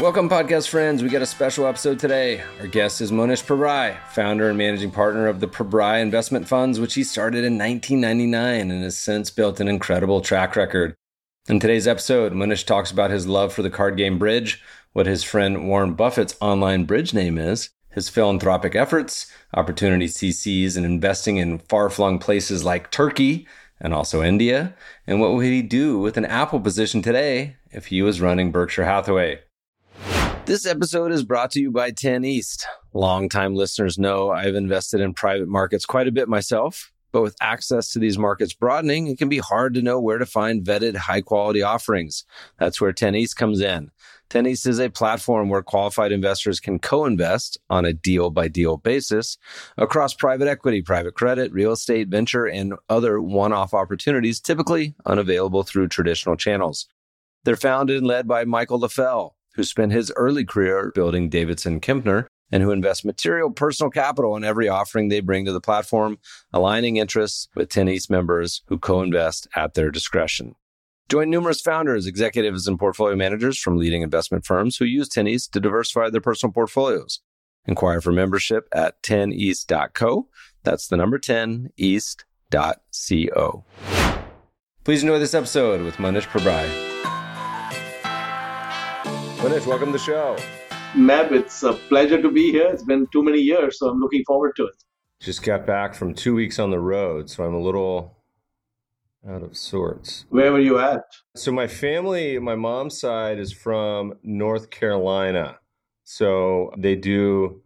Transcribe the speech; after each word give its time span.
Welcome, 0.00 0.28
podcast 0.28 0.68
friends. 0.68 1.02
We 1.02 1.08
got 1.08 1.22
a 1.22 1.26
special 1.26 1.66
episode 1.66 1.98
today. 1.98 2.40
Our 2.60 2.68
guest 2.68 3.00
is 3.00 3.10
Mohnish 3.10 3.44
Pabrai, 3.44 3.98
founder 4.10 4.48
and 4.48 4.56
managing 4.56 4.92
partner 4.92 5.26
of 5.26 5.40
the 5.40 5.48
Pabrai 5.48 6.00
Investment 6.00 6.46
Funds, 6.46 6.78
which 6.78 6.94
he 6.94 7.02
started 7.02 7.38
in 7.38 7.58
1999 7.58 8.70
and 8.70 8.84
has 8.84 8.96
since 8.96 9.28
built 9.32 9.58
an 9.58 9.66
incredible 9.66 10.20
track 10.20 10.54
record. 10.54 10.94
In 11.48 11.58
today's 11.58 11.88
episode, 11.88 12.32
Mohnish 12.32 12.64
talks 12.64 12.92
about 12.92 13.10
his 13.10 13.26
love 13.26 13.52
for 13.52 13.62
the 13.62 13.70
card 13.70 13.96
game 13.96 14.20
bridge, 14.20 14.62
what 14.92 15.06
his 15.06 15.24
friend 15.24 15.66
Warren 15.66 15.94
Buffett's 15.94 16.36
online 16.40 16.84
bridge 16.84 17.12
name 17.12 17.36
is, 17.36 17.70
his 17.90 18.08
philanthropic 18.08 18.76
efforts, 18.76 19.26
opportunities 19.52 20.20
he 20.20 20.30
sees 20.30 20.76
in 20.76 20.84
investing 20.84 21.38
in 21.38 21.58
far 21.58 21.90
flung 21.90 22.20
places 22.20 22.64
like 22.64 22.92
Turkey 22.92 23.48
and 23.80 23.92
also 23.92 24.22
India, 24.22 24.76
and 25.08 25.20
what 25.20 25.32
would 25.32 25.44
he 25.44 25.60
do 25.60 25.98
with 25.98 26.16
an 26.16 26.24
Apple 26.24 26.60
position 26.60 27.02
today 27.02 27.56
if 27.72 27.86
he 27.86 28.00
was 28.00 28.20
running 28.20 28.52
Berkshire 28.52 28.84
Hathaway. 28.84 29.40
This 30.48 30.64
episode 30.64 31.12
is 31.12 31.24
brought 31.24 31.50
to 31.50 31.60
you 31.60 31.70
by 31.70 31.90
10 31.90 32.24
East. 32.24 32.66
Longtime 32.94 33.54
listeners 33.54 33.98
know 33.98 34.30
I've 34.30 34.54
invested 34.54 34.98
in 34.98 35.12
private 35.12 35.46
markets 35.46 35.84
quite 35.84 36.08
a 36.08 36.10
bit 36.10 36.26
myself, 36.26 36.90
but 37.12 37.20
with 37.20 37.36
access 37.42 37.92
to 37.92 37.98
these 37.98 38.16
markets 38.16 38.54
broadening, 38.54 39.08
it 39.08 39.18
can 39.18 39.28
be 39.28 39.40
hard 39.40 39.74
to 39.74 39.82
know 39.82 40.00
where 40.00 40.16
to 40.16 40.24
find 40.24 40.64
vetted 40.64 40.96
high 40.96 41.20
quality 41.20 41.60
offerings. 41.60 42.24
That's 42.58 42.80
where 42.80 42.94
10 42.94 43.14
East 43.14 43.36
comes 43.36 43.60
in. 43.60 43.90
10 44.30 44.46
East 44.46 44.66
is 44.66 44.78
a 44.78 44.88
platform 44.88 45.50
where 45.50 45.60
qualified 45.60 46.12
investors 46.12 46.60
can 46.60 46.78
co-invest 46.78 47.58
on 47.68 47.84
a 47.84 47.92
deal 47.92 48.30
by 48.30 48.48
deal 48.48 48.78
basis 48.78 49.36
across 49.76 50.14
private 50.14 50.48
equity, 50.48 50.80
private 50.80 51.14
credit, 51.14 51.52
real 51.52 51.72
estate, 51.72 52.08
venture, 52.08 52.46
and 52.46 52.72
other 52.88 53.20
one-off 53.20 53.74
opportunities 53.74 54.40
typically 54.40 54.94
unavailable 55.04 55.62
through 55.62 55.88
traditional 55.88 56.38
channels. 56.38 56.86
They're 57.44 57.54
founded 57.54 57.98
and 57.98 58.06
led 58.06 58.26
by 58.26 58.46
Michael 58.46 58.80
Leffell 58.80 59.34
who 59.58 59.64
spent 59.64 59.90
his 59.90 60.12
early 60.14 60.44
career 60.44 60.92
building 60.94 61.28
Davidson 61.28 61.80
Kempner 61.80 62.26
and 62.52 62.62
who 62.62 62.70
invest 62.70 63.04
material 63.04 63.50
personal 63.50 63.90
capital 63.90 64.36
in 64.36 64.44
every 64.44 64.68
offering 64.68 65.08
they 65.08 65.18
bring 65.18 65.44
to 65.44 65.52
the 65.52 65.60
platform, 65.60 66.16
aligning 66.52 66.96
interests 66.96 67.48
with 67.56 67.68
10 67.68 67.88
East 67.88 68.08
members 68.08 68.62
who 68.68 68.78
co-invest 68.78 69.48
at 69.56 69.74
their 69.74 69.90
discretion. 69.90 70.54
Join 71.08 71.28
numerous 71.28 71.60
founders, 71.60 72.06
executives, 72.06 72.68
and 72.68 72.78
portfolio 72.78 73.16
managers 73.16 73.58
from 73.58 73.78
leading 73.78 74.02
investment 74.02 74.46
firms 74.46 74.76
who 74.76 74.84
use 74.84 75.08
10 75.08 75.26
East 75.26 75.52
to 75.54 75.60
diversify 75.60 76.08
their 76.08 76.20
personal 76.20 76.52
portfolios. 76.52 77.20
Inquire 77.66 78.00
for 78.00 78.12
membership 78.12 78.68
at 78.72 79.02
10east.co. 79.02 80.28
That's 80.62 80.86
the 80.86 80.96
number 80.96 81.18
10 81.18 81.70
east.co. 81.76 83.64
Please 84.84 85.02
enjoy 85.02 85.18
this 85.18 85.34
episode 85.34 85.82
with 85.82 85.96
Mohnish 85.96 86.28
Pabrai. 86.28 86.87
Mohnish, 89.38 89.66
welcome 89.66 89.86
to 89.86 89.92
the 89.92 89.98
show. 90.00 90.36
Meb, 90.94 91.30
it's 91.30 91.62
a 91.62 91.72
pleasure 91.72 92.20
to 92.20 92.28
be 92.28 92.50
here. 92.50 92.66
It's 92.72 92.82
been 92.82 93.06
too 93.12 93.22
many 93.22 93.38
years, 93.38 93.78
so 93.78 93.88
I'm 93.88 94.00
looking 94.00 94.24
forward 94.26 94.56
to 94.56 94.64
it. 94.64 94.74
Just 95.20 95.44
got 95.44 95.64
back 95.64 95.94
from 95.94 96.12
two 96.12 96.34
weeks 96.34 96.58
on 96.58 96.72
the 96.72 96.80
road, 96.80 97.30
so 97.30 97.44
I'm 97.44 97.54
a 97.54 97.60
little 97.60 98.18
out 99.30 99.44
of 99.44 99.56
sorts. 99.56 100.26
Where 100.30 100.50
were 100.50 100.58
you 100.58 100.80
at? 100.80 101.02
So 101.36 101.52
my 101.52 101.68
family, 101.68 102.40
my 102.40 102.56
mom's 102.56 102.98
side 102.98 103.38
is 103.38 103.52
from 103.52 104.14
North 104.24 104.70
Carolina. 104.70 105.60
So 106.02 106.72
they 106.76 106.96
do 106.96 107.62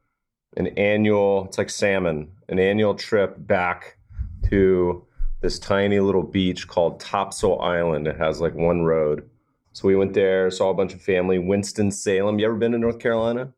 an 0.59 0.67
annual, 0.77 1.47
it's 1.47 1.57
like 1.57 1.71
salmon, 1.71 2.33
an 2.51 2.59
annual 2.59 2.95
trip 2.95 3.35
back 3.39 3.97
to 4.51 5.07
this 5.41 5.59
tiny 5.59 6.01
little 6.01 6.23
beach 6.23 6.69
called 6.69 7.01
Topsail 7.01 7.61
Island. 7.63 8.07
It 8.07 8.19
has 8.19 8.43
like 8.43 8.55
one 8.55 8.83
road. 8.83 9.27
So 9.73 9.89
we 9.89 9.97
went 9.97 10.15
there, 10.15 10.51
saw 10.51 10.71
a 10.71 10.75
bunch 10.75 10.93
of 10.95 11.01
family. 11.01 11.39
Winston 11.39 11.91
Salem. 11.91 12.39
You 12.39 12.47
ever 12.47 12.57
been 12.57 12.73
to 12.73 12.79
North 12.79 12.99
Carolina? 12.99 13.53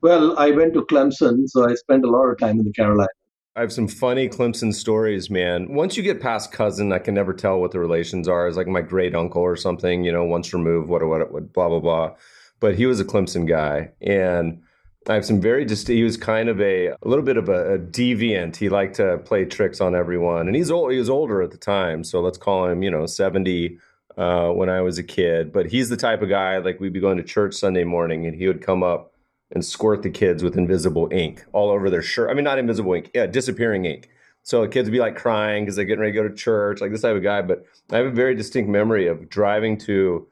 Well, 0.00 0.38
I 0.38 0.50
went 0.50 0.74
to 0.74 0.84
Clemson, 0.84 1.48
so 1.48 1.68
I 1.68 1.74
spent 1.74 2.04
a 2.04 2.10
lot 2.10 2.26
of 2.26 2.38
time 2.38 2.58
in 2.58 2.64
the 2.64 2.72
Carolinas. 2.72 3.08
I 3.56 3.60
have 3.62 3.72
some 3.72 3.88
funny 3.88 4.28
Clemson 4.28 4.72
stories, 4.72 5.30
man. 5.30 5.74
Once 5.74 5.96
you 5.96 6.04
get 6.04 6.20
past 6.20 6.52
cousin, 6.52 6.92
I 6.92 7.00
can 7.00 7.14
never 7.14 7.34
tell 7.34 7.60
what 7.60 7.72
the 7.72 7.80
relations 7.80 8.28
are. 8.28 8.46
It's 8.46 8.56
like 8.56 8.68
my 8.68 8.82
great 8.82 9.16
uncle 9.16 9.42
or 9.42 9.56
something, 9.56 10.04
you 10.04 10.12
know, 10.12 10.22
once 10.22 10.54
removed, 10.54 10.88
what, 10.88 11.04
what, 11.04 11.32
what, 11.32 11.52
blah, 11.52 11.68
blah, 11.68 11.80
blah. 11.80 12.14
But 12.60 12.76
he 12.76 12.86
was 12.86 13.00
a 13.00 13.04
Clemson 13.04 13.48
guy. 13.48 13.90
And 14.00 14.62
I 15.08 15.14
have 15.14 15.24
some 15.24 15.40
very 15.40 15.64
just, 15.64 15.88
he 15.88 16.04
was 16.04 16.16
kind 16.16 16.48
of 16.48 16.60
a, 16.60 16.88
a 16.88 16.96
little 17.02 17.24
bit 17.24 17.36
of 17.36 17.48
a, 17.48 17.74
a, 17.74 17.78
deviant. 17.78 18.54
He 18.54 18.68
liked 18.68 18.94
to 18.96 19.18
play 19.18 19.44
tricks 19.44 19.80
on 19.80 19.96
everyone. 19.96 20.46
And 20.46 20.54
he's 20.54 20.70
old, 20.70 20.92
he 20.92 20.98
was 20.98 21.10
older 21.10 21.42
at 21.42 21.50
the 21.50 21.56
time. 21.56 22.04
So 22.04 22.20
let's 22.20 22.38
call 22.38 22.66
him, 22.66 22.84
you 22.84 22.90
know, 22.92 23.06
70 23.06 23.76
uh, 24.18 24.50
when 24.50 24.68
I 24.68 24.82
was 24.82 24.98
a 24.98 25.02
kid. 25.02 25.52
But 25.52 25.66
he's 25.66 25.88
the 25.88 25.96
type 25.96 26.20
of 26.20 26.28
guy 26.28 26.58
like 26.58 26.80
we'd 26.80 26.92
be 26.92 27.00
going 27.00 27.16
to 27.16 27.22
church 27.22 27.54
Sunday 27.54 27.84
morning, 27.84 28.26
and 28.26 28.36
he 28.36 28.46
would 28.48 28.60
come 28.60 28.82
up 28.82 29.14
and 29.50 29.64
squirt 29.64 30.02
the 30.02 30.10
kids 30.10 30.42
with 30.42 30.58
invisible 30.58 31.08
ink 31.10 31.46
all 31.52 31.70
over 31.70 31.88
their 31.88 32.02
shirt. 32.02 32.28
I 32.28 32.34
mean, 32.34 32.44
not 32.44 32.58
invisible 32.58 32.92
ink, 32.92 33.10
yeah, 33.14 33.26
disappearing 33.26 33.86
ink. 33.86 34.10
So 34.42 34.62
the 34.62 34.68
kids 34.68 34.88
would 34.88 34.92
be 34.92 35.00
like 35.00 35.16
crying 35.16 35.64
because 35.64 35.76
they're 35.76 35.84
getting 35.84 36.00
ready 36.00 36.12
to 36.12 36.22
go 36.22 36.28
to 36.28 36.34
church, 36.34 36.80
like 36.80 36.90
this 36.90 37.02
type 37.02 37.16
of 37.16 37.22
guy. 37.22 37.42
But 37.42 37.64
I 37.90 37.98
have 37.98 38.06
a 38.06 38.10
very 38.10 38.34
distinct 38.34 38.68
memory 38.68 39.06
of 39.06 39.28
driving 39.28 39.78
to 39.78 40.26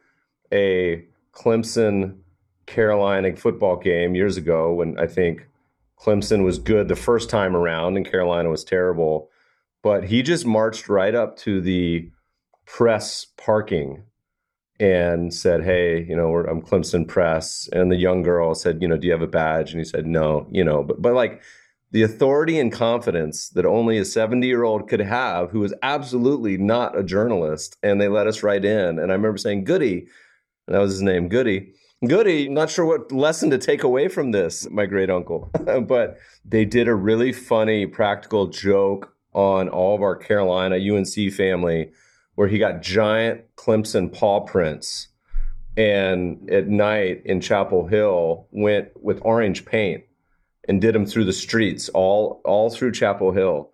a 0.52 1.04
Clemson 1.32 2.18
Carolina 2.66 3.36
football 3.36 3.76
game 3.76 4.14
years 4.14 4.36
ago 4.36 4.72
when 4.72 4.98
I 4.98 5.06
think 5.06 5.46
Clemson 5.98 6.44
was 6.44 6.58
good 6.58 6.88
the 6.88 6.96
first 6.96 7.30
time 7.30 7.54
around 7.54 7.96
and 7.96 8.10
Carolina 8.10 8.48
was 8.48 8.64
terrible. 8.64 9.30
But 9.82 10.04
he 10.04 10.22
just 10.22 10.44
marched 10.44 10.88
right 10.88 11.14
up 11.14 11.36
to 11.38 11.60
the 11.60 12.10
press 12.66 13.24
parking 13.36 14.04
and 14.78 15.32
said, 15.32 15.64
Hey, 15.64 16.04
you 16.04 16.16
know, 16.16 16.34
I'm 16.36 16.60
Clemson 16.60 17.08
Press. 17.08 17.68
And 17.72 17.90
the 17.90 17.96
young 17.96 18.22
girl 18.22 18.54
said, 18.54 18.82
You 18.82 18.88
know, 18.88 18.96
do 18.96 19.06
you 19.06 19.12
have 19.12 19.22
a 19.22 19.26
badge? 19.26 19.70
And 19.70 19.80
he 19.80 19.84
said, 19.84 20.06
No, 20.06 20.46
you 20.50 20.64
know, 20.64 20.82
but, 20.82 21.00
but 21.00 21.14
like 21.14 21.42
the 21.92 22.02
authority 22.02 22.58
and 22.58 22.72
confidence 22.72 23.48
that 23.50 23.64
only 23.64 23.96
a 23.96 24.04
70 24.04 24.46
year 24.46 24.64
old 24.64 24.88
could 24.88 25.00
have 25.00 25.50
who 25.50 25.60
was 25.60 25.72
absolutely 25.82 26.58
not 26.58 26.98
a 26.98 27.02
journalist. 27.02 27.76
And 27.82 28.00
they 28.00 28.08
let 28.08 28.26
us 28.26 28.42
right 28.42 28.64
in. 28.64 28.98
And 28.98 29.10
I 29.10 29.14
remember 29.14 29.38
saying, 29.38 29.64
Goody, 29.64 30.08
that 30.66 30.78
was 30.78 30.92
his 30.92 31.02
name, 31.02 31.28
Goody. 31.28 31.72
Goody, 32.06 32.48
not 32.48 32.68
sure 32.68 32.84
what 32.84 33.10
lesson 33.10 33.48
to 33.50 33.58
take 33.58 33.82
away 33.82 34.08
from 34.08 34.32
this, 34.32 34.68
my 34.70 34.84
great 34.84 35.08
uncle. 35.08 35.50
but 35.86 36.18
they 36.44 36.66
did 36.66 36.88
a 36.88 36.94
really 36.94 37.32
funny 37.32 37.86
practical 37.86 38.48
joke 38.48 39.14
on 39.32 39.68
all 39.70 39.94
of 39.94 40.02
our 40.02 40.16
Carolina 40.16 40.76
UNC 40.76 41.32
family 41.32 41.90
where 42.36 42.48
he 42.48 42.58
got 42.58 42.82
giant 42.82 43.42
Clemson 43.56 44.12
paw 44.12 44.40
prints 44.40 45.08
and 45.76 46.48
at 46.50 46.68
night 46.68 47.22
in 47.24 47.40
Chapel 47.40 47.86
Hill 47.86 48.46
went 48.50 48.88
with 49.02 49.20
orange 49.22 49.66
paint 49.66 50.04
and 50.68 50.80
did 50.80 50.94
them 50.94 51.06
through 51.06 51.24
the 51.24 51.32
streets 51.32 51.88
all 51.90 52.40
all 52.44 52.70
through 52.70 52.92
Chapel 52.92 53.32
Hill. 53.32 53.70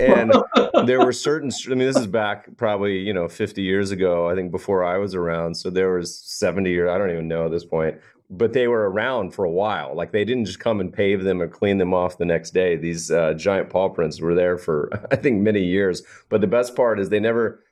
And 0.00 0.32
there 0.86 1.04
were 1.04 1.12
certain 1.12 1.50
I 1.66 1.70
mean 1.70 1.78
this 1.80 1.96
is 1.96 2.06
back 2.06 2.48
probably, 2.56 2.98
you 2.98 3.12
know, 3.12 3.28
50 3.28 3.62
years 3.62 3.90
ago, 3.90 4.28
I 4.28 4.34
think 4.34 4.50
before 4.50 4.84
I 4.84 4.96
was 4.98 5.14
around. 5.14 5.56
So 5.56 5.70
there 5.70 5.92
was 5.92 6.18
70 6.18 6.78
or 6.78 6.88
I 6.88 6.98
don't 6.98 7.10
even 7.10 7.28
know 7.28 7.46
at 7.46 7.50
this 7.50 7.64
point. 7.64 7.98
But 8.30 8.54
they 8.54 8.68
were 8.68 8.90
around 8.90 9.34
for 9.34 9.44
a 9.44 9.50
while. 9.50 9.94
Like 9.94 10.12
they 10.12 10.24
didn't 10.24 10.46
just 10.46 10.58
come 10.58 10.80
and 10.80 10.90
pave 10.90 11.24
them 11.24 11.42
or 11.42 11.46
clean 11.46 11.76
them 11.76 11.92
off 11.92 12.16
the 12.16 12.24
next 12.24 12.52
day. 12.52 12.74
These 12.74 13.10
uh, 13.10 13.34
giant 13.34 13.68
paw 13.68 13.90
prints 13.90 14.18
were 14.18 14.34
there 14.34 14.56
for 14.56 14.90
I 15.10 15.16
think 15.16 15.42
many 15.42 15.62
years. 15.62 16.02
But 16.30 16.40
the 16.40 16.46
best 16.46 16.74
part 16.74 16.98
is 16.98 17.10
they 17.10 17.20
never 17.20 17.63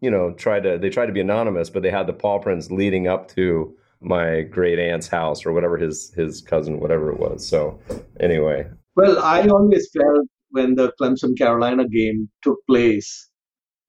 you 0.00 0.10
know, 0.10 0.32
tried 0.32 0.62
to 0.62 0.78
they 0.78 0.90
tried 0.90 1.06
to 1.06 1.12
be 1.12 1.20
anonymous, 1.20 1.70
but 1.70 1.82
they 1.82 1.90
had 1.90 2.06
the 2.06 2.12
paw 2.12 2.38
prints 2.38 2.70
leading 2.70 3.08
up 3.08 3.28
to 3.28 3.76
my 4.00 4.42
great 4.42 4.78
aunt's 4.78 5.08
house 5.08 5.44
or 5.44 5.52
whatever 5.52 5.76
his 5.76 6.12
his 6.14 6.40
cousin, 6.40 6.80
whatever 6.80 7.10
it 7.10 7.18
was. 7.18 7.46
So 7.46 7.78
anyway. 8.20 8.66
Well, 8.96 9.18
I 9.18 9.46
always 9.48 9.88
felt 9.96 10.26
when 10.50 10.74
the 10.74 10.92
Clemson 11.00 11.36
Carolina 11.36 11.86
game 11.88 12.28
took 12.42 12.58
place 12.66 13.28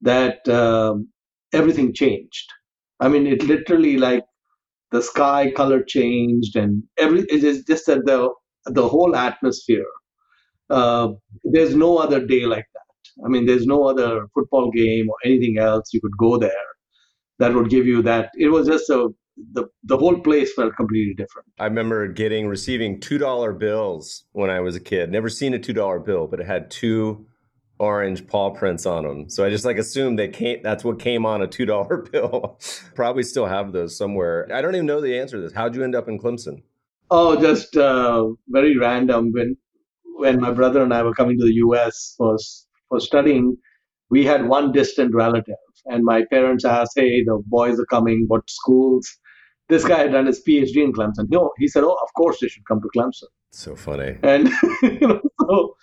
that 0.01 0.47
um, 0.47 1.07
everything 1.53 1.93
changed. 1.93 2.47
I 2.99 3.07
mean, 3.07 3.27
it 3.27 3.43
literally 3.43 3.97
like 3.97 4.23
the 4.91 5.01
sky 5.01 5.51
color 5.51 5.83
changed 5.83 6.55
and 6.55 6.83
every 6.97 7.21
it 7.21 7.43
is 7.43 7.63
just 7.65 7.85
that 7.85 8.05
the 8.05 8.29
the 8.65 8.87
whole 8.87 9.15
atmosphere. 9.15 9.85
Uh, 10.69 11.09
there's 11.43 11.75
no 11.75 11.97
other 11.97 12.23
day 12.23 12.45
like 12.45 12.65
that 12.73 12.78
I 13.25 13.27
mean, 13.27 13.45
there's 13.45 13.65
no 13.65 13.85
other 13.85 14.27
football 14.33 14.71
game 14.71 15.09
or 15.09 15.15
anything 15.25 15.57
else. 15.57 15.93
You 15.93 16.01
could 16.01 16.17
go 16.17 16.37
there 16.37 16.51
that 17.39 17.53
would 17.53 17.69
give 17.69 17.87
you 17.87 18.01
that. 18.03 18.31
It 18.35 18.49
was 18.49 18.67
just 18.67 18.89
a 18.89 19.09
the 19.53 19.65
the 19.83 19.97
whole 19.97 20.19
place 20.19 20.53
felt 20.53 20.75
completely 20.75 21.13
different. 21.15 21.47
I 21.57 21.65
remember 21.65 22.07
getting 22.07 22.47
receiving 22.47 22.99
two 22.99 23.17
dollar 23.17 23.53
bills 23.53 24.25
when 24.33 24.49
I 24.49 24.59
was 24.59 24.75
a 24.75 24.79
kid. 24.79 25.11
Never 25.11 25.29
seen 25.29 25.53
a 25.53 25.59
two 25.59 25.73
dollar 25.73 25.99
bill, 25.99 26.27
but 26.27 26.39
it 26.39 26.45
had 26.45 26.69
two 26.69 27.25
orange 27.79 28.27
paw 28.27 28.49
prints 28.49 28.85
on 28.85 29.03
them. 29.03 29.29
So 29.29 29.45
I 29.45 29.49
just 29.49 29.63
like 29.63 29.77
assumed 29.77 30.19
they 30.19 30.27
came. 30.27 30.61
That's 30.61 30.83
what 30.83 30.99
came 30.99 31.25
on 31.25 31.41
a 31.41 31.47
two 31.47 31.65
dollar 31.65 31.97
bill. 32.11 32.59
Probably 32.95 33.23
still 33.23 33.45
have 33.45 33.71
those 33.71 33.97
somewhere. 33.97 34.47
I 34.53 34.61
don't 34.61 34.75
even 34.75 34.85
know 34.85 35.01
the 35.01 35.17
answer 35.17 35.37
to 35.37 35.43
this. 35.43 35.53
How'd 35.53 35.75
you 35.75 35.83
end 35.83 35.95
up 35.95 36.09
in 36.09 36.19
Clemson? 36.19 36.63
Oh, 37.09 37.39
just 37.39 37.75
uh, 37.75 38.27
very 38.49 38.77
random. 38.77 39.31
When 39.31 39.57
when 40.17 40.41
my 40.41 40.51
brother 40.51 40.83
and 40.83 40.93
I 40.93 41.01
were 41.03 41.13
coming 41.13 41.39
to 41.39 41.45
the 41.45 41.53
U.S. 41.53 42.13
for 42.17 42.37
for 42.89 42.99
studying, 42.99 43.57
we 44.09 44.25
had 44.25 44.47
one 44.47 44.71
distant 44.71 45.13
relative, 45.13 45.61
and 45.85 46.03
my 46.03 46.25
parents 46.31 46.65
asked, 46.65 46.93
"Hey, 46.95 47.23
the 47.23 47.41
boys 47.45 47.79
are 47.79 47.85
coming. 47.85 48.25
What 48.27 48.49
schools?" 48.49 49.07
This 49.69 49.85
guy 49.85 49.99
had 49.99 50.13
done 50.13 50.25
his 50.25 50.41
PhD 50.43 50.83
in 50.83 50.93
Clemson. 50.93 51.27
No, 51.29 51.51
he 51.57 51.67
said, 51.67 51.83
"Oh, 51.83 51.97
of 52.07 52.13
course 52.17 52.39
they 52.39 52.47
should 52.47 52.65
come 52.65 52.81
to 52.81 52.89
Clemson." 52.95 53.29
So 53.51 53.75
funny. 53.75 54.17
And 54.23 54.49
you 54.83 55.07
know, 55.07 55.21
so 55.41 55.75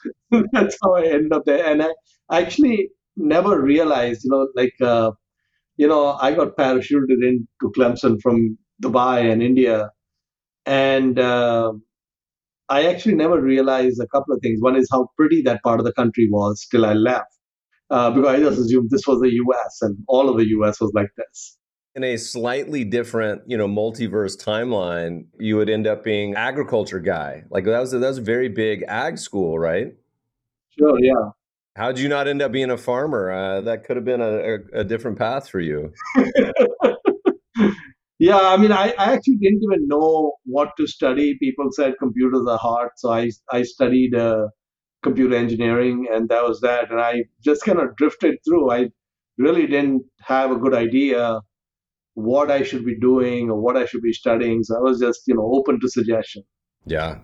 that's 0.52 0.76
how 0.82 0.94
I 0.94 1.06
ended 1.06 1.32
up 1.32 1.44
there. 1.44 1.64
And 1.64 1.82
I 1.82 1.90
actually 2.30 2.90
never 3.16 3.60
realized, 3.60 4.24
you 4.24 4.30
know, 4.30 4.48
like, 4.54 4.74
uh, 4.80 5.12
you 5.76 5.88
know, 5.88 6.16
I 6.20 6.34
got 6.34 6.56
parachuted 6.56 7.22
into 7.22 7.72
Clemson 7.76 8.20
from 8.22 8.58
Dubai 8.82 9.30
and 9.32 9.42
India. 9.42 9.90
And 10.64 11.18
uh, 11.18 11.72
I 12.68 12.86
actually 12.86 13.14
never 13.14 13.40
realized 13.40 14.00
a 14.00 14.06
couple 14.08 14.34
of 14.34 14.40
things. 14.42 14.60
One 14.60 14.76
is 14.76 14.88
how 14.90 15.08
pretty 15.16 15.42
that 15.42 15.62
part 15.62 15.78
of 15.78 15.86
the 15.86 15.92
country 15.92 16.28
was 16.30 16.66
till 16.70 16.84
I 16.84 16.94
left. 16.94 17.32
Uh, 17.88 18.10
because 18.10 18.28
I 18.28 18.38
just 18.40 18.58
assumed 18.58 18.90
this 18.90 19.06
was 19.06 19.20
the 19.20 19.30
US 19.30 19.78
and 19.82 19.96
all 20.08 20.28
of 20.28 20.36
the 20.36 20.46
US 20.58 20.80
was 20.80 20.90
like 20.94 21.10
this 21.16 21.56
in 21.96 22.04
a 22.04 22.18
slightly 22.18 22.84
different, 22.84 23.40
you 23.46 23.56
know, 23.56 23.66
multiverse 23.66 24.36
timeline, 24.36 25.24
you 25.40 25.56
would 25.56 25.70
end 25.70 25.86
up 25.86 26.04
being 26.04 26.34
agriculture 26.34 27.00
guy. 27.00 27.44
Like 27.48 27.64
that 27.64 27.80
was 27.80 27.94
a, 27.94 27.98
that 27.98 28.08
was 28.08 28.18
a 28.18 28.22
very 28.22 28.50
big 28.50 28.84
ag 28.86 29.18
school, 29.18 29.58
right? 29.58 29.94
Sure, 30.78 31.02
yeah. 31.02 31.30
How'd 31.74 31.98
you 31.98 32.10
not 32.10 32.28
end 32.28 32.42
up 32.42 32.52
being 32.52 32.70
a 32.70 32.76
farmer? 32.76 33.32
Uh, 33.32 33.60
that 33.62 33.84
could 33.84 33.96
have 33.96 34.04
been 34.04 34.20
a, 34.20 34.24
a, 34.26 34.80
a, 34.80 34.84
different 34.84 35.18
path 35.18 35.48
for 35.48 35.60
you. 35.60 35.92
yeah, 38.18 38.40
I 38.40 38.56
mean, 38.56 38.72
I, 38.72 38.94
I 38.98 39.12
actually 39.12 39.36
didn't 39.36 39.62
even 39.62 39.86
know 39.88 40.32
what 40.44 40.70
to 40.78 40.86
study. 40.86 41.36
People 41.38 41.66
said 41.70 41.94
computers 41.98 42.46
are 42.48 42.58
hard, 42.58 42.90
so 42.96 43.12
I 43.12 43.30
I 43.50 43.62
studied 43.62 44.14
uh, 44.14 44.48
computer 45.02 45.36
engineering, 45.36 46.06
and 46.12 46.28
that 46.28 46.42
was 46.42 46.60
that. 46.60 46.90
And 46.90 47.00
I 47.00 47.24
just 47.44 47.64
kind 47.64 47.78
of 47.78 47.96
drifted 47.96 48.36
through. 48.46 48.70
I 48.70 48.88
really 49.38 49.66
didn't 49.66 50.02
have 50.22 50.50
a 50.50 50.56
good 50.56 50.74
idea 50.74 51.40
what 52.16 52.50
I 52.50 52.62
should 52.62 52.84
be 52.84 52.98
doing 52.98 53.50
or 53.50 53.60
what 53.60 53.76
I 53.76 53.84
should 53.84 54.00
be 54.00 54.12
studying. 54.12 54.62
So 54.62 54.76
I 54.76 54.80
was 54.80 54.98
just, 54.98 55.20
you 55.26 55.34
know, 55.34 55.50
open 55.54 55.78
to 55.80 55.88
suggestion. 55.88 56.42
Yeah. 56.86 57.18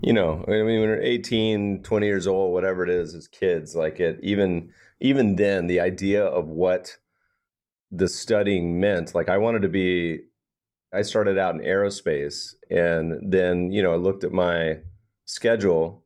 You 0.00 0.12
know, 0.12 0.44
I 0.46 0.50
mean, 0.50 0.64
when 0.64 0.82
you're 0.82 1.02
18, 1.02 1.82
20 1.82 2.06
years 2.06 2.28
old, 2.28 2.52
whatever 2.52 2.84
it 2.84 2.90
is, 2.90 3.14
as 3.14 3.26
kids, 3.26 3.74
like 3.74 3.98
it, 3.98 4.20
even, 4.22 4.70
even 5.00 5.34
then, 5.34 5.66
the 5.66 5.80
idea 5.80 6.24
of 6.24 6.46
what 6.46 6.98
the 7.90 8.08
studying 8.08 8.80
meant, 8.80 9.14
like 9.14 9.28
I 9.28 9.38
wanted 9.38 9.62
to 9.62 9.68
be, 9.68 10.20
I 10.92 11.02
started 11.02 11.38
out 11.38 11.54
in 11.54 11.60
aerospace 11.60 12.54
and 12.70 13.32
then, 13.32 13.70
you 13.72 13.82
know, 13.82 13.92
I 13.92 13.96
looked 13.96 14.24
at 14.24 14.32
my 14.32 14.78
schedule 15.24 16.04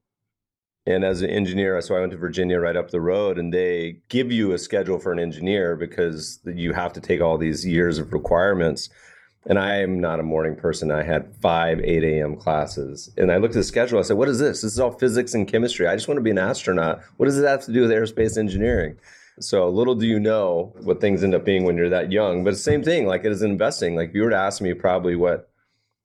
and 0.85 1.05
as 1.05 1.23
an 1.23 1.31
engineer, 1.31 1.81
so 1.81 1.95
I 1.95 2.01
went 2.01 2.11
to 2.13 2.19
Virginia 2.19 2.59
right 2.59 2.77
up 2.77 2.91
the 2.91 3.01
road, 3.01 3.39
and 3.39 3.55
they 3.55 4.01
give 4.09 4.33
you 4.33 4.53
a 4.53 4.59
schedule 4.59 4.99
for 4.99 5.13
an 5.13 5.21
engineer 5.21 5.77
because 5.77 6.41
you 6.45 6.73
have 6.73 6.93
to 6.95 7.01
take 7.01 7.21
all 7.21 7.39
these 7.39 7.65
years 7.65 7.99
of 7.99 8.13
requirements. 8.13 8.89
And 9.47 9.59
I 9.59 9.77
am 9.77 10.01
not 10.01 10.19
a 10.19 10.25
morning 10.25 10.57
person. 10.57 10.91
I 10.91 11.03
had 11.03 11.37
five 11.37 11.81
8 11.81 12.05
a.m. 12.05 12.37
classes. 12.37 13.11
And 13.17 13.31
I 13.31 13.37
looked 13.37 13.55
at 13.55 13.59
the 13.59 13.65
schedule. 13.65 13.99
I 13.99 14.03
said, 14.03 14.17
What 14.17 14.29
is 14.29 14.39
this? 14.39 14.63
This 14.63 14.73
is 14.73 14.81
all 14.81 14.93
physics 14.93 15.35
and 15.35 15.49
chemistry. 15.49 15.87
I 15.87 15.95
just 15.95 16.09
want 16.09 16.19
to 16.19 16.23
be 16.23 16.31
an 16.31 16.39
astronaut. 16.39 17.01
What 17.17 17.27
does 17.27 17.39
it 17.39 17.47
have 17.47 17.65
to 17.65 17.73
do 17.73 17.83
with 17.83 17.91
aerospace 17.91 18.37
engineering? 18.37 18.99
So 19.41 19.69
little 19.69 19.95
do 19.95 20.07
you 20.07 20.21
know 20.21 20.75
what 20.83 21.01
things 21.01 21.25
end 21.25 21.35
up 21.35 21.45
being 21.45 21.65
when 21.65 21.77
you're 21.77 21.89
that 21.89 22.13
young. 22.13 22.45
But 22.45 22.57
same 22.57 22.83
thing, 22.83 23.07
like 23.07 23.25
it 23.25 23.33
is 23.33 23.43
investing. 23.43 23.97
Like 23.97 24.11
if 24.11 24.15
you 24.15 24.23
were 24.23 24.31
to 24.31 24.37
ask 24.37 24.61
me 24.61 24.75
probably 24.75 25.17
what 25.17 25.49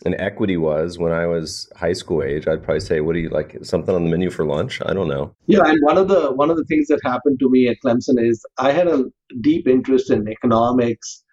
an 0.05 0.19
equity 0.19 0.57
was 0.57 0.97
when 0.97 1.11
I 1.11 1.25
was 1.25 1.71
high 1.75 1.93
school 1.93 2.21
age, 2.23 2.47
I'd 2.47 2.63
probably 2.63 2.81
say, 2.81 3.01
"What 3.01 3.13
do 3.13 3.19
you 3.19 3.29
like? 3.29 3.57
Something 3.63 3.95
on 3.95 4.03
the 4.03 4.09
menu 4.09 4.29
for 4.29 4.45
lunch?" 4.45 4.79
I 4.85 4.93
don't 4.93 5.07
know. 5.07 5.35
Yeah, 5.47 5.63
and 5.65 5.77
one 5.81 5.97
of 5.97 6.07
the 6.07 6.31
one 6.31 6.49
of 6.49 6.57
the 6.57 6.65
things 6.65 6.87
that 6.87 6.99
happened 7.03 7.39
to 7.39 7.49
me 7.49 7.67
at 7.67 7.77
Clemson 7.83 8.21
is 8.23 8.45
I 8.57 8.71
had 8.71 8.87
a 8.87 9.05
deep 9.41 9.67
interest 9.67 10.11
in 10.11 10.27
economics, 10.27 11.23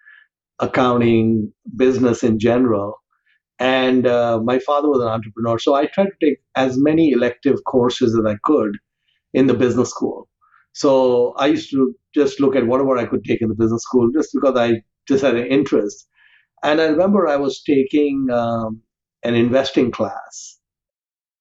accounting, 0.59 1.53
business 1.75 2.23
in 2.23 2.39
general, 2.39 2.95
and 3.59 4.07
uh, 4.07 4.39
my 4.43 4.59
father 4.59 4.89
was 4.89 5.01
an 5.01 5.07
entrepreneur, 5.07 5.59
so 5.59 5.75
I 5.75 5.85
tried 5.85 6.05
to 6.07 6.25
take 6.25 6.39
as 6.55 6.77
many 6.77 7.11
elective 7.11 7.63
courses 7.65 8.17
as 8.17 8.25
I 8.25 8.37
could 8.43 8.77
in 9.33 9.47
the 9.47 9.53
business 9.53 9.91
school. 9.91 10.27
So 10.75 11.33
I 11.37 11.47
used 11.47 11.71
to 11.71 11.95
just 12.15 12.41
look 12.41 12.55
at 12.57 12.67
whatever 12.67 12.97
I 12.97 13.07
could 13.07 13.25
take 13.25 13.41
in 13.41 13.49
the 13.49 13.55
business 13.55 13.83
school, 13.83 14.09
just 14.13 14.31
because 14.33 14.57
I 14.57 14.83
just 15.07 15.23
had 15.23 15.35
an 15.37 15.47
interest. 15.47 16.07
And 16.63 16.81
I 16.81 16.85
remember 16.87 17.27
I 17.27 17.37
was 17.37 17.63
taking 17.63 18.27
um, 18.31 18.81
an 19.23 19.35
investing 19.35 19.91
class. 19.91 20.59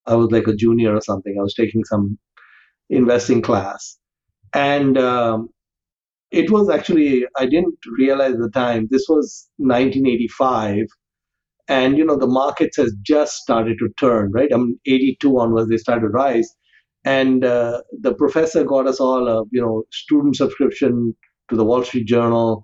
I 0.07 0.15
was 0.17 0.31
like 0.31 0.47
a 0.49 0.55
junior 0.57 0.95
or 0.95 1.03
something. 1.03 1.37
I 1.39 1.43
was 1.43 1.55
taking 1.55 1.85
some 1.85 2.19
investing 2.91 3.43
class. 3.43 3.99
And 4.55 4.99
um, 4.99 5.51
it 6.33 6.51
was 6.51 6.71
actually, 6.71 7.27
I 7.39 7.47
didn't 7.47 7.79
realize 7.99 8.35
at 8.35 8.41
the 8.41 8.51
time, 8.51 8.89
this 8.91 9.07
was 9.09 9.49
1985. 9.59 10.87
And, 11.69 11.99
you 11.99 12.05
know, 12.05 12.17
the 12.17 12.27
markets 12.27 12.77
has 12.77 12.95
just 13.03 13.37
started 13.37 13.79
to 13.81 13.89
turn, 13.99 14.33
right? 14.33 14.51
I 14.53 14.59
mean, 14.59 14.79
82 14.87 15.39
onwards, 15.39 15.71
they 15.71 15.79
started 15.79 16.03
to 16.03 16.09
rise. 16.09 16.49
And 17.05 17.45
uh, 17.45 17.83
the 18.01 18.15
professor 18.15 18.65
got 18.65 18.87
us 18.87 19.01
all 19.01 19.29
a, 19.29 19.45
you 19.53 19.61
know, 19.61 19.85
student 19.93 20.37
subscription 20.37 21.15
to 21.51 21.56
the 21.56 21.65
Wall 21.65 21.85
Street 21.85 22.06
Journal 22.06 22.62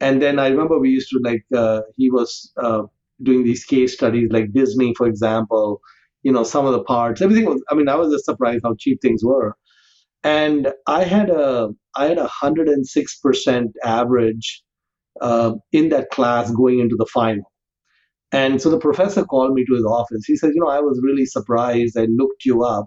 and 0.00 0.22
then 0.22 0.38
I 0.40 0.48
remember 0.48 0.78
we 0.80 0.90
used 0.90 1.10
to 1.10 1.20
like 1.24 1.44
uh, 1.56 1.82
he 1.96 2.10
was 2.10 2.52
uh, 2.62 2.84
doing 3.22 3.44
these 3.44 3.64
case 3.66 3.94
studies 3.94 4.30
like 4.32 4.54
Disney, 4.54 4.94
for 4.96 5.08
example. 5.08 5.82
You 6.24 6.32
know, 6.32 6.44
some 6.44 6.66
of 6.66 6.72
the 6.74 6.84
parts, 6.84 7.22
everything 7.22 7.46
was. 7.46 7.64
I 7.70 7.76
mean, 7.76 7.88
I 7.88 7.96
was 7.96 8.12
just 8.12 8.26
surprised 8.26 8.62
how 8.64 8.76
cheap 8.78 9.00
things 9.02 9.24
were. 9.24 9.56
And 10.24 10.72
I 10.86 11.04
had 11.04 11.30
a 11.30 11.70
I 11.96 12.06
had 12.06 12.18
a 12.18 12.28
hundred 12.28 12.68
and 12.68 12.86
six 12.86 13.18
percent 13.20 13.72
average 13.84 14.62
uh, 15.20 15.54
in 15.72 15.90
that 15.90 16.10
class 16.10 16.50
going 16.52 16.80
into 16.80 16.96
the 16.98 17.06
final. 17.12 17.50
And 18.32 18.62
so 18.62 18.70
the 18.70 18.78
professor 18.78 19.24
called 19.24 19.54
me 19.54 19.64
to 19.66 19.74
his 19.74 19.84
office. 19.84 20.24
He 20.26 20.36
said, 20.36 20.52
"You 20.54 20.62
know, 20.62 20.68
I 20.70 20.80
was 20.80 21.00
really 21.04 21.26
surprised. 21.26 21.98
I 21.98 22.06
looked 22.10 22.44
you 22.46 22.64
up 22.64 22.86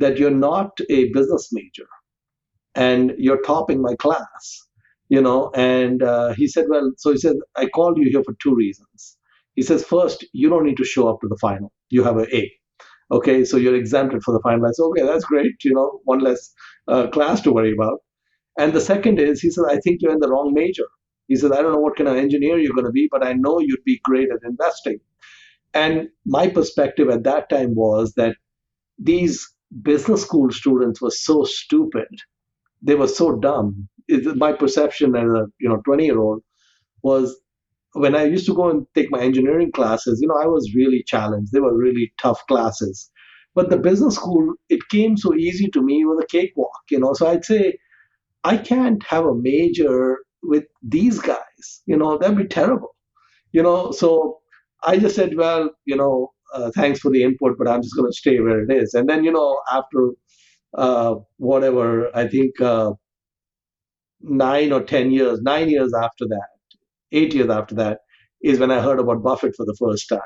that 0.00 0.18
you're 0.18 0.30
not 0.30 0.78
a 0.90 1.10
business 1.12 1.50
major, 1.52 1.86
and 2.74 3.14
you're 3.18 3.42
topping 3.42 3.82
my 3.82 3.94
class." 3.96 4.60
you 5.08 5.22
know 5.22 5.50
and 5.54 6.02
uh, 6.02 6.32
he 6.34 6.48
said 6.48 6.66
well 6.70 6.92
so 6.98 7.12
he 7.12 7.18
said 7.18 7.36
i 7.56 7.66
called 7.66 7.98
you 7.98 8.08
here 8.10 8.22
for 8.24 8.34
two 8.42 8.54
reasons. 8.54 9.16
He 9.56 9.62
says 9.62 9.84
first 9.84 10.26
you 10.32 10.48
don't 10.50 10.64
need 10.66 10.78
to 10.78 10.84
show 10.84 11.08
up 11.08 11.20
to 11.22 11.28
the 11.28 11.38
final. 11.40 11.72
You 11.90 12.04
have 12.04 12.18
a 12.18 12.26
a 12.36 12.52
okay? 13.18 13.44
So 13.44 13.56
you're 13.58 13.76
exempted 13.76 14.22
for 14.24 14.32
the 14.34 14.40
final. 14.42 14.66
I 14.66 14.72
said 14.72 14.84
okay 14.90 15.06
that's 15.06 15.24
great 15.24 15.56
you 15.64 15.74
know 15.74 16.00
one 16.04 16.20
less 16.20 16.52
uh, 16.88 17.08
class 17.08 17.40
to 17.42 17.52
worry 17.52 17.72
about. 17.72 18.00
And 18.58 18.72
the 18.74 18.80
second 18.80 19.20
is 19.20 19.40
he 19.40 19.50
said 19.50 19.66
i 19.70 19.78
think 19.84 20.02
you're 20.02 20.12
in 20.18 20.20
the 20.26 20.30
wrong 20.34 20.52
major. 20.54 20.88
He 21.28 21.36
said 21.36 21.52
i 21.52 21.62
don't 21.62 21.72
know 21.72 21.84
what 21.86 21.96
kind 21.96 22.08
of 22.10 22.16
engineer 22.16 22.58
you're 22.58 22.78
going 22.80 22.92
to 22.92 22.98
be 23.00 23.08
but 23.16 23.26
i 23.26 23.32
know 23.34 23.60
you'd 23.60 23.84
be 23.92 24.00
great 24.04 24.30
at 24.36 24.48
investing. 24.52 25.00
And 25.74 26.08
my 26.26 26.48
perspective 26.48 27.10
at 27.10 27.24
that 27.24 27.48
time 27.50 27.74
was 27.76 28.14
that 28.16 28.36
these 28.98 29.48
business 29.82 30.22
school 30.22 30.50
students 30.50 31.00
were 31.00 31.10
so 31.10 31.44
stupid 31.44 32.08
they 32.82 32.94
were 32.94 33.08
so 33.08 33.36
dumb 33.36 33.88
my 34.36 34.52
perception 34.52 35.14
as 35.16 35.24
a 35.24 35.46
you 35.60 35.68
know 35.68 35.80
20 35.84 36.04
year 36.04 36.18
old 36.18 36.42
was 37.02 37.38
when 37.94 38.14
I 38.14 38.24
used 38.24 38.46
to 38.46 38.54
go 38.54 38.70
and 38.70 38.86
take 38.94 39.10
my 39.10 39.20
engineering 39.20 39.72
classes, 39.72 40.20
you 40.20 40.28
know, 40.28 40.38
I 40.40 40.46
was 40.46 40.74
really 40.74 41.02
challenged. 41.06 41.52
They 41.52 41.60
were 41.60 41.76
really 41.76 42.12
tough 42.20 42.40
classes. 42.46 43.10
But 43.54 43.70
the 43.70 43.78
business 43.78 44.14
school, 44.16 44.54
it 44.68 44.80
came 44.90 45.16
so 45.16 45.34
easy 45.34 45.68
to 45.68 45.82
me. 45.82 46.02
It 46.02 46.04
was 46.04 46.22
a 46.22 46.26
cakewalk, 46.26 46.70
you 46.90 47.00
know. 47.00 47.14
So 47.14 47.26
I'd 47.26 47.44
say, 47.44 47.78
I 48.44 48.56
can't 48.56 49.02
have 49.04 49.24
a 49.24 49.34
major 49.34 50.18
with 50.42 50.64
these 50.82 51.18
guys, 51.20 51.82
you 51.86 51.96
know, 51.96 52.18
that'd 52.18 52.36
be 52.36 52.46
terrible, 52.46 52.94
you 53.52 53.62
know. 53.62 53.90
So 53.90 54.38
I 54.84 54.98
just 54.98 55.16
said, 55.16 55.36
well, 55.36 55.70
you 55.86 55.96
know, 55.96 56.32
uh, 56.54 56.70
thanks 56.74 57.00
for 57.00 57.10
the 57.10 57.22
input, 57.22 57.58
but 57.58 57.68
I'm 57.68 57.82
just 57.82 57.96
going 57.96 58.10
to 58.10 58.16
stay 58.16 58.40
where 58.40 58.62
it 58.62 58.70
is. 58.72 58.94
And 58.94 59.08
then, 59.08 59.24
you 59.24 59.32
know, 59.32 59.60
after 59.72 60.10
uh, 60.76 61.16
whatever, 61.38 62.14
I 62.16 62.28
think 62.28 62.60
uh, 62.60 62.92
nine 64.20 64.72
or 64.72 64.82
10 64.82 65.10
years, 65.10 65.40
nine 65.42 65.68
years 65.68 65.92
after 65.94 66.26
that, 66.28 66.48
eight 67.12 67.34
years 67.34 67.50
after 67.50 67.74
that, 67.76 68.00
is 68.42 68.58
when 68.58 68.70
I 68.70 68.80
heard 68.80 69.00
about 69.00 69.22
Buffett 69.22 69.56
for 69.56 69.66
the 69.66 69.76
first 69.78 70.08
time. 70.08 70.20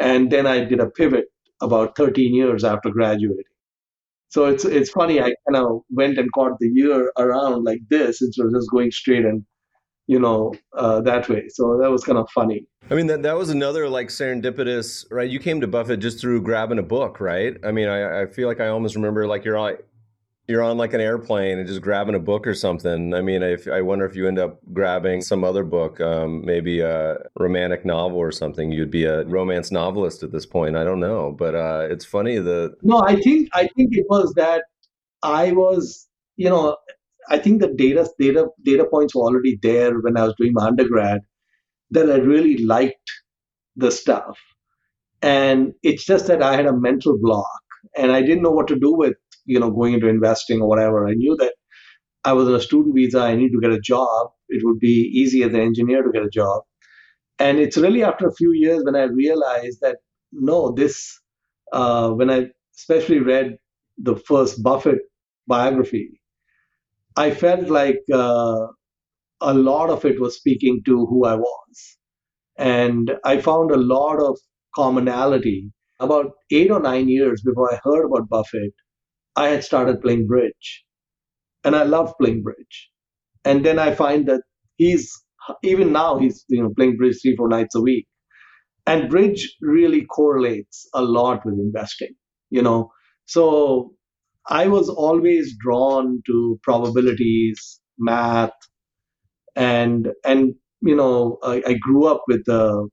And 0.00 0.30
then 0.30 0.46
I 0.46 0.64
did 0.64 0.80
a 0.80 0.90
pivot 0.90 1.26
about 1.62 1.96
13 1.96 2.34
years 2.34 2.64
after 2.64 2.90
graduating. 2.90 3.44
So 4.30 4.46
it's 4.46 4.64
it's 4.64 4.90
funny. 4.90 5.20
I 5.20 5.34
kind 5.48 5.56
of 5.64 5.82
went 5.90 6.18
and 6.18 6.32
caught 6.32 6.58
the 6.58 6.70
year 6.72 7.12
around 7.18 7.64
like 7.64 7.80
this 7.90 8.22
instead 8.22 8.46
of 8.46 8.52
just 8.54 8.70
going 8.70 8.90
straight 8.90 9.24
and 9.24 9.44
you 10.08 10.20
know, 10.20 10.54
uh, 10.76 11.00
that 11.02 11.28
way. 11.28 11.48
So 11.48 11.78
that 11.80 11.90
was 11.90 12.04
kind 12.04 12.18
of 12.18 12.28
funny. 12.30 12.66
I 12.90 12.94
mean, 12.94 13.06
that, 13.06 13.22
that 13.22 13.36
was 13.36 13.48
another 13.48 13.88
like 13.88 14.08
serendipitous, 14.08 15.06
right? 15.10 15.28
You 15.28 15.38
came 15.38 15.60
to 15.60 15.66
Buffett 15.66 16.00
just 16.00 16.20
through 16.20 16.42
grabbing 16.42 16.78
a 16.78 16.82
book, 16.82 17.20
right? 17.20 17.56
I 17.64 17.72
mean, 17.72 17.88
I, 17.88 18.22
I 18.22 18.26
feel 18.26 18.48
like 18.48 18.60
I 18.60 18.68
almost 18.68 18.94
remember 18.96 19.26
like 19.26 19.44
you're 19.44 19.56
on, 19.56 19.76
you're 20.48 20.62
on 20.62 20.76
like 20.76 20.92
an 20.92 21.00
airplane 21.00 21.58
and 21.58 21.66
just 21.66 21.80
grabbing 21.80 22.14
a 22.14 22.18
book 22.18 22.46
or 22.46 22.54
something. 22.54 23.14
I 23.14 23.22
mean, 23.22 23.42
I 23.42 23.80
wonder 23.80 24.04
if 24.04 24.16
you 24.16 24.26
end 24.26 24.38
up 24.38 24.60
grabbing 24.72 25.22
some 25.22 25.44
other 25.44 25.64
book, 25.64 26.00
um, 26.00 26.44
maybe 26.44 26.80
a 26.80 27.18
romantic 27.38 27.84
novel 27.84 28.18
or 28.18 28.32
something. 28.32 28.72
You'd 28.72 28.90
be 28.90 29.04
a 29.04 29.24
romance 29.24 29.70
novelist 29.70 30.22
at 30.22 30.32
this 30.32 30.44
point. 30.44 30.76
I 30.76 30.84
don't 30.84 31.00
know, 31.00 31.34
but 31.38 31.54
uh, 31.54 31.86
it's 31.88 32.04
funny 32.04 32.38
that 32.38 32.76
No, 32.82 33.00
I 33.00 33.16
think 33.16 33.48
I 33.54 33.68
think 33.76 33.90
it 33.92 34.06
was 34.10 34.32
that 34.34 34.64
I 35.22 35.52
was, 35.52 36.08
you 36.36 36.50
know, 36.50 36.76
I 37.28 37.38
think 37.38 37.60
the 37.60 37.68
data 37.68 38.10
data 38.18 38.48
data 38.62 38.84
points 38.84 39.14
were 39.14 39.22
already 39.22 39.58
there 39.62 40.00
when 40.00 40.16
I 40.16 40.24
was 40.24 40.34
doing 40.36 40.52
my 40.54 40.66
undergrad 40.66 41.20
that 41.92 42.10
I 42.10 42.16
really 42.16 42.58
liked 42.64 43.10
the 43.76 43.90
stuff. 43.90 44.38
And 45.22 45.72
it's 45.82 46.04
just 46.04 46.26
that 46.26 46.42
I 46.42 46.56
had 46.56 46.66
a 46.66 46.76
mental 46.76 47.16
block 47.20 47.60
and 47.96 48.12
I 48.12 48.22
didn't 48.22 48.42
know 48.42 48.50
what 48.50 48.68
to 48.68 48.78
do 48.78 48.94
with, 48.94 49.14
you 49.46 49.60
know, 49.60 49.70
going 49.70 49.94
into 49.94 50.08
investing 50.08 50.60
or 50.60 50.68
whatever. 50.68 51.06
I 51.06 51.14
knew 51.14 51.36
that 51.38 51.54
I 52.24 52.32
was 52.32 52.48
on 52.48 52.54
a 52.54 52.60
student 52.60 52.94
visa, 52.94 53.20
I 53.20 53.36
need 53.36 53.50
to 53.50 53.60
get 53.60 53.72
a 53.72 53.80
job. 53.80 54.30
It 54.48 54.62
would 54.64 54.78
be 54.78 55.10
easy 55.14 55.42
as 55.42 55.52
an 55.54 55.60
engineer 55.60 56.02
to 56.02 56.10
get 56.12 56.24
a 56.24 56.30
job. 56.30 56.62
And 57.38 57.58
it's 57.58 57.76
really 57.76 58.02
after 58.02 58.26
a 58.26 58.34
few 58.34 58.52
years 58.52 58.84
when 58.84 58.96
I 58.96 59.04
realized 59.04 59.78
that 59.82 59.98
no, 60.32 60.72
this, 60.72 61.20
uh, 61.72 62.10
when 62.10 62.30
I 62.30 62.46
especially 62.76 63.20
read 63.20 63.56
the 63.98 64.16
first 64.16 64.62
Buffett 64.62 65.00
biography, 65.46 66.20
I 67.16 67.32
felt 67.32 67.68
like 67.68 68.00
uh, 68.12 68.66
a 69.42 69.54
lot 69.54 69.90
of 69.90 70.04
it 70.06 70.20
was 70.20 70.36
speaking 70.36 70.82
to 70.86 71.06
who 71.06 71.26
I 71.26 71.36
was. 71.36 71.98
And 72.58 73.12
I 73.24 73.40
found 73.40 73.72
a 73.72 73.76
lot 73.78 74.20
of 74.20 74.38
commonality. 74.74 75.72
About 76.00 76.32
eight 76.50 76.70
or 76.70 76.80
nine 76.80 77.08
years 77.08 77.42
before 77.42 77.72
I 77.72 77.80
heard 77.84 78.06
about 78.06 78.28
Buffett, 78.28 78.74
I 79.36 79.48
had 79.48 79.64
started 79.64 80.02
playing 80.02 80.26
bridge. 80.28 80.84
And 81.64 81.76
I 81.76 81.84
love 81.84 82.14
playing 82.20 82.42
bridge. 82.42 82.90
And 83.44 83.64
then 83.66 83.78
I 83.78 83.94
find 83.94 84.26
that 84.28 84.42
he's, 84.76 85.10
even 85.64 85.92
now, 85.92 86.18
he's 86.18 86.44
you 86.48 86.62
know 86.62 86.72
playing 86.76 86.96
bridge 86.98 87.18
three, 87.22 87.36
four 87.36 87.48
nights 87.48 87.74
a 87.76 87.82
week. 87.82 88.06
And 88.86 89.10
bridge 89.10 89.56
really 89.62 90.04
correlates 90.06 90.88
a 90.94 91.02
lot 91.02 91.44
with 91.46 91.54
investing, 91.54 92.14
you 92.50 92.62
know. 92.62 92.90
So 93.26 93.94
I 94.48 94.68
was 94.68 94.88
always 94.88 95.56
drawn 95.58 96.22
to 96.26 96.60
probabilities, 96.64 97.80
math, 97.98 98.52
and 99.56 100.08
and 100.24 100.54
you 100.80 100.94
know 100.94 101.38
I, 101.42 101.62
I 101.66 101.74
grew 101.74 102.06
up 102.06 102.24
with 102.28 102.44
the 102.46 102.88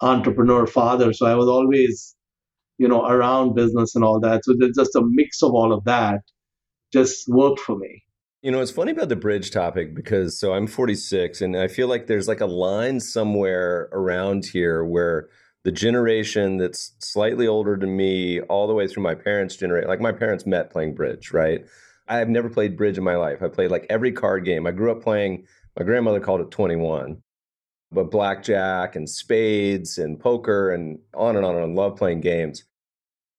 entrepreneur 0.00 0.66
father, 0.66 1.12
so 1.12 1.26
I 1.26 1.34
was 1.34 1.48
always 1.48 2.14
you 2.78 2.88
know 2.88 3.06
around 3.06 3.54
business 3.54 3.94
and 3.94 4.04
all 4.04 4.20
that. 4.20 4.44
So 4.44 4.54
there's 4.58 4.76
just 4.76 4.96
a 4.96 5.02
mix 5.04 5.42
of 5.42 5.52
all 5.52 5.72
of 5.72 5.84
that 5.84 6.20
just 6.92 7.28
worked 7.28 7.60
for 7.60 7.76
me. 7.76 8.02
You 8.42 8.52
know, 8.52 8.60
it's 8.60 8.70
funny 8.70 8.92
about 8.92 9.08
the 9.08 9.16
bridge 9.16 9.50
topic 9.50 9.94
because 9.94 10.38
so 10.38 10.52
I'm 10.52 10.66
46 10.66 11.40
and 11.40 11.56
I 11.56 11.66
feel 11.66 11.88
like 11.88 12.06
there's 12.06 12.28
like 12.28 12.40
a 12.40 12.46
line 12.46 13.00
somewhere 13.00 13.88
around 13.92 14.46
here 14.46 14.84
where 14.84 15.28
the 15.64 15.72
generation 15.72 16.56
that's 16.56 16.94
slightly 17.00 17.46
older 17.46 17.76
than 17.76 17.96
me, 17.96 18.40
all 18.42 18.66
the 18.68 18.74
way 18.74 18.86
through 18.86 19.02
my 19.02 19.14
parents' 19.14 19.56
generation. 19.56 19.88
Like 19.88 20.00
my 20.00 20.12
parents 20.12 20.46
met 20.46 20.70
playing 20.70 20.94
bridge, 20.94 21.32
right? 21.32 21.66
I 22.06 22.18
have 22.18 22.28
never 22.28 22.48
played 22.48 22.76
bridge 22.76 22.96
in 22.96 23.04
my 23.04 23.16
life. 23.16 23.42
I 23.42 23.48
played 23.48 23.70
like 23.70 23.86
every 23.90 24.12
card 24.12 24.44
game. 24.44 24.66
I 24.66 24.70
grew 24.70 24.90
up 24.92 25.02
playing. 25.02 25.46
My 25.78 25.84
grandmother 25.84 26.20
called 26.20 26.40
it 26.40 26.50
21, 26.50 27.22
but 27.92 28.10
blackjack 28.10 28.96
and 28.96 29.08
spades 29.08 29.98
and 29.98 30.18
poker 30.18 30.72
and 30.72 30.98
on 31.14 31.36
and 31.36 31.44
on 31.44 31.54
and 31.54 31.64
on. 31.64 31.74
Love 31.74 31.96
playing 31.96 32.20
games. 32.20 32.64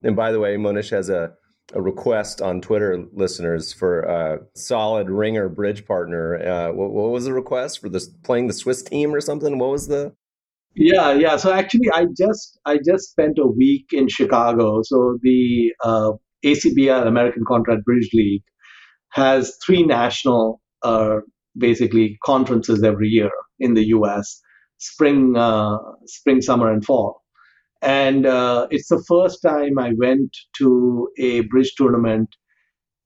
And 0.02 0.16
by 0.16 0.32
the 0.32 0.40
way, 0.40 0.56
Mohnish 0.56 0.90
has 0.90 1.10
a 1.10 1.32
a 1.72 1.80
request 1.80 2.42
on 2.42 2.60
Twitter, 2.60 3.04
listeners, 3.12 3.72
for 3.72 4.00
a 4.00 4.38
solid 4.54 5.08
ringer 5.08 5.48
bridge 5.48 5.86
partner. 5.86 6.36
Uh, 6.38 6.72
what, 6.72 6.90
what, 6.90 7.10
was 7.10 7.24
the 7.24 7.32
request 7.32 7.80
for 7.80 7.88
this 7.88 8.08
playing 8.24 8.48
the 8.48 8.52
Swiss 8.52 8.82
team 8.82 9.14
or 9.14 9.20
something? 9.20 9.58
What 9.58 9.70
was 9.70 9.86
the? 9.86 10.12
Yeah, 10.74 11.12
yeah. 11.12 11.36
So 11.36 11.52
actually, 11.52 11.90
I 11.92 12.06
just 12.16 12.58
I 12.64 12.78
just 12.84 13.10
spent 13.10 13.38
a 13.38 13.46
week 13.46 13.86
in 13.92 14.08
Chicago. 14.08 14.80
So 14.82 15.18
the 15.22 15.72
uh, 15.82 16.12
ACBL 16.44 17.06
American 17.06 17.44
Contract 17.46 17.84
Bridge 17.84 18.10
League 18.12 18.44
has 19.10 19.56
three 19.64 19.82
national, 19.82 20.60
uh, 20.82 21.18
basically 21.58 22.18
conferences 22.24 22.82
every 22.82 23.08
year 23.08 23.30
in 23.58 23.74
the 23.74 23.86
U.S. 23.88 24.40
Spring, 24.78 25.36
uh, 25.36 25.78
spring, 26.06 26.40
summer, 26.42 26.72
and 26.72 26.84
fall. 26.84 27.22
And 27.82 28.26
uh, 28.26 28.68
it's 28.70 28.88
the 28.88 29.02
first 29.08 29.42
time 29.42 29.78
I 29.78 29.92
went 29.98 30.36
to 30.58 31.08
a 31.18 31.40
bridge 31.42 31.74
tournament 31.76 32.28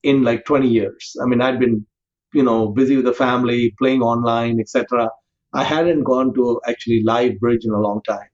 in 0.02 0.22
like 0.24 0.44
20 0.44 0.68
years. 0.68 1.16
I 1.22 1.26
mean, 1.26 1.40
I'd 1.40 1.60
been, 1.60 1.86
you 2.32 2.42
know, 2.42 2.68
busy 2.68 2.96
with 2.96 3.04
the 3.06 3.14
family, 3.14 3.74
playing 3.78 4.02
online, 4.02 4.60
etc 4.60 5.08
I 5.54 5.62
hadn't 5.64 6.02
gone 6.04 6.34
to 6.34 6.60
actually 6.68 7.02
live 7.04 7.38
bridge 7.38 7.64
in 7.64 7.72
a 7.72 7.80
long 7.80 8.02
time. 8.06 8.28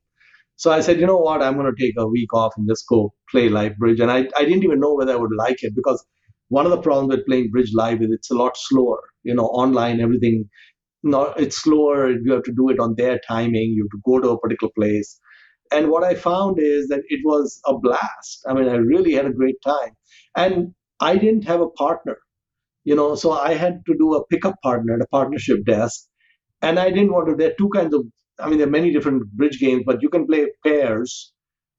So 0.57 0.71
I 0.71 0.81
said, 0.81 1.00
you 1.00 1.07
know 1.07 1.19
what, 1.19 1.43
I'm 1.43 1.55
going 1.57 1.73
to 1.75 1.83
take 1.83 1.95
a 1.99 2.07
week 2.07 2.33
off 2.35 2.55
and 2.57 2.69
just 2.69 2.87
go 2.88 3.12
play 3.31 3.49
live 3.49 3.76
bridge. 3.79 4.00
And 4.00 4.11
I, 4.11 4.29
I 4.37 4.45
didn't 4.45 4.64
even 4.64 4.81
know 4.81 4.95
whether 4.95 5.12
I 5.12 5.17
would 5.17 5.35
like 5.37 5.62
it 5.62 5.75
because 5.76 6.05
one 6.50 6.66
of 6.66 6.73
the 6.73 6.83
problems 6.83 7.16
with 7.16 7.26
playing 7.26 7.50
bridge 7.50 7.73
live 7.75 8.02
is 8.02 8.11
it's 8.12 8.30
a 8.30 8.37
lot 8.37 8.57
slower. 8.57 9.00
You 9.25 9.35
know, 9.35 9.47
online, 9.47 10.00
everything, 10.00 10.49
not, 11.02 11.40
it's 11.40 11.62
slower. 11.62 12.11
You 12.11 12.33
have 12.33 12.45
to 12.45 12.52
do 12.52 12.71
it 12.71 12.80
on 12.80 12.97
their 12.97 13.21
timing. 13.26 13.75
You 13.76 13.85
have 13.85 13.99
to 13.99 14.02
go 14.07 14.21
to 14.21 14.30
a 14.35 14.40
particular 14.40 14.73
place. 14.78 15.19
And 15.73 15.90
what 15.90 16.04
I 16.04 16.14
found 16.16 16.59
is 16.61 16.88
that 16.88 17.02
it 17.09 17.21
was 17.25 17.61
a 17.66 17.78
blast. 17.78 18.45
I 18.49 18.54
mean, 18.54 18.69
I 18.69 18.76
really 18.76 19.14
had 19.14 19.26
a 19.26 19.33
great 19.33 19.57
time. 19.64 19.92
And 20.37 20.75
I 21.00 21.16
didn't 21.16 21.45
have 21.47 21.62
a 21.62 21.71
partner, 21.71 22.19
you 22.85 22.97
know, 22.97 23.14
so 23.16 23.33
I 23.33 23.54
had 23.54 23.80
to 23.87 23.95
do 23.99 24.14
a 24.14 24.26
pickup 24.28 24.57
partner 24.62 24.95
at 24.95 25.02
a 25.02 25.09
partnership 25.09 25.64
desk 25.66 26.02
and 26.62 26.78
I 26.78 26.90
didn't 26.90 27.12
want 27.12 27.28
to. 27.28 27.37
There 27.37 27.50
are 27.50 27.57
two 27.59 27.71
kinds 27.75 27.95
of. 27.95 28.04
I 28.40 28.49
mean, 28.49 28.59
there 28.59 28.69
are 28.69 28.71
many 28.71 28.92
different 28.92 29.25
bridge 29.33 29.61
games, 29.61 29.85
but 29.87 30.02
you 30.02 30.11
can 30.11 30.26
play 30.26 30.47
pairs 30.66 31.33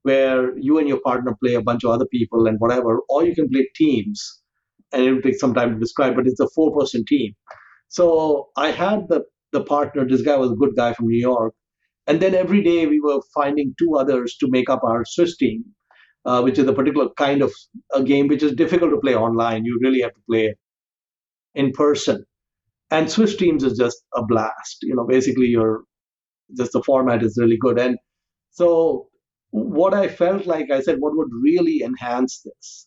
where 0.04 0.56
you 0.58 0.78
and 0.78 0.88
your 0.88 1.00
partner 1.00 1.36
play 1.42 1.54
a 1.54 1.62
bunch 1.62 1.84
of 1.84 1.90
other 1.90 2.06
people 2.06 2.46
and 2.46 2.58
whatever, 2.60 3.00
or 3.08 3.24
you 3.24 3.34
can 3.34 3.48
play 3.50 3.68
teams, 3.76 4.41
and 4.92 5.02
it 5.02 5.12
will 5.12 5.22
take 5.22 5.38
some 5.38 5.54
time 5.54 5.74
to 5.74 5.80
describe. 5.80 6.14
But 6.16 6.26
it's 6.26 6.40
a 6.40 6.48
four-person 6.54 7.04
team. 7.06 7.34
So 7.88 8.48
I 8.56 8.70
had 8.70 9.08
the 9.08 9.24
the 9.52 9.64
partner. 9.64 10.06
This 10.08 10.22
guy 10.22 10.36
was 10.36 10.52
a 10.52 10.56
good 10.56 10.74
guy 10.76 10.94
from 10.94 11.08
New 11.08 11.20
York, 11.20 11.54
and 12.06 12.20
then 12.20 12.34
every 12.34 12.62
day 12.62 12.86
we 12.86 13.00
were 13.00 13.20
finding 13.34 13.74
two 13.78 13.96
others 13.96 14.36
to 14.38 14.48
make 14.48 14.70
up 14.70 14.82
our 14.84 15.04
Swiss 15.04 15.36
team, 15.36 15.64
uh, 16.24 16.40
which 16.42 16.58
is 16.58 16.66
a 16.68 16.72
particular 16.72 17.08
kind 17.18 17.42
of 17.42 17.52
a 17.94 18.02
game 18.02 18.28
which 18.28 18.42
is 18.42 18.52
difficult 18.52 18.90
to 18.92 19.00
play 19.00 19.14
online. 19.14 19.64
You 19.64 19.78
really 19.82 20.00
have 20.02 20.14
to 20.14 20.22
play 20.30 20.54
in 21.54 21.72
person. 21.72 22.24
And 22.90 23.10
Swiss 23.10 23.36
teams 23.36 23.64
is 23.64 23.78
just 23.78 24.02
a 24.14 24.24
blast. 24.24 24.78
You 24.82 24.94
know, 24.94 25.06
basically, 25.06 25.46
you're 25.46 25.84
just 26.56 26.72
the 26.72 26.82
format 26.82 27.22
is 27.22 27.38
really 27.40 27.58
good. 27.58 27.78
And 27.78 27.98
so, 28.50 29.08
what 29.50 29.94
I 29.94 30.08
felt 30.08 30.46
like 30.46 30.70
I 30.70 30.80
said, 30.82 31.00
what 31.00 31.16
would 31.16 31.30
really 31.42 31.82
enhance 31.82 32.42
this 32.42 32.86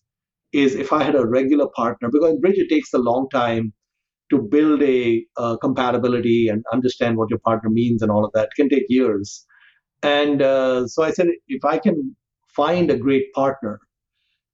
is 0.54 0.76
if 0.76 0.94
I 0.94 1.04
had 1.04 1.16
a 1.16 1.28
regular 1.28 1.68
partner, 1.76 2.10
because 2.12 2.32
in 2.32 2.42
Bridge 2.42 2.58
it 2.58 2.70
takes 2.70 2.94
a 2.94 2.98
long 3.00 3.28
time 3.32 3.74
to 4.32 4.40
build 4.42 4.82
a 4.84 5.26
compatibility 5.62 6.48
and 6.50 6.64
understand 6.74 7.18
what 7.18 7.30
your 7.30 7.40
partner 7.40 7.70
means 7.70 8.02
and 8.02 8.12
all 8.12 8.26
of 8.26 8.32
that. 8.34 8.46
It 8.58 8.62
can 8.62 8.70
take 8.70 8.86
years. 8.90 9.46
And 10.04 10.42
uh, 10.42 10.88
so 10.88 11.04
I 11.04 11.12
said, 11.12 11.28
if 11.48 11.66
I 11.66 11.78
can 11.80 12.16
find 12.56 12.92
a 12.92 12.98
great 12.98 13.32
partner, 13.34 13.80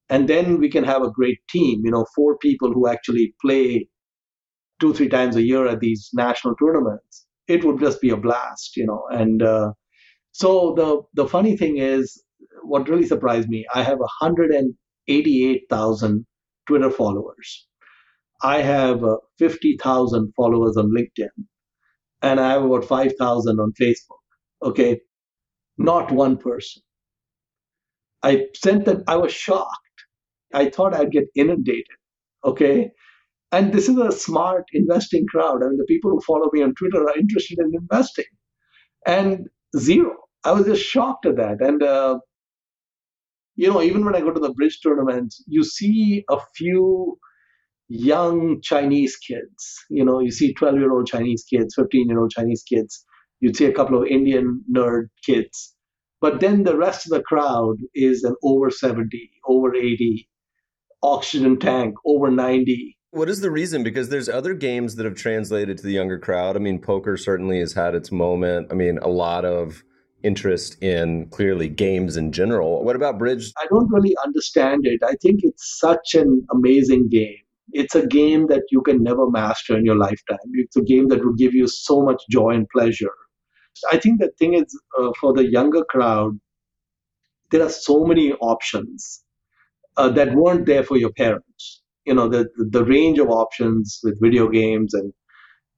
and 0.10 0.28
then 0.30 0.60
we 0.60 0.70
can 0.70 0.84
have 0.84 1.04
a 1.04 1.12
great 1.12 1.40
team, 1.50 1.82
you 1.86 1.92
know, 1.92 2.06
four 2.16 2.38
people 2.38 2.74
who 2.74 2.88
actually 2.88 3.34
play 3.42 3.88
two 4.80 4.94
three 4.94 5.10
times 5.10 5.36
a 5.36 5.42
year 5.44 5.68
at 5.68 5.80
these 5.80 6.10
national 6.14 6.56
tournaments 6.56 7.26
it 7.48 7.64
would 7.64 7.80
just 7.80 8.02
be 8.02 8.10
a 8.10 8.18
blast 8.18 8.76
you 8.78 8.86
know 8.86 9.04
and 9.12 9.44
uh, 9.44 9.72
so 10.32 10.74
the 10.76 11.02
the 11.22 11.28
funny 11.30 11.58
thing 11.58 11.78
is 11.78 12.24
what 12.64 12.90
really 12.90 13.06
surprised 13.08 13.50
me 13.50 13.66
i 13.76 13.84
have 13.84 14.00
188000 15.08 16.26
twitter 16.68 16.92
followers 16.92 17.68
i 18.44 18.62
have 18.62 19.04
uh, 19.04 19.18
50000 19.40 20.34
followers 20.36 20.78
on 20.78 20.92
linkedin 20.98 21.46
and 22.22 22.40
i 22.40 22.52
have 22.52 22.64
about 22.64 22.86
5000 22.86 23.60
on 23.60 23.74
facebook 23.82 24.24
okay 24.64 25.00
not 25.78 26.12
one 26.12 26.38
person 26.38 26.84
i 28.24 28.46
sent 28.56 28.86
them 28.86 29.04
i 29.08 29.16
was 29.18 29.34
shocked 29.34 30.06
i 30.54 30.70
thought 30.70 30.94
i'd 30.96 31.12
get 31.12 31.26
inundated 31.36 32.00
okay 32.46 32.78
and 33.52 33.74
this 33.74 33.90
is 33.90 33.98
a 33.98 34.14
smart 34.14 34.66
investing 34.74 35.26
crowd. 35.28 35.64
I 35.64 35.68
mean, 35.70 35.78
the 35.80 35.86
people 35.86 36.12
who 36.12 36.22
follow 36.22 36.50
me 36.54 36.64
on 36.64 36.76
Twitter 36.76 37.04
are 37.04 37.18
interested 37.18 37.60
in 37.60 37.74
investing. 37.76 38.26
And 39.06 39.48
zero. 39.78 40.16
I 40.46 40.54
was 40.54 40.66
just 40.68 40.84
shocked 40.84 41.26
at 41.26 41.38
that. 41.38 41.62
And, 41.62 41.84
uh, 41.84 42.20
you 43.56 43.72
know, 43.72 43.82
even 43.82 44.06
when 44.06 44.16
I 44.16 44.22
go 44.22 44.32
to 44.32 44.40
the 44.40 44.54
bridge 44.54 44.80
tournaments, 44.82 45.44
you 45.48 45.64
see 45.64 46.24
a 46.30 46.38
few 46.56 47.18
young 47.88 48.62
Chinese 48.62 49.18
kids. 49.18 49.84
You 49.90 50.06
know, 50.06 50.20
you 50.20 50.32
see 50.32 50.54
12 50.54 50.76
year 50.76 50.92
old 50.92 51.08
Chinese 51.08 51.44
kids, 51.44 51.76
15 51.76 52.08
year 52.08 52.20
old 52.20 52.32
Chinese 52.32 52.64
kids. 52.64 53.06
You'd 53.40 53.58
see 53.58 53.66
a 53.66 53.74
couple 53.74 54.02
of 54.02 54.08
Indian 54.08 54.64
nerd 54.74 55.08
kids. 55.26 55.76
But 56.22 56.40
then 56.40 56.64
the 56.64 56.78
rest 56.78 57.06
of 57.06 57.12
the 57.12 57.24
crowd 57.24 57.78
is 57.96 58.24
an 58.24 58.36
over 58.44 58.70
70, 58.70 59.32
over 59.48 59.76
80, 59.76 60.30
oxygen 61.02 61.58
tank, 61.58 61.96
over 62.06 62.30
90. 62.30 62.98
What 63.10 63.28
is 63.28 63.42
the 63.42 63.52
reason? 63.52 63.84
Because 63.84 64.10
there's 64.10 64.30
other 64.30 64.54
games 64.54 64.96
that 64.96 65.06
have 65.06 65.16
translated 65.16 65.78
to 65.80 65.84
the 65.84 65.92
younger 65.92 66.20
crowd. 66.20 66.56
I 66.56 66.60
mean, 66.60 66.80
poker 66.80 67.18
certainly 67.18 67.60
has 67.60 67.74
had 67.74 67.96
its 67.96 68.12
moment. 68.12 68.68
I 68.72 68.76
mean, 68.76 69.00
a 69.00 69.10
lot 69.10 69.44
of 69.44 69.84
interest 70.24 70.82
in 70.82 71.28
clearly 71.30 71.68
games 71.68 72.18
in 72.18 72.32
general. 72.32 72.84
What 72.84 72.96
about 72.96 73.18
bridge? 73.18 73.52
I 73.58 73.66
don't 73.70 73.92
really 73.92 74.16
understand 74.26 74.86
it. 74.86 75.02
I 75.04 75.16
think 75.22 75.42
it's 75.44 75.80
such 75.80 76.16
an 76.16 76.46
amazing 76.52 77.10
game. 77.10 77.38
It's 77.74 77.96
a 77.96 78.06
game 78.06 78.48
that 78.48 78.64
you 78.70 78.82
can 78.82 79.02
never 79.02 79.30
master 79.30 79.78
in 79.78 79.86
your 79.86 79.96
lifetime. 79.96 80.40
It's 80.54 80.76
a 80.76 80.82
game 80.82 81.08
that 81.10 81.24
will 81.24 81.36
give 81.36 81.54
you 81.54 81.68
so 81.68 82.02
much 82.02 82.22
joy 82.30 82.50
and 82.50 82.68
pleasure. 82.70 83.14
I 83.92 83.98
think 83.98 84.20
the 84.20 84.32
thing 84.38 84.54
is 84.54 84.78
uh, 85.00 85.12
for 85.20 85.34
the 85.34 85.50
younger 85.50 85.84
crowd, 85.86 86.40
there 87.52 87.64
are 87.64 87.70
so 87.70 88.06
many 88.06 88.34
options 88.34 89.24
uh, 89.98 90.10
that 90.10 90.34
weren't 90.36 90.66
there 90.66 90.84
for 90.84 90.98
your 90.98 91.12
parents. 91.14 91.82
You 92.06 92.16
know, 92.16 92.28
the, 92.28 92.48
the 92.58 92.84
range 92.84 93.20
of 93.20 93.30
options 93.30 94.00
with 94.04 94.22
video 94.22 94.50
games 94.50 94.94
and 94.94 95.14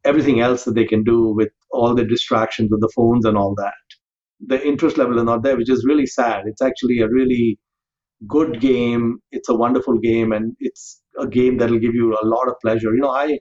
everything 0.06 0.40
else 0.40 0.64
that 0.66 0.76
they 0.76 0.86
can 0.86 1.04
do 1.04 1.30
with 1.30 1.50
all 1.72 1.94
the 1.94 2.06
distractions 2.06 2.72
of 2.72 2.80
the 2.80 2.92
phones 2.96 3.26
and 3.26 3.38
all 3.38 3.56
that. 3.56 3.74
The 4.48 4.66
interest 4.66 4.98
level 4.98 5.18
is 5.18 5.24
not 5.24 5.44
there, 5.44 5.58
which 5.58 5.70
is 5.70 5.86
really 5.86 6.06
sad. 6.06 6.44
It's 6.48 6.62
actually 6.62 7.00
a 7.00 7.08
really 7.10 7.60
good 8.28 8.60
game. 8.62 9.20
It's 9.32 9.50
a 9.50 9.56
wonderful 9.56 9.98
game, 10.00 10.32
and 10.32 10.56
it's 10.60 11.02
a 11.20 11.28
game 11.28 11.58
that'll 11.58 11.80
give 11.80 11.96
you 11.96 12.14
a 12.22 12.26
lot 12.26 12.48
of 12.48 12.56
pleasure. 12.62 12.94
You 12.94 13.02
know, 13.02 13.12
I 13.12 13.40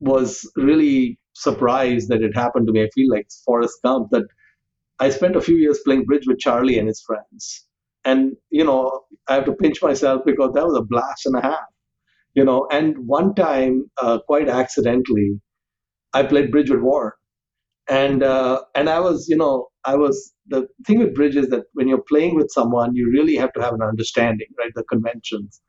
was 0.00 0.50
really 0.56 1.18
surprised 1.34 2.08
that 2.10 2.22
it 2.22 2.36
happened 2.36 2.66
to 2.68 2.72
me. 2.72 2.84
I 2.84 2.90
feel 2.94 3.10
like 3.10 3.28
Forrest 3.44 3.78
Gump 3.84 4.08
that 4.12 4.24
I 5.00 5.10
spent 5.10 5.36
a 5.36 5.40
few 5.40 5.56
years 5.56 5.80
playing 5.84 6.04
bridge 6.04 6.26
with 6.26 6.38
Charlie 6.38 6.78
and 6.78 6.88
his 6.88 7.02
friends. 7.02 7.66
And, 8.04 8.34
you 8.50 8.64
know, 8.64 9.02
I 9.28 9.34
have 9.34 9.44
to 9.46 9.52
pinch 9.54 9.82
myself 9.82 10.22
because 10.26 10.52
that 10.54 10.64
was 10.66 10.76
a 10.76 10.82
blast 10.82 11.26
and 11.26 11.36
a 11.36 11.40
half, 11.42 11.66
you 12.34 12.44
know. 12.44 12.68
And 12.70 12.98
one 13.06 13.34
time, 13.34 13.90
uh, 14.02 14.18
quite 14.26 14.48
accidentally, 14.48 15.40
I 16.14 16.24
played 16.24 16.50
bridge 16.50 16.70
with 16.70 16.80
Warren. 16.80 17.12
And, 17.88 18.22
uh, 18.22 18.62
and 18.74 18.88
I 18.88 19.00
was, 19.00 19.28
you 19.28 19.36
know, 19.36 19.68
I 19.86 19.96
was, 19.96 20.32
the 20.48 20.68
thing 20.86 21.00
with 21.00 21.14
bridge 21.14 21.36
is 21.36 21.48
that 21.50 21.64
when 21.74 21.88
you're 21.88 22.02
playing 22.08 22.36
with 22.36 22.50
someone, 22.50 22.94
you 22.96 23.10
really 23.12 23.36
have 23.36 23.52
to 23.54 23.62
have 23.62 23.74
an 23.74 23.82
understanding, 23.82 24.48
right? 24.58 24.72
The 24.74 24.84
conventions. 24.84 25.60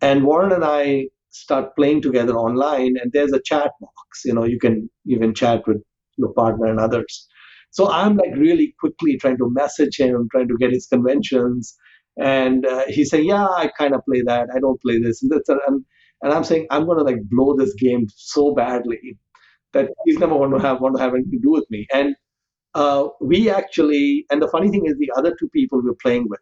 And 0.00 0.24
Warren 0.24 0.52
and 0.52 0.64
I 0.64 1.08
start 1.30 1.74
playing 1.76 2.02
together 2.02 2.34
online 2.36 2.94
and 3.02 3.12
there's 3.12 3.32
a 3.32 3.40
chat 3.42 3.70
box 3.80 4.22
you 4.24 4.32
know 4.34 4.44
you 4.44 4.58
can 4.58 4.88
even 5.06 5.34
chat 5.34 5.62
with 5.66 5.76
your 6.16 6.32
partner 6.32 6.66
and 6.66 6.80
others 6.80 7.28
so 7.70 7.90
i'm 7.90 8.16
like 8.16 8.34
really 8.36 8.74
quickly 8.80 9.18
trying 9.18 9.36
to 9.36 9.50
message 9.50 9.98
him 9.98 10.26
trying 10.32 10.48
to 10.48 10.56
get 10.58 10.72
his 10.72 10.86
conventions 10.86 11.76
and 12.18 12.66
uh, 12.66 12.84
he's 12.88 13.10
saying 13.10 13.26
yeah 13.28 13.46
i 13.46 13.70
kind 13.78 13.94
of 13.94 14.00
play 14.06 14.22
that 14.22 14.48
i 14.56 14.58
don't 14.58 14.80
play 14.80 14.98
this 15.00 15.22
and 15.22 15.30
that's 15.30 15.50
and, 15.50 15.84
and 16.22 16.32
i'm 16.32 16.44
saying 16.44 16.66
i'm 16.70 16.86
going 16.86 16.98
to 16.98 17.04
like 17.04 17.20
blow 17.30 17.54
this 17.56 17.74
game 17.74 18.06
so 18.16 18.54
badly 18.54 19.18
that 19.72 19.90
he's 20.06 20.18
never 20.18 20.34
going 20.34 20.52
to 20.52 20.60
have 20.60 20.80
want 20.80 20.96
to 20.96 21.02
have 21.02 21.14
anything 21.14 21.32
to 21.32 21.40
do 21.40 21.52
with 21.52 21.66
me 21.70 21.86
and 21.94 22.16
uh, 22.74 23.08
we 23.20 23.50
actually 23.50 24.26
and 24.30 24.40
the 24.42 24.48
funny 24.48 24.70
thing 24.70 24.86
is 24.86 24.96
the 24.98 25.10
other 25.16 25.34
two 25.38 25.48
people 25.50 25.80
we 25.82 25.88
were 25.88 26.02
playing 26.02 26.26
with 26.28 26.40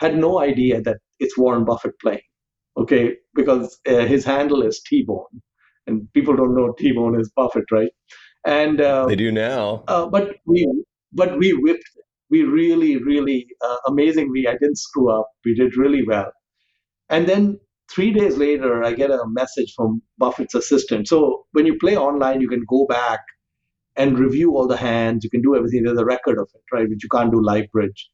had 0.00 0.16
no 0.16 0.40
idea 0.40 0.80
that 0.80 0.98
it's 1.20 1.38
warren 1.38 1.64
buffett 1.64 1.98
playing 2.00 2.22
okay, 2.76 3.16
because 3.34 3.78
uh, 3.86 4.06
his 4.06 4.24
handle 4.24 4.62
is 4.62 4.80
T 4.80 5.02
Bone, 5.02 5.42
and 5.86 6.12
people 6.12 6.36
don't 6.36 6.54
know 6.54 6.74
T 6.78 6.92
Bone 6.92 7.18
is 7.20 7.30
Buffett, 7.34 7.64
right? 7.70 7.90
And 8.46 8.80
uh, 8.80 9.06
they 9.06 9.16
do 9.16 9.30
now. 9.30 9.84
Uh, 9.88 10.06
but 10.06 10.36
we, 10.46 10.66
but 11.12 11.38
we 11.38 11.52
whipped. 11.52 11.84
We 12.30 12.44
really, 12.44 12.96
really 12.96 13.46
uh, 13.62 13.76
amazingly. 13.86 14.48
I 14.48 14.52
didn't 14.52 14.78
screw 14.78 15.10
up. 15.12 15.28
We 15.44 15.54
did 15.54 15.76
really 15.76 16.02
well. 16.06 16.32
And 17.10 17.28
then 17.28 17.60
three 17.90 18.10
days 18.10 18.38
later, 18.38 18.82
I 18.82 18.94
get 18.94 19.10
a 19.10 19.22
message 19.26 19.74
from 19.76 20.00
Buffett's 20.16 20.54
assistant. 20.54 21.08
So 21.08 21.44
when 21.52 21.66
you 21.66 21.76
play 21.78 21.94
online, 21.94 22.40
you 22.40 22.48
can 22.48 22.64
go 22.68 22.86
back 22.86 23.20
and 23.96 24.18
review 24.18 24.56
all 24.56 24.66
the 24.66 24.76
hands. 24.76 25.24
You 25.24 25.30
can 25.30 25.42
do 25.42 25.56
everything. 25.56 25.82
There's 25.82 25.98
a 25.98 26.04
record 26.04 26.38
of 26.38 26.48
it, 26.54 26.62
right? 26.72 26.88
Which 26.88 27.02
you 27.02 27.08
can't 27.08 27.32
do 27.32 27.42
live 27.42 27.70
bridge. 27.72 28.10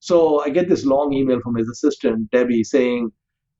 So 0.00 0.40
I 0.40 0.50
get 0.50 0.68
this 0.68 0.84
long 0.84 1.12
email 1.14 1.40
from 1.40 1.56
his 1.56 1.68
assistant, 1.68 2.30
Debbie, 2.30 2.64
saying, 2.64 3.10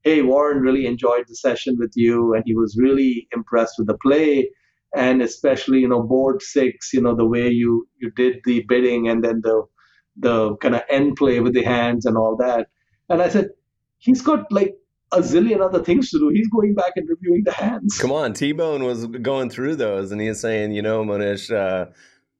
hey, 0.03 0.21
Warren 0.21 0.59
really 0.59 0.85
enjoyed 0.85 1.25
the 1.27 1.35
session 1.35 1.75
with 1.79 1.91
you, 1.95 2.35
and 2.35 2.43
he 2.45 2.55
was 2.55 2.77
really 2.79 3.27
impressed 3.33 3.75
with 3.79 3.87
the 3.87 3.97
play, 3.97 4.49
and 4.95 5.21
especially 5.21 5.79
you 5.79 5.87
know 5.87 6.03
board 6.03 6.41
six, 6.41 6.93
you 6.93 7.01
know 7.01 7.15
the 7.15 7.25
way 7.25 7.49
you 7.49 7.87
you 7.99 8.11
did 8.11 8.37
the 8.45 8.63
bidding 8.69 9.07
and 9.07 9.23
then 9.23 9.41
the 9.43 9.63
the 10.17 10.55
kind 10.57 10.75
of 10.75 10.83
end 10.89 11.15
play 11.17 11.39
with 11.39 11.53
the 11.53 11.63
hands 11.63 12.05
and 12.05 12.15
all 12.15 12.37
that. 12.37 12.67
And 13.09 13.21
I 13.21 13.29
said, 13.29 13.49
he's 13.97 14.21
got 14.21 14.51
like 14.51 14.75
a 15.15 15.21
zillion 15.21 15.61
other 15.61 15.83
things 15.83 16.09
to 16.11 16.19
do. 16.19 16.29
He's 16.29 16.47
going 16.49 16.75
back 16.75 16.93
and 16.95 17.07
reviewing 17.09 17.43
the 17.43 17.51
hands. 17.51 17.97
Come 17.97 18.11
on, 18.11 18.33
T 18.33 18.51
Bone 18.51 18.83
was 18.83 19.05
going 19.05 19.49
through 19.49 19.75
those, 19.75 20.11
and 20.11 20.21
he's 20.21 20.39
saying, 20.39 20.73
you 20.73 20.81
know, 20.81 21.03
Mohnish. 21.03 21.53
Uh, 21.53 21.91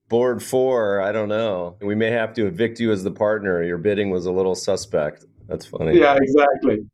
board 0.08 0.44
four, 0.44 1.02
I 1.02 1.12
don't 1.12 1.30
know. 1.30 1.78
We 1.82 1.96
may 1.96 2.12
have 2.12 2.34
to 2.36 2.46
evict 2.46 2.80
you 2.80 2.92
as 2.92 3.04
the 3.04 3.12
partner. 3.12 3.64
Your 3.64 3.78
bidding 3.78 4.10
was 4.10 4.26
a 4.26 4.32
little 4.32 4.56
suspect. 4.56 5.26
That's 5.48 5.66
funny. 5.66 5.98
Yeah, 5.98 6.16
exactly. 6.16 6.86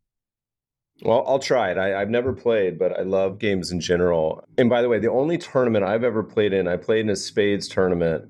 Well, 1.04 1.24
I'll 1.28 1.40
try 1.40 1.72
it. 1.72 1.78
I, 1.78 2.00
have 2.00 2.10
never 2.10 2.32
played, 2.32 2.78
but 2.78 2.98
I 2.98 3.02
love 3.02 3.40
games 3.40 3.72
in 3.72 3.80
general. 3.80 4.44
And 4.58 4.70
by 4.70 4.82
the 4.82 4.90
way, 4.90 5.00
the 5.00 5.10
only 5.10 5.38
tournament 5.38 5.84
I've 5.84 6.04
ever 6.04 6.22
played 6.22 6.54
in, 6.54 6.68
I 6.68 6.78
played 6.78 7.02
in 7.02 7.10
a 7.10 7.16
spades 7.16 7.68
tournament 7.68 8.30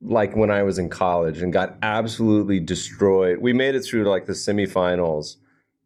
like 0.00 0.34
when 0.34 0.50
I 0.50 0.64
was 0.64 0.78
in 0.78 0.88
college 0.88 1.40
and 1.40 1.52
got 1.52 1.76
absolutely 1.82 2.58
destroyed. 2.58 3.38
We 3.38 3.52
made 3.52 3.76
it 3.76 3.82
through 3.82 4.04
like 4.04 4.26
the 4.26 4.32
semifinals 4.32 5.36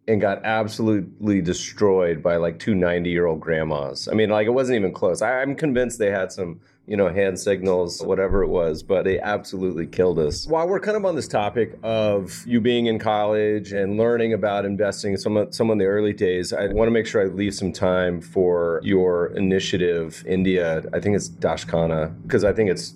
and 0.08 0.20
got 0.20 0.44
absolutely 0.44 1.40
destroyed 1.40 2.22
by 2.22 2.36
like 2.36 2.58
two 2.58 2.74
90 2.74 3.10
year 3.10 3.26
old 3.26 3.40
grandmas. 3.40 4.08
I 4.08 4.14
mean, 4.14 4.30
like 4.30 4.46
it 4.46 4.50
wasn't 4.50 4.76
even 4.76 4.92
close. 4.92 5.22
I, 5.22 5.40
I'm 5.40 5.54
convinced 5.54 5.98
they 5.98 6.10
had 6.10 6.32
some 6.32 6.60
you 6.86 6.96
know, 6.96 7.08
hand 7.08 7.38
signals, 7.38 8.00
whatever 8.00 8.42
it 8.42 8.48
was, 8.48 8.82
but 8.82 9.04
they 9.04 9.18
absolutely 9.18 9.86
killed 9.86 10.18
us. 10.18 10.46
While 10.46 10.68
we're 10.68 10.80
kind 10.80 10.96
of 10.96 11.04
on 11.04 11.16
this 11.16 11.26
topic 11.26 11.78
of 11.82 12.44
you 12.46 12.60
being 12.60 12.86
in 12.86 12.98
college 12.98 13.72
and 13.72 13.98
learning 13.98 14.32
about 14.32 14.64
investing 14.64 15.16
some 15.16 15.52
some 15.52 15.70
of 15.70 15.78
the 15.78 15.84
early 15.84 16.12
days, 16.12 16.52
I 16.52 16.68
want 16.68 16.86
to 16.86 16.92
make 16.92 17.06
sure 17.06 17.22
I 17.22 17.26
leave 17.26 17.54
some 17.54 17.72
time 17.72 18.20
for 18.20 18.80
your 18.84 19.28
initiative, 19.28 20.24
India. 20.26 20.84
I 20.92 21.00
think 21.00 21.16
it's 21.16 21.28
Dakshana, 21.28 22.14
because 22.22 22.44
I 22.44 22.52
think 22.52 22.70
it's 22.70 22.94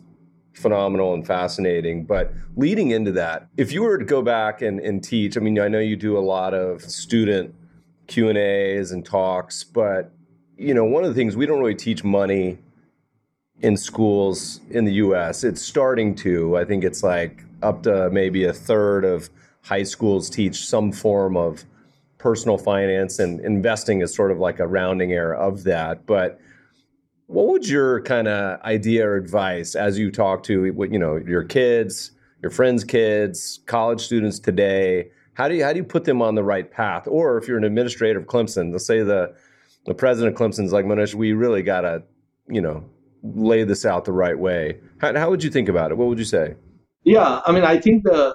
phenomenal 0.61 1.15
and 1.15 1.27
fascinating. 1.27 2.05
But 2.05 2.33
leading 2.57 2.91
into 2.91 3.13
that, 3.13 3.49
if 3.57 3.73
you 3.73 3.83
were 3.83 3.99
to 3.99 4.05
go 4.05 4.23
back 4.23 4.63
and, 4.63 4.81
and 4.81 5.03
teach, 5.03 5.37
I 5.37 5.41
mean, 5.41 5.59
I 5.59 5.69
know 5.69 5.79
you 5.79 5.97
do 5.97 6.17
a 6.17 6.21
lot 6.21 6.55
of 6.55 6.83
student 6.83 7.55
Q 8.07 8.29
and 8.29 8.39
A's 8.39 8.93
and 8.93 9.05
talks, 9.05 9.65
but 9.65 10.13
you 10.57 10.75
know, 10.75 10.85
one 10.85 11.05
of 11.05 11.09
the 11.09 11.15
things 11.15 11.37
we 11.37 11.47
don't 11.47 11.59
really 11.59 11.75
teach 11.75 12.05
money 12.05 12.59
in 13.63 13.77
schools 13.77 14.61
in 14.71 14.85
the 14.85 14.93
US. 14.95 15.45
It's 15.45 15.63
starting 15.63 16.15
to. 16.17 16.57
I 16.57 16.65
think 16.65 16.85
it's 16.85 17.03
like 17.03 17.45
up 17.63 17.83
to 17.85 18.11
maybe 18.11 18.45
a 18.45 18.53
third 18.53 19.05
of 19.05 19.31
high 19.63 19.83
schools 19.83 20.31
teach 20.31 20.67
some 20.67 20.93
form 20.93 21.37
of 21.37 21.65
personal 22.19 22.59
finance 22.59 23.19
and 23.19 23.41
investing 23.41 24.03
is 24.03 24.15
sort 24.15 24.31
of 24.31 24.39
like 24.39 24.59
a 24.59 24.67
rounding 24.67 25.13
error 25.13 25.35
of 25.35 25.65
that. 25.65 26.07
But 26.07 26.41
what 27.31 27.47
would 27.47 27.69
your 27.69 28.03
kind 28.03 28.27
of 28.27 28.61
idea 28.63 29.07
or 29.07 29.17
advice 29.17 29.77
as 29.77 29.97
you 29.97 30.11
talk 30.11 30.43
to 30.43 30.65
you 30.65 30.99
know 30.99 31.17
your 31.17 31.45
kids, 31.45 32.11
your 32.43 32.51
friends' 32.51 32.83
kids, 32.83 33.61
college 33.67 34.01
students 34.01 34.41
today? 34.41 35.13
How 35.35 35.49
do 35.49 35.55
you 35.55 35.65
how 35.65 35.73
do 35.73 35.79
you 35.79 35.85
put 35.85 36.05
them 36.05 36.21
on 36.21 36.35
the 36.35 36.43
right 36.43 36.69
path? 36.69 37.07
Or 37.07 37.39
if 37.39 37.47
you're 37.47 37.57
an 37.57 37.63
administrator 37.63 38.19
of 38.19 38.27
Clemson, 38.27 38.73
let's 38.73 38.85
say 38.85 39.03
the 39.03 39.33
the 39.87 39.95
president 39.95 40.35
of 40.35 40.41
Clemson's 40.41 40.73
like 40.73 40.85
Mohnish 40.85 41.15
we 41.15 41.33
really 41.33 41.63
gotta, 41.63 42.03
you 42.49 42.61
know, 42.61 42.85
lay 43.23 43.63
this 43.63 43.87
out 43.87 44.05
the 44.05 44.13
right 44.13 44.39
way. 44.39 44.81
How, 44.99 45.17
how 45.17 45.31
would 45.31 45.45
you 45.45 45.51
think 45.51 45.69
about 45.69 45.93
it? 45.93 45.99
What 45.99 46.09
would 46.09 46.19
you 46.19 46.25
say? 46.25 46.57
Yeah, 47.05 47.43
I 47.47 47.53
mean, 47.53 47.65
I 47.65 47.79
think 47.79 48.03
the 48.03 48.35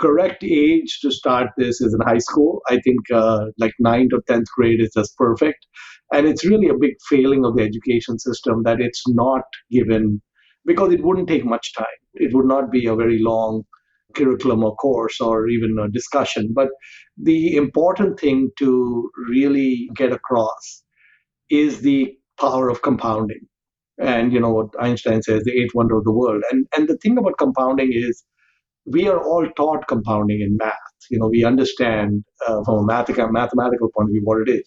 correct 0.00 0.42
age 0.42 1.00
to 1.00 1.12
start 1.12 1.48
this 1.58 1.82
is 1.82 1.92
in 1.92 2.00
high 2.08 2.18
school. 2.18 2.62
I 2.70 2.80
think 2.80 3.00
uh, 3.12 3.46
like 3.58 3.72
ninth 3.78 4.12
or 4.14 4.22
tenth 4.26 4.48
grade 4.56 4.80
is 4.80 4.92
just 4.96 5.14
perfect, 5.18 5.66
and 6.12 6.26
it's 6.26 6.46
really 6.46 6.68
a 6.68 6.78
big 6.78 6.94
failing 7.08 7.44
of 7.44 7.56
the 7.56 7.62
education 7.62 8.18
system 8.18 8.62
that 8.64 8.80
it's 8.80 9.02
not 9.08 9.42
given 9.70 10.20
because 10.66 10.92
it 10.92 11.02
wouldn't 11.02 11.28
take 11.28 11.44
much 11.44 11.72
time. 11.74 11.86
It 12.14 12.34
would 12.34 12.46
not 12.46 12.70
be 12.70 12.86
a 12.86 12.94
very 12.96 13.20
long 13.22 13.62
curriculum 14.14 14.64
or 14.64 14.74
course 14.76 15.20
or 15.20 15.48
even 15.48 15.78
a 15.78 15.88
discussion. 15.88 16.52
But 16.54 16.68
the 17.16 17.56
important 17.56 18.18
thing 18.18 18.50
to 18.58 19.10
really 19.28 19.88
get 19.94 20.12
across 20.12 20.82
is 21.50 21.80
the 21.80 22.16
power 22.40 22.68
of 22.68 22.82
compounding 22.82 23.40
and 24.00 24.32
you 24.32 24.40
know 24.40 24.50
what 24.50 24.68
Einstein 24.80 25.22
says, 25.22 25.44
the 25.44 25.52
eighth 25.52 25.74
wonder 25.74 25.96
of 25.98 26.04
the 26.04 26.12
world. 26.12 26.42
And 26.50 26.66
and 26.76 26.88
the 26.88 26.96
thing 26.96 27.18
about 27.18 27.38
compounding 27.38 27.92
is 27.92 28.24
we 28.86 29.08
are 29.08 29.22
all 29.22 29.48
taught 29.56 29.86
compounding 29.88 30.40
in 30.40 30.56
math. 30.56 30.74
You 31.10 31.18
know, 31.18 31.28
we 31.28 31.44
understand 31.44 32.24
uh, 32.46 32.62
from 32.64 32.78
a 32.78 32.84
mathematical 32.84 33.32
mathematical 33.32 33.90
point 33.96 34.08
of 34.08 34.12
view 34.12 34.22
what 34.24 34.48
it 34.48 34.50
is. 34.50 34.62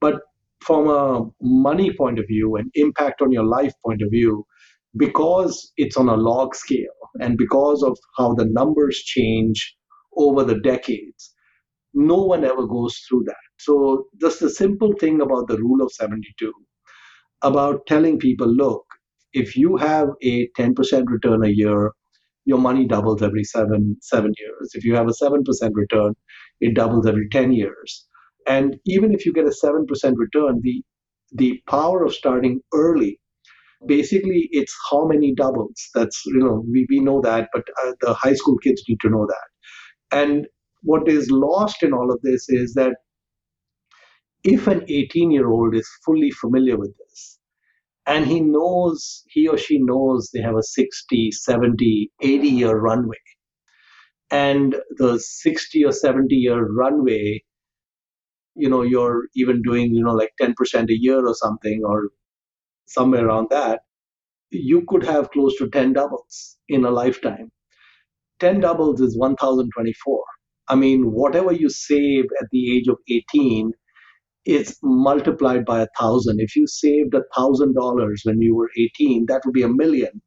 But 0.00 0.20
from 0.64 0.88
a 0.88 1.30
money 1.42 1.92
point 1.94 2.18
of 2.18 2.26
view 2.28 2.56
and 2.56 2.70
impact 2.74 3.22
on 3.22 3.32
your 3.32 3.44
life 3.44 3.72
point 3.84 4.02
of 4.02 4.10
view, 4.10 4.44
because 4.96 5.72
it's 5.76 5.96
on 5.96 6.08
a 6.08 6.16
log 6.16 6.54
scale 6.54 6.98
and 7.20 7.38
because 7.38 7.82
of 7.82 7.98
how 8.18 8.34
the 8.34 8.46
numbers 8.46 8.98
change 8.98 9.76
over 10.16 10.44
the 10.44 10.60
decades, 10.60 11.34
no 11.94 12.22
one 12.22 12.44
ever 12.44 12.66
goes 12.66 12.98
through 13.08 13.24
that. 13.26 13.36
So, 13.58 14.06
just 14.20 14.40
the 14.40 14.50
simple 14.50 14.94
thing 15.00 15.20
about 15.20 15.48
the 15.48 15.58
rule 15.58 15.82
of 15.84 15.92
72, 15.92 16.52
about 17.42 17.86
telling 17.86 18.18
people, 18.18 18.48
look, 18.48 18.84
if 19.32 19.56
you 19.56 19.76
have 19.76 20.08
a 20.22 20.48
10% 20.58 21.04
return 21.08 21.44
a 21.44 21.48
year, 21.48 21.92
your 22.46 22.58
money 22.58 22.86
doubles 22.86 23.22
every 23.22 23.44
seven 23.44 23.96
seven 24.02 24.32
years. 24.38 24.72
If 24.74 24.84
you 24.84 24.94
have 24.96 25.08
a 25.08 25.14
seven 25.14 25.44
percent 25.44 25.74
return, 25.76 26.14
it 26.60 26.74
doubles 26.74 27.06
every 27.06 27.28
10 27.30 27.52
years. 27.52 28.06
And 28.46 28.76
even 28.86 29.14
if 29.14 29.26
you 29.26 29.32
get 29.32 29.46
a 29.46 29.52
seven 29.52 29.86
percent 29.86 30.16
return, 30.18 30.60
the 30.62 30.82
the 31.32 31.62
power 31.68 32.04
of 32.04 32.14
starting 32.14 32.60
early 32.74 33.18
basically 33.86 34.48
it's 34.52 34.74
how 34.90 35.06
many 35.06 35.34
doubles. 35.34 35.90
That's 35.94 36.22
you 36.26 36.38
know 36.38 36.64
we, 36.70 36.86
we 36.90 37.00
know 37.00 37.20
that 37.22 37.48
but 37.52 37.64
uh, 37.84 37.92
the 38.00 38.14
high 38.14 38.34
school 38.34 38.58
kids 38.58 38.82
need 38.88 39.00
to 39.00 39.10
know 39.10 39.26
that. 39.26 39.48
And 40.18 40.46
what 40.82 41.08
is 41.08 41.30
lost 41.30 41.82
in 41.82 41.92
all 41.92 42.12
of 42.12 42.20
this 42.22 42.48
is 42.48 42.74
that 42.74 42.94
if 44.44 44.66
an 44.66 44.84
18 44.88 45.30
year 45.30 45.48
old 45.48 45.74
is 45.74 45.88
fully 46.04 46.30
familiar 46.30 46.76
with 46.78 46.94
this 46.98 47.38
and 48.06 48.26
he 48.26 48.40
knows 48.40 49.24
he 49.28 49.48
or 49.48 49.58
she 49.58 49.78
knows 49.80 50.30
they 50.32 50.42
have 50.42 50.56
a 50.56 50.62
60 50.62 51.30
70 51.32 52.10
80 52.22 52.48
year 52.48 52.76
runway 52.78 53.22
and 54.30 54.76
the 54.98 55.18
60 55.20 55.84
or 55.84 55.92
70 55.92 56.34
year 56.34 56.66
runway 56.66 57.42
you 58.56 58.68
know 58.68 58.82
you're 58.82 59.24
even 59.34 59.62
doing 59.62 59.94
you 59.94 60.04
know 60.04 60.14
like 60.14 60.32
10% 60.40 60.90
a 60.90 60.98
year 61.00 61.26
or 61.26 61.34
something 61.34 61.82
or 61.84 62.10
somewhere 62.86 63.26
around 63.26 63.48
that 63.50 63.80
you 64.50 64.84
could 64.88 65.04
have 65.04 65.30
close 65.32 65.56
to 65.58 65.68
10 65.70 65.92
doubles 65.94 66.56
in 66.68 66.84
a 66.84 66.90
lifetime 66.90 67.50
10 68.40 68.60
doubles 68.60 69.00
is 69.00 69.16
1024 69.18 70.24
i 70.68 70.74
mean 70.74 71.10
whatever 71.12 71.52
you 71.52 71.68
save 71.70 72.24
at 72.40 72.48
the 72.52 72.76
age 72.76 72.88
of 72.88 72.98
18 73.08 73.72
it's 74.44 74.76
multiplied 74.82 75.64
by 75.64 75.82
a 75.82 75.88
thousand. 75.98 76.40
If 76.40 76.56
you 76.56 76.66
saved 76.66 77.14
a 77.14 77.22
thousand 77.36 77.74
dollars 77.74 78.22
when 78.24 78.40
you 78.42 78.56
were 78.56 78.70
18, 78.78 79.26
that 79.28 79.42
would 79.44 79.54
be 79.54 79.62
a 79.62 79.68
million 79.68 80.22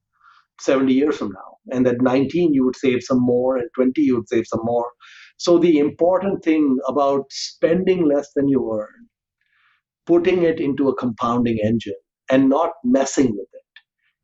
70 0.62 0.94
years 0.94 1.18
from 1.18 1.30
now. 1.34 1.58
And 1.72 1.88
at 1.88 2.02
19, 2.02 2.54
you 2.54 2.66
would 2.66 2.76
save 2.78 3.04
some 3.04 3.22
more, 3.22 3.58
and 3.58 3.70
20, 3.76 4.02
you 4.02 4.16
would 4.18 4.30
save 4.30 4.48
some 4.48 4.62
more. 4.64 4.88
So 5.38 5.60
the 5.60 5.80
important 5.80 6.44
thing 6.44 6.78
about 6.88 7.26
spending 7.32 8.06
less 8.08 8.30
than 8.36 8.48
you 8.50 8.72
earn, 8.74 9.08
putting 10.08 10.44
it 10.44 10.60
into 10.60 10.90
a 10.90 10.96
compounding 10.96 11.60
engine 11.64 11.96
and 12.32 12.50
not 12.50 12.72
messing 12.84 13.32
with 13.32 13.48
it. 13.54 13.62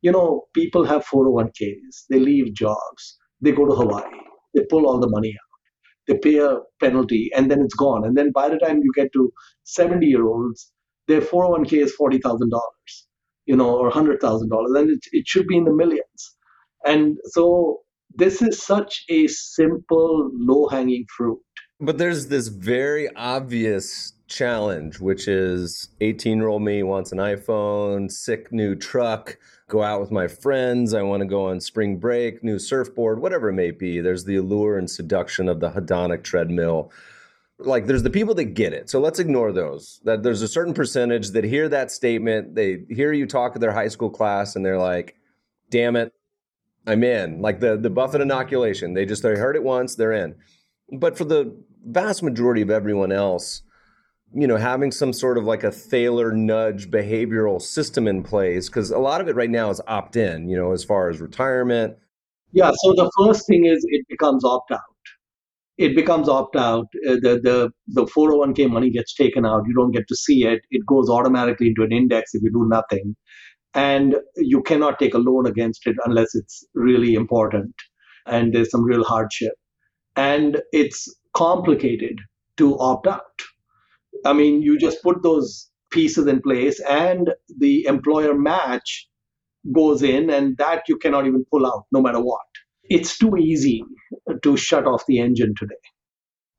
You 0.02 0.12
know, 0.12 0.46
people 0.56 0.86
have 0.86 1.06
401ks, 1.06 2.06
they 2.10 2.20
leave 2.20 2.54
jobs, 2.56 3.18
they 3.42 3.52
go 3.52 3.66
to 3.68 3.76
Hawaii, 3.76 4.20
they 4.56 4.64
pull 4.70 4.88
all 4.88 5.00
the 5.00 5.10
money 5.10 5.30
out 5.30 5.36
they 6.08 6.18
pay 6.18 6.38
a 6.38 6.60
penalty 6.80 7.32
and 7.36 7.50
then 7.50 7.62
it's 7.62 7.76
gone. 7.76 8.06
And 8.06 8.18
then 8.18 8.32
by 8.34 8.50
the 8.50 8.58
time 8.58 8.82
you 8.84 8.92
get 8.96 9.12
to 9.14 9.32
70 9.64 10.06
year 10.06 10.26
olds, 10.26 10.72
their 11.08 11.22
401k 11.22 11.74
is 11.84 11.96
$40,000, 12.00 12.50
you 13.46 13.56
know, 13.56 13.78
or 13.78 13.92
$100,000. 13.92 14.80
And 14.80 14.90
it, 14.92 15.00
it 15.14 15.28
should 15.28 15.48
be 15.48 15.58
in 15.58 15.66
the 15.66 15.74
millions. 15.74 16.36
And 16.86 17.18
so 17.26 17.82
this 18.16 18.42
is 18.42 18.62
such 18.62 19.06
a 19.10 19.28
simple, 19.28 20.30
low 20.34 20.68
hanging 20.68 21.06
fruit. 21.16 21.40
But 21.80 21.98
there's 21.98 22.28
this 22.28 22.48
very 22.48 23.14
obvious 23.16 24.14
challenge, 24.28 25.00
which 25.00 25.28
is 25.28 25.90
18 26.02 26.38
year 26.38 26.48
old 26.48 26.62
me 26.62 26.84
wants 26.84 27.12
an 27.12 27.18
iPhone, 27.18 28.12
sick 28.12 28.52
new 28.52 28.76
truck, 28.76 29.38
go 29.68 29.84
out 29.84 30.00
with 30.00 30.12
my 30.12 30.28
friends. 30.28 30.94
I 30.94 31.02
want 31.02 31.22
to 31.22 31.28
go 31.28 31.50
on 31.50 31.60
spring 31.60 31.98
break, 31.98 32.44
new 32.44 32.60
surfboard, 32.60 33.22
whatever 33.22 33.50
it 33.50 33.54
may 33.54 33.72
be. 33.72 34.00
There's 34.00 34.26
the 34.26 34.38
allure 34.38 34.78
and 34.78 34.90
seduction 34.90 35.50
of 35.50 35.60
the 35.60 35.72
hedonic 35.72 36.24
treadmill. 36.24 36.92
Like 37.60 37.86
there's 37.86 38.04
the 38.04 38.10
people 38.10 38.34
that 38.36 38.56
get 38.56 38.74
it. 38.74 38.90
So 38.90 39.00
let's 39.00 39.20
ignore 39.20 39.52
those. 39.52 40.00
That 40.04 40.24
there's 40.24 40.42
a 40.42 40.48
certain 40.48 40.74
percentage 40.74 41.32
that 41.32 41.44
hear 41.44 41.70
that 41.70 41.92
statement, 41.92 42.56
they 42.56 42.86
hear 42.90 43.14
you 43.14 43.26
talk 43.26 43.54
to 43.54 43.60
their 43.60 43.72
high 43.72 43.88
school 43.88 44.10
class 44.10 44.56
and 44.56 44.66
they're 44.66 44.80
like, 44.80 45.16
"Damn 45.70 45.96
it, 45.96 46.14
I'm 46.86 47.04
in." 47.04 47.42
Like 47.42 47.60
the 47.60 47.78
the 47.78 47.90
Buffett 47.90 48.22
inoculation. 48.22 48.94
They 48.94 49.06
just 49.06 49.24
they 49.24 49.36
heard 49.36 49.56
it 49.56 49.64
once, 49.64 49.96
they're 49.96 50.14
in. 50.14 50.36
But 50.92 51.18
for 51.18 51.26
the 51.26 51.56
vast 51.86 52.24
majority 52.24 52.62
of 52.62 52.70
everyone 52.70 53.12
else, 53.12 53.62
you 54.34 54.48
know, 54.48 54.58
having 54.58 54.92
some 54.92 55.14
sort 55.14 55.38
of 55.38 55.46
like 55.46 55.64
a 55.64 55.72
Thaler 55.72 56.32
nudge 56.32 56.90
behavioral 56.90 57.62
system 57.62 58.08
in 58.08 58.24
place 58.24 58.68
because 58.68 58.90
a 58.90 58.98
lot 58.98 59.22
of 59.22 59.28
it 59.28 59.36
right 59.36 59.50
now 59.50 59.70
is 59.70 59.82
opt 59.88 60.16
in, 60.16 60.50
you 60.50 60.58
know, 60.58 60.72
as 60.72 60.84
far 60.84 61.10
as 61.10 61.22
retirement. 61.22 61.96
Yeah. 62.52 62.72
So 62.72 62.94
the 62.94 63.12
first 63.18 63.48
thing 63.48 63.66
is 63.66 63.86
it 63.90 64.06
becomes 64.10 64.44
opt 64.44 64.72
out. 64.72 64.80
It 65.78 65.96
becomes 65.96 66.30
opt 66.30 66.56
out. 66.56 66.86
Uh, 67.08 67.16
the, 67.16 67.40
the, 67.44 67.72
the 67.88 68.06
401k 68.06 68.70
money 68.70 68.92
gets 68.92 69.14
taken 69.16 69.46
out. 69.46 69.64
You 69.68 69.74
don't 69.76 69.92
get 69.92 70.08
to 70.08 70.16
see 70.16 70.46
it. 70.46 70.62
It 70.70 70.86
goes 70.86 71.10
automatically 71.10 71.68
into 71.68 71.84
an 71.84 71.92
index 71.92 72.34
if 72.34 72.44
you 72.44 72.52
do 72.52 72.68
nothing. 72.68 73.16
And 73.76 74.16
you 74.38 74.62
cannot 74.64 75.00
take 75.00 75.14
a 75.14 75.20
loan 75.20 75.48
against 75.48 75.88
it 75.88 75.96
unless 76.06 76.36
it's 76.36 76.66
really 76.76 77.16
important 77.16 77.74
and 78.28 78.54
there's 78.54 78.72
some 78.72 78.84
real 78.84 79.04
hardship. 79.04 79.54
And 80.16 80.62
it's 80.74 81.14
complicated 81.34 82.20
to 82.58 82.78
opt 82.80 83.08
out 83.08 83.42
I 84.26 84.34
mean, 84.34 84.62
you 84.62 84.78
just 84.78 85.02
put 85.04 85.24
those 85.24 85.70
pieces 85.92 86.28
in 86.28 86.42
place 86.42 86.80
and 86.82 87.32
the 87.60 87.86
employer 87.86 88.36
match 88.36 89.08
goes 89.74 90.04
in 90.04 90.30
and 90.30 90.58
that 90.58 90.84
you 90.90 90.98
cannot 90.98 91.28
even 91.28 91.46
pull 91.52 91.66
out 91.66 91.86
no 91.92 92.02
matter 92.02 92.22
what. 92.22 92.42
It's 92.86 93.18
too 93.18 93.38
easy 93.38 93.84
to 94.44 94.58
shut 94.58 94.88
off 94.88 95.06
the 95.08 95.20
engine 95.20 95.54
today 95.58 95.76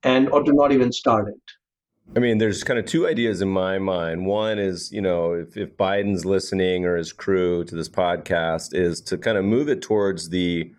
and 0.04 0.30
or 0.30 0.42
to 0.44 0.52
not 0.54 0.72
even 0.72 0.92
start 0.92 1.28
it. 1.28 1.63
I 2.16 2.20
mean, 2.20 2.38
there's 2.38 2.62
kind 2.62 2.78
of 2.78 2.86
two 2.86 3.08
ideas 3.08 3.40
in 3.40 3.48
my 3.48 3.78
mind. 3.78 4.26
One 4.26 4.58
is, 4.58 4.92
you 4.92 5.00
know, 5.00 5.32
if, 5.32 5.56
if 5.56 5.76
Biden's 5.76 6.24
listening 6.24 6.84
or 6.84 6.96
his 6.96 7.12
crew 7.12 7.64
to 7.64 7.74
this 7.74 7.88
podcast, 7.88 8.74
is 8.74 9.00
to 9.02 9.18
kind 9.18 9.36
of 9.36 9.44
move 9.44 9.68
it 9.68 9.82
towards 9.82 10.28
the 10.28 10.70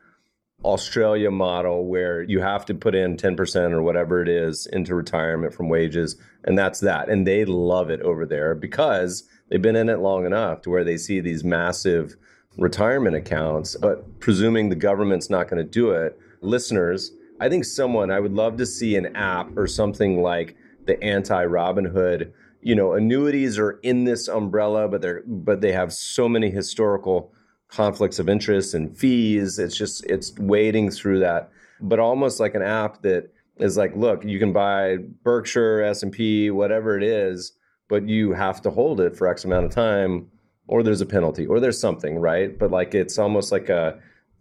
Australia 0.64 1.30
model 1.30 1.86
where 1.88 2.24
you 2.24 2.40
have 2.42 2.66
to 2.66 2.74
put 2.74 2.96
in 2.96 3.18
10% 3.18 3.72
or 3.72 3.82
whatever 3.82 4.22
it 4.22 4.30
is 4.30 4.66
into 4.68 4.96
retirement 4.96 5.54
from 5.54 5.68
wages. 5.68 6.16
And 6.46 6.58
that's 6.58 6.80
that. 6.80 7.10
And 7.10 7.28
they 7.28 7.44
love 7.44 7.90
it 7.90 8.02
over 8.02 8.26
there 8.26 8.56
because 8.56 9.28
they've 9.50 9.62
been 9.62 9.76
in 9.76 9.90
it 9.90 10.00
long 10.00 10.26
enough 10.26 10.62
to 10.62 10.70
where 10.70 10.84
they 10.84 10.98
see 10.98 11.20
these 11.20 11.44
massive 11.44 12.16
retirement 12.58 13.16
accounts. 13.16 13.76
But 13.76 14.20
presuming 14.20 14.70
the 14.70 14.76
government's 14.76 15.30
not 15.30 15.50
going 15.50 15.64
to 15.64 15.70
do 15.70 15.92
it, 15.92 16.18
listeners, 16.42 17.12
I 17.40 17.50
think 17.50 17.66
someone, 17.66 18.10
I 18.10 18.22
would 18.22 18.34
love 18.34 18.58
to 18.58 18.66
see 18.66 18.96
an 18.96 19.16
app 19.16 19.56
or 19.58 19.68
something 19.68 20.22
like 20.22 20.56
the 20.86 21.02
anti 21.04 21.44
Robin 21.46 21.86
Hood. 21.86 22.34
You 22.62 22.76
know, 22.76 22.94
annuities 22.94 23.60
are 23.60 23.80
in 23.84 24.06
this 24.06 24.28
umbrella, 24.28 24.88
but 24.88 25.02
they're 25.02 25.24
but 25.26 25.62
they 25.62 25.72
have 25.72 25.94
so 25.94 26.28
many 26.28 26.50
historical 26.50 27.32
conflicts 27.68 28.20
of 28.20 28.30
interest 28.30 28.74
and 28.74 28.98
fees. 28.98 29.60
It's 29.60 29.78
just 29.78 30.06
it's 30.06 30.34
wading 30.38 30.92
through 30.92 31.20
that, 31.20 31.52
but 31.82 32.00
almost 32.00 32.40
like 32.40 32.56
an 32.56 32.62
app 32.62 33.02
that 33.04 33.32
is 33.58 33.78
like, 33.78 33.96
look, 33.96 34.24
you 34.24 34.40
can 34.40 34.52
buy 34.52 34.98
Berkshire, 35.24 35.82
S 35.82 36.04
and 36.04 36.12
P, 36.12 36.52
whatever 36.52 36.98
it 36.98 37.04
is, 37.04 37.54
but 37.88 38.08
you 38.08 38.34
have 38.34 38.62
to 38.64 38.70
hold 38.70 39.00
it 39.00 39.16
for 39.16 39.28
X 39.28 39.46
amount 39.46 39.66
of 39.66 39.72
time, 39.72 40.30
or 40.68 40.84
there's 40.84 41.02
a 41.02 41.06
penalty, 41.06 41.46
or 41.46 41.60
there's 41.60 41.80
something, 41.80 42.18
right? 42.18 42.58
But 42.58 42.72
like 42.72 42.96
it's 42.96 43.20
almost 43.20 43.52
like 43.52 43.70
a 43.70 44.00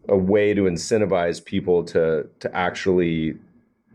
a 0.08 0.16
way 0.16 0.52
to 0.54 0.62
incentivize 0.62 1.44
people 1.44 1.84
to 1.84 2.28
to 2.40 2.56
actually 2.56 3.36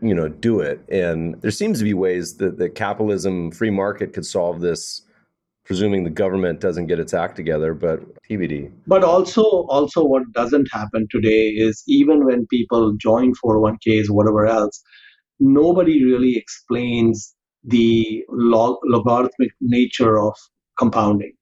you 0.02 0.14
know 0.14 0.28
do 0.28 0.60
it. 0.60 0.80
And 0.90 1.40
there 1.42 1.50
seems 1.50 1.78
to 1.78 1.84
be 1.84 1.94
ways 1.94 2.36
that 2.36 2.58
the 2.58 2.68
capitalism 2.68 3.50
free 3.50 3.70
market 3.70 4.12
could 4.12 4.26
solve 4.26 4.60
this 4.60 5.02
presuming 5.64 6.02
the 6.02 6.10
government 6.10 6.60
doesn't 6.60 6.86
get 6.86 6.98
its 6.98 7.14
act 7.14 7.36
together 7.36 7.74
but 7.74 8.00
tbd 8.24 8.72
but 8.88 9.04
also 9.04 9.42
also 9.68 10.02
what 10.02 10.22
doesn't 10.32 10.66
happen 10.72 11.06
today 11.10 11.48
is 11.50 11.84
even 11.86 12.24
when 12.24 12.44
people 12.46 12.92
join 12.96 13.32
401ks 13.34 14.10
whatever 14.10 14.46
else 14.46 14.82
nobody 15.40 16.04
really 16.04 16.36
explains 16.36 17.34
the 17.64 18.24
log- 18.28 18.78
logarithmic 18.84 19.50
nature 19.60 20.18
of 20.18 20.34
compounding. 20.78 21.32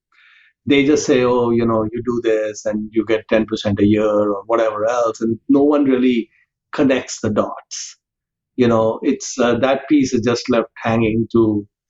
They 0.65 0.85
just 0.85 1.05
say 1.05 1.23
oh 1.23 1.49
you 1.51 1.65
know 1.65 1.83
you 1.91 2.03
do 2.05 2.21
this 2.23 2.65
and 2.65 2.89
you 2.91 3.05
get 3.05 3.27
10% 3.29 3.79
a 3.79 3.85
year 3.85 4.05
or 4.05 4.43
whatever 4.45 4.85
else 4.85 5.21
and 5.21 5.39
no 5.47 5.63
one 5.63 5.85
really 5.85 6.29
connects 6.71 7.21
the 7.21 7.29
dots 7.29 7.97
you 8.61 8.67
know 8.73 8.83
it's 9.11 9.29
uh, 9.39 9.55
that 9.65 9.87
piece 9.89 10.13
is 10.13 10.21
just 10.31 10.49
left 10.55 10.71
hanging 10.87 11.27
to 11.35 11.43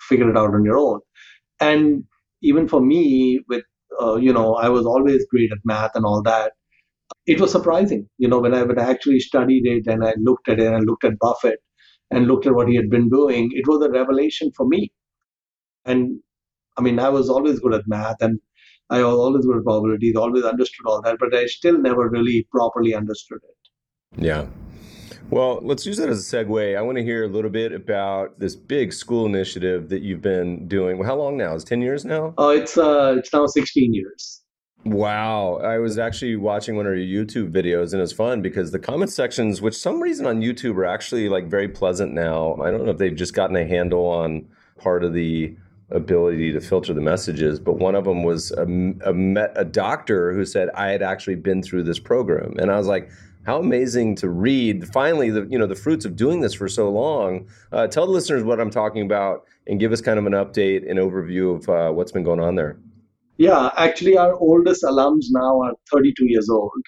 figure 0.09 0.29
it 0.31 0.37
out 0.41 0.55
on 0.59 0.63
your 0.69 0.77
own 0.77 0.99
and 1.59 2.03
even 2.41 2.67
for 2.67 2.81
me, 2.81 3.39
with 3.47 3.63
uh, 4.01 4.15
you 4.15 4.31
know, 4.31 4.55
I 4.55 4.69
was 4.69 4.85
always 4.85 5.25
great 5.29 5.51
at 5.51 5.57
math 5.65 5.91
and 5.95 6.05
all 6.05 6.21
that. 6.23 6.53
It 7.25 7.39
was 7.39 7.51
surprising, 7.51 8.07
you 8.17 8.27
know, 8.27 8.39
when 8.39 8.53
I 8.53 8.61
I 8.61 8.89
actually 8.89 9.19
studied 9.19 9.65
it 9.65 9.87
and 9.87 10.03
I 10.03 10.13
looked 10.17 10.47
at 10.47 10.59
it 10.59 10.71
and 10.71 10.85
looked 10.85 11.03
at 11.03 11.19
Buffett 11.19 11.59
and 12.11 12.27
looked 12.27 12.47
at 12.47 12.55
what 12.55 12.69
he 12.69 12.75
had 12.75 12.89
been 12.89 13.09
doing. 13.09 13.51
It 13.53 13.67
was 13.67 13.85
a 13.85 13.91
revelation 13.91 14.51
for 14.55 14.65
me, 14.67 14.91
and 15.85 16.19
I 16.77 16.81
mean, 16.81 16.99
I 16.99 17.09
was 17.09 17.29
always 17.29 17.59
good 17.59 17.73
at 17.73 17.87
math 17.87 18.21
and 18.21 18.39
I 18.89 19.03
was 19.03 19.15
always 19.15 19.45
good 19.45 19.57
at 19.57 19.63
probabilities, 19.63 20.15
always 20.15 20.43
understood 20.43 20.87
all 20.87 21.01
that, 21.01 21.17
but 21.19 21.35
I 21.35 21.45
still 21.45 21.77
never 21.77 22.09
really 22.09 22.47
properly 22.51 22.95
understood 22.95 23.39
it. 23.43 24.23
Yeah. 24.25 24.47
Well, 25.29 25.59
let's 25.61 25.85
use 25.85 25.97
that 25.97 26.09
as 26.09 26.33
a 26.33 26.37
segue. 26.37 26.77
I 26.77 26.81
want 26.81 26.97
to 26.97 27.03
hear 27.03 27.23
a 27.23 27.27
little 27.27 27.51
bit 27.51 27.71
about 27.71 28.39
this 28.39 28.55
big 28.55 28.91
school 28.91 29.27
initiative 29.27 29.89
that 29.89 30.01
you've 30.01 30.21
been 30.21 30.67
doing. 30.67 30.97
Well, 30.97 31.07
how 31.07 31.15
long 31.15 31.37
now? 31.37 31.53
Is 31.53 31.63
10 31.63 31.81
years 31.81 32.03
now? 32.03 32.33
Oh, 32.37 32.49
it's 32.49 32.77
uh, 32.77 33.15
it's 33.17 33.31
now 33.31 33.45
16 33.45 33.93
years. 33.93 34.41
Wow. 34.85 35.59
I 35.63 35.77
was 35.77 35.99
actually 35.99 36.35
watching 36.35 36.75
one 36.75 36.87
of 36.87 36.95
your 36.95 37.25
YouTube 37.25 37.51
videos 37.51 37.93
and 37.93 38.01
it's 38.01 38.13
fun 38.13 38.41
because 38.41 38.71
the 38.71 38.79
comment 38.79 39.11
sections, 39.11 39.61
which 39.61 39.75
some 39.75 40.01
reason 40.01 40.25
on 40.25 40.41
YouTube 40.41 40.75
are 40.77 40.85
actually 40.85 41.29
like 41.29 41.47
very 41.47 41.67
pleasant 41.67 42.13
now. 42.13 42.55
I 42.61 42.71
don't 42.71 42.85
know 42.85 42.91
if 42.91 42.97
they've 42.97 43.15
just 43.15 43.33
gotten 43.33 43.55
a 43.55 43.67
handle 43.67 44.05
on 44.05 44.47
part 44.79 45.03
of 45.03 45.13
the 45.13 45.55
ability 45.91 46.53
to 46.53 46.61
filter 46.61 46.93
the 46.93 47.01
messages, 47.01 47.59
but 47.59 47.77
one 47.77 47.95
of 47.95 48.05
them 48.05 48.23
was 48.23 48.51
a, 48.51 48.63
a, 49.05 49.49
a 49.55 49.65
doctor 49.65 50.33
who 50.33 50.45
said 50.45 50.69
I 50.75 50.87
had 50.87 51.01
actually 51.01 51.35
been 51.35 51.61
through 51.61 51.83
this 51.83 51.99
program. 51.99 52.55
And 52.57 52.71
I 52.71 52.77
was 52.77 52.87
like, 52.87 53.09
how 53.49 53.57
amazing 53.57 54.15
to 54.15 54.29
read 54.29 54.87
finally 54.93 55.31
the 55.31 55.47
you 55.49 55.57
know 55.57 55.65
the 55.65 55.81
fruits 55.83 56.05
of 56.05 56.15
doing 56.15 56.39
this 56.41 56.53
for 56.53 56.69
so 56.69 56.87
long. 56.87 57.47
Uh, 57.71 57.87
tell 57.87 58.05
the 58.05 58.11
listeners 58.11 58.43
what 58.43 58.59
i'm 58.61 58.69
talking 58.69 59.01
about 59.01 59.37
and 59.65 59.79
give 59.79 59.91
us 59.91 60.01
kind 60.01 60.19
of 60.19 60.25
an 60.27 60.33
update 60.33 60.87
and 60.87 60.99
overview 60.99 61.55
of 61.55 61.67
uh, 61.67 61.91
what's 61.91 62.11
been 62.11 62.23
going 62.23 62.39
on 62.39 62.53
there. 62.53 62.77
Yeah 63.37 63.71
actually 63.75 64.15
our 64.17 64.35
oldest 64.35 64.83
alums 64.83 65.25
now 65.31 65.61
are 65.61 65.73
32 65.91 66.29
years 66.33 66.47
old 66.47 66.83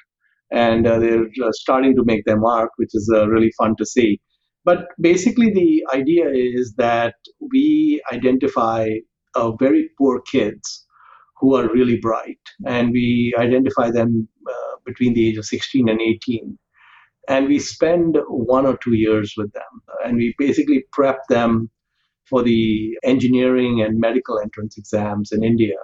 and 0.51 0.85
uh, 0.85 0.99
they're 0.99 1.25
starting 1.63 1.95
to 1.95 2.03
make 2.05 2.25
their 2.25 2.37
mark 2.37 2.69
which 2.75 2.93
is 2.93 3.11
uh, 3.11 3.27
really 3.27 3.51
fun 3.57 3.75
to 3.77 3.85
see. 3.85 4.19
But 4.63 4.89
basically 4.99 5.49
the 5.51 5.83
idea 5.91 6.29
is 6.29 6.75
that 6.77 7.15
we 7.51 8.03
identify 8.13 8.87
uh, 9.33 9.51
very 9.65 9.89
poor 9.97 10.21
kids 10.31 10.85
who 11.37 11.55
are 11.55 11.67
really 11.73 11.97
bright 11.99 12.43
and 12.67 12.91
we 12.91 13.33
identify 13.39 13.89
them 13.89 14.27
between 14.91 15.13
the 15.13 15.27
age 15.27 15.37
of 15.37 15.45
16 15.45 15.89
and 15.89 16.01
18. 16.01 16.57
And 17.27 17.47
we 17.47 17.59
spend 17.59 18.17
one 18.27 18.65
or 18.65 18.77
two 18.77 18.95
years 18.95 19.33
with 19.37 19.51
them. 19.53 19.81
And 20.05 20.17
we 20.17 20.35
basically 20.37 20.85
prep 20.91 21.19
them 21.29 21.69
for 22.29 22.41
the 22.43 22.97
engineering 23.03 23.81
and 23.81 23.99
medical 23.99 24.39
entrance 24.39 24.77
exams 24.77 25.31
in 25.31 25.43
India. 25.43 25.77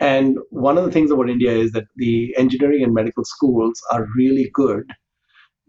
And 0.00 0.38
one 0.50 0.78
of 0.78 0.84
the 0.84 0.90
things 0.90 1.10
about 1.10 1.30
India 1.30 1.52
is 1.52 1.72
that 1.72 1.84
the 1.96 2.34
engineering 2.36 2.82
and 2.82 2.94
medical 2.94 3.24
schools 3.24 3.80
are 3.92 4.06
really 4.16 4.50
good. 4.52 4.84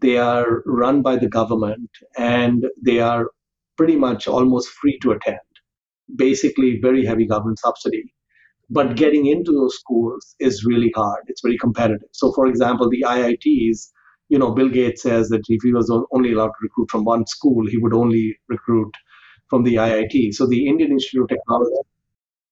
They 0.00 0.18
are 0.18 0.62
run 0.66 1.02
by 1.02 1.16
the 1.16 1.28
government 1.28 1.90
and 2.18 2.66
they 2.84 3.00
are 3.00 3.30
pretty 3.76 3.96
much 3.96 4.26
almost 4.26 4.68
free 4.70 4.98
to 5.02 5.12
attend. 5.12 5.38
Basically, 6.16 6.80
very 6.80 7.04
heavy 7.06 7.26
government 7.26 7.58
subsidy. 7.58 8.12
But 8.70 8.96
getting 8.96 9.26
into 9.26 9.52
those 9.52 9.76
schools 9.76 10.34
is 10.40 10.64
really 10.64 10.92
hard. 10.94 11.24
It's 11.28 11.42
very 11.42 11.58
competitive. 11.58 12.08
So, 12.12 12.32
for 12.32 12.46
example, 12.46 12.88
the 12.88 13.04
IITs, 13.06 13.90
you 14.28 14.38
know, 14.38 14.52
Bill 14.52 14.68
Gates 14.68 15.02
says 15.02 15.28
that 15.28 15.42
if 15.48 15.62
he 15.62 15.72
was 15.72 15.90
only 16.12 16.32
allowed 16.32 16.48
to 16.48 16.62
recruit 16.62 16.90
from 16.90 17.04
one 17.04 17.26
school, 17.26 17.66
he 17.66 17.76
would 17.78 17.94
only 17.94 18.36
recruit 18.48 18.92
from 19.48 19.62
the 19.64 19.74
IIT. 19.76 20.34
So, 20.34 20.46
the 20.46 20.66
Indian 20.66 20.92
Institute 20.92 21.22
of 21.22 21.28
Technology 21.28 21.72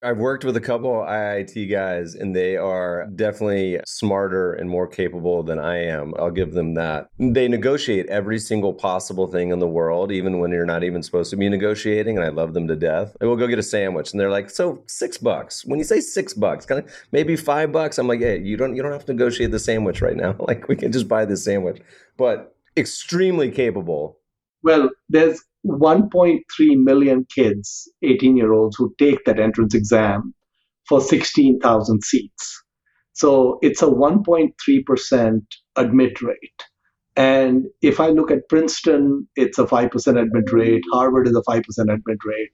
I've 0.04 0.18
worked 0.18 0.44
with 0.44 0.56
a 0.56 0.60
couple 0.60 1.00
of 1.00 1.08
IIT 1.08 1.70
guys, 1.70 2.16
and 2.16 2.34
they 2.34 2.56
are 2.56 3.06
definitely 3.14 3.78
smarter 3.86 4.52
and 4.52 4.68
more 4.68 4.88
capable 4.88 5.44
than 5.44 5.60
I 5.60 5.84
am. 5.84 6.12
I'll 6.18 6.32
give 6.32 6.54
them 6.54 6.74
that. 6.74 7.06
They 7.20 7.46
negotiate 7.46 8.06
every 8.06 8.40
single 8.40 8.74
possible 8.74 9.28
thing 9.28 9.52
in 9.52 9.60
the 9.60 9.68
world, 9.68 10.10
even 10.10 10.40
when 10.40 10.50
you're 10.50 10.66
not 10.66 10.82
even 10.82 11.04
supposed 11.04 11.30
to 11.30 11.36
be 11.36 11.48
negotiating. 11.48 12.16
And 12.16 12.26
I 12.26 12.30
love 12.30 12.52
them 12.52 12.66
to 12.66 12.74
death. 12.74 13.16
I 13.20 13.26
will 13.26 13.36
go 13.36 13.46
get 13.46 13.60
a 13.60 13.62
sandwich, 13.62 14.10
and 14.10 14.20
they're 14.20 14.28
like, 14.28 14.50
"So 14.50 14.82
six 14.88 15.18
bucks." 15.18 15.64
When 15.64 15.78
you 15.78 15.84
say 15.84 16.00
six 16.00 16.34
bucks, 16.34 16.66
kind 16.66 16.84
of 16.84 16.92
maybe 17.12 17.36
five 17.36 17.70
bucks, 17.70 17.96
I'm 17.96 18.08
like, 18.08 18.20
"Hey, 18.20 18.40
you 18.40 18.56
don't 18.56 18.74
you 18.74 18.82
don't 18.82 18.92
have 18.92 19.06
to 19.06 19.12
negotiate 19.12 19.52
the 19.52 19.60
sandwich 19.60 20.02
right 20.02 20.16
now. 20.16 20.34
Like 20.52 20.66
we 20.66 20.74
can 20.74 20.90
just 20.90 21.06
buy 21.06 21.24
the 21.24 21.36
sandwich." 21.36 21.80
But 22.16 22.56
extremely 22.76 23.50
capable. 23.50 24.18
Well, 24.62 24.90
there's 25.08 25.42
1.3 25.66 26.40
million 26.76 27.26
kids, 27.34 27.90
18 28.02 28.36
year 28.36 28.52
olds, 28.52 28.76
who 28.76 28.94
take 28.98 29.24
that 29.24 29.40
entrance 29.40 29.74
exam 29.74 30.34
for 30.88 31.00
16,000 31.00 32.02
seats. 32.02 32.62
So 33.12 33.58
it's 33.62 33.82
a 33.82 33.86
1.3% 33.86 35.40
admit 35.76 36.22
rate. 36.22 36.62
And 37.14 37.66
if 37.82 38.00
I 38.00 38.08
look 38.08 38.30
at 38.30 38.48
Princeton, 38.48 39.28
it's 39.36 39.58
a 39.58 39.64
5% 39.64 40.20
admit 40.20 40.52
rate. 40.52 40.82
Harvard 40.92 41.28
is 41.28 41.36
a 41.36 41.42
5% 41.42 41.62
admit 41.80 42.18
rate. 42.24 42.50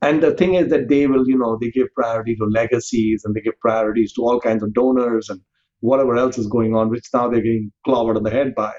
And 0.00 0.22
the 0.22 0.34
thing 0.34 0.54
is 0.54 0.68
that 0.70 0.88
they 0.88 1.08
will, 1.08 1.28
you 1.28 1.36
know, 1.36 1.58
they 1.60 1.70
give 1.70 1.88
priority 1.94 2.36
to 2.36 2.44
legacies 2.44 3.22
and 3.24 3.34
they 3.34 3.40
give 3.40 3.58
priorities 3.60 4.12
to 4.12 4.22
all 4.22 4.40
kinds 4.40 4.62
of 4.62 4.72
donors 4.72 5.28
and 5.28 5.40
whatever 5.80 6.16
else 6.16 6.38
is 6.38 6.46
going 6.46 6.76
on, 6.76 6.88
which 6.88 7.06
now 7.12 7.28
they're 7.28 7.40
getting 7.40 7.72
clobbered 7.86 8.16
on 8.16 8.22
the 8.22 8.30
head 8.30 8.54
by. 8.54 8.72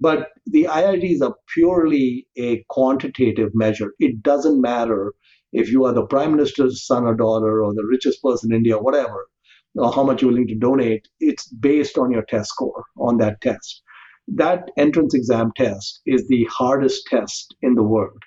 But 0.00 0.30
the 0.46 0.64
IITs 0.64 1.22
are 1.22 1.36
purely 1.54 2.26
a 2.36 2.64
quantitative 2.68 3.50
measure. 3.54 3.94
It 3.98 4.22
doesn't 4.22 4.60
matter 4.60 5.14
if 5.52 5.70
you 5.70 5.84
are 5.84 5.92
the 5.92 6.06
prime 6.06 6.32
minister's 6.32 6.84
son 6.84 7.04
or 7.04 7.14
daughter 7.14 7.62
or 7.62 7.74
the 7.74 7.86
richest 7.86 8.22
person 8.22 8.52
in 8.52 8.56
India, 8.56 8.76
whatever, 8.76 9.28
or 9.76 9.92
how 9.92 10.02
much 10.02 10.20
you're 10.20 10.32
willing 10.32 10.48
to 10.48 10.54
donate. 10.56 11.06
It's 11.20 11.48
based 11.48 11.96
on 11.96 12.10
your 12.10 12.24
test 12.24 12.50
score 12.50 12.84
on 12.98 13.18
that 13.18 13.40
test. 13.40 13.82
That 14.26 14.70
entrance 14.76 15.14
exam 15.14 15.52
test 15.56 16.00
is 16.06 16.26
the 16.28 16.48
hardest 16.50 17.06
test 17.06 17.54
in 17.62 17.74
the 17.74 17.82
world. 17.82 18.22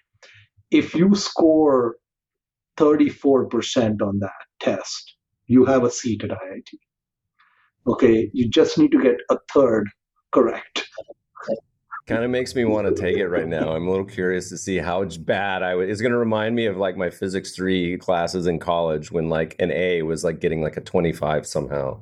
If 0.71 0.95
you 0.95 1.15
score 1.15 1.97
34% 2.77 4.01
on 4.01 4.19
that 4.19 4.31
test, 4.61 5.15
you 5.47 5.65
have 5.65 5.83
a 5.83 5.91
seat 5.91 6.23
at 6.23 6.29
IIT. 6.29 6.79
Okay, 7.87 8.29
you 8.33 8.49
just 8.49 8.77
need 8.77 8.91
to 8.91 9.01
get 9.01 9.17
a 9.29 9.37
third 9.53 9.89
correct 10.31 10.87
kind 12.07 12.23
of 12.23 12.31
makes 12.31 12.55
me 12.55 12.63
want 12.63 12.87
to 12.87 12.99
take 12.99 13.17
it 13.17 13.27
right 13.27 13.47
now. 13.47 13.73
I'm 13.73 13.85
a 13.85 13.89
little 13.89 14.05
curious 14.05 14.49
to 14.49 14.57
see 14.57 14.77
how 14.77 15.03
bad 15.03 15.61
I 15.61 15.75
would. 15.75 15.89
It's 15.89 16.01
going 16.01 16.13
to 16.13 16.17
remind 16.17 16.55
me 16.55 16.65
of 16.65 16.77
like 16.77 16.95
my 16.95 17.09
physics 17.09 17.51
three 17.51 17.97
classes 17.97 18.47
in 18.47 18.59
college 18.59 19.11
when 19.11 19.29
like 19.29 19.55
an 19.59 19.71
A 19.71 20.03
was 20.03 20.23
like 20.23 20.39
getting 20.39 20.61
like 20.61 20.77
a 20.77 20.81
25 20.81 21.45
somehow. 21.45 21.99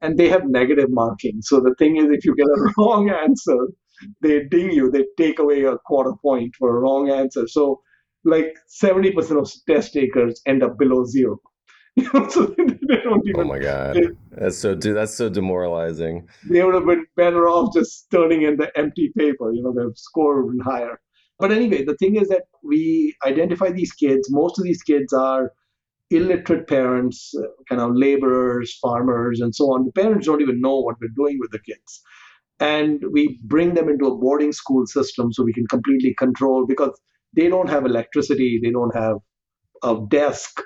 And 0.00 0.16
they 0.16 0.28
have 0.28 0.46
negative 0.46 0.88
marking. 0.90 1.42
So 1.42 1.60
the 1.60 1.74
thing 1.74 1.96
is, 1.96 2.06
if 2.10 2.24
you 2.24 2.34
get 2.36 2.46
a 2.46 2.72
wrong 2.78 3.10
answer, 3.10 3.68
they 4.22 4.44
ding 4.44 4.70
you. 4.70 4.90
They 4.90 5.04
take 5.18 5.40
away 5.40 5.64
a 5.64 5.76
quarter 5.78 6.12
point 6.22 6.54
for 6.56 6.76
a 6.76 6.80
wrong 6.80 7.10
answer. 7.10 7.48
So 7.48 7.82
like 8.24 8.54
70% 8.82 9.38
of 9.38 9.50
test 9.66 9.92
takers 9.92 10.40
end 10.46 10.62
up 10.62 10.78
below 10.78 11.04
zero. 11.04 11.40
so 12.30 12.46
they 12.46 12.96
don't 13.02 13.26
even. 13.28 13.40
Oh 13.40 13.44
my 13.44 13.58
god, 13.58 13.96
they, 13.96 14.08
that's 14.32 14.56
so 14.56 14.74
that's 14.74 15.14
so 15.14 15.28
demoralizing. 15.28 16.28
They 16.48 16.62
would 16.62 16.74
have 16.74 16.86
been 16.86 17.06
better 17.16 17.48
off 17.48 17.74
just 17.74 18.10
turning 18.10 18.42
in 18.42 18.56
the 18.56 18.70
empty 18.78 19.12
paper. 19.16 19.52
You 19.52 19.62
know, 19.62 19.72
their 19.74 19.90
score 19.94 20.44
would 20.44 20.56
be 20.56 20.62
higher. 20.62 21.00
But 21.38 21.52
anyway, 21.52 21.84
the 21.84 21.96
thing 21.96 22.16
is 22.16 22.28
that 22.28 22.44
we 22.62 23.16
identify 23.26 23.70
these 23.70 23.92
kids. 23.92 24.28
Most 24.30 24.58
of 24.58 24.64
these 24.64 24.82
kids 24.82 25.12
are 25.12 25.52
illiterate 26.10 26.68
parents, 26.68 27.32
uh, 27.38 27.46
kind 27.68 27.80
of 27.80 27.92
laborers, 27.94 28.76
farmers, 28.80 29.40
and 29.40 29.54
so 29.54 29.66
on. 29.66 29.86
The 29.86 29.92
parents 29.92 30.26
don't 30.26 30.42
even 30.42 30.60
know 30.60 30.78
what 30.80 30.96
we're 31.00 31.08
doing 31.16 31.38
with 31.40 31.50
the 31.50 31.60
kids. 31.60 32.02
And 32.58 33.02
we 33.12 33.40
bring 33.44 33.74
them 33.74 33.88
into 33.88 34.06
a 34.06 34.18
boarding 34.18 34.52
school 34.52 34.86
system 34.86 35.32
so 35.32 35.42
we 35.42 35.52
can 35.52 35.66
completely 35.68 36.14
control 36.18 36.66
because 36.66 36.98
they 37.34 37.48
don't 37.48 37.70
have 37.70 37.86
electricity, 37.86 38.60
they 38.62 38.70
don't 38.70 38.94
have 38.94 39.16
a 39.82 39.96
desk, 40.08 40.60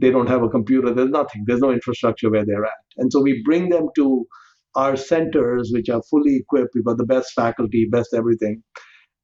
they 0.00 0.10
don't 0.10 0.28
have 0.28 0.42
a 0.42 0.48
computer 0.48 0.92
there's 0.92 1.10
nothing 1.10 1.44
there's 1.46 1.60
no 1.60 1.72
infrastructure 1.72 2.30
where 2.30 2.44
they're 2.44 2.64
at. 2.64 2.84
And 2.96 3.12
so 3.12 3.20
we 3.20 3.42
bring 3.44 3.68
them 3.68 3.88
to 3.96 4.26
our 4.74 4.96
centers 4.96 5.70
which 5.72 5.88
are 5.88 6.02
fully 6.10 6.36
equipped 6.36 6.74
we've 6.74 6.84
got 6.84 6.98
the 6.98 7.06
best 7.06 7.32
faculty 7.34 7.88
best 7.90 8.14
everything. 8.14 8.62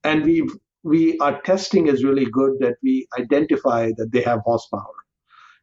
And 0.05 0.25
we 0.25 0.49
we 0.83 1.19
our 1.19 1.41
testing 1.43 1.87
is 1.89 2.05
really 2.05 2.27
good 2.27 2.53
that 2.61 2.77
we 2.83 3.07
identify 3.19 3.91
that 3.97 4.13
they 4.13 4.23
have 4.23 4.41
horsepower. 4.45 4.97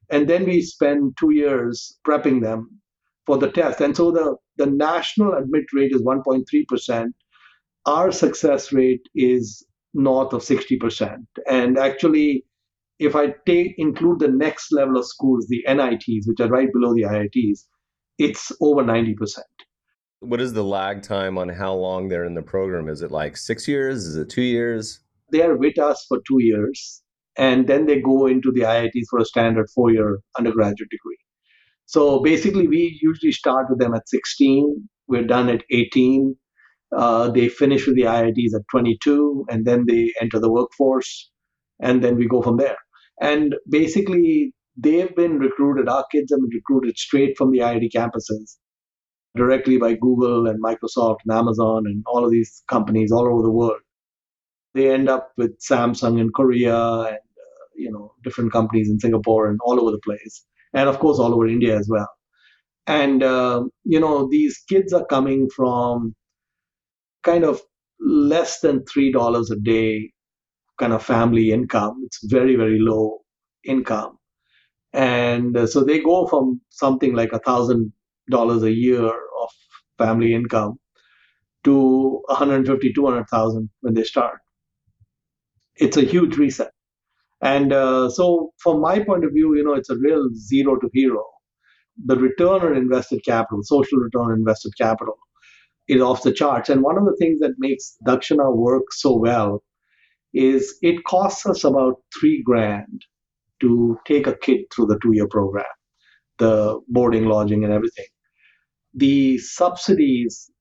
And 0.09 0.29
then 0.29 0.45
we 0.45 0.61
spend 0.61 1.15
two 1.19 1.33
years 1.33 1.97
prepping 2.05 2.41
them 2.41 2.79
for 3.25 3.37
the 3.37 3.49
test. 3.49 3.81
And 3.81 3.95
so 3.95 4.11
the 4.11 4.35
the 4.57 4.67
national 4.67 5.33
admit 5.33 5.65
rate 5.73 5.91
is 5.93 6.01
1.3% 6.01 7.11
our 7.85 8.11
success 8.11 8.71
rate 8.71 9.07
is 9.15 9.65
north 9.93 10.33
of 10.33 10.41
60% 10.41 11.17
and 11.49 11.77
actually 11.77 12.45
if 13.03 13.15
I 13.15 13.33
take 13.45 13.75
include 13.77 14.19
the 14.19 14.29
next 14.29 14.71
level 14.71 14.97
of 14.97 15.05
schools, 15.05 15.45
the 15.47 15.63
NITs, 15.67 16.27
which 16.27 16.39
are 16.39 16.47
right 16.47 16.71
below 16.71 16.93
the 16.93 17.03
IITs, 17.03 17.59
it's 18.17 18.51
over 18.61 18.83
90%. 18.83 19.39
What 20.21 20.39
is 20.39 20.53
the 20.53 20.63
lag 20.63 21.01
time 21.01 21.37
on 21.37 21.49
how 21.49 21.73
long 21.73 22.07
they're 22.07 22.23
in 22.23 22.33
the 22.33 22.41
program? 22.41 22.87
Is 22.87 23.01
it 23.01 23.11
like 23.11 23.35
six 23.35 23.67
years? 23.67 24.05
Is 24.05 24.15
it 24.15 24.29
two 24.29 24.41
years? 24.41 25.01
They 25.31 25.41
are 25.41 25.57
with 25.57 25.77
us 25.77 26.05
for 26.07 26.19
two 26.27 26.41
years, 26.41 27.01
and 27.37 27.67
then 27.67 27.87
they 27.87 27.99
go 27.99 28.27
into 28.27 28.51
the 28.51 28.61
IITs 28.61 29.07
for 29.09 29.19
a 29.19 29.25
standard 29.25 29.67
four 29.75 29.91
year 29.91 30.19
undergraduate 30.37 30.89
degree. 30.89 31.17
So 31.85 32.21
basically, 32.21 32.67
we 32.67 32.97
usually 33.01 33.33
start 33.33 33.67
with 33.69 33.79
them 33.79 33.93
at 33.93 34.07
16, 34.07 34.87
we're 35.07 35.27
done 35.27 35.49
at 35.49 35.63
18. 35.69 36.35
Uh, 36.95 37.29
they 37.29 37.49
finish 37.49 37.85
with 37.85 37.95
the 37.95 38.03
IITs 38.03 38.55
at 38.55 38.61
22, 38.71 39.45
and 39.49 39.65
then 39.65 39.85
they 39.87 40.13
enter 40.21 40.39
the 40.39 40.51
workforce, 40.51 41.29
and 41.81 42.03
then 42.03 42.15
we 42.15 42.27
go 42.27 42.41
from 42.41 42.57
there. 42.57 42.77
And 43.21 43.55
basically, 43.69 44.53
they've 44.77 45.15
been 45.15 45.39
recruited, 45.39 45.89
our 45.89 46.05
kids 46.11 46.31
have 46.31 46.41
been 46.41 46.49
recruited 46.53 46.97
straight 46.97 47.37
from 47.37 47.51
the 47.51 47.59
IIT 47.59 47.91
campuses 47.95 48.57
directly 49.35 49.77
by 49.77 49.95
Google 49.95 50.47
and 50.47 50.63
Microsoft 50.63 51.17
and 51.25 51.37
Amazon 51.37 51.83
and 51.85 52.03
all 52.07 52.25
of 52.25 52.31
these 52.31 52.63
companies 52.67 53.11
all 53.11 53.27
over 53.27 53.41
the 53.41 53.51
world. 53.51 53.79
They 54.73 54.91
end 54.91 55.09
up 55.09 55.31
with 55.37 55.59
Samsung 55.59 56.19
in 56.19 56.31
Korea 56.31 56.75
and 56.75 57.15
uh, 57.15 57.65
you 57.75 57.91
know 57.91 58.13
different 58.23 58.51
companies 58.51 58.89
in 58.89 58.99
Singapore 58.99 59.47
and 59.49 59.59
all 59.65 59.79
over 59.81 59.91
the 59.91 59.99
place, 60.05 60.45
and 60.73 60.89
of 60.89 60.99
course 60.99 61.19
all 61.19 61.33
over 61.33 61.47
India 61.47 61.77
as 61.77 61.87
well. 61.89 62.09
And 62.87 63.23
uh, 63.23 63.63
you 63.85 63.99
know 63.99 64.29
these 64.29 64.59
kids 64.69 64.93
are 64.93 65.05
coming 65.05 65.49
from 65.55 66.15
kind 67.23 67.45
of 67.45 67.61
less 67.99 68.61
than 68.61 68.85
three 68.85 69.11
dollars 69.11 69.51
a 69.51 69.57
day 69.57 70.12
kind 70.83 70.93
of 70.93 71.03
family 71.05 71.51
income. 71.51 72.01
It's 72.05 72.19
very 72.37 72.55
very 72.57 72.79
low 72.79 73.21
income, 73.65 74.17
and 74.93 75.57
uh, 75.57 75.67
so 75.67 75.83
they 75.83 75.99
go 75.99 76.27
from 76.27 76.61
something 76.69 77.15
like 77.15 77.33
a 77.33 77.39
thousand 77.39 77.93
dollars 78.29 78.63
a 78.63 78.71
year 78.73 79.05
of 79.07 79.49
family 79.97 80.33
income 80.33 80.79
to 81.65 82.21
150 82.27 82.93
200,000 82.93 83.69
when 83.81 83.93
they 83.95 84.03
start. 84.03 84.39
It's 85.77 85.97
a 85.97 86.01
huge 86.01 86.37
reset. 86.37 86.71
And 87.41 87.73
uh, 87.73 88.09
so 88.09 88.53
from 88.59 88.81
my 88.81 88.99
point 89.03 89.25
of 89.25 89.33
view 89.33 89.55
you 89.57 89.63
know 89.63 89.75
it's 89.75 89.91
a 89.91 89.97
real 89.97 90.29
zero 90.35 90.77
to 90.77 90.89
hero. 90.93 91.23
The 92.05 92.17
return 92.17 92.61
on 92.63 92.77
invested 92.77 93.21
capital 93.25 93.61
social 93.63 93.99
return 93.99 94.23
on 94.31 94.33
invested 94.33 94.73
capital 94.77 95.17
is 95.87 96.01
off 96.01 96.23
the 96.23 96.33
charts. 96.33 96.69
And 96.69 96.83
one 96.83 96.97
of 96.97 97.05
the 97.05 97.17
things 97.19 97.39
that 97.41 97.55
makes 97.59 97.97
Dakshana 98.07 98.55
work 98.55 98.85
so 98.91 99.17
well 99.17 99.63
is 100.33 100.77
it 100.81 101.03
costs 101.05 101.45
us 101.45 101.63
about 101.63 101.95
three 102.19 102.41
grand 102.43 103.01
to 103.61 103.97
take 104.07 104.27
a 104.27 104.35
kid 104.37 104.61
through 104.73 104.87
the 104.87 104.99
two 105.01 105.13
year 105.13 105.27
program 105.27 105.65
the 106.39 106.79
boarding 106.87 107.25
lodging 107.25 107.63
and 107.63 107.73
everything 107.73 108.05
the 108.93 109.37
subsidies 109.37 110.51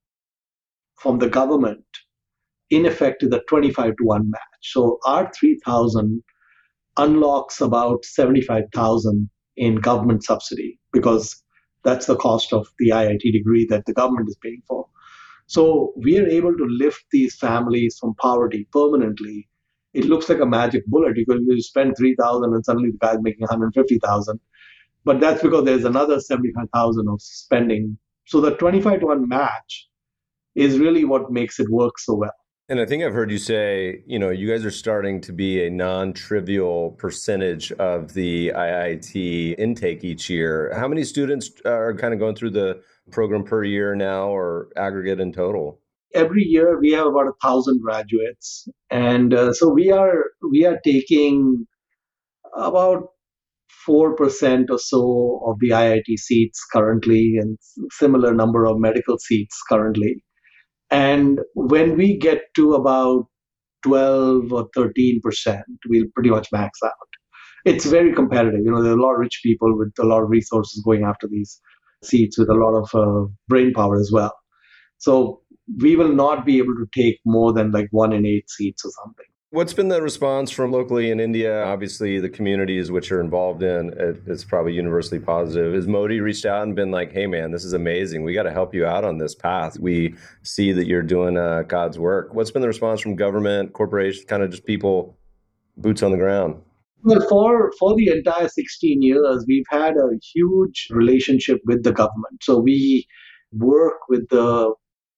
from 0.97 1.19
the 1.19 1.29
government 1.29 1.85
in 2.71 2.87
effect 2.87 3.23
is 3.23 3.33
a 3.33 3.41
25 3.49 3.97
to 3.97 4.05
1 4.05 4.31
match. 4.31 4.41
So 4.63 4.99
our 5.07 5.31
3000 5.39 6.23
unlocks 6.97 7.61
about 7.61 8.05
75,000 8.05 9.29
in 9.57 9.77
government 9.77 10.25
subsidy 10.25 10.79
because 10.93 11.43
that's 11.85 12.07
the 12.07 12.17
cost 12.17 12.53
of 12.53 12.67
the 12.79 12.91
IIT 12.91 13.33
degree 13.33 13.67
that 13.69 13.85
the 13.87 13.93
government 13.93 14.29
is 14.29 14.39
paying 14.43 14.63
for. 14.67 14.87
So 15.47 15.93
we 15.97 16.19
are 16.19 16.27
able 16.27 16.57
to 16.57 16.65
lift 16.65 17.05
these 17.11 17.37
families 17.37 17.99
from 18.01 18.15
poverty 18.15 18.67
permanently. 18.73 19.49
It 19.95 20.07
looks 20.07 20.29
like 20.29 20.41
a 20.41 20.47
magic 20.47 20.87
bullet. 20.87 21.17
Could 21.29 21.43
you 21.47 21.63
spend 21.63 21.97
3,000 21.97 22.55
and 22.55 22.65
suddenly 22.65 22.91
the 22.91 22.99
guy's 22.99 23.21
making 23.21 23.43
150,000. 23.43 24.41
But 25.05 25.21
that's 25.21 25.43
because 25.43 25.65
there's 25.65 25.85
another 25.85 26.21
75,000 26.21 27.09
of 27.09 27.21
spending 27.21 27.99
so 28.25 28.41
the 28.41 28.53
25 28.53 29.01
to 29.01 29.07
1 29.07 29.29
match 29.29 29.89
is 30.55 30.79
really 30.79 31.05
what 31.05 31.31
makes 31.31 31.59
it 31.59 31.69
work 31.71 31.99
so 31.99 32.15
well. 32.15 32.33
And 32.69 32.81
I 32.81 32.87
think 32.87 33.03
I've 33.03 33.13
heard 33.13 33.31
you 33.31 33.39
say, 33.39 34.03
you 34.07 34.19
know, 34.19 34.31
you 34.31 34.49
guys 34.49 34.65
are 34.65 34.71
starting 34.71 35.21
to 35.23 35.33
be 35.33 35.67
a 35.67 35.69
non 35.69 36.13
trivial 36.15 36.93
percentage 36.93 37.73
of 37.73 38.15
the 38.15 38.53
IIT 38.55 39.59
intake 39.59 40.05
each 40.05 40.31
year. 40.31 40.73
How 40.75 40.89
many 40.89 41.05
students 41.05 41.51
are 41.67 41.95
kind 41.95 42.15
of 42.15 42.21
going 42.21 42.37
through 42.37 42.51
the 42.51 42.81
program 43.11 43.45
per 43.45 43.65
year 43.65 43.95
now 43.95 44.29
or 44.29 44.69
aggregate 44.77 45.21
in 45.21 45.33
total? 45.33 45.82
Every 46.15 46.43
year 46.43 46.79
we 46.81 46.93
have 46.93 47.07
about 47.07 47.29
a 47.29 47.33
thousand 47.43 47.81
graduates. 47.83 48.69
And 48.91 49.35
uh, 49.35 49.53
so 49.53 49.69
we 49.69 49.91
are 49.91 50.25
we 50.51 50.65
are 50.67 50.79
taking 50.85 51.67
about 52.57 53.05
4% 53.89 54.71
or 54.71 54.79
so 54.79 55.43
of 55.47 55.57
the 55.61 55.71
IIT 55.71 56.19
seats 56.19 56.65
currently, 56.73 57.37
and 57.41 57.59
similar 57.93 58.35
number 58.35 58.65
of 58.67 58.79
medical 58.79 59.19
seats 59.19 59.61
currently. 59.69 60.23
And 60.91 61.41
when 61.55 61.97
we 61.97 62.19
get 62.19 62.43
to 62.57 62.75
about 62.75 63.25
12 63.83 64.53
or 64.53 64.69
13%, 64.77 65.21
we'll 65.89 66.05
pretty 66.15 66.31
much 66.31 66.49
max 66.53 66.79
out. 66.85 66.93
It's 67.65 67.87
very 67.87 68.15
competitive. 68.15 68.61
You 68.65 68.73
know, 68.73 68.83
there 68.83 68.93
are 68.93 68.99
a 68.99 69.03
lot 69.03 69.15
of 69.15 69.21
rich 69.21 69.41
people 69.43 69.77
with 69.77 69.93
a 70.01 70.05
lot 70.05 70.23
of 70.23 70.31
resources 70.31 70.83
going 70.85 71.05
after 71.05 71.29
these 71.29 71.61
seats 72.05 72.39
with 72.39 72.51
a 72.51 72.55
lot 72.55 72.75
of 72.75 72.95
uh, 72.95 73.29
brain 73.49 73.73
power 73.73 73.97
as 73.99 74.11
well. 74.13 74.35
So 74.99 75.42
we 75.81 75.97
will 75.97 76.13
not 76.13 76.45
be 76.45 76.59
able 76.59 76.75
to 76.75 76.87
take 76.93 77.21
more 77.25 77.53
than 77.53 77.71
like 77.71 77.89
one 77.91 78.13
in 78.13 78.27
eight 78.27 78.49
seats 78.51 78.85
or 78.85 78.91
something. 79.03 79.27
What's 79.51 79.75
been 79.75 79.89
the 79.89 80.01
response 80.01 80.51
from 80.51 80.73
locally 80.73 81.11
in 81.11 81.21
India? 81.21 81.63
Obviously, 81.65 82.19
the 82.19 82.31
communities 82.31 82.91
which 82.91 83.11
you're 83.11 83.21
involved 83.21 83.63
in, 83.63 83.93
it's 84.27 84.45
probably 84.45 84.73
universally 84.73 85.21
positive. 85.21 85.75
Has 85.75 85.87
Modi 85.87 86.21
reached 86.21 86.47
out 86.47 86.63
and 86.63 86.75
been 86.75 86.91
like, 86.91 87.13
"Hey, 87.13 87.27
man, 87.27 87.51
this 87.51 87.63
is 87.63 87.75
amazing. 87.75 88.25
We 88.25 88.33
got 88.33 88.45
to 88.45 88.51
help 88.51 88.75
you 88.75 88.87
out 88.87 89.05
on 89.05 89.19
this 89.19 89.35
path. 89.35 89.79
We 89.79 90.15
see 90.43 90.73
that 90.73 90.87
you're 90.87 91.03
doing 91.03 91.37
uh, 91.37 91.65
God's 91.69 91.99
work." 91.99 92.33
What's 92.33 92.51
been 92.51 92.63
the 92.63 92.69
response 92.69 93.03
from 93.03 93.15
government, 93.15 93.75
corporations, 93.75 94.25
kind 94.25 94.43
of 94.43 94.51
just 94.51 94.65
people, 94.65 95.19
boots 95.77 96.03
on 96.03 96.13
the 96.13 96.17
ground? 96.17 96.57
Well, 97.03 97.21
for 97.29 97.73
for 97.79 97.95
the 97.95 98.09
entire 98.09 98.49
16 98.49 99.03
years, 99.03 99.45
we've 99.47 99.67
had 99.69 99.99
a 99.99 100.19
huge 100.33 100.89
relationship 100.91 101.61
with 101.67 101.83
the 101.83 101.93
government. 101.93 102.43
So 102.43 102.59
we 102.59 103.07
work 103.53 103.99
with 104.09 104.27
the 104.31 104.73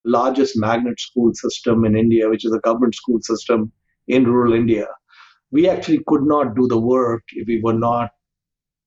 largest 0.04 0.54
magnet 0.56 1.00
school 1.00 1.32
system 1.34 1.84
in 1.84 1.96
India, 1.96 2.28
which 2.28 2.44
is 2.44 2.52
a 2.52 2.60
government 2.60 2.94
school 2.94 3.20
system 3.22 3.72
in 4.08 4.24
rural 4.24 4.52
India. 4.52 4.86
We 5.50 5.68
actually 5.68 6.00
could 6.06 6.22
not 6.22 6.54
do 6.56 6.66
the 6.68 6.80
work 6.80 7.22
if 7.32 7.46
we 7.46 7.60
were 7.62 7.78
not 7.78 8.10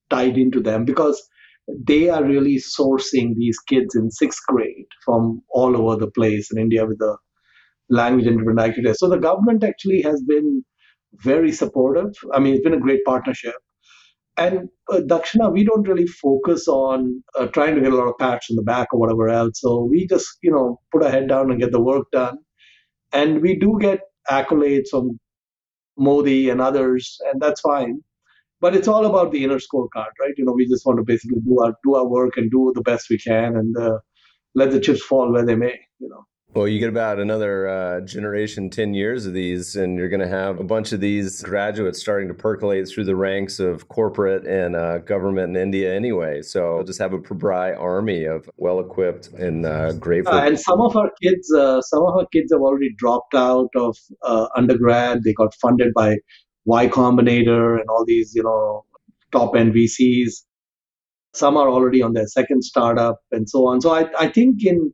tied 0.10 0.38
into 0.38 0.62
them 0.62 0.86
because 0.86 1.21
they 1.67 2.10
are 2.10 2.23
really 2.23 2.58
sourcing 2.58 3.36
these 3.36 3.60
kids 3.60 3.95
in 3.95 4.12
sixth 4.12 4.41
grade 4.47 4.86
from 5.03 5.41
all 5.49 5.75
over 5.75 5.99
the 5.99 6.12
place 6.12 6.51
in 6.51 6.60
India 6.60 6.86
with 6.86 6.99
the 6.99 7.17
language 7.89 8.27
and 8.27 8.43
vernacular. 8.43 8.93
So 8.93 9.10
the 9.10 9.17
government 9.17 9.63
actually 9.63 10.01
has 10.03 10.21
been 10.23 10.63
very 11.15 11.51
supportive. 11.51 12.13
I 12.34 12.39
mean, 12.39 12.56
it's 12.56 12.63
been 12.63 12.73
a 12.73 12.80
great 12.80 13.03
partnership. 13.06 13.56
And 14.38 14.69
uh, 14.91 15.00
Dakshana, 15.00 15.52
we 15.52 15.63
don't 15.63 15.88
really 15.88 16.08
focus 16.08 16.67
on 16.67 17.23
uh, 17.38 17.47
trying 17.47 17.76
to 17.76 17.82
get 17.82 17.91
a 17.93 17.95
lot 17.95 18.08
of 18.08 18.17
pats 18.19 18.47
on 18.52 18.56
the 18.56 18.63
back 18.63 18.89
or 18.93 19.00
whatever 19.00 19.30
else. 19.30 19.62
So 19.62 19.84
we 19.89 20.08
just, 20.08 20.28
you 20.43 20.52
know, 20.52 20.80
put 20.91 21.04
our 21.04 21.10
head 21.10 21.28
down 21.28 21.52
and 21.52 21.60
get 21.60 21.71
the 21.71 21.82
work 21.82 22.06
done. 22.12 22.38
And 23.13 23.41
we 23.41 23.58
do 23.58 23.78
get 23.82 24.02
accolades 24.30 24.89
from 24.91 25.19
Modi 25.97 26.50
and 26.50 26.62
others, 26.62 27.17
and 27.32 27.41
that's 27.41 27.62
fine. 27.62 28.02
But 28.62 28.76
it's 28.76 28.88
all 28.88 29.06
about 29.06 29.32
the 29.32 29.43
inner 29.43 29.60
scorecard, 29.60 30.12
right? 30.21 30.34
You 30.38 30.45
know, 30.45 30.54
we 30.54 30.67
just 30.67 30.86
want 30.86 31.00
to 31.00 31.04
basically 31.06 31.39
do 31.41 31.60
our 31.63 31.76
do 31.86 31.95
our 31.95 32.08
work 32.08 32.38
and 32.38 32.52
do 32.52 32.71
the 32.76 32.82
best 32.82 33.10
we 33.10 33.17
can, 33.19 33.56
and 33.58 33.78
uh, 33.78 34.00
let 34.56 34.71
the 34.71 34.80
chips 34.82 35.04
fall 35.04 35.32
where 35.32 35.45
they 35.45 35.56
may. 35.56 35.80
You 36.00 36.10
know. 36.10 36.26
Well, 36.53 36.67
you 36.67 36.79
get 36.79 36.89
about 36.89 37.19
another 37.19 37.67
uh, 37.67 38.01
generation, 38.01 38.71
10 38.71 38.95
years 38.95 39.27
of 39.27 39.33
these, 39.33 39.75
and 39.75 39.97
you're 39.97 40.10
going 40.10 40.21
to 40.21 40.27
have 40.27 40.60
a 40.60 40.63
bunch 40.63 40.91
of 40.91 41.01
these 41.01 41.43
graduates 41.43 41.99
starting 41.99 42.29
to 42.29 42.33
percolate 42.33 42.88
through 42.88 43.03
the 43.03 43.15
ranks 43.15 43.60
of 43.60 43.89
corporate 43.89 44.47
and 44.47 44.75
uh, 44.75 44.99
government 44.99 45.55
in 45.55 45.62
India 45.62 45.93
anyway. 45.93 46.41
So 46.41 46.77
we'll 46.77 46.83
just 46.83 46.99
have 46.99 47.13
a 47.13 47.19
Pabrai 47.19 47.77
army 47.77 48.23
of 48.23 48.49
well 48.57 48.79
equipped 48.79 49.27
and 49.33 49.67
uh, 49.67 49.93
grateful. 49.93 50.33
Uh, 50.33 50.47
and 50.47 50.60
some 50.60 50.81
of 50.81 50.95
our 50.95 51.12
kids, 51.21 51.53
uh, 51.53 51.81
some 51.81 52.01
of 52.03 52.15
our 52.15 52.25
kids 52.33 52.51
have 52.51 52.62
already 52.62 52.91
dropped 52.97 53.36
out 53.36 53.69
of 53.75 53.95
uh, 54.23 54.47
undergrad. 54.55 55.23
They 55.23 55.33
got 55.33 55.53
funded 55.62 55.93
by 55.93 56.15
Y 56.65 56.88
Combinator 56.88 57.79
and 57.79 57.88
all 57.89 58.03
these, 58.03 58.33
you 58.33 58.41
know, 58.41 58.83
top 59.31 59.55
end 59.55 59.75
VCs. 59.75 60.43
Some 61.36 61.55
are 61.55 61.69
already 61.69 62.01
on 62.01 62.13
their 62.13 62.25
second 62.25 62.63
startup 62.63 63.19
and 63.31 63.47
so 63.47 63.67
on. 63.67 63.81
So 63.81 63.91
I, 63.91 64.10
I 64.17 64.29
think 64.29 64.65
in 64.65 64.91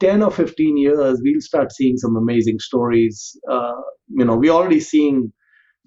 10 0.00 0.22
or 0.22 0.30
15 0.30 0.76
years, 0.76 1.20
we'll 1.22 1.40
start 1.40 1.72
seeing 1.72 1.96
some 1.96 2.16
amazing 2.16 2.58
stories. 2.58 3.38
Uh, 3.50 3.80
you 4.08 4.24
know, 4.24 4.36
we're 4.36 4.52
already 4.52 4.80
seeing 4.80 5.32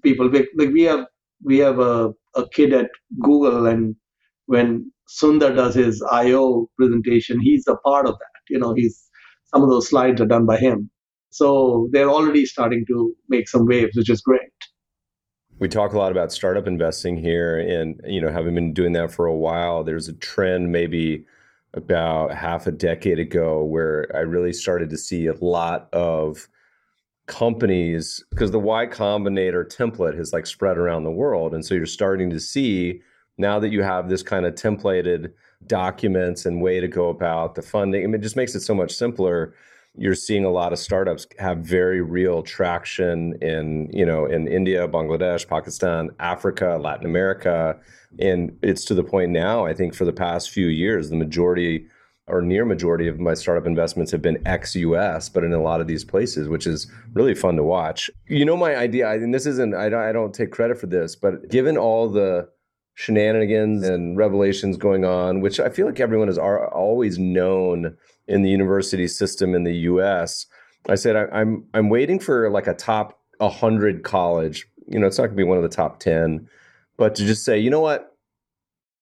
people 0.02 0.30
like, 0.30 0.48
we 0.56 0.82
have 0.82 1.06
we 1.44 1.58
have 1.58 1.78
a, 1.78 2.10
a 2.36 2.48
kid 2.50 2.72
at 2.72 2.90
Google, 3.20 3.66
and 3.66 3.96
when 4.46 4.90
Sundar 5.08 5.54
does 5.54 5.74
his 5.74 6.02
I/O 6.10 6.68
presentation, 6.78 7.40
he's 7.40 7.66
a 7.68 7.76
part 7.76 8.06
of 8.06 8.14
that. 8.14 8.40
You 8.48 8.58
know, 8.58 8.72
he's 8.74 9.02
some 9.52 9.62
of 9.62 9.68
those 9.68 9.88
slides 9.88 10.20
are 10.20 10.26
done 10.26 10.46
by 10.46 10.56
him. 10.56 10.90
So 11.30 11.88
they're 11.92 12.08
already 12.08 12.46
starting 12.46 12.84
to 12.88 13.12
make 13.28 13.48
some 13.48 13.66
waves, 13.66 13.96
which 13.96 14.08
is 14.08 14.20
great. 14.20 14.40
We 15.58 15.68
talk 15.68 15.92
a 15.92 15.98
lot 15.98 16.12
about 16.12 16.32
startup 16.32 16.66
investing 16.66 17.16
here, 17.16 17.58
and 17.58 18.00
you 18.04 18.20
know, 18.20 18.30
having 18.30 18.54
been 18.54 18.72
doing 18.72 18.92
that 18.92 19.10
for 19.10 19.26
a 19.26 19.36
while, 19.36 19.84
there's 19.84 20.08
a 20.08 20.12
trend 20.12 20.70
maybe 20.72 21.26
about 21.74 22.34
half 22.34 22.66
a 22.66 22.72
decade 22.72 23.18
ago 23.18 23.62
where 23.64 24.10
I 24.14 24.20
really 24.20 24.52
started 24.52 24.90
to 24.90 24.98
see 24.98 25.26
a 25.26 25.34
lot 25.34 25.88
of 25.92 26.48
companies 27.26 28.24
because 28.30 28.50
the 28.50 28.60
Y 28.60 28.86
Combinator 28.86 29.64
template 29.64 30.16
has 30.16 30.32
like 30.32 30.46
spread 30.46 30.78
around 30.78 31.04
the 31.04 31.10
world. 31.10 31.54
And 31.54 31.64
so 31.64 31.74
you're 31.74 31.86
starting 31.86 32.30
to 32.30 32.40
see 32.40 33.00
now 33.38 33.58
that 33.58 33.70
you 33.70 33.82
have 33.82 34.08
this 34.08 34.22
kind 34.22 34.46
of 34.46 34.54
templated 34.54 35.32
documents 35.66 36.46
and 36.46 36.62
way 36.62 36.80
to 36.80 36.88
go 36.88 37.08
about 37.08 37.54
the 37.54 37.62
funding, 37.62 38.04
I 38.04 38.06
mean, 38.06 38.16
it 38.16 38.22
just 38.22 38.36
makes 38.36 38.54
it 38.54 38.60
so 38.60 38.74
much 38.74 38.92
simpler. 38.92 39.54
You're 39.96 40.14
seeing 40.14 40.44
a 40.44 40.50
lot 40.50 40.72
of 40.72 40.78
startups 40.78 41.26
have 41.38 41.58
very 41.58 42.00
real 42.00 42.42
traction 42.42 43.34
in 43.40 43.88
you 43.92 44.04
know 44.04 44.26
in 44.26 44.48
India, 44.48 44.88
Bangladesh, 44.88 45.46
Pakistan, 45.46 46.10
Africa, 46.18 46.78
Latin 46.80 47.06
America, 47.06 47.78
and 48.18 48.56
it's 48.62 48.84
to 48.86 48.94
the 48.94 49.04
point 49.04 49.30
now. 49.30 49.66
I 49.66 49.74
think 49.74 49.94
for 49.94 50.04
the 50.04 50.12
past 50.12 50.50
few 50.50 50.66
years, 50.66 51.10
the 51.10 51.16
majority 51.16 51.86
or 52.26 52.40
near 52.40 52.64
majority 52.64 53.06
of 53.06 53.20
my 53.20 53.34
startup 53.34 53.66
investments 53.66 54.10
have 54.10 54.22
been 54.22 54.40
ex-US, 54.46 55.28
but 55.28 55.44
in 55.44 55.52
a 55.52 55.60
lot 55.60 55.80
of 55.80 55.86
these 55.86 56.04
places, 56.04 56.48
which 56.48 56.66
is 56.66 56.90
really 57.12 57.34
fun 57.34 57.56
to 57.56 57.62
watch. 57.62 58.10
You 58.28 58.46
know, 58.46 58.56
my 58.56 58.76
idea, 58.76 59.10
and 59.10 59.34
this 59.34 59.44
isn't, 59.44 59.74
I 59.74 59.90
don't, 59.90 60.00
I 60.00 60.10
don't 60.12 60.34
take 60.34 60.50
credit 60.50 60.78
for 60.78 60.86
this, 60.86 61.14
but 61.14 61.50
given 61.50 61.76
all 61.76 62.08
the 62.08 62.48
shenanigans 62.94 63.86
and 63.86 64.16
revelations 64.16 64.76
going 64.76 65.04
on, 65.04 65.40
which 65.40 65.60
I 65.60 65.68
feel 65.68 65.84
like 65.86 66.00
everyone 66.00 66.28
has 66.28 66.38
always 66.38 67.18
known 67.18 67.96
in 68.28 68.42
the 68.42 68.50
university 68.50 69.06
system 69.06 69.54
in 69.54 69.64
the 69.64 69.74
U.S. 69.74 70.46
I 70.88 70.94
said 70.94 71.16
I, 71.16 71.24
I'm 71.32 71.64
I'm 71.74 71.88
waiting 71.88 72.18
for 72.18 72.50
like 72.50 72.66
a 72.66 72.74
top 72.74 73.20
100 73.38 74.02
college. 74.02 74.66
You 74.86 74.98
know, 74.98 75.06
it's 75.06 75.18
not 75.18 75.26
going 75.26 75.36
to 75.36 75.42
be 75.42 75.48
one 75.48 75.56
of 75.56 75.62
the 75.62 75.68
top 75.68 75.98
10, 76.00 76.48
but 76.96 77.14
to 77.14 77.24
just 77.24 77.44
say, 77.44 77.58
you 77.58 77.70
know 77.70 77.80
what, 77.80 78.16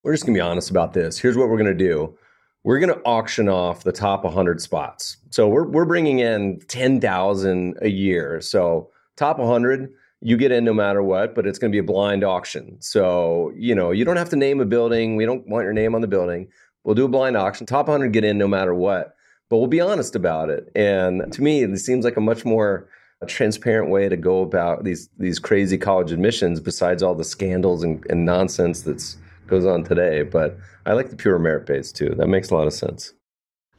we're 0.03 0.13
just 0.13 0.25
going 0.25 0.35
to 0.35 0.39
be 0.39 0.43
honest 0.43 0.71
about 0.71 0.93
this. 0.93 1.19
Here's 1.19 1.37
what 1.37 1.49
we're 1.49 1.59
going 1.59 1.77
to 1.77 1.85
do. 1.85 2.17
We're 2.65 2.79
going 2.79 2.95
to 2.95 3.03
auction 3.03 3.49
off 3.49 3.83
the 3.83 3.91
top 3.91 4.23
100 4.23 4.61
spots. 4.61 5.17
So 5.31 5.49
we're 5.49 5.67
we're 5.67 5.85
bringing 5.85 6.21
in 6.21 6.61
10,000 6.69 7.79
a 7.83 7.89
year. 7.89 8.41
So 8.41 8.91
top 9.17 9.39
100 9.39 9.93
you 10.23 10.37
get 10.37 10.53
in 10.53 10.65
no 10.65 10.73
matter 10.73 11.03
what, 11.03 11.35
but 11.35 11.47
it's 11.47 11.59
going 11.59 11.71
to 11.71 11.75
be 11.75 11.81
a 11.81 11.83
blind 11.83 12.23
auction. 12.23 12.77
So, 12.81 13.53
you 13.57 13.75
know, 13.75 13.91
you 13.91 14.05
don't 14.05 14.17
have 14.17 14.29
to 14.31 14.37
name 14.37 14.61
a 14.61 14.65
building. 14.65 15.17
We 15.17 15.27
don't 15.27 15.47
want 15.49 15.65
your 15.65 15.73
name 15.73 15.97
on 15.97 16.01
the 16.01 16.07
building. 16.07 16.49
We'll 16.85 16.95
do 16.95 17.05
a 17.05 17.09
blind 17.09 17.37
auction. 17.37 17.67
Top 17.67 17.89
100 17.89 18.13
get 18.13 18.25
in 18.25 18.39
no 18.39 18.49
matter 18.49 18.75
what, 18.75 19.15
but 19.49 19.59
we'll 19.59 19.69
be 19.69 19.81
honest 19.81 20.17
about 20.17 20.51
it. 20.51 20.71
And 20.75 21.33
to 21.33 21.43
me, 21.43 21.63
it 21.63 21.79
seems 21.79 22.05
like 22.05 22.17
a 22.17 22.21
much 22.21 22.45
more 22.45 22.89
transparent 23.29 23.89
way 23.89 24.09
to 24.09 24.17
go 24.17 24.43
about 24.43 24.83
these 24.83 25.09
these 25.17 25.39
crazy 25.39 25.79
college 25.79 26.11
admissions 26.11 26.59
besides 26.59 27.05
all 27.05 27.15
the 27.15 27.25
scandals 27.25 27.85
and, 27.85 28.05
and 28.11 28.25
nonsense 28.25 28.83
that's 28.83 29.17
goes 29.47 29.65
on 29.65 29.85
today. 29.85 30.23
But 30.23 30.59
I 30.87 30.95
like 30.95 31.11
the 31.11 31.17
pure 31.17 31.39
merit 31.39 31.67
base 31.67 31.93
too. 31.93 32.15
That 32.17 32.29
makes 32.29 32.51
a 32.51 32.55
lot 32.55 32.67
of 32.67 32.73
sense. 32.73 33.13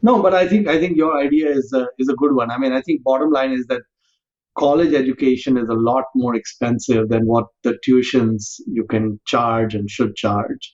No, 0.01 0.21
but 0.21 0.33
I 0.33 0.47
think 0.47 0.67
I 0.67 0.79
think 0.79 0.97
your 0.97 1.17
idea 1.17 1.49
is 1.49 1.71
a, 1.73 1.87
is 1.97 2.09
a 2.09 2.15
good 2.15 2.35
one. 2.35 2.51
I 2.51 2.57
mean, 2.57 2.73
I 2.73 2.81
think 2.81 3.03
bottom 3.03 3.31
line 3.31 3.51
is 3.51 3.65
that 3.67 3.81
college 4.57 4.93
education 4.93 5.57
is 5.57 5.67
a 5.69 5.73
lot 5.73 6.05
more 6.15 6.35
expensive 6.35 7.09
than 7.09 7.25
what 7.25 7.47
the 7.63 7.77
tuitions 7.85 8.59
you 8.67 8.85
can 8.85 9.19
charge 9.25 9.73
and 9.73 9.89
should 9.89 10.15
charge. 10.15 10.73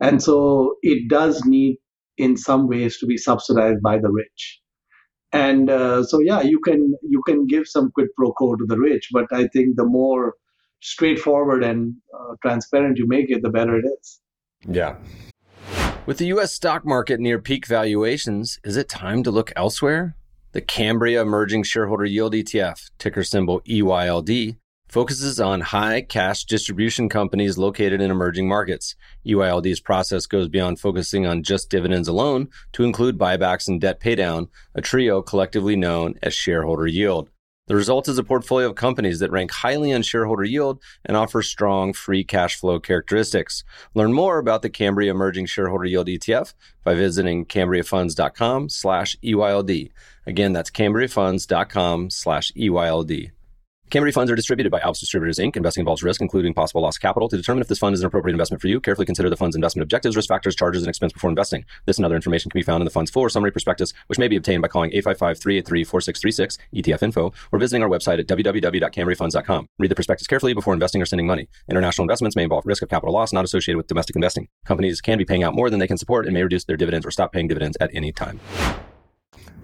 And 0.00 0.22
so 0.22 0.76
it 0.82 1.08
does 1.08 1.42
need, 1.44 1.78
in 2.18 2.36
some 2.36 2.68
ways, 2.68 2.98
to 2.98 3.06
be 3.06 3.16
subsidized 3.16 3.82
by 3.82 3.98
the 3.98 4.10
rich. 4.10 4.60
And 5.32 5.68
uh, 5.68 6.04
so, 6.04 6.20
yeah, 6.20 6.40
you 6.40 6.60
can 6.60 6.94
you 7.02 7.22
can 7.26 7.46
give 7.46 7.66
some 7.66 7.90
quid 7.90 8.08
pro 8.16 8.32
quo 8.32 8.56
to 8.56 8.64
the 8.66 8.78
rich, 8.78 9.08
but 9.12 9.26
I 9.32 9.48
think 9.48 9.76
the 9.76 9.84
more 9.84 10.34
straightforward 10.80 11.64
and 11.64 11.94
uh, 12.14 12.34
transparent 12.42 12.98
you 12.98 13.06
make 13.06 13.30
it, 13.30 13.42
the 13.42 13.50
better 13.50 13.76
it 13.76 13.84
is. 14.00 14.20
Yeah. 14.68 14.96
With 16.06 16.18
the 16.18 16.26
U.S. 16.26 16.52
stock 16.52 16.84
market 16.84 17.18
near 17.18 17.40
peak 17.40 17.66
valuations, 17.66 18.60
is 18.62 18.76
it 18.76 18.88
time 18.88 19.24
to 19.24 19.30
look 19.30 19.52
elsewhere? 19.56 20.14
The 20.52 20.60
Cambria 20.60 21.20
Emerging 21.20 21.64
Shareholder 21.64 22.04
Yield 22.04 22.32
ETF, 22.32 22.90
ticker 22.98 23.24
symbol 23.24 23.60
EYLD, 23.62 24.56
focuses 24.88 25.40
on 25.40 25.60
high 25.60 26.00
cash 26.00 26.44
distribution 26.44 27.08
companies 27.08 27.58
located 27.58 28.00
in 28.00 28.10
emerging 28.10 28.48
markets. 28.48 28.94
EYLD's 29.26 29.80
process 29.80 30.26
goes 30.26 30.48
beyond 30.48 30.80
focusing 30.80 31.26
on 31.26 31.42
just 31.42 31.70
dividends 31.70 32.08
alone 32.08 32.48
to 32.72 32.84
include 32.84 33.18
buybacks 33.18 33.68
and 33.68 33.80
debt 33.80 34.00
paydown, 34.00 34.48
a 34.74 34.80
trio 34.80 35.22
collectively 35.22 35.76
known 35.76 36.14
as 36.22 36.34
shareholder 36.34 36.86
yield. 36.86 37.30
The 37.68 37.74
result 37.74 38.06
is 38.08 38.16
a 38.16 38.22
portfolio 38.22 38.68
of 38.68 38.76
companies 38.76 39.18
that 39.18 39.32
rank 39.32 39.50
highly 39.50 39.92
on 39.92 40.02
shareholder 40.02 40.44
yield 40.44 40.80
and 41.04 41.16
offer 41.16 41.42
strong 41.42 41.92
free 41.92 42.22
cash 42.22 42.54
flow 42.54 42.78
characteristics. 42.78 43.64
Learn 43.92 44.12
more 44.12 44.38
about 44.38 44.62
the 44.62 44.70
Cambria 44.70 45.10
Emerging 45.10 45.46
Shareholder 45.46 45.86
Yield 45.86 46.06
ETF 46.06 46.54
by 46.84 46.94
visiting 46.94 47.44
cambriafunds.com 47.44 48.68
slash 48.68 49.16
EYLD. 49.24 49.90
Again, 50.28 50.52
that's 50.52 50.70
cambriafunds.com 50.70 52.10
slash 52.10 52.52
EYLD. 52.52 53.32
Cambria 53.88 54.12
funds 54.12 54.32
are 54.32 54.34
distributed 54.34 54.70
by 54.70 54.80
Alps 54.80 54.98
Distributors 54.98 55.38
Inc. 55.38 55.56
Investing 55.56 55.82
involves 55.82 56.02
risk, 56.02 56.20
including 56.20 56.52
possible 56.52 56.82
loss 56.82 56.96
of 56.96 57.02
capital. 57.02 57.28
To 57.28 57.36
determine 57.36 57.62
if 57.62 57.68
this 57.68 57.78
fund 57.78 57.94
is 57.94 58.00
an 58.00 58.06
appropriate 58.06 58.34
investment 58.34 58.60
for 58.60 58.66
you, 58.66 58.80
carefully 58.80 59.06
consider 59.06 59.30
the 59.30 59.36
fund's 59.36 59.54
investment 59.54 59.84
objectives, 59.84 60.16
risk 60.16 60.28
factors, 60.28 60.56
charges, 60.56 60.82
and 60.82 60.88
expense 60.88 61.12
before 61.12 61.30
investing. 61.30 61.64
This 61.84 61.96
and 61.96 62.04
other 62.04 62.16
information 62.16 62.50
can 62.50 62.58
be 62.58 62.64
found 62.64 62.80
in 62.80 62.84
the 62.84 62.90
fund's 62.90 63.12
full 63.12 63.22
or 63.22 63.28
summary 63.28 63.52
prospectus, 63.52 63.92
which 64.08 64.18
may 64.18 64.26
be 64.26 64.34
obtained 64.34 64.60
by 64.60 64.66
calling 64.66 64.90
855-383-4636, 64.90 66.58
ETF 66.74 67.02
info, 67.04 67.32
or 67.52 67.60
visiting 67.60 67.84
our 67.84 67.88
website 67.88 68.18
at 68.18 68.26
www.cambriafunds.com. 68.26 69.68
Read 69.78 69.90
the 69.90 69.94
prospectus 69.94 70.26
carefully 70.26 70.52
before 70.52 70.74
investing 70.74 71.00
or 71.00 71.06
sending 71.06 71.28
money. 71.28 71.48
International 71.70 72.02
investments 72.02 72.34
may 72.34 72.42
involve 72.42 72.66
risk 72.66 72.82
of 72.82 72.88
capital 72.88 73.14
loss 73.14 73.32
not 73.32 73.44
associated 73.44 73.76
with 73.76 73.86
domestic 73.86 74.16
investing. 74.16 74.48
Companies 74.64 75.00
can 75.00 75.16
be 75.16 75.24
paying 75.24 75.44
out 75.44 75.54
more 75.54 75.70
than 75.70 75.78
they 75.78 75.86
can 75.86 75.96
support 75.96 76.26
and 76.26 76.34
may 76.34 76.42
reduce 76.42 76.64
their 76.64 76.76
dividends 76.76 77.06
or 77.06 77.12
stop 77.12 77.32
paying 77.32 77.46
dividends 77.46 77.76
at 77.80 77.90
any 77.94 78.10
time. 78.10 78.40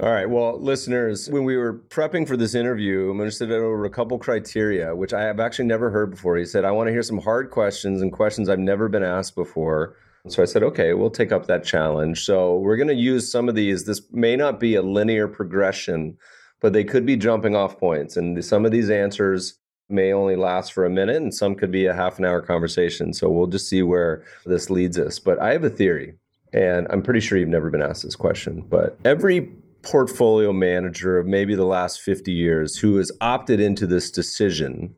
All 0.01 0.11
right. 0.11 0.28
Well, 0.28 0.59
listeners, 0.59 1.28
when 1.28 1.45
we 1.45 1.57
were 1.57 1.74
prepping 1.74 2.26
for 2.26 2.36
this 2.36 2.55
interview, 2.55 3.12
Mohnish 3.12 3.34
said 3.34 3.51
over 3.53 3.84
a 3.84 3.90
couple 3.90 4.18
criteria, 4.18 4.97
which 4.97 5.12
I 5.12 5.22
have 5.22 5.38
actually 5.38 5.66
never 5.66 5.90
heard 5.90 6.11
before. 6.11 6.36
He 6.36 6.45
said, 6.45 6.64
I 6.64 6.70
want 6.70 6.88
to 6.88 6.93
hear 6.93 7.03
some 7.03 7.18
hard 7.18 7.51
questions 7.51 8.03
and 8.03 8.11
questions 8.11 8.49
I've 8.49 8.59
never 8.59 8.88
been 8.88 9.05
asked 9.05 9.36
before. 9.36 9.95
So 10.28 10.43
I 10.43 10.47
said, 10.47 10.62
okay, 10.62 10.95
we'll 10.95 11.11
take 11.11 11.30
up 11.30 11.47
that 11.47 11.64
challenge. 11.64 12.24
So 12.24 12.57
we're 12.57 12.76
going 12.76 12.88
to 12.88 12.95
use 12.95 13.30
some 13.30 13.49
of 13.49 13.55
these. 13.55 13.84
This 13.84 14.01
may 14.11 14.34
not 14.34 14.59
be 14.59 14.74
a 14.76 14.82
linear 14.82 15.28
progression, 15.28 16.16
but 16.61 16.72
they 16.72 16.84
could 16.84 17.05
be 17.05 17.16
jumping 17.16 17.55
off 17.55 17.78
points. 17.78 18.16
And 18.16 18.45
some 18.45 18.64
of 18.64 18.72
these 18.72 18.88
answers 18.88 19.59
may 19.88 20.12
only 20.12 20.36
last 20.36 20.72
for 20.72 20.84
a 20.86 20.90
minute 20.90 21.16
and 21.16 21.34
some 21.34 21.55
could 21.55 21.70
be 21.70 21.86
a 21.86 21.95
half 21.95 22.18
an 22.18 22.24
hour 22.24 22.40
conversation. 22.40 23.12
So 23.12 23.28
we'll 23.28 23.47
just 23.47 23.68
see 23.68 23.82
where 23.82 24.24
this 24.47 24.70
leads 24.70 24.99
us. 24.99 25.18
But 25.18 25.38
I 25.40 25.53
have 25.53 25.64
a 25.64 25.70
theory. 25.70 26.14
And 26.55 26.86
I'm 26.90 27.03
pretty 27.03 27.20
sure 27.20 27.38
you've 27.38 27.49
never 27.49 27.70
been 27.70 27.82
asked 27.82 28.03
this 28.03 28.14
question, 28.14 28.62
but 28.68 28.99
every 29.07 29.51
portfolio 29.83 30.53
manager 30.53 31.18
of 31.18 31.26
maybe 31.26 31.55
the 31.55 31.64
last 31.64 32.01
50 32.01 32.33
years 32.33 32.78
who 32.78 32.97
has 32.97 33.12
opted 33.20 33.61
into 33.61 33.87
this 33.87 34.11
decision, 34.11 34.95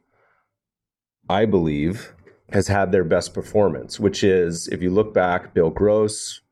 I 1.28 1.46
believe, 1.46 2.14
has 2.52 2.68
had 2.68 2.92
their 2.92 3.04
best 3.04 3.34
performance, 3.34 3.98
which 3.98 4.22
is 4.22 4.68
if 4.68 4.82
you 4.82 4.90
look 4.90 5.14
back, 5.14 5.54
Bill 5.54 5.70
Gross, 5.70 6.42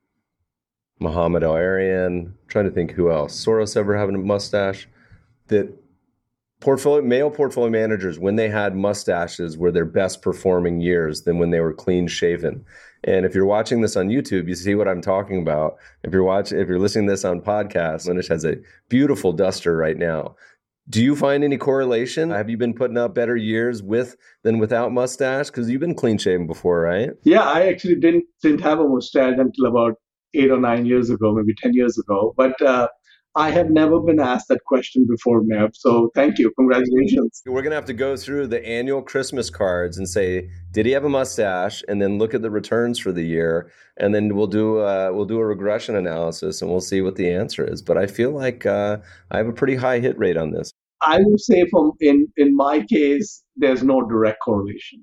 Mohamed 0.99 1.43
El-Erian, 1.43 2.33
trying 2.49 2.65
to 2.65 2.71
think 2.71 2.93
who 2.93 3.11
else. 3.11 3.45
Soros 3.45 3.77
ever 3.77 3.97
having 3.97 4.15
a 4.15 4.19
mustache? 4.19 4.89
That 5.49 5.77
portfolio 6.61 7.03
male 7.03 7.31
portfolio 7.31 7.71
managers, 7.71 8.19
when 8.19 8.37
they 8.37 8.49
had 8.49 8.75
mustaches, 8.75 9.59
were 9.59 9.73
their 9.73 9.85
best 9.85 10.23
performing 10.23 10.81
years 10.81 11.23
than 11.23 11.39
when 11.39 11.51
they 11.51 11.61
were 11.61 11.75
clean 11.75 12.07
shaven. 12.07 12.65
And 13.05 13.27
if 13.27 13.35
you're 13.35 13.47
watching 13.47 13.81
this 13.81 13.97
on 13.97 14.09
YouTube, 14.09 14.49
you 14.49 14.55
see 14.55 14.75
what 14.75 14.89
I'm 14.89 15.01
talking 15.01 15.41
about. 15.41 15.77
If 16.05 16.13
you're 16.13 16.23
watching, 16.23 16.59
if 16.59 16.69
you're 16.69 16.79
listening 16.79 17.07
to 17.07 17.13
this 17.13 17.25
on 17.25 17.41
podcast, 17.41 18.09
Mohnish 18.09 18.29
has 18.29 18.45
a 18.45 18.57
beautiful 18.89 19.33
duster 19.33 19.77
right 19.77 19.97
now. 19.97 20.37
Do 20.89 21.03
you 21.03 21.15
find 21.15 21.45
any 21.45 21.59
correlation? 21.59 22.31
Have 22.31 22.51
you 22.51 22.57
been 22.57 22.75
putting 22.75 22.97
up 22.97 23.15
better 23.15 23.37
years 23.37 23.83
with 23.83 24.17
than 24.43 24.59
without 24.59 24.93
mustache? 24.93 25.47
Because 25.47 25.71
you've 25.71 25.81
been 25.81 25.95
clean 25.95 26.19
shaven 26.19 26.47
before, 26.47 26.81
right? 26.81 27.11
Yeah, 27.23 27.43
I 27.43 27.67
actually 27.69 27.97
didn't 27.97 28.25
didn't 28.43 28.61
have 28.61 28.81
a 28.81 28.89
mustache 28.89 29.35
until 29.39 29.67
about 29.67 29.95
eight 30.35 30.51
or 30.51 30.59
nine 30.59 30.87
years 30.87 31.11
ago, 31.11 31.33
maybe 31.33 31.55
ten 31.55 31.73
years 31.73 31.99
ago. 31.99 32.35
But 32.37 32.61
uh, 32.61 32.89
I 33.35 33.51
have 33.51 33.71
never 33.71 33.99
been 33.99 34.21
asked 34.21 34.49
that 34.49 34.63
question 34.65 35.07
before, 35.09 35.41
Meb. 35.41 35.75
So 35.75 36.11
thank 36.15 36.39
you. 36.39 36.53
Congratulations. 36.59 37.43
We're 37.47 37.63
going 37.63 37.71
to 37.71 37.77
have 37.77 37.87
to 37.87 37.95
go 37.95 38.15
through 38.15 38.49
the 38.49 38.67
annual 38.67 39.01
Christmas 39.01 39.49
cards 39.49 39.97
and 39.97 40.07
say, 40.07 40.51
did 40.71 40.85
he 40.85 40.93
have 40.93 41.05
a 41.05 41.09
mustache? 41.09 41.83
And 41.89 42.01
then 42.03 42.19
look 42.19 42.35
at 42.35 42.43
the 42.43 42.51
returns 42.51 42.99
for 42.99 43.11
the 43.11 43.25
year. 43.25 43.73
And 43.97 44.15
then 44.15 44.37
we'll 44.37 44.49
do 44.49 44.81
uh, 44.81 45.11
we'll 45.13 45.25
do 45.25 45.39
a 45.39 45.47
regression 45.47 45.97
analysis 45.97 46.61
and 46.61 46.71
we'll 46.71 46.81
see 46.81 47.01
what 47.01 47.17
the 47.17 47.33
answer 47.33 47.65
is. 47.65 47.81
But 47.81 47.97
I 47.97 48.07
feel 48.07 48.33
like 48.33 48.67
uh, 48.67 48.99
I 49.31 49.39
have 49.39 49.49
a 49.49 49.53
pretty 49.53 49.77
high 49.77 50.01
hit 50.01 50.19
rate 50.19 50.37
on 50.37 50.51
this. 50.51 50.71
I 51.01 51.19
would 51.19 51.41
say 51.41 51.67
from 51.71 51.93
in, 52.01 52.29
in 52.37 52.55
my 52.55 52.81
case, 52.81 53.43
there's 53.57 53.83
no 53.83 54.03
direct 54.03 54.41
correlation. 54.43 55.03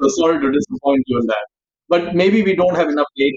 So 0.00 0.08
sorry 0.08 0.40
to 0.40 0.52
disappoint 0.52 1.02
you 1.06 1.18
on 1.18 1.26
that. 1.26 1.46
But 1.88 2.14
maybe 2.14 2.42
we 2.42 2.54
don't 2.54 2.74
have 2.76 2.88
enough 2.88 3.06
data. 3.16 3.36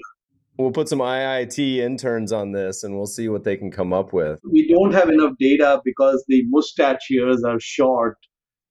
We'll 0.57 0.71
put 0.71 0.87
some 0.87 0.99
IIT 0.99 1.77
interns 1.77 2.31
on 2.31 2.51
this 2.51 2.83
and 2.83 2.95
we'll 2.95 3.07
see 3.07 3.27
what 3.27 3.43
they 3.43 3.57
can 3.57 3.71
come 3.71 3.91
up 3.91 4.13
with. 4.13 4.39
We 4.49 4.73
don't 4.73 4.93
have 4.93 5.09
enough 5.09 5.33
data 5.39 5.81
because 5.83 6.23
the 6.27 6.43
mustache 6.47 7.09
years 7.09 7.43
are 7.43 7.59
short 7.59 8.17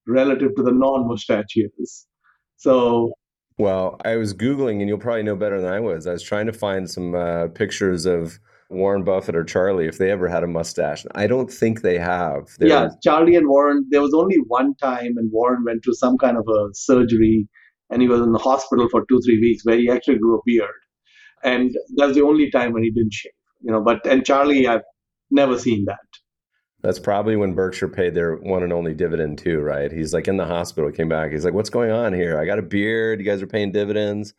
relative 0.06 0.54
to 0.56 0.62
the 0.62 0.72
non 0.72 1.06
mustache 1.06 1.54
years. 1.54 2.06
So, 2.56 3.12
well, 3.58 4.00
I 4.04 4.16
was 4.16 4.32
Googling, 4.32 4.80
and 4.80 4.88
you'll 4.88 4.98
probably 4.98 5.22
know 5.22 5.36
better 5.36 5.60
than 5.60 5.72
I 5.72 5.80
was. 5.80 6.06
I 6.06 6.12
was 6.12 6.22
trying 6.22 6.46
to 6.46 6.52
find 6.52 6.88
some 6.90 7.14
uh, 7.14 7.48
pictures 7.48 8.06
of 8.06 8.38
Warren 8.70 9.04
Buffett 9.04 9.36
or 9.36 9.44
Charlie 9.44 9.86
if 9.86 9.98
they 9.98 10.10
ever 10.10 10.28
had 10.28 10.42
a 10.42 10.46
mustache. 10.46 11.04
I 11.14 11.26
don't 11.26 11.50
think 11.50 11.82
they 11.82 11.98
have. 11.98 12.48
There 12.58 12.68
yeah. 12.68 12.88
Charlie 13.02 13.36
and 13.36 13.48
Warren, 13.48 13.86
there 13.90 14.00
was 14.00 14.14
only 14.14 14.38
one 14.46 14.74
time, 14.76 15.16
and 15.16 15.30
Warren 15.30 15.64
went 15.64 15.82
to 15.84 15.94
some 15.94 16.16
kind 16.16 16.38
of 16.38 16.46
a 16.48 16.68
surgery 16.72 17.46
and 17.90 18.00
he 18.00 18.08
was 18.08 18.22
in 18.22 18.32
the 18.32 18.38
hospital 18.38 18.88
for 18.90 19.04
two, 19.08 19.20
three 19.24 19.38
weeks 19.38 19.64
where 19.64 19.76
he 19.76 19.90
actually 19.90 20.18
grew 20.18 20.36
a 20.36 20.42
beard 20.46 20.70
and 21.44 21.76
that's 21.96 22.14
the 22.14 22.22
only 22.22 22.50
time 22.50 22.72
when 22.72 22.82
he 22.82 22.90
didn't 22.90 23.12
shave. 23.12 23.32
You 23.62 23.72
know, 23.72 23.80
but 23.80 24.06
and 24.06 24.24
Charlie, 24.24 24.66
I've 24.66 24.82
never 25.30 25.58
seen 25.58 25.84
that. 25.86 25.98
That's 26.82 26.98
probably 26.98 27.34
when 27.36 27.54
Berkshire 27.54 27.88
paid 27.88 28.14
their 28.14 28.36
one 28.36 28.62
and 28.62 28.72
only 28.72 28.92
dividend 28.92 29.38
too, 29.38 29.60
right? 29.60 29.90
He's 29.90 30.12
like 30.12 30.28
in 30.28 30.36
the 30.36 30.44
hospital, 30.44 30.90
came 30.92 31.08
back. 31.08 31.32
He's 31.32 31.44
like, 31.44 31.54
"What's 31.54 31.70
going 31.70 31.90
on 31.90 32.12
here? 32.12 32.38
I 32.38 32.44
got 32.44 32.58
a 32.58 32.62
beard. 32.62 33.20
You 33.20 33.24
guys 33.24 33.40
are 33.40 33.46
paying 33.46 33.72
dividends." 33.72 34.34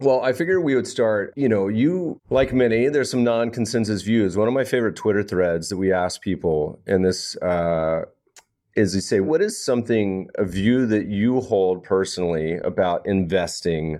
Well, 0.00 0.20
I 0.20 0.32
figured 0.32 0.62
we 0.62 0.76
would 0.76 0.86
start. 0.86 1.32
You 1.34 1.48
know, 1.48 1.66
you 1.66 2.20
like 2.30 2.52
many, 2.52 2.88
there's 2.88 3.10
some 3.10 3.24
non-consensus 3.24 4.02
views. 4.02 4.36
One 4.36 4.46
of 4.46 4.54
my 4.54 4.62
favorite 4.62 4.94
Twitter 4.94 5.24
threads 5.24 5.70
that 5.70 5.76
we 5.76 5.92
ask 5.92 6.20
people, 6.20 6.80
and 6.86 7.04
this 7.04 7.36
uh, 7.38 8.02
is 8.76 8.94
you 8.94 9.00
say, 9.00 9.18
"What 9.18 9.42
is 9.42 9.62
something 9.62 10.28
a 10.36 10.44
view 10.44 10.86
that 10.86 11.06
you 11.06 11.40
hold 11.40 11.82
personally 11.82 12.58
about 12.58 13.06
investing?" 13.06 13.98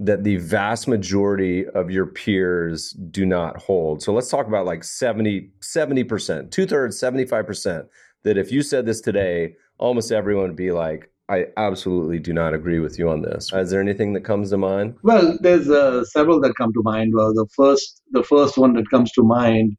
That 0.00 0.22
the 0.22 0.36
vast 0.36 0.86
majority 0.86 1.66
of 1.68 1.90
your 1.90 2.06
peers 2.06 2.92
do 3.10 3.26
not 3.26 3.56
hold. 3.60 4.02
So 4.02 4.12
let's 4.12 4.30
talk 4.30 4.46
about 4.46 4.64
like 4.64 4.84
70, 4.84 5.50
70%, 5.60 6.50
two 6.50 6.66
thirds, 6.66 7.00
75%. 7.00 7.86
That 8.24 8.38
if 8.38 8.52
you 8.52 8.62
said 8.62 8.86
this 8.86 9.00
today, 9.00 9.54
almost 9.78 10.12
everyone 10.12 10.48
would 10.48 10.56
be 10.56 10.72
like, 10.72 11.10
I 11.28 11.46
absolutely 11.56 12.18
do 12.18 12.32
not 12.32 12.54
agree 12.54 12.78
with 12.78 12.98
you 12.98 13.08
on 13.10 13.22
this. 13.22 13.52
Is 13.52 13.70
there 13.70 13.80
anything 13.80 14.14
that 14.14 14.22
comes 14.24 14.50
to 14.50 14.56
mind? 14.56 14.96
Well, 15.02 15.36
there's 15.40 15.68
uh, 15.68 16.04
several 16.04 16.40
that 16.40 16.54
come 16.56 16.72
to 16.72 16.82
mind. 16.82 17.12
Well, 17.14 17.34
the 17.34 17.46
first, 17.54 18.00
the 18.12 18.22
first 18.22 18.56
one 18.56 18.72
that 18.74 18.88
comes 18.90 19.12
to 19.12 19.22
mind 19.22 19.76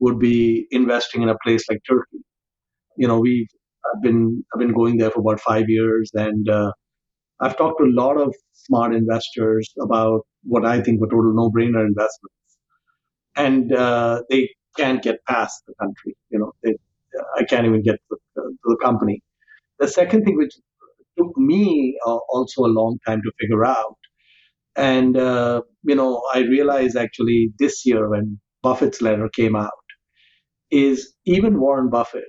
would 0.00 0.18
be 0.18 0.66
investing 0.70 1.22
in 1.22 1.28
a 1.28 1.36
place 1.42 1.64
like 1.70 1.80
Turkey. 1.88 2.18
You 2.96 3.08
know, 3.08 3.18
we've 3.18 3.48
I've 3.86 4.02
been 4.02 4.44
I've 4.52 4.60
been 4.60 4.74
going 4.74 4.98
there 4.98 5.10
for 5.10 5.20
about 5.20 5.40
five 5.40 5.68
years, 5.68 6.10
and 6.14 6.48
uh, 6.48 6.72
I've 7.40 7.56
talked 7.56 7.80
to 7.80 7.84
a 7.84 7.94
lot 7.94 8.20
of 8.20 8.34
smart 8.52 8.94
investors 8.94 9.72
about 9.80 10.26
what 10.42 10.66
I 10.66 10.80
think 10.82 11.00
were 11.00 11.08
total 11.08 11.32
no-brainer 11.34 11.86
investments, 11.86 12.36
and 13.36 13.72
uh, 13.72 14.22
they 14.28 14.50
can't 14.76 15.02
get 15.02 15.24
past 15.26 15.62
the 15.66 15.74
country. 15.80 16.16
You 16.30 16.40
know, 16.40 16.52
they, 16.62 16.74
I 17.36 17.44
can't 17.44 17.66
even 17.66 17.82
get 17.82 17.96
to 18.10 18.16
the, 18.36 18.56
the, 18.64 18.76
company. 18.82 19.22
The 19.78 19.88
second 19.88 20.24
thing, 20.24 20.36
which 20.36 20.52
took 21.18 21.36
me 21.36 21.98
uh, 22.06 22.18
also 22.28 22.64
a 22.64 22.72
long 22.80 22.98
time 23.06 23.22
to 23.22 23.32
figure 23.40 23.64
out, 23.64 23.96
and 24.76 25.16
uh, 25.16 25.62
you 25.82 25.94
know, 25.94 26.22
I 26.34 26.40
realized 26.40 26.96
actually 26.96 27.52
this 27.58 27.86
year 27.86 28.10
when 28.10 28.38
Buffett's 28.62 29.00
letter 29.00 29.30
came 29.34 29.56
out, 29.56 29.70
is 30.70 31.14
even 31.24 31.58
Warren 31.58 31.88
Buffett 31.88 32.24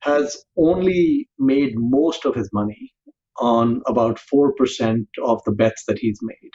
has 0.00 0.44
only 0.56 1.28
made 1.38 1.72
most 1.76 2.24
of 2.24 2.34
his 2.34 2.48
money 2.52 2.92
on 3.40 3.82
about 3.86 4.20
4% 4.32 5.06
of 5.24 5.42
the 5.44 5.52
bets 5.52 5.84
that 5.86 5.98
he's 5.98 6.18
made. 6.22 6.52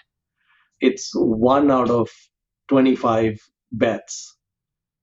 It's 0.81 1.11
one 1.15 1.71
out 1.71 1.89
of 1.89 2.09
25 2.69 3.39
bets 3.71 4.37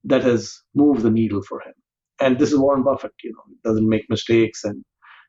that 0.05 0.23
has 0.23 0.53
moved 0.75 1.03
the 1.03 1.11
needle 1.11 1.43
for 1.43 1.61
him. 1.61 1.75
And 2.21 2.39
this 2.39 2.53
is 2.53 2.59
Warren 2.59 2.83
Buffett, 2.83 3.13
you 3.23 3.33
know, 3.33 3.71
doesn't 3.71 3.89
make 3.89 4.05
mistakes 4.11 4.65
and 4.65 4.85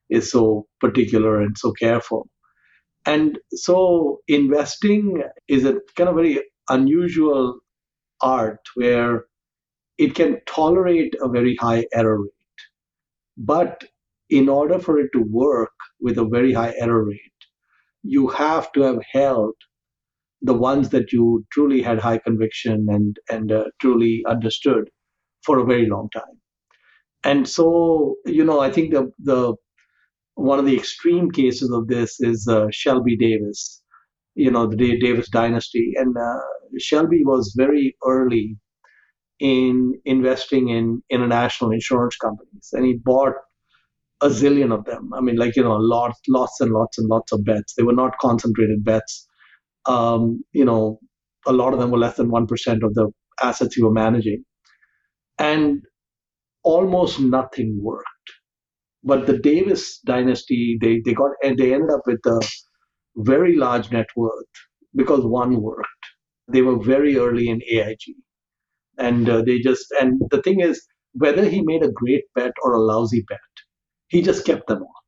is 0.09 0.29
so 0.29 0.67
particular 0.79 1.41
and 1.41 1.57
so 1.57 1.71
careful. 1.71 2.27
And 3.05 3.39
so 3.53 4.19
investing 4.27 5.23
is 5.47 5.65
a 5.65 5.79
kind 5.95 6.09
of 6.09 6.15
very 6.15 6.43
unusual 6.69 7.59
art 8.21 8.59
where 8.75 9.25
it 9.97 10.15
can 10.15 10.39
tolerate 10.45 11.15
a 11.21 11.29
very 11.29 11.55
high 11.55 11.85
error 11.93 12.21
rate. 12.21 12.31
But 13.37 13.85
in 14.31 14.49
order 14.49 14.79
for 14.79 14.99
it 14.99 15.11
to 15.13 15.23
work 15.29 15.73
with 16.01 16.17
a 16.19 16.25
very 16.25 16.53
high 16.53 16.73
error 16.79 17.05
rate, 17.05 17.41
you 18.03 18.27
have 18.29 18.71
to 18.73 18.81
have 18.81 19.01
held 19.13 19.55
the 20.41 20.53
ones 20.53 20.89
that 20.89 21.11
you 21.13 21.45
truly 21.51 21.81
had 21.81 21.99
high 21.99 22.19
conviction 22.19 22.87
and 22.89 23.17
and 23.31 23.51
uh, 23.51 23.65
truly 23.81 24.23
understood 24.27 24.89
for 25.45 25.59
a 25.59 25.65
very 25.65 25.87
long 25.87 26.09
time. 26.13 26.37
And 27.23 27.47
so, 27.47 28.15
you 28.25 28.43
know, 28.45 28.59
I 28.61 28.71
think 28.71 28.93
the 28.93 29.11
the 29.19 29.55
one 30.35 30.59
of 30.59 30.65
the 30.65 30.77
extreme 30.77 31.31
cases 31.31 31.71
of 31.71 31.87
this 31.87 32.19
is 32.21 32.47
uh, 32.47 32.67
Shelby 32.71 33.17
Davis, 33.17 33.81
you 34.35 34.51
know, 34.51 34.67
the 34.67 34.99
Davis 34.99 35.29
dynasty, 35.29 35.93
and 35.97 36.15
uh, 36.17 36.41
Shelby 36.79 37.23
was 37.25 37.53
very 37.57 37.95
early 38.07 38.57
in 39.39 39.93
investing 40.05 40.69
in 40.69 41.03
international 41.09 41.71
insurance 41.71 42.15
companies, 42.17 42.69
and 42.73 42.85
he 42.85 42.93
bought 42.95 43.33
a 44.21 44.27
zillion 44.29 44.73
of 44.73 44.85
them. 44.85 45.11
I 45.13 45.21
mean, 45.21 45.37
like 45.37 45.55
you 45.55 45.63
know, 45.63 45.75
lots, 45.77 46.19
lots 46.29 46.59
and 46.61 46.71
lots 46.71 46.97
and 46.97 47.07
lots 47.09 47.31
of 47.31 47.43
bets. 47.45 47.73
They 47.75 47.83
were 47.83 47.93
not 47.93 48.17
concentrated 48.19 48.83
bets. 48.83 49.27
Um, 49.87 50.43
you 50.53 50.65
know, 50.65 50.99
a 51.47 51.53
lot 51.53 51.73
of 51.73 51.79
them 51.79 51.91
were 51.91 51.99
less 51.99 52.17
than 52.17 52.31
one 52.31 52.47
percent 52.47 52.83
of 52.83 52.93
the 52.95 53.11
assets 53.43 53.77
you 53.77 53.85
were 53.85 53.93
managing, 53.93 54.43
and 55.39 55.81
almost 56.63 57.19
nothing 57.19 57.79
worked. 57.81 58.07
But 59.03 59.27
the 59.27 59.37
Davis 59.39 59.99
dynasty, 60.05 60.77
they 60.81 61.01
they 61.05 61.13
got 61.13 61.31
and 61.43 61.57
they 61.57 61.73
ended 61.73 61.91
up 61.91 62.01
with 62.07 62.21
a 62.25 62.41
very 63.17 63.55
large 63.57 63.91
net 63.91 64.07
worth 64.15 64.45
because 64.95 65.25
one 65.25 65.61
worked. 65.61 65.87
They 66.51 66.61
were 66.63 66.79
very 66.83 67.17
early 67.17 67.49
in 67.49 67.61
AIG, 67.71 67.99
and 68.99 69.29
uh, 69.29 69.43
they 69.43 69.59
just 69.59 69.87
and 70.01 70.21
the 70.31 70.41
thing 70.43 70.61
is 70.61 70.81
whether 71.13 71.45
he 71.49 71.61
made 71.63 71.83
a 71.83 71.91
great 71.91 72.23
bet 72.35 72.53
or 72.63 72.73
a 72.75 72.81
lousy 72.81 73.23
bet 73.29 73.39
he 74.11 74.21
just 74.21 74.45
kept 74.45 74.67
them 74.67 74.83
all. 74.83 75.01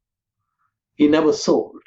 He 0.95 1.07
never 1.07 1.33
sold. 1.33 1.81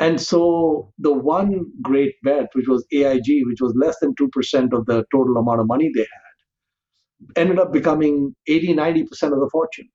And 0.00 0.20
so 0.20 0.92
the 0.98 1.12
one 1.12 1.64
great 1.82 2.14
bet, 2.24 2.48
which 2.54 2.68
was 2.68 2.86
AIG, 2.92 3.46
which 3.46 3.60
was 3.60 3.74
less 3.76 3.96
than 4.00 4.14
2% 4.14 4.72
of 4.72 4.86
the 4.86 5.04
total 5.12 5.36
amount 5.38 5.60
of 5.60 5.66
money 5.68 5.90
they 5.94 6.02
had, 6.02 7.42
ended 7.42 7.58
up 7.58 7.72
becoming 7.72 8.34
80, 8.48 8.74
90% 8.74 9.02
of 9.32 9.40
the 9.40 9.48
fortune. 9.52 9.88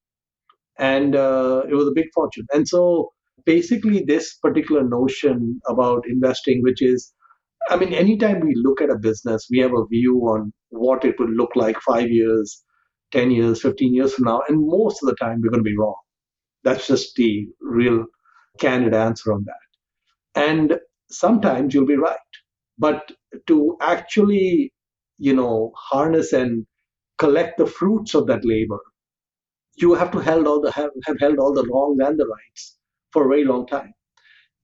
And 0.79 1.15
uh, 1.15 1.63
it 1.69 1.75
was 1.75 1.87
a 1.87 1.93
big 1.93 2.07
fortune. 2.13 2.45
And 2.53 2.67
so 2.67 3.11
basically, 3.45 4.03
this 4.05 4.35
particular 4.35 4.83
notion 4.83 5.61
about 5.69 6.05
investing, 6.09 6.61
which 6.63 6.81
is, 6.81 7.13
I 7.69 7.77
mean, 7.77 7.93
anytime 7.93 8.41
we 8.41 8.55
look 8.55 8.81
at 8.81 8.89
a 8.89 8.97
business, 8.97 9.47
we 9.51 9.59
have 9.59 9.73
a 9.73 9.85
view 9.87 10.17
on 10.21 10.53
what 10.69 11.05
it 11.05 11.19
would 11.19 11.31
look 11.31 11.51
like 11.55 11.77
five 11.81 12.09
years, 12.09 12.63
10 13.13 13.31
years, 13.31 13.61
15 13.61 13.93
years 13.93 14.13
from 14.15 14.25
now. 14.25 14.41
And 14.49 14.65
most 14.67 15.03
of 15.03 15.09
the 15.09 15.15
time, 15.15 15.41
we're 15.43 15.51
going 15.51 15.63
to 15.65 15.71
be 15.71 15.77
wrong. 15.77 15.95
That's 16.63 16.87
just 16.87 17.15
the 17.15 17.47
real 17.61 18.05
candid 18.59 18.93
answer 18.95 19.33
on 19.33 19.45
that. 19.45 19.67
And 20.41 20.79
sometimes 21.11 21.73
you'll 21.73 21.85
be 21.85 21.95
right. 21.97 22.17
But 22.79 23.11
to 23.47 23.77
actually, 23.81 24.73
you 25.17 25.35
know, 25.35 25.71
harness 25.75 26.33
and 26.33 26.65
collect 27.17 27.57
the 27.57 27.67
fruits 27.67 28.15
of 28.15 28.27
that 28.27 28.45
labor, 28.45 28.79
you 29.77 29.93
have 29.95 30.11
to 30.11 30.19
held 30.19 30.47
all 30.47 30.61
the 30.61 30.71
have, 30.71 30.91
have 31.05 31.19
held 31.19 31.39
all 31.39 31.53
the 31.53 31.65
wrongs 31.67 31.99
and 32.01 32.19
the 32.19 32.27
rights 32.27 32.77
for 33.11 33.25
a 33.25 33.29
very 33.29 33.45
long 33.45 33.65
time. 33.67 33.93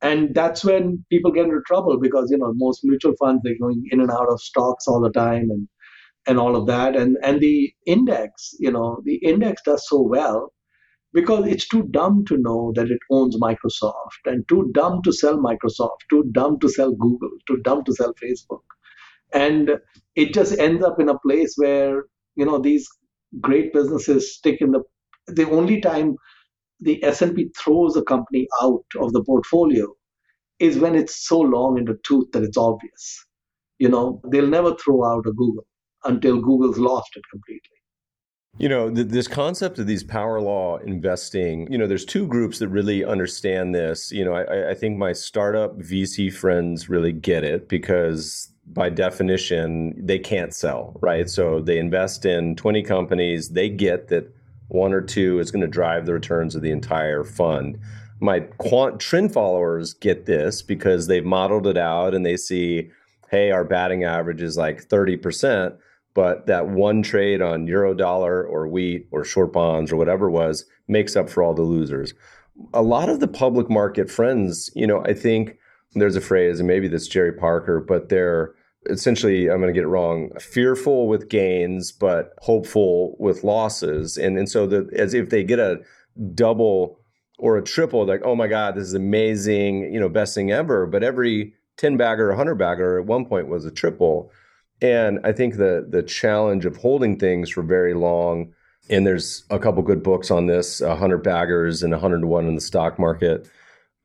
And 0.01 0.35
that's 0.35 0.63
when 0.65 1.05
people 1.11 1.31
get 1.31 1.45
into 1.45 1.61
trouble 1.67 1.99
because 1.99 2.29
you 2.31 2.37
know 2.37 2.53
most 2.55 2.81
mutual 2.83 3.15
funds 3.19 3.41
they're 3.43 3.59
going 3.59 3.83
in 3.91 4.01
and 4.01 4.11
out 4.11 4.29
of 4.29 4.41
stocks 4.41 4.87
all 4.87 5.01
the 5.01 5.11
time 5.11 5.49
and 5.51 5.67
and 6.27 6.39
all 6.39 6.55
of 6.55 6.67
that. 6.67 6.95
And 6.95 7.17
and 7.23 7.41
the 7.41 7.73
index, 7.87 8.55
you 8.59 8.71
know, 8.71 9.01
the 9.05 9.15
index 9.17 9.61
does 9.63 9.87
so 9.89 10.01
well 10.01 10.53
because 11.15 11.47
it's 11.47 11.67
too 11.69 11.83
dumb 11.91 12.25
to 12.27 12.37
know 12.37 12.73
that 12.75 12.91
it 12.91 12.99
owns 13.11 13.37
Microsoft 13.39 14.21
and 14.27 14.47
too 14.49 14.71
dumb 14.75 15.01
to 15.03 15.13
sell 15.13 15.37
Microsoft, 15.39 15.99
too 16.11 16.25
dumb 16.33 16.59
to 16.61 16.69
sell 16.69 16.93
Google, 16.93 17.31
too 17.47 17.57
dumb 17.63 17.83
to 17.85 17.93
sell 17.93 18.13
Facebook. 18.23 18.61
And 19.33 19.71
it 20.15 20.33
just 20.33 20.59
ends 20.59 20.83
up 20.83 20.99
in 20.99 21.09
a 21.09 21.19
place 21.19 21.55
where, 21.57 22.05
you 22.35 22.45
know, 22.45 22.59
these 22.59 22.87
great 23.41 23.73
businesses 23.73 24.35
stick 24.35 24.61
in 24.61 24.71
the 24.73 24.83
the 25.27 25.49
only 25.51 25.81
time 25.81 26.15
the 26.81 27.03
S&P 27.03 27.49
throws 27.57 27.95
a 27.97 28.03
company 28.03 28.47
out 28.63 28.85
of 28.99 29.13
the 29.13 29.23
portfolio 29.23 29.87
is 30.59 30.77
when 30.79 30.95
it's 30.95 31.27
so 31.27 31.39
long 31.39 31.77
in 31.79 31.85
the 31.85 31.99
tooth 32.05 32.31
that 32.33 32.43
it's 32.43 32.57
obvious. 32.57 33.25
You 33.79 33.89
know, 33.89 34.21
they'll 34.31 34.47
never 34.47 34.75
throw 34.75 35.05
out 35.05 35.27
a 35.27 35.31
Google 35.33 35.67
until 36.05 36.41
Google's 36.41 36.79
lost 36.79 37.11
it 37.17 37.23
completely. 37.31 37.74
You 38.57 38.69
know, 38.69 38.89
th- 38.89 39.07
this 39.07 39.27
concept 39.27 39.79
of 39.79 39.87
these 39.87 40.03
power 40.03 40.39
law 40.39 40.77
investing, 40.77 41.69
you 41.71 41.77
know, 41.77 41.87
there's 41.87 42.05
two 42.05 42.25
groups 42.25 42.59
that 42.59 42.69
really 42.69 43.03
understand 43.03 43.75
this. 43.75 44.11
You 44.11 44.23
know, 44.23 44.33
I, 44.33 44.71
I 44.71 44.73
think 44.73 44.97
my 44.97 45.11
startup 45.11 45.77
VC 45.77 46.31
friends 46.31 46.87
really 46.87 47.11
get 47.11 47.43
it 47.43 47.67
because 47.67 48.49
by 48.67 48.89
definition, 48.89 49.93
they 49.97 50.19
can't 50.19 50.53
sell, 50.53 50.97
right? 51.01 51.29
So 51.29 51.61
they 51.61 51.77
invest 51.77 52.25
in 52.25 52.55
20 52.55 52.81
companies, 52.83 53.49
they 53.49 53.69
get 53.69 54.07
that 54.07 54.33
one 54.69 54.93
or 54.93 55.01
two 55.01 55.39
is 55.39 55.51
going 55.51 55.61
to 55.61 55.67
drive 55.67 56.05
the 56.05 56.13
returns 56.13 56.55
of 56.55 56.61
the 56.61 56.71
entire 56.71 57.23
fund. 57.23 57.77
My 58.19 58.39
quant 58.39 58.99
trend 58.99 59.33
followers 59.33 59.93
get 59.93 60.25
this 60.25 60.61
because 60.61 61.07
they've 61.07 61.25
modeled 61.25 61.67
it 61.67 61.77
out 61.77 62.15
and 62.15 62.25
they 62.25 62.37
see, 62.37 62.89
hey, 63.29 63.51
our 63.51 63.63
batting 63.63 64.03
average 64.03 64.41
is 64.41 64.57
like 64.57 64.87
30% 64.87 65.77
but 66.15 66.47
that 66.47 66.69
one 66.69 67.03
trade 67.03 67.41
on 67.41 67.67
euro 67.67 67.93
dollar 67.93 68.43
or 68.43 68.67
wheat 68.67 69.07
or 69.11 69.23
short 69.23 69.53
bonds 69.53 69.91
or 69.91 69.97
whatever 69.97 70.31
was 70.31 70.65
makes 70.87 71.15
up 71.15 71.29
for 71.29 71.43
all 71.43 71.53
the 71.53 71.61
losers. 71.61 72.15
A 72.73 72.81
lot 72.81 73.09
of 73.09 73.19
the 73.19 73.27
public 73.27 73.69
market 73.69 74.09
friends, 74.09 74.71
you 74.73 74.87
know, 74.87 75.03
I 75.05 75.13
think 75.13 75.57
there's 75.93 76.15
a 76.15 76.21
phrase, 76.21 76.59
and 76.59 76.67
maybe 76.67 76.87
that's 76.87 77.07
Jerry 77.07 77.33
Parker, 77.33 77.79
but 77.79 78.09
they're 78.09 78.55
essentially, 78.89 79.49
I'm 79.49 79.59
going 79.59 79.73
to 79.73 79.77
get 79.77 79.83
it 79.83 79.89
wrong, 79.89 80.31
fearful 80.39 81.07
with 81.07 81.29
gains, 81.29 81.91
but 81.91 82.33
hopeful 82.39 83.15
with 83.19 83.43
losses. 83.43 84.17
And, 84.17 84.37
and 84.37 84.49
so 84.49 84.67
the, 84.67 84.89
as 84.97 85.13
if 85.13 85.29
they 85.29 85.43
get 85.43 85.59
a 85.59 85.81
double 86.33 86.99
or 87.37 87.57
a 87.57 87.63
triple, 87.63 88.05
like, 88.05 88.21
oh 88.23 88.35
my 88.35 88.47
God, 88.47 88.75
this 88.75 88.87
is 88.87 88.93
amazing, 88.93 89.93
you 89.93 89.99
know, 89.99 90.07
best 90.07 90.35
thing 90.35 90.51
ever. 90.51 90.85
But 90.85 91.03
every 91.03 91.53
10 91.77 91.97
bagger, 91.97 92.29
100 92.29 92.55
bagger 92.55 92.99
at 92.99 93.05
one 93.05 93.25
point 93.25 93.49
was 93.49 93.65
a 93.65 93.71
triple. 93.71 94.31
And 94.85 95.19
I 95.23 95.31
think 95.31 95.55
the 95.55 95.83
the 95.89 96.03
challenge 96.03 96.63
of 96.65 96.77
holding 96.77 97.17
things 97.17 97.49
for 97.49 97.63
very 97.63 97.95
long, 97.95 98.53
and 98.87 99.05
there's 99.05 99.43
a 99.49 99.57
couple 99.57 99.81
good 99.81 100.03
books 100.03 100.29
on 100.29 100.45
this, 100.45 100.79
uh, 100.79 100.89
100 100.89 101.23
baggers 101.23 101.81
and 101.81 101.91
101 101.91 102.47
in 102.47 102.53
the 102.53 102.61
stock 102.61 102.99
market, 102.99 103.49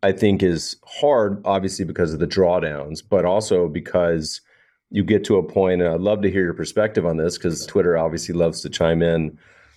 I 0.02 0.12
think 0.12 0.42
is 0.42 0.76
hard, 0.86 1.42
obviously 1.44 1.84
because 1.84 2.14
of 2.14 2.18
the 2.18 2.26
drawdowns, 2.26 3.02
but 3.06 3.26
also 3.26 3.68
because 3.68 4.40
you 4.88 5.04
get 5.04 5.22
to 5.24 5.36
a 5.36 5.42
point, 5.42 5.82
and 5.82 5.92
I'd 5.92 6.00
love 6.00 6.22
to 6.22 6.30
hear 6.30 6.44
your 6.44 6.54
perspective 6.54 7.04
on 7.04 7.18
this 7.18 7.36
because 7.36 7.66
Twitter 7.66 7.98
obviously 7.98 8.34
loves 8.34 8.62
to 8.62 8.70
chime 8.70 9.02
in. 9.02 9.36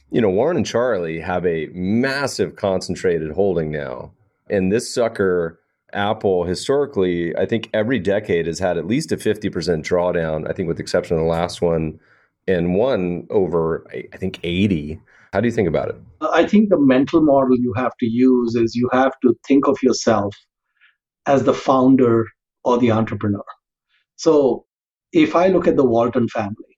You 0.09 0.21
know, 0.21 0.29
Warren 0.29 0.55
and 0.55 0.65
Charlie 0.65 1.19
have 1.19 1.45
a 1.45 1.67
massive 1.73 2.55
concentrated 2.55 3.31
holding 3.31 3.71
now. 3.71 4.13
And 4.49 4.71
this 4.71 4.93
sucker 4.93 5.59
Apple 5.93 6.43
historically, 6.43 7.35
I 7.35 7.45
think 7.45 7.69
every 7.73 7.99
decade 7.99 8.47
has 8.47 8.59
had 8.59 8.77
at 8.77 8.87
least 8.87 9.11
a 9.11 9.17
50% 9.17 9.51
drawdown, 9.83 10.49
I 10.49 10.53
think 10.53 10.67
with 10.67 10.77
the 10.77 10.83
exception 10.83 11.15
of 11.15 11.21
the 11.21 11.29
last 11.29 11.61
one, 11.61 11.99
and 12.47 12.75
one 12.75 13.27
over, 13.29 13.85
I 13.91 14.17
think, 14.17 14.39
80. 14.43 14.99
How 15.31 15.41
do 15.41 15.47
you 15.47 15.53
think 15.53 15.67
about 15.67 15.89
it? 15.89 15.95
I 16.21 16.45
think 16.45 16.69
the 16.69 16.79
mental 16.79 17.21
model 17.21 17.57
you 17.57 17.73
have 17.75 17.93
to 17.99 18.05
use 18.05 18.55
is 18.55 18.75
you 18.75 18.89
have 18.91 19.13
to 19.21 19.33
think 19.47 19.67
of 19.67 19.77
yourself 19.81 20.35
as 21.25 21.43
the 21.43 21.53
founder 21.53 22.25
or 22.63 22.77
the 22.77 22.91
entrepreneur. 22.91 23.45
So 24.15 24.65
if 25.11 25.35
I 25.35 25.47
look 25.47 25.67
at 25.67 25.75
the 25.75 25.85
Walton 25.85 26.27
family, 26.27 26.77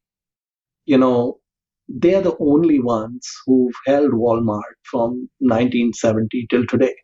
you 0.85 0.97
know, 0.97 1.39
they're 1.87 2.21
the 2.21 2.37
only 2.39 2.79
ones 2.79 3.27
who've 3.45 3.73
held 3.85 4.11
Walmart 4.11 4.75
from 4.83 5.29
1970 5.39 6.47
till 6.49 6.65
today 6.65 6.95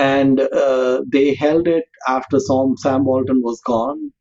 and 0.00 0.40
uh, 0.40 1.02
they 1.12 1.34
held 1.36 1.68
it 1.68 1.84
after 2.08 2.40
Sam, 2.40 2.76
Sam 2.78 3.04
Walton 3.06 3.42
was 3.42 3.62
gone. 3.66 4.12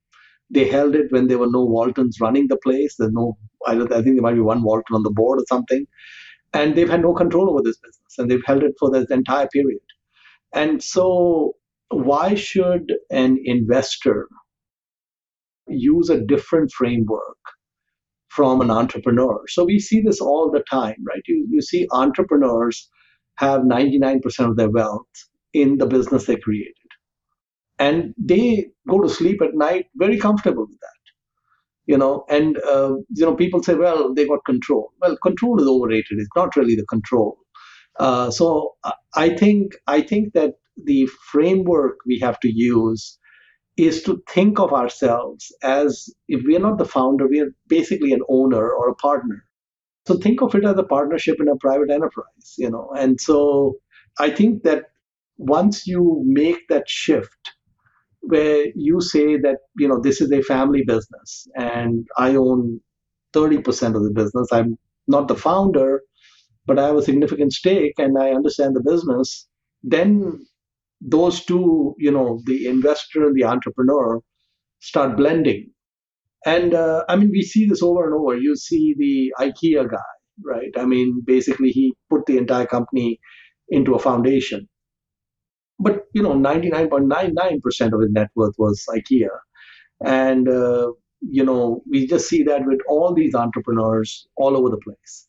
They 0.51 0.67
held 0.69 0.95
it 0.95 1.11
when 1.11 1.27
there 1.27 1.39
were 1.39 1.51
no 1.51 1.65
Waltons 1.65 2.19
running 2.21 2.47
the 2.49 2.57
place. 2.57 2.95
There's 2.99 3.13
no, 3.13 3.37
I, 3.67 3.73
I 3.73 4.03
think 4.03 4.15
there 4.17 4.21
might 4.23 4.35
be 4.35 4.41
one 4.41 4.63
Walton 4.63 4.95
on 4.95 5.03
the 5.03 5.11
board 5.11 5.39
or 5.41 5.45
something, 5.49 5.87
and 6.53 6.75
they've 6.75 6.89
had 6.89 7.01
no 7.03 7.13
control 7.13 7.49
over 7.51 7.63
this 7.63 7.79
business, 7.79 8.15
and 8.19 8.31
they've 8.31 8.45
held 8.45 8.63
it 8.63 8.75
for 8.79 8.91
this 8.91 9.07
entire 9.11 9.47
period. 9.49 9.81
And 10.53 10.83
so, 10.83 11.55
why 11.89 12.35
should 12.35 12.93
an 13.11 13.39
investor 13.45 14.27
use 15.67 16.09
a 16.09 16.21
different 16.21 16.71
framework 16.71 17.37
from 18.29 18.61
an 18.61 18.71
entrepreneur? 18.71 19.41
So 19.49 19.65
we 19.65 19.79
see 19.79 20.01
this 20.01 20.21
all 20.21 20.51
the 20.51 20.63
time, 20.71 20.97
right? 21.07 21.23
You 21.27 21.47
you 21.51 21.61
see 21.61 21.87
entrepreneurs 21.91 22.89
have 23.37 23.61
99% 23.61 24.21
of 24.49 24.57
their 24.57 24.69
wealth 24.71 25.07
in 25.53 25.77
the 25.77 25.85
business 25.85 26.25
they 26.25 26.37
created. 26.37 26.73
And 27.77 28.13
they 28.17 28.71
go 28.87 29.01
to 29.01 29.09
sleep 29.09 29.41
at 29.41 29.55
night 29.55 29.87
very 29.95 30.17
comfortable 30.17 30.65
with 30.67 30.79
that. 30.79 30.87
You 31.85 31.97
know, 31.97 32.25
and 32.29 32.57
uh, 32.59 32.95
you 33.15 33.25
know, 33.25 33.35
people 33.35 33.63
say, 33.63 33.73
well, 33.75 34.13
they 34.13 34.27
got 34.27 34.45
control. 34.45 34.91
Well, 35.01 35.17
control 35.23 35.59
is 35.59 35.67
overrated. 35.67 36.19
It's 36.19 36.29
not 36.35 36.55
really 36.55 36.75
the 36.75 36.85
control. 36.85 37.37
Uh, 37.99 38.31
so 38.31 38.75
uh, 38.83 38.91
I 39.15 39.29
think 39.29 39.73
I 39.87 40.01
think 40.01 40.33
that 40.33 40.55
the 40.85 41.07
framework 41.31 41.97
we 42.05 42.19
have 42.19 42.39
to 42.41 42.51
use 42.51 43.17
is 43.77 44.03
to 44.03 44.21
think 44.29 44.59
of 44.59 44.73
ourselves 44.73 45.53
as 45.63 46.09
if 46.27 46.43
we 46.45 46.55
are 46.55 46.59
not 46.59 46.77
the 46.77 46.85
founder, 46.85 47.27
we 47.27 47.39
are 47.39 47.51
basically 47.67 48.13
an 48.13 48.21
owner 48.29 48.69
or 48.71 48.89
a 48.89 48.95
partner. 48.95 49.43
So 50.07 50.17
think 50.17 50.41
of 50.41 50.55
it 50.55 50.65
as 50.65 50.77
a 50.77 50.83
partnership 50.83 51.37
in 51.39 51.47
a 51.47 51.55
private 51.57 51.91
enterprise, 51.91 52.55
you 52.57 52.69
know. 52.69 52.91
And 52.97 53.19
so 53.21 53.75
I 54.19 54.29
think 54.31 54.63
that 54.63 54.88
once 55.39 55.87
you 55.87 56.23
make 56.25 56.67
that 56.69 56.89
shift 56.89 57.51
where 58.21 58.65
you 58.75 59.01
say 59.01 59.37
that 59.37 59.57
you 59.77 59.87
know 59.87 59.99
this 60.01 60.21
is 60.21 60.31
a 60.31 60.43
family 60.43 60.83
business 60.85 61.47
and 61.55 62.07
i 62.17 62.35
own 62.35 62.79
30% 63.33 63.95
of 63.95 64.03
the 64.03 64.11
business 64.11 64.49
i'm 64.51 64.77
not 65.07 65.27
the 65.29 65.35
founder 65.35 66.01
but 66.65 66.79
i 66.79 66.87
have 66.87 66.97
a 66.97 67.03
significant 67.03 67.53
stake 67.53 67.93
and 67.97 68.17
i 68.19 68.31
understand 68.31 68.75
the 68.75 68.83
business 68.91 69.47
then 69.83 70.39
those 71.01 71.45
two 71.45 71.95
you 71.97 72.11
know 72.11 72.41
the 72.45 72.67
investor 72.67 73.27
and 73.27 73.35
the 73.35 73.43
entrepreneur 73.45 74.19
start 74.81 75.17
blending. 75.17 75.71
And 76.45 76.73
uh, 76.73 77.05
i 77.09 77.15
mean 77.15 77.31
we 77.31 77.41
see 77.43 77.67
this 77.67 77.83
over 77.83 78.05
and 78.05 78.13
over. 78.15 78.37
You 78.37 78.55
see 78.55 78.95
the 78.97 79.33
ikea 79.45 79.89
guy 79.89 80.11
right? 80.45 80.71
I 80.77 80.85
mean 80.85 81.21
basically 81.25 81.71
he 81.71 81.93
put 82.09 82.25
the 82.25 82.37
entire 82.37 82.65
company 82.65 83.19
into 83.69 83.95
a 83.95 83.99
foundation 83.99 84.67
but 85.79 86.05
you 86.13 86.21
know 86.21 86.33
99.99% 86.33 87.93
of 87.93 88.01
his 88.01 88.11
net 88.11 88.29
worth 88.35 88.55
was 88.57 88.85
ikea. 88.89 89.29
And 90.03 90.47
uh, 90.47 90.91
you 91.21 91.43
know 91.43 91.81
we 91.89 92.07
just 92.07 92.27
see 92.27 92.43
that 92.43 92.65
with 92.65 92.79
all 92.87 93.13
these 93.13 93.35
entrepreneurs 93.35 94.27
all 94.35 94.57
over 94.57 94.69
the 94.69 94.77
place. 94.77 95.27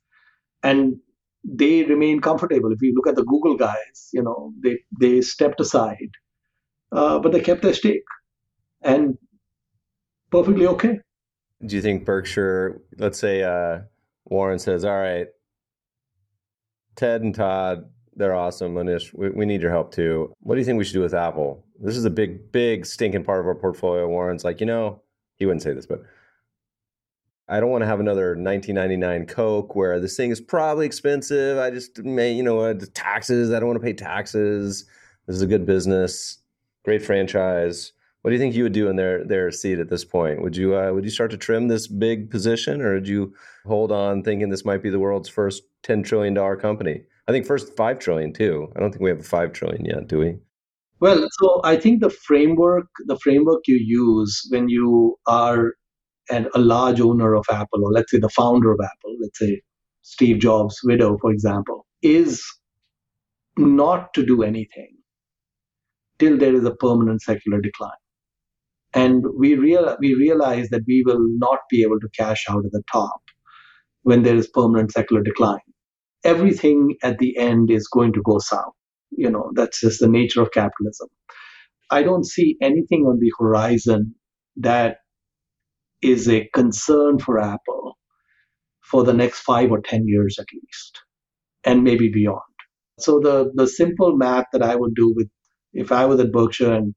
And 0.63 0.97
they 1.43 1.85
remain 1.85 2.21
comfortable. 2.21 2.71
If 2.71 2.83
you 2.83 2.93
look 2.95 3.07
at 3.07 3.17
the 3.17 3.25
google 3.25 3.57
guys 3.57 4.09
you 4.13 4.23
know 4.23 4.53
they 4.63 4.79
they 5.01 5.21
stepped 5.21 5.61
aside 5.61 6.11
uh, 6.93 7.19
but 7.19 7.33
they 7.33 7.41
kept 7.41 7.63
their 7.63 7.75
stake. 7.75 8.03
And 8.83 9.19
perfectly 10.31 10.67
okay. 10.67 11.01
Do 11.65 11.77
you 11.77 11.83
think 11.83 12.05
berkshire 12.05 12.83
let's 12.99 13.19
say 13.19 13.43
uh, 13.43 13.81
warren 14.25 14.59
says 14.59 14.85
all 14.85 14.99
right 14.99 15.29
ted 16.97 17.23
and 17.23 17.35
todd 17.35 17.85
they're 18.17 18.35
awesome, 18.35 18.75
Mohnish. 18.75 19.15
We, 19.15 19.31
we 19.31 19.47
need 19.47 19.63
your 19.63 19.71
help 19.71 19.93
too. 19.93 20.33
What 20.41 20.55
do 20.55 20.61
you 20.61 20.65
think 20.65 20.79
we 20.79 20.85
should 20.85 20.95
do 20.95 21.01
with 21.01 21.15
Apple? 21.15 21.65
This 21.79 21.97
is 21.97 22.05
a 22.05 22.11
big, 22.11 22.53
big 22.53 22.87
stinking 22.87 23.25
part 23.25 23.41
of 23.41 23.47
our 23.47 23.55
portfolio. 23.55 24.09
Warren's 24.09 24.45
like, 24.45 24.61
you 24.61 24.67
know, 24.67 25.03
he 25.37 25.47
wouldn't 25.47 25.63
say 25.63 25.73
this, 25.73 25.87
but 25.87 26.03
I 27.49 27.59
don't 27.59 27.71
want 27.71 27.83
to 27.83 27.87
have 27.87 27.99
another 27.99 28.37
1999 28.37 29.27
Coke 29.27 29.75
where 29.75 29.99
this 29.99 30.17
thing 30.17 30.31
is 30.31 30.41
probably 30.41 30.87
expensive. 30.87 31.59
I 31.59 31.71
just 31.71 31.99
may, 31.99 32.33
you 32.33 32.45
know, 32.45 32.73
the 32.73 32.87
taxes. 32.87 33.53
I 33.53 33.59
don't 33.59 33.69
want 33.69 33.81
to 33.81 33.85
pay 33.85 33.93
taxes. 33.93 34.85
This 35.27 35.37
is 35.37 35.43
a 35.43 35.47
good 35.47 35.67
business, 35.67 36.39
great 36.85 37.03
franchise. 37.03 37.93
What 38.23 38.31
do 38.31 38.35
you 38.35 38.41
think 38.41 38.55
you 38.55 38.65
would 38.65 38.73
do 38.73 38.89
in 38.89 38.97
their 38.97 39.25
their 39.25 39.51
seat 39.51 39.79
at 39.79 39.89
this 39.89 40.05
point? 40.05 40.43
Would 40.43 40.57
you 40.57 40.77
uh, 40.77 40.93
would 40.93 41.05
you 41.05 41.11
start 41.11 41.31
to 41.31 41.37
trim 41.37 41.69
this 41.69 41.89
big 41.89 42.31
position, 42.31 42.83
or 42.83 42.95
would 42.95 43.09
you 43.09 43.35
hold 43.65 43.91
on, 43.91 44.23
thinking 44.23 44.51
this 44.51 44.65
might 44.65 44.83
be 44.83 44.91
the 44.91 44.99
world's 44.99 45.29
first 45.29 45.63
ten 45.83 46.03
trillion 46.03 46.35
dollar 46.35 46.57
company? 46.57 47.03
I 47.31 47.33
think 47.33 47.47
first 47.47 47.77
five 47.77 48.01
trillion 48.01 48.33
too. 48.33 48.73
I 48.75 48.81
don't 48.81 48.91
think 48.91 49.03
we 49.03 49.11
have 49.11 49.21
a 49.21 49.23
five 49.23 49.53
trillion 49.53 49.85
yet, 49.85 50.09
do 50.09 50.19
we? 50.19 50.35
Well, 50.99 51.29
so 51.39 51.61
I 51.63 51.77
think 51.77 52.01
the 52.01 52.11
framework, 52.11 52.89
the 53.07 53.17
framework 53.23 53.61
you 53.69 53.77
use 53.81 54.49
when 54.51 54.69
you 54.69 55.15
are 55.29 55.75
an, 56.29 56.49
a 56.57 56.59
large 56.59 57.01
owner 57.01 57.37
of 57.37 57.45
Apple, 57.49 57.85
or 57.85 57.93
let's 57.93 58.11
say 58.11 58.19
the 58.19 58.29
founder 58.31 58.73
of 58.73 58.81
Apple, 58.83 59.17
let's 59.21 59.39
say 59.39 59.63
Steve 60.03 60.41
Jobs' 60.41 60.81
widow, 60.83 61.19
for 61.21 61.31
example, 61.31 61.87
is 62.03 62.43
not 63.57 64.13
to 64.15 64.27
do 64.27 64.43
anything 64.43 64.97
till 66.19 66.37
there 66.37 66.57
is 66.57 66.65
a 66.65 66.75
permanent 66.75 67.23
secular 67.23 67.61
decline. 67.61 68.03
And 68.93 69.25
we, 69.39 69.55
real, 69.55 69.97
we 70.01 70.15
realize 70.15 70.69
that 70.71 70.83
we 70.89 71.05
will 71.07 71.25
not 71.39 71.61
be 71.71 71.83
able 71.83 72.01
to 72.01 72.09
cash 72.19 72.47
out 72.51 72.65
at 72.65 72.73
the 72.73 72.83
top 72.91 73.21
when 74.03 74.25
there 74.25 74.35
is 74.35 74.49
permanent 74.49 74.91
secular 74.91 75.23
decline 75.23 75.61
everything 76.25 76.97
at 77.03 77.19
the 77.19 77.37
end 77.39 77.71
is 77.71 77.89
going 77.89 78.13
to 78.15 78.23
go 78.23 78.39
south. 78.39 78.75
You 79.11 79.31
know, 79.31 79.51
that's 79.55 79.81
just 79.81 80.01
the 80.01 80.09
nature 80.09 80.43
of 80.43 80.53
capitalism. 80.53 81.09
I 81.91 82.03
don't 82.05 82.27
see 82.27 82.57
anything 82.63 83.05
on 83.07 83.19
the 83.21 83.33
horizon 83.39 84.15
that 84.59 84.99
is 86.03 86.29
a 86.29 86.49
concern 86.55 87.19
for 87.19 87.41
Apple 87.41 87.99
for 88.83 89.05
the 89.05 89.15
next 89.15 89.41
five 89.41 89.71
or 89.71 89.81
10 89.81 90.09
years 90.09 90.39
at 90.41 90.47
least, 90.55 91.01
and 91.65 91.85
maybe 91.85 92.11
beyond. 92.11 92.41
So 93.01 93.21
the, 93.21 93.51
the 93.55 93.67
simple 93.69 94.17
math 94.17 94.47
that 94.53 94.63
I 94.63 94.77
would 94.77 94.95
do 94.95 95.13
with, 95.17 95.29
if 95.75 95.93
I 95.93 96.07
was 96.07 96.21
at 96.21 96.33
Berkshire 96.33 96.75
and 96.75 96.95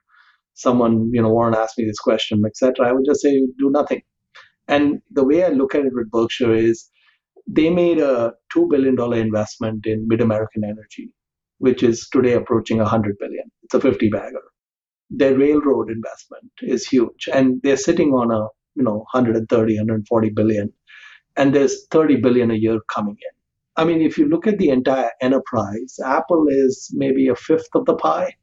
someone, 0.56 1.12
you 1.14 1.22
know, 1.22 1.30
Warren 1.30 1.56
asked 1.56 1.78
me 1.78 1.86
this 1.86 2.00
question, 2.00 2.44
etc., 2.46 2.88
I 2.88 2.94
would 2.94 3.06
just 3.06 3.22
say 3.22 3.32
do 3.60 3.72
nothing. 3.72 4.02
And 4.68 5.02
the 5.12 5.26
way 5.26 5.44
I 5.46 5.50
look 5.50 5.76
at 5.76 5.86
it 5.86 5.94
with 5.94 6.12
Berkshire 6.12 6.56
is 6.56 6.90
they 7.48 7.70
made 7.70 8.00
a 8.00 8.34
$2 8.56 8.70
billion 8.70 8.98
investment 9.14 9.86
in 9.86 10.08
MidAmerican 10.08 10.64
Energy, 10.64 11.12
which 11.60 11.84
is 11.84 12.08
today 12.10 12.34
approaching 12.34 12.78
100 12.78 13.18
billion. 13.20 13.46
It's 13.64 13.74
a 13.74 13.82
50 13.82 14.10
bagger. 14.10 14.41
Their 15.10 15.38
railroad 15.38 15.91
investment 15.91 16.52
is 16.62 16.88
huge, 16.88 17.30
and 17.32 17.62
they're 17.64 17.78
sitting 17.78 18.14
on 18.14 18.32
a 18.32 18.48
you 18.76 18.84
know 18.84 19.06
130, 19.14 19.76
140 19.76 20.30
billion, 20.32 20.74
and 21.38 21.54
there's 21.54 21.88
30 21.91 22.18
billion 22.18 22.52
a 22.52 22.56
year 22.56 22.80
coming 22.94 23.16
in. 23.16 23.36
I 23.76 23.86
mean, 23.86 24.02
if 24.02 24.18
you 24.18 24.28
look 24.28 24.48
at 24.48 24.58
the 24.60 24.70
entire 24.70 25.12
enterprise, 25.22 25.98
Apple 26.06 26.46
is 26.50 26.89
maybe 26.94 27.28
a 27.28 27.36
fifth 27.36 27.70
of 27.76 27.86
the 27.86 27.96
pie, 27.96 28.34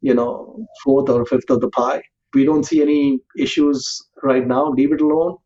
you 0.00 0.14
know, 0.14 0.66
fourth 0.84 1.08
or 1.10 1.24
fifth 1.26 1.50
of 1.50 1.60
the 1.60 1.70
pie. 1.70 2.02
We 2.34 2.44
don't 2.44 2.64
see 2.64 2.82
any 2.82 3.20
issues 3.38 4.02
right 4.22 4.46
now, 4.46 4.70
leave 4.70 4.92
it 4.92 5.00
alone. 5.00 5.36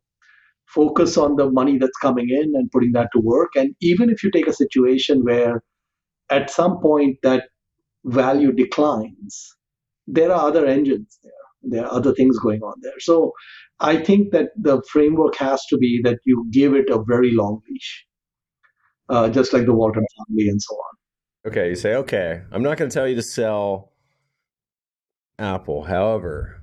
Focus 0.73 1.17
on 1.17 1.35
the 1.35 1.49
money 1.49 1.77
that's 1.77 1.97
coming 1.97 2.29
in 2.29 2.53
and 2.55 2.71
putting 2.71 2.93
that 2.93 3.09
to 3.13 3.19
work. 3.19 3.49
And 3.55 3.75
even 3.81 4.09
if 4.09 4.23
you 4.23 4.31
take 4.31 4.47
a 4.47 4.53
situation 4.53 5.23
where 5.23 5.61
at 6.29 6.49
some 6.49 6.79
point 6.79 7.17
that 7.23 7.45
value 8.05 8.51
declines, 8.51 9.55
there 10.07 10.31
are 10.31 10.47
other 10.47 10.65
engines 10.65 11.19
there. 11.23 11.31
There 11.63 11.85
are 11.85 11.93
other 11.93 12.13
things 12.13 12.39
going 12.39 12.61
on 12.61 12.73
there. 12.81 12.99
So 12.99 13.33
I 13.79 13.97
think 13.97 14.31
that 14.31 14.49
the 14.55 14.81
framework 14.91 15.35
has 15.37 15.63
to 15.67 15.77
be 15.77 16.01
that 16.03 16.19
you 16.25 16.47
give 16.51 16.73
it 16.73 16.89
a 16.89 17.03
very 17.03 17.31
long 17.33 17.61
leash, 17.69 18.05
uh, 19.09 19.29
just 19.29 19.53
like 19.53 19.65
the 19.65 19.73
Walton 19.73 20.05
family 20.17 20.47
and 20.47 20.61
so 20.61 20.75
on. 20.75 21.51
Okay, 21.51 21.69
you 21.69 21.75
say, 21.75 21.95
okay, 21.95 22.43
I'm 22.51 22.63
not 22.63 22.77
going 22.77 22.89
to 22.89 22.93
tell 22.93 23.07
you 23.07 23.15
to 23.15 23.21
sell 23.21 23.91
Apple. 25.37 25.83
However, 25.83 26.61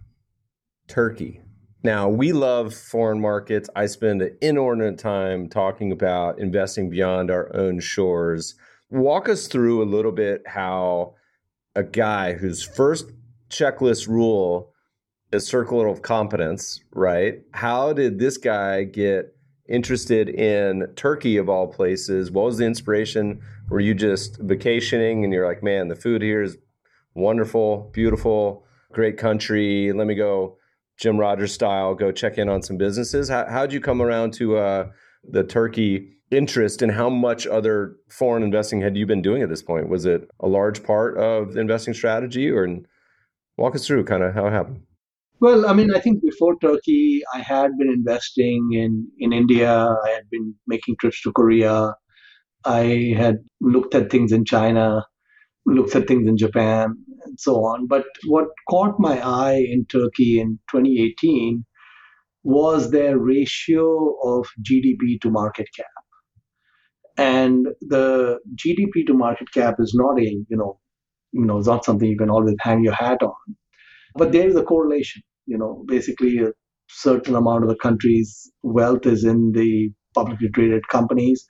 Turkey. 0.87 1.43
Now, 1.83 2.09
we 2.09 2.33
love 2.33 2.74
foreign 2.74 3.20
markets. 3.20 3.70
I 3.76 3.87
spend 3.87 4.20
an 4.20 4.37
inordinate 4.41 4.99
time 4.99 5.49
talking 5.49 5.93
about 5.93 6.41
investing 6.41 6.91
beyond 6.91 7.31
our 7.31 7.55
own 7.55 7.79
shores. 7.79 8.57
Walk 8.91 9.29
us 9.29 9.47
through 9.47 9.83
a 9.83 9.87
little 9.87 10.11
bit 10.11 10.43
how 10.47 11.14
a 11.76 11.85
guy 11.85 12.33
whose 12.33 12.64
first 12.64 13.12
checklist 13.49 14.09
rule 14.09 14.72
is 15.31 15.47
circle 15.47 15.89
of 15.89 16.03
competence, 16.03 16.81
right? 16.93 17.43
How 17.53 17.93
did 17.93 18.18
this 18.18 18.39
guy 18.39 18.85
get 18.85 19.37
interested 19.68 20.29
in 20.29 20.89
Turkey 20.97 21.37
of 21.37 21.49
all 21.49 21.68
places? 21.68 22.31
What 22.31 22.47
was 22.47 22.59
the 22.59 22.66
inspiration? 22.66 23.41
Were 23.68 23.81
you 23.81 23.95
just 23.95 24.39
vacationing 24.41 25.22
and 25.22 25.33
you're 25.33 25.47
like, 25.47 25.62
man, 25.62 25.89
the 25.89 25.97
food 25.97 26.22
here 26.22 26.43
is 26.43 26.57
wonderful, 27.14 27.91
beautiful, 27.93 28.64
great 28.93 29.18
country. 29.18 29.93
Let 29.93 30.07
me 30.07 30.14
go 30.14 30.57
Jim 30.99 31.16
Rogers 31.16 31.53
style, 31.53 31.94
go 31.94 32.11
check 32.11 32.38
in 32.38 32.49
on 32.49 32.62
some 32.62 32.76
businesses. 32.76 33.28
How, 33.28 33.46
how'd 33.49 33.72
you 33.72 33.80
come 33.80 34.03
around 34.03 34.32
to 34.34 34.57
uh, 34.59 34.90
the 35.24 35.44
Turkey 35.44 36.18
interest 36.30 36.82
and 36.82 36.92
how 36.92 37.09
much 37.09 37.46
other 37.46 37.96
foreign 38.11 38.42
investing 38.42 38.80
had 38.80 38.96
you 38.96 39.07
been 39.07 39.22
doing 39.22 39.42
at 39.42 39.49
this 39.49 39.62
point? 39.62 39.88
Was 39.88 40.05
it 40.05 40.28
a 40.40 40.49
large 40.49 40.82
part 40.82 41.16
of 41.16 41.55
the 41.55 41.61
investing 41.61 41.94
strategy 41.94 42.51
or 42.51 42.66
walk 43.57 43.74
us 43.74 43.86
through 43.86 44.05
kind 44.05 44.22
of 44.22 44.34
how 44.34 44.46
it 44.46 44.53
happened? 44.53 44.82
Well, 45.40 45.66
I 45.66 45.72
mean, 45.72 45.94
I 45.94 46.01
think 46.01 46.20
before 46.20 46.59
Turkey, 46.61 47.22
I 47.32 47.38
had 47.38 47.70
been 47.78 47.88
investing 47.88 48.70
in, 48.72 49.07
in 49.18 49.32
India. 49.32 49.72
I 49.72 50.11
had 50.11 50.28
been 50.30 50.55
making 50.66 50.96
trips 51.01 51.22
to 51.22 51.32
Korea. 51.32 51.94
I 52.64 53.14
had 53.16 53.36
looked 53.61 53.94
at 53.94 54.11
things 54.11 54.32
in 54.32 54.44
China, 54.44 55.05
looked 55.64 55.94
at 55.94 56.09
things 56.09 56.28
in 56.28 56.36
Japan, 56.36 56.96
and 57.29 57.41
so 57.41 57.64
on. 57.64 57.87
But 57.87 58.05
what 58.26 58.49
caught 58.68 58.99
my 58.99 59.20
eye 59.20 59.57
in 59.70 59.87
Turkey 59.87 60.41
in 60.41 60.59
2018 60.70 61.64
was 62.45 62.91
their 62.91 63.18
ratio 63.18 64.14
of 64.24 64.47
GDP 64.62 65.20
to 65.22 65.31
market 65.31 65.68
cap. 65.76 65.87
And 67.16 67.68
the 67.81 68.39
GDP 68.55 69.07
to 69.07 69.14
market 69.14 69.53
cap 69.53 69.76
is 69.79 69.93
not 69.95 70.20
a, 70.20 70.24
you 70.24 70.57
know, 70.57 70.79
you 71.33 71.45
know, 71.45 71.59
it's 71.59 71.66
not 71.68 71.85
something 71.85 72.09
you 72.09 72.16
can 72.16 72.31
always 72.31 72.57
hang 72.61 72.83
your 72.83 72.95
hat 72.95 73.22
on. 73.22 73.57
But 74.14 74.33
there 74.33 74.49
is 74.49 74.57
a 74.57 74.62
correlation 74.62 75.22
you 75.49 75.57
know, 75.59 75.83
basically 75.87 76.39
a 76.39 76.53
certain 76.89 77.35
amount 77.35 77.64
of 77.64 77.70
the 77.70 77.76
country's 77.76 78.51
wealth 78.62 79.07
is 79.07 79.24
in 79.24 79.53
the 79.53 79.91
publicly 80.14 80.49
traded 80.51 80.87
companies. 80.89 81.45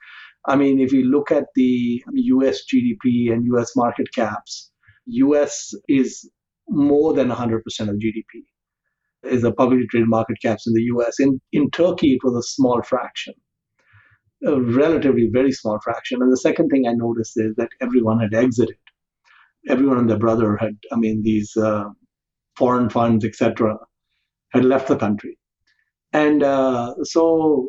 I 0.47 0.57
mean, 0.57 0.81
if 0.81 0.93
you 0.93 1.05
look 1.05 1.31
at 1.31 1.47
the 1.57 2.03
US 2.13 2.61
GDP 2.73 3.33
and 3.33 3.45
US 3.55 3.77
market 3.77 4.07
caps, 4.15 4.68
US 5.09 5.75
is 5.89 6.29
more 6.69 7.15
than 7.15 7.29
100% 7.29 7.57
of 7.57 7.97
GDP 7.97 8.45
is 9.25 9.43
the 9.43 9.53
publicly 9.53 9.87
traded 9.91 10.09
market 10.09 10.37
caps 10.41 10.67
in 10.67 10.75
the 10.75 10.83
US. 10.95 11.19
In, 11.19 11.41
in 11.53 11.71
Turkey, 11.71 12.15
it 12.15 12.21
was 12.23 12.37
a 12.37 12.49
small 12.49 12.83
fraction, 12.83 13.35
a 14.47 14.61
relatively 14.61 15.29
very 15.33 15.53
small 15.53 15.79
fraction. 15.83 16.23
And 16.23 16.33
the 16.33 16.37
second 16.37 16.69
thing 16.69 16.87
I 16.87 16.93
noticed 16.93 17.33
is 17.37 17.55
that 17.57 17.71
everyone 17.81 18.21
had 18.21 18.35
exited. 18.35 18.77
Everyone 19.69 19.99
and 19.99 20.09
their 20.09 20.19
brother 20.19 20.57
had, 20.57 20.77
I 20.93 20.97
mean, 20.97 21.23
these 21.23 21.57
uh, 21.57 21.85
foreign 22.57 22.89
funds, 22.91 23.25
etc., 23.25 23.77
had 24.53 24.65
left 24.65 24.89
the 24.89 24.97
country. 24.97 25.39
And 26.13 26.43
uh, 26.43 26.95
so 27.03 27.69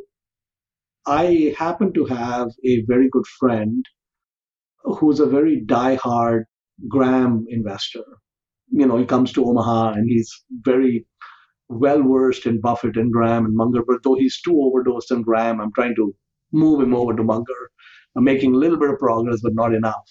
I 1.05 1.53
happen 1.57 1.91
to 1.93 2.05
have 2.05 2.49
a 2.65 2.83
very 2.87 3.09
good 3.09 3.25
friend 3.39 3.83
who's 4.83 5.19
a 5.19 5.25
very 5.25 5.61
die-hard 5.65 6.45
Graham 6.87 7.45
investor. 7.49 8.03
You 8.71 8.85
know, 8.85 8.97
he 8.97 9.05
comes 9.05 9.31
to 9.33 9.45
Omaha 9.45 9.93
and 9.93 10.09
he's 10.09 10.31
very 10.63 11.05
well 11.69 12.01
versed 12.03 12.45
in 12.45 12.61
Buffett 12.61 12.97
and 12.97 13.11
Graham 13.11 13.45
and 13.45 13.55
Munger, 13.55 13.81
but 13.87 14.03
though 14.03 14.15
he's 14.15 14.41
too 14.41 14.59
overdosed 14.61 15.11
on 15.11 15.23
Graham, 15.23 15.59
I'm 15.61 15.73
trying 15.73 15.95
to 15.95 16.13
move 16.51 16.81
him 16.81 16.95
over 16.95 17.15
to 17.15 17.23
Munger. 17.23 17.71
I'm 18.15 18.23
making 18.23 18.55
a 18.55 18.57
little 18.57 18.79
bit 18.79 18.89
of 18.89 18.99
progress, 18.99 19.41
but 19.41 19.55
not 19.55 19.73
enough. 19.73 20.05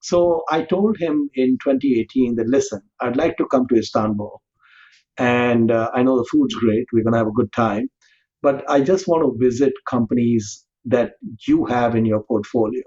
So 0.00 0.44
I 0.50 0.62
told 0.62 0.98
him 0.98 1.30
in 1.34 1.58
2018 1.62 2.36
that, 2.36 2.48
listen, 2.48 2.80
I'd 3.00 3.16
like 3.16 3.36
to 3.38 3.46
come 3.46 3.66
to 3.68 3.76
Istanbul 3.78 4.40
and 5.18 5.70
uh, 5.70 5.90
I 5.94 6.02
know 6.02 6.18
the 6.18 6.28
food's 6.30 6.54
great. 6.54 6.86
We're 6.92 7.04
going 7.04 7.12
to 7.12 7.18
have 7.18 7.26
a 7.28 7.32
good 7.32 7.52
time. 7.52 7.88
But 8.42 8.68
I 8.70 8.80
just 8.80 9.06
want 9.06 9.22
to 9.22 9.44
visit 9.44 9.72
companies 9.88 10.64
that 10.86 11.12
you 11.46 11.66
have 11.66 11.94
in 11.94 12.06
your 12.06 12.22
portfolio. 12.22 12.82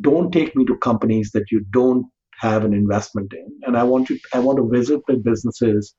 Don't 0.00 0.32
take 0.32 0.54
me 0.56 0.64
to 0.66 0.76
companies 0.78 1.30
that 1.34 1.50
you 1.50 1.64
don't 1.72 2.06
have 2.38 2.64
an 2.64 2.74
investment 2.74 3.32
in. 3.32 3.46
And 3.64 3.76
I 3.76 3.84
want 3.84 4.08
to 4.08 4.18
I 4.34 4.40
want 4.40 4.58
to 4.58 4.68
visit 4.68 5.00
the 5.08 5.16
businesses 5.16 5.94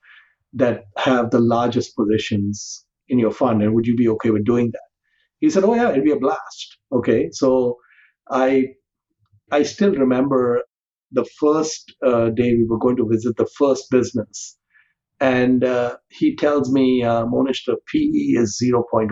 that 0.53 0.85
have 0.97 1.31
the 1.31 1.39
largest 1.39 1.95
positions 1.95 2.85
in 3.09 3.19
your 3.19 3.31
fund. 3.31 3.61
And 3.63 3.73
would 3.75 3.87
you 3.87 3.95
be 3.95 4.09
okay 4.09 4.31
with 4.31 4.45
doing 4.45 4.71
that? 4.73 4.81
He 5.39 5.49
said, 5.49 5.63
Oh 5.65 5.75
yeah, 5.75 5.91
it'd 5.91 6.03
be 6.03 6.11
a 6.11 6.19
blast. 6.19 6.77
Okay. 6.93 7.29
So 7.31 7.77
I 8.31 8.67
I 9.51 9.63
still 9.63 9.93
remember 9.93 10.63
the 11.11 11.25
first 11.39 11.93
uh, 12.05 12.29
day 12.29 12.53
we 12.53 12.65
were 12.69 12.79
going 12.79 12.97
to 12.97 13.07
visit 13.09 13.37
the 13.37 13.49
first 13.57 13.89
business 13.91 14.57
and 15.19 15.63
uh, 15.63 15.97
he 16.09 16.35
tells 16.35 16.71
me, 16.71 17.03
uh, 17.03 17.25
Mohnish, 17.25 17.65
the 17.65 17.77
PE 17.87 18.39
is 18.41 18.61
0.1, 18.63 19.09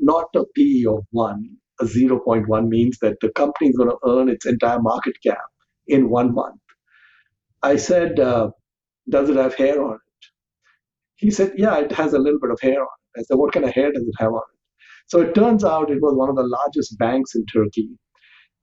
not 0.00 0.26
a 0.36 0.44
PE 0.56 0.84
of 0.88 1.04
1. 1.12 1.50
A 1.80 1.84
0.1 1.84 2.68
means 2.68 2.98
that 3.02 3.16
the 3.20 3.30
company 3.32 3.70
is 3.70 3.76
going 3.76 3.90
to 3.90 3.98
earn 4.08 4.28
its 4.30 4.46
entire 4.46 4.80
market 4.80 5.14
cap 5.24 5.38
in 5.88 6.10
one 6.10 6.34
month. 6.34 6.60
I 7.62 7.76
said, 7.76 8.20
uh, 8.20 8.50
Does 9.08 9.30
it 9.30 9.36
have 9.36 9.54
hair 9.54 9.82
on 9.82 9.94
it? 9.94 10.00
He 11.16 11.30
said, 11.30 11.54
Yeah, 11.56 11.78
it 11.78 11.92
has 11.92 12.14
a 12.14 12.18
little 12.18 12.40
bit 12.40 12.50
of 12.52 12.60
hair 12.62 12.80
on 12.80 12.88
it. 13.16 13.20
I 13.20 13.22
said, 13.24 13.36
What 13.38 13.52
kind 13.52 13.66
of 13.66 13.72
hair 13.74 13.92
does 13.92 14.04
it 14.04 14.14
have 14.18 14.32
on 14.32 14.42
it? 14.54 14.60
So 15.08 15.20
it 15.22 15.34
turns 15.34 15.64
out 15.64 15.90
it 15.90 16.02
was 16.02 16.16
one 16.16 16.30
of 16.30 16.36
the 16.36 16.44
largest 16.48 16.98
banks 16.98 17.34
in 17.34 17.46
Turkey. 17.46 17.90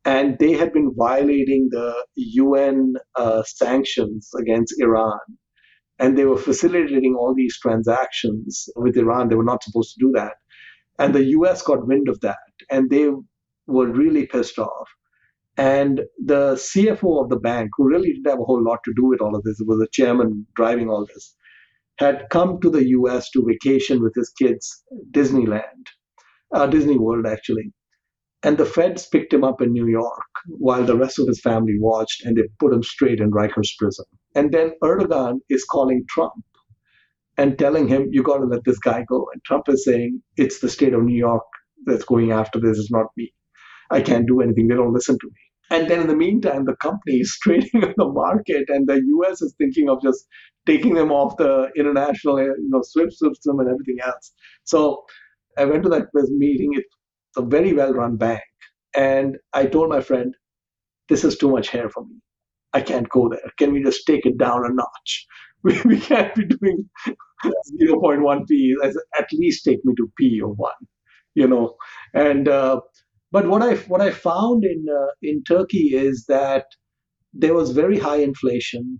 And 0.06 0.38
they 0.40 0.54
had 0.54 0.74
been 0.74 0.94
violating 0.98 1.70
the 1.72 1.96
UN 2.16 2.96
uh, 3.16 3.44
sanctions 3.44 4.30
against 4.40 4.76
Iran 4.82 5.20
and 6.00 6.18
they 6.18 6.26
were 6.26 6.38
facilitating 6.38 7.16
all 7.16 7.34
these 7.36 7.58
transactions 7.60 8.70
with 8.76 8.98
Iran. 8.98 9.30
They 9.30 9.36
were 9.36 9.44
not 9.44 9.64
supposed 9.64 9.94
to 9.96 10.06
do 10.06 10.12
that. 10.16 10.34
And 11.00 11.16
the 11.16 11.26
US 11.38 11.62
got 11.62 11.88
wind 11.88 12.10
of 12.10 12.20
that, 12.22 12.38
and 12.72 12.90
they 12.90 13.10
were 13.68 13.88
really 13.88 14.28
pissed 14.28 14.60
off. 14.60 14.90
And 15.58 16.02
the 16.24 16.56
CFO 16.56 17.24
of 17.24 17.30
the 17.30 17.40
bank, 17.40 17.72
who 17.78 17.88
really 17.88 18.14
didn't 18.14 18.30
have 18.30 18.40
a 18.40 18.44
whole 18.44 18.64
lot 18.64 18.80
to 18.86 18.94
do 18.96 19.06
with 19.06 19.22
all 19.22 19.36
of 19.36 19.44
this, 19.44 19.62
was 19.66 19.80
the 19.80 19.88
chairman 19.92 20.48
driving 20.56 20.90
all 20.90 21.06
this, 21.06 21.36
had 22.00 22.28
come 22.32 22.60
to 22.62 22.70
the 22.70 22.88
US 22.90 23.30
to 23.32 23.46
vacation 23.46 24.02
with 24.02 24.16
his 24.16 24.30
kids, 24.30 24.84
Disneyland, 25.12 25.86
uh, 26.54 26.66
Disney 26.68 26.98
World 26.98 27.28
actually. 27.28 27.72
And 28.42 28.58
the 28.58 28.66
feds 28.66 29.08
picked 29.08 29.34
him 29.34 29.44
up 29.44 29.62
in 29.62 29.72
New 29.72 29.88
York 29.88 30.32
while 30.48 30.84
the 30.84 30.98
rest 30.98 31.18
of 31.20 31.28
his 31.28 31.40
family 31.40 31.78
watched, 31.80 32.26
and 32.26 32.36
they 32.36 32.44
put 32.60 32.74
him 32.74 32.84
straight 32.84 33.22
in 33.22 33.32
Rikers 33.32 33.70
prison. 33.78 34.06
And 34.36 34.52
then 34.52 34.74
Erdogan 34.84 35.40
is 35.50 35.64
calling 35.64 36.04
Trump 36.10 36.34
and 37.38 37.58
telling 37.58 37.88
him, 37.88 38.10
you 38.12 38.22
got 38.22 38.40
to 38.40 38.46
let 38.46 38.66
this 38.66 38.80
guy 38.80 39.06
go. 39.08 39.28
And 39.32 39.42
Trump 39.46 39.70
is 39.70 39.86
saying, 39.86 40.22
it's 40.36 40.60
the 40.60 40.70
state 40.70 40.94
of 40.94 41.04
New 41.04 41.16
York 41.16 41.44
that's 41.86 42.04
going 42.04 42.32
after 42.32 42.60
this, 42.60 42.78
it's 42.78 42.92
not 42.92 43.08
me. 43.16 43.34
I 43.92 44.02
can't 44.02 44.28
do 44.28 44.42
anything. 44.42 44.68
They 44.68 44.76
don't 44.76 44.94
listen 44.94 45.18
to 45.20 45.28
me. 45.28 45.34
And 45.70 45.90
then 45.90 46.02
in 46.02 46.08
the 46.08 46.16
meantime, 46.16 46.66
the 46.66 46.76
company 46.76 47.18
is 47.18 47.38
trading 47.44 47.84
on 47.84 47.94
the 47.98 48.08
market, 48.10 48.66
and 48.70 48.88
the 48.88 49.02
US 49.18 49.42
is 49.42 49.56
thinking 49.58 49.90
of 49.90 50.02
just 50.02 50.26
taking 50.66 50.94
them 50.94 51.12
off 51.12 51.36
the 51.38 51.70
international 51.76 52.40
you 52.40 52.56
know, 52.70 52.82
SWIFT 52.84 53.14
system 53.14 53.60
and 53.60 53.70
everything 53.70 53.98
else. 54.06 54.34
So 54.64 55.04
I 55.58 55.66
went 55.66 55.84
to 55.84 55.90
that 55.90 56.08
meeting. 56.14 56.72
It's 56.74 56.88
a 57.38 57.42
very 57.42 57.74
well 57.74 57.94
run 57.94 58.18
bank. 58.18 58.42
And 58.96 59.38
I 59.54 59.66
told 59.66 59.90
my 59.90 60.02
friend, 60.02 60.36
this 61.10 61.24
is 61.24 61.38
too 61.38 61.50
much 61.50 61.70
hair 61.70 61.90
for 61.90 62.06
me. 62.06 62.16
I 62.74 62.82
can't 62.82 63.10
go 63.10 63.30
there. 63.30 63.52
Can 63.58 63.74
we 63.74 63.84
just 63.84 64.06
take 64.06 64.26
it 64.26 64.38
down 64.38 64.66
a 64.66 64.74
notch? 64.74 65.28
We, 65.86 65.98
can't 66.00 66.36
be 66.36 66.44
doing 66.46 66.90
0.1 67.46 68.48
p. 68.48 68.76
At 68.84 69.28
least 69.32 69.64
take 69.64 69.84
me 69.86 69.94
to 69.96 70.12
p 70.18 70.42
of 70.44 70.58
one, 70.58 70.74
you 71.36 71.48
know. 71.48 71.76
And 72.14 72.50
uh, 72.50 72.82
but 73.34 73.50
what 73.50 73.64
I 73.64 73.76
what 73.94 74.02
I 74.02 74.12
found 74.12 74.66
in 74.66 74.86
uh, 75.02 75.08
in 75.24 75.44
Turkey 75.44 75.88
is 75.96 76.26
that 76.30 76.68
there 77.34 77.56
was 77.56 77.72
very 77.72 78.00
high 78.00 78.18
inflation 78.18 79.00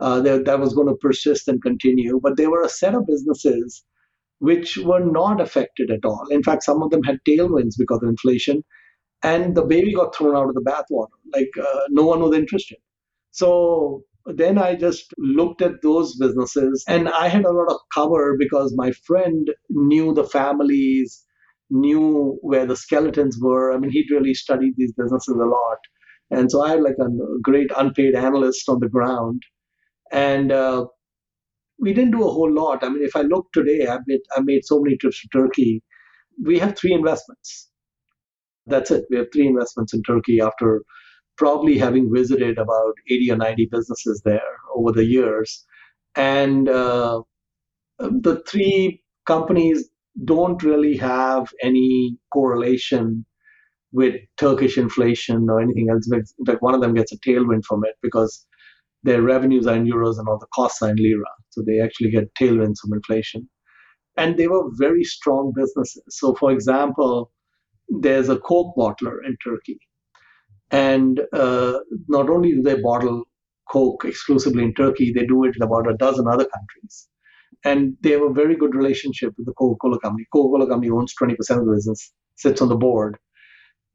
uh, 0.00 0.20
that, 0.22 0.46
that 0.46 0.60
was 0.60 0.74
going 0.74 0.88
to 0.88 0.96
persist 0.96 1.48
and 1.48 1.62
continue. 1.62 2.20
But 2.22 2.38
there 2.38 2.50
were 2.50 2.62
a 2.62 2.70
set 2.70 2.94
of 2.94 3.06
businesses 3.06 3.84
which 4.38 4.78
were 4.78 5.04
not 5.04 5.40
affected 5.40 5.90
at 5.90 6.04
all. 6.04 6.26
In 6.30 6.42
fact, 6.42 6.64
some 6.64 6.82
of 6.82 6.90
them 6.90 7.02
had 7.04 7.18
tailwinds 7.28 7.74
because 7.78 8.02
of 8.02 8.08
inflation, 8.08 8.64
and 9.22 9.54
the 9.56 9.64
baby 9.64 9.94
got 9.94 10.14
thrown 10.14 10.36
out 10.36 10.48
of 10.48 10.54
the 10.54 10.62
bathwater. 10.62 11.16
Like 11.34 11.52
uh, 11.60 11.80
no 11.90 12.04
one 12.04 12.20
was 12.20 12.36
interested. 12.36 12.78
So 13.32 14.04
then 14.26 14.58
I 14.58 14.74
just 14.76 15.12
looked 15.18 15.62
at 15.62 15.82
those 15.82 16.16
businesses, 16.16 16.84
and 16.88 17.08
I 17.08 17.28
had 17.28 17.44
a 17.44 17.52
lot 17.52 17.70
of 17.70 17.80
cover 17.94 18.36
because 18.38 18.74
my 18.76 18.92
friend 19.06 19.50
knew 19.70 20.14
the 20.14 20.24
families, 20.24 21.24
knew 21.70 22.38
where 22.42 22.66
the 22.66 22.76
skeletons 22.76 23.38
were. 23.40 23.72
I 23.72 23.78
mean, 23.78 23.90
he'd 23.90 24.10
really 24.10 24.34
studied 24.34 24.74
these 24.76 24.92
businesses 24.92 25.34
a 25.34 25.46
lot. 25.46 25.78
And 26.30 26.50
so 26.50 26.62
I 26.62 26.70
had 26.70 26.82
like 26.82 26.96
a 27.00 27.08
great 27.42 27.70
unpaid 27.76 28.14
analyst 28.14 28.68
on 28.68 28.80
the 28.80 28.88
ground. 28.88 29.42
And 30.12 30.52
uh, 30.52 30.86
we 31.78 31.92
didn't 31.92 32.12
do 32.12 32.26
a 32.26 32.30
whole 32.30 32.52
lot. 32.52 32.82
I 32.82 32.88
mean, 32.88 33.02
if 33.02 33.16
I 33.16 33.22
look 33.22 33.46
today, 33.52 33.86
I've 33.86 34.00
made, 34.06 34.20
I 34.36 34.40
made 34.40 34.64
so 34.64 34.80
many 34.80 34.96
trips 34.96 35.20
to 35.22 35.28
Turkey. 35.28 35.82
We 36.42 36.58
have 36.58 36.76
three 36.76 36.92
investments. 36.92 37.70
That's 38.66 38.90
it. 38.90 39.04
We 39.10 39.18
have 39.18 39.26
three 39.32 39.46
investments 39.46 39.94
in 39.94 40.02
Turkey 40.02 40.40
after 40.40 40.82
probably 41.36 41.78
having 41.78 42.12
visited 42.12 42.58
about 42.58 42.94
80 43.10 43.30
or 43.32 43.36
90 43.36 43.68
businesses 43.70 44.22
there 44.24 44.40
over 44.74 44.92
the 44.92 45.04
years. 45.04 45.64
And 46.16 46.68
uh, 46.68 47.22
the 47.98 48.42
three 48.48 49.02
companies 49.26 49.88
don't 50.24 50.62
really 50.62 50.96
have 50.96 51.48
any 51.62 52.16
correlation 52.32 53.24
with 53.92 54.14
Turkish 54.36 54.78
inflation 54.78 55.48
or 55.48 55.60
anything 55.60 55.88
else. 55.90 56.08
Fact, 56.46 56.62
one 56.62 56.74
of 56.74 56.80
them 56.80 56.94
gets 56.94 57.12
a 57.12 57.18
tailwind 57.18 57.64
from 57.64 57.84
it 57.84 57.94
because 58.02 58.46
their 59.02 59.22
revenues 59.22 59.66
are 59.66 59.76
in 59.76 59.86
euros 59.86 60.18
and 60.18 60.28
all 60.28 60.38
the 60.38 60.46
costs 60.54 60.82
are 60.82 60.90
in 60.90 60.96
lira. 60.96 61.30
So 61.50 61.62
they 61.62 61.80
actually 61.80 62.10
get 62.10 62.34
tailwinds 62.34 62.78
from 62.80 62.92
inflation. 62.92 63.48
And 64.16 64.36
they 64.36 64.48
were 64.48 64.70
very 64.72 65.04
strong 65.04 65.52
businesses. 65.54 66.02
So, 66.08 66.34
for 66.34 66.50
example, 66.50 67.30
there's 67.88 68.28
a 68.28 68.38
Coke 68.38 68.74
bottler 68.76 69.18
in 69.24 69.36
Turkey. 69.44 69.78
And 70.70 71.20
uh, 71.32 71.78
not 72.08 72.28
only 72.28 72.52
do 72.52 72.62
they 72.62 72.80
bottle 72.80 73.24
Coke 73.70 74.04
exclusively 74.04 74.64
in 74.64 74.74
Turkey, 74.74 75.12
they 75.12 75.26
do 75.26 75.44
it 75.44 75.54
in 75.56 75.62
about 75.62 75.90
a 75.90 75.96
dozen 75.96 76.26
other 76.26 76.46
countries. 76.46 77.08
And 77.64 77.96
they 78.00 78.10
have 78.10 78.22
a 78.22 78.32
very 78.32 78.56
good 78.56 78.74
relationship 78.74 79.34
with 79.36 79.46
the 79.46 79.52
Coca 79.54 79.76
Cola 79.80 79.98
Company. 80.00 80.26
Coca 80.32 80.48
Cola 80.48 80.68
Company 80.68 80.90
owns 80.90 81.14
20% 81.20 81.32
of 81.58 81.66
the 81.66 81.72
business, 81.72 82.12
sits 82.36 82.62
on 82.62 82.68
the 82.68 82.76
board. 82.76 83.18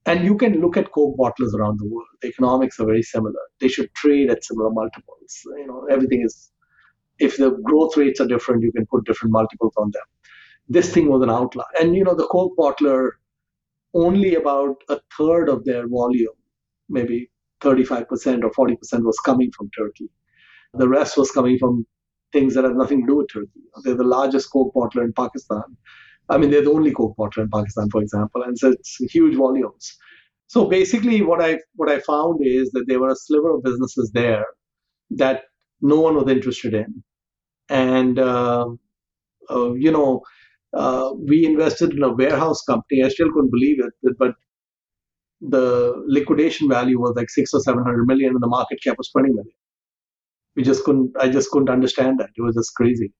And 0.06 0.26
you 0.26 0.36
can 0.36 0.60
look 0.60 0.78
at 0.78 0.92
Coke 0.92 1.16
bottlers 1.18 1.54
around 1.54 1.80
the 1.80 1.88
world. 1.88 2.08
The 2.22 2.30
economics 2.30 2.80
are 2.80 2.86
very 2.86 3.04
similar. 3.04 3.40
They 3.60 3.68
should 3.68 3.94
trade 3.94 4.32
at 4.32 4.44
similar 4.44 4.72
multiples. 4.72 5.42
You 5.58 5.68
know, 5.68 5.88
everything 5.92 6.24
is, 6.24 6.52
if 7.20 7.38
the 7.38 7.52
growth 7.52 7.96
rates 7.98 8.20
are 8.20 8.28
different, 8.28 8.64
you 8.64 8.72
can 8.72 8.88
put 8.88 9.06
different 9.06 9.32
multiples 9.32 9.74
on 9.78 9.92
them. 9.94 10.04
This 10.68 10.92
thing 10.92 11.08
was 11.08 11.22
an 11.22 11.30
outlier. 11.30 11.66
And, 11.80 11.96
you 11.96 12.04
know, 12.04 12.16
the 12.16 12.28
Coke 12.28 12.56
bottler, 12.58 13.12
only 13.94 14.36
about 14.36 14.78
a 14.90 15.00
third 15.18 15.50
of 15.50 15.66
their 15.66 15.88
volume, 15.88 16.34
maybe 16.90 17.30
35% 17.62 18.44
or 18.44 18.52
40% 18.52 19.04
was 19.04 19.20
coming 19.20 19.52
from 19.56 19.70
Turkey. 19.78 20.10
The 20.74 20.88
rest 20.88 21.18
was 21.18 21.30
coming 21.32 21.58
from 21.60 21.86
things 22.34 22.56
that 22.56 22.64
have 22.64 22.76
nothing 22.76 23.02
to 23.02 23.08
do 23.08 23.18
with 23.18 23.30
Turkey. 23.32 23.62
They're 23.84 23.96
the 23.96 24.04
largest 24.04 24.52
Coke 24.52 24.74
bottler 24.76 25.04
in 25.04 25.14
Pakistan. 25.14 25.64
I 26.30 26.38
mean, 26.38 26.52
they're 26.52 26.64
the 26.64 26.72
only 26.72 26.92
Coke 26.92 27.16
bottler 27.18 27.44
in 27.44 27.50
Pakistan, 27.50 27.90
for 27.92 28.02
example, 28.02 28.44
and 28.44 28.58
so 28.58 28.72
it's 28.72 28.98
huge 29.14 29.36
volumes. 29.36 29.98
So 30.48 30.66
basically, 30.68 31.22
what 31.22 31.42
I 31.42 31.60
what 31.76 31.90
I 31.90 32.00
found 32.00 32.40
is 32.44 32.72
that 32.72 32.86
there 32.88 33.00
were 33.00 33.12
a 33.12 33.16
sliver 33.16 33.56
of 33.56 33.64
businesses 33.64 34.12
there 34.14 34.46
that 35.12 35.44
no 35.82 36.00
one 36.00 36.16
was 36.16 36.30
interested 36.30 36.74
in, 36.74 37.04
and 37.70 38.20
uh, 38.20 38.68
uh, 39.50 39.74
you 39.74 39.92
know, 39.92 40.22
uh, 40.74 41.12
we 41.18 41.46
invested 41.46 41.94
in 41.94 42.04
a 42.04 42.14
warehouse 42.14 42.64
company. 42.64 43.04
I 43.04 43.10
still 43.10 43.32
couldn't 43.34 43.52
believe 43.52 43.80
it, 43.86 44.18
but 44.20 44.36
the 45.42 46.04
liquidation 46.08 46.70
value 46.70 47.00
was 47.00 47.14
like 47.16 47.30
six 47.30 47.54
or 47.54 47.62
seven 47.62 47.84
hundred 47.84 48.06
million, 48.08 48.32
and 48.34 48.44
the 48.44 48.48
market 48.48 48.80
cap 48.84 48.98
was 48.98 49.10
twenty 49.10 49.30
million. 49.30 49.61
We 50.56 50.64
just 50.64 50.84
couldn't. 50.84 51.16
I 51.20 51.30
just 51.30 51.50
couldn't 51.52 51.70
understand 51.70 52.20
that. 52.20 52.30
It 52.36 52.42
was 52.42 52.56
just 52.56 52.74
crazy 52.76 53.14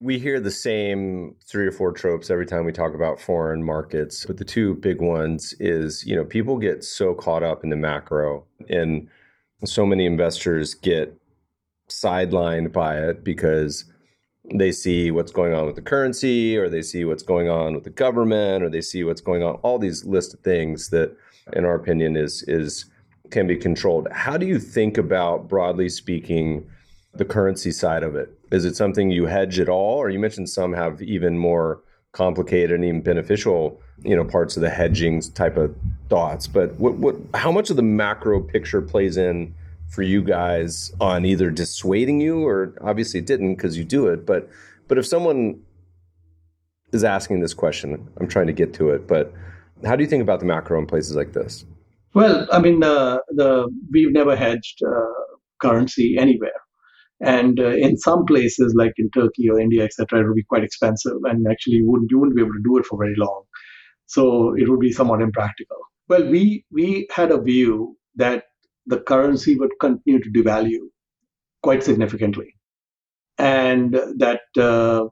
we 0.00 0.18
hear 0.18 0.38
the 0.38 0.50
same 0.50 1.34
three 1.44 1.66
or 1.66 1.72
four 1.72 1.92
tropes 1.92 2.30
every 2.30 2.46
time 2.46 2.64
we 2.64 2.72
talk 2.72 2.94
about 2.94 3.20
foreign 3.20 3.62
markets 3.62 4.24
but 4.26 4.36
the 4.36 4.44
two 4.44 4.74
big 4.74 5.00
ones 5.00 5.54
is 5.58 6.04
you 6.06 6.14
know 6.14 6.24
people 6.24 6.56
get 6.56 6.84
so 6.84 7.14
caught 7.14 7.42
up 7.42 7.64
in 7.64 7.70
the 7.70 7.76
macro 7.76 8.44
and 8.68 9.08
so 9.64 9.84
many 9.84 10.06
investors 10.06 10.74
get 10.74 11.16
sidelined 11.88 12.72
by 12.72 12.96
it 12.96 13.24
because 13.24 13.84
they 14.54 14.70
see 14.70 15.10
what's 15.10 15.32
going 15.32 15.52
on 15.52 15.66
with 15.66 15.74
the 15.74 15.82
currency 15.82 16.56
or 16.56 16.68
they 16.68 16.82
see 16.82 17.04
what's 17.04 17.22
going 17.22 17.48
on 17.48 17.74
with 17.74 17.84
the 17.84 17.90
government 17.90 18.62
or 18.62 18.68
they 18.68 18.80
see 18.80 19.02
what's 19.02 19.20
going 19.20 19.42
on 19.42 19.56
all 19.56 19.78
these 19.78 20.04
list 20.04 20.32
of 20.32 20.40
things 20.40 20.90
that 20.90 21.14
in 21.54 21.64
our 21.64 21.74
opinion 21.74 22.16
is 22.16 22.44
is 22.44 22.86
can 23.30 23.46
be 23.46 23.56
controlled 23.56 24.08
how 24.12 24.36
do 24.36 24.46
you 24.46 24.58
think 24.58 24.96
about 24.96 25.48
broadly 25.48 25.88
speaking 25.88 26.66
the 27.14 27.24
currency 27.24 27.72
side 27.72 28.02
of 28.02 28.14
it? 28.16 28.32
Is 28.50 28.64
it 28.64 28.76
something 28.76 29.10
you 29.10 29.26
hedge 29.26 29.58
at 29.58 29.68
all, 29.68 29.98
or 29.98 30.08
you 30.08 30.18
mentioned 30.18 30.48
some 30.48 30.72
have 30.72 31.02
even 31.02 31.36
more 31.38 31.82
complicated 32.12 32.72
and 32.72 32.84
even 32.84 33.02
beneficial, 33.02 33.80
you 34.02 34.16
know, 34.16 34.24
parts 34.24 34.56
of 34.56 34.62
the 34.62 34.70
hedging 34.70 35.20
type 35.20 35.56
of 35.56 35.74
thoughts. 36.08 36.46
But 36.46 36.74
what, 36.76 36.94
what, 36.94 37.16
how 37.34 37.52
much 37.52 37.70
of 37.70 37.76
the 37.76 37.82
macro 37.82 38.40
picture 38.40 38.80
plays 38.80 39.16
in 39.16 39.54
for 39.88 40.02
you 40.02 40.22
guys 40.22 40.92
on 41.00 41.24
either 41.24 41.50
dissuading 41.50 42.20
you, 42.20 42.46
or 42.46 42.74
obviously 42.80 43.20
it 43.20 43.26
didn't 43.26 43.54
because 43.56 43.76
you 43.76 43.84
do 43.84 44.06
it, 44.06 44.26
but 44.26 44.48
but 44.86 44.96
if 44.96 45.06
someone 45.06 45.60
is 46.92 47.04
asking 47.04 47.40
this 47.40 47.52
question, 47.52 48.08
I'm 48.18 48.28
trying 48.28 48.46
to 48.46 48.52
get 48.54 48.72
to 48.74 48.90
it, 48.90 49.06
but 49.06 49.32
how 49.84 49.96
do 49.96 50.02
you 50.02 50.08
think 50.08 50.22
about 50.22 50.40
the 50.40 50.46
macro 50.46 50.78
in 50.78 50.86
places 50.86 51.14
like 51.14 51.34
this? 51.34 51.64
Well, 52.14 52.46
I 52.52 52.60
mean, 52.60 52.82
uh, 52.82 53.18
the 53.30 53.68
we've 53.92 54.12
never 54.12 54.36
hedged 54.36 54.80
uh, 54.86 55.12
currency 55.60 56.16
anywhere. 56.18 56.60
And 57.20 57.60
uh, 57.60 57.70
in 57.70 57.98
some 57.98 58.24
places, 58.26 58.74
like 58.76 58.94
in 58.98 59.10
Turkey 59.10 59.48
or 59.50 59.60
India, 59.60 59.84
etc., 59.84 60.20
it 60.20 60.26
would 60.28 60.36
be 60.36 60.44
quite 60.44 60.64
expensive, 60.64 61.18
and 61.24 61.46
actually 61.50 61.76
you 61.76 61.90
wouldn't 61.90 62.10
you 62.10 62.18
wouldn't 62.18 62.36
be 62.36 62.42
able 62.42 62.52
to 62.54 62.62
do 62.64 62.78
it 62.78 62.86
for 62.86 62.98
very 62.98 63.16
long. 63.16 63.44
So 64.06 64.54
it 64.56 64.68
would 64.68 64.80
be 64.80 64.92
somewhat 64.92 65.22
impractical. 65.22 65.78
Well, 66.08 66.28
we 66.28 66.64
we 66.72 67.08
had 67.12 67.30
a 67.32 67.40
view 67.40 67.96
that 68.16 68.44
the 68.86 69.00
currency 69.00 69.56
would 69.58 69.72
continue 69.80 70.20
to 70.22 70.30
devalue 70.30 70.86
quite 71.62 71.82
significantly, 71.84 72.54
and 73.38 73.94
that 74.18 74.42
uh, 74.58 75.06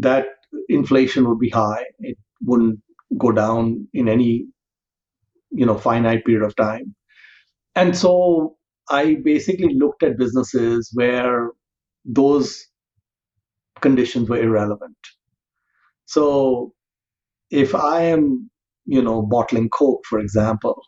that 0.00 0.26
inflation 0.68 1.28
would 1.28 1.38
be 1.38 1.50
high. 1.50 1.84
It 2.00 2.18
wouldn't 2.42 2.80
go 3.18 3.32
down 3.32 3.88
in 3.92 4.08
any 4.08 4.46
you 5.52 5.66
know 5.66 5.76
finite 5.78 6.24
period 6.24 6.44
of 6.44 6.56
time. 6.56 6.94
And 7.74 7.96
so 7.96 8.56
I 8.90 9.16
basically 9.24 9.74
looked 9.74 10.02
at 10.02 10.18
businesses 10.18 10.90
where 10.94 11.50
those 12.04 12.66
conditions 13.80 14.28
were 14.28 14.40
irrelevant. 14.42 14.96
So 16.06 16.74
if 17.50 17.74
I 17.74 18.02
am, 18.02 18.50
you 18.86 19.02
know, 19.02 19.22
bottling 19.22 19.68
Coke, 19.70 20.04
for 20.08 20.18
example, 20.18 20.80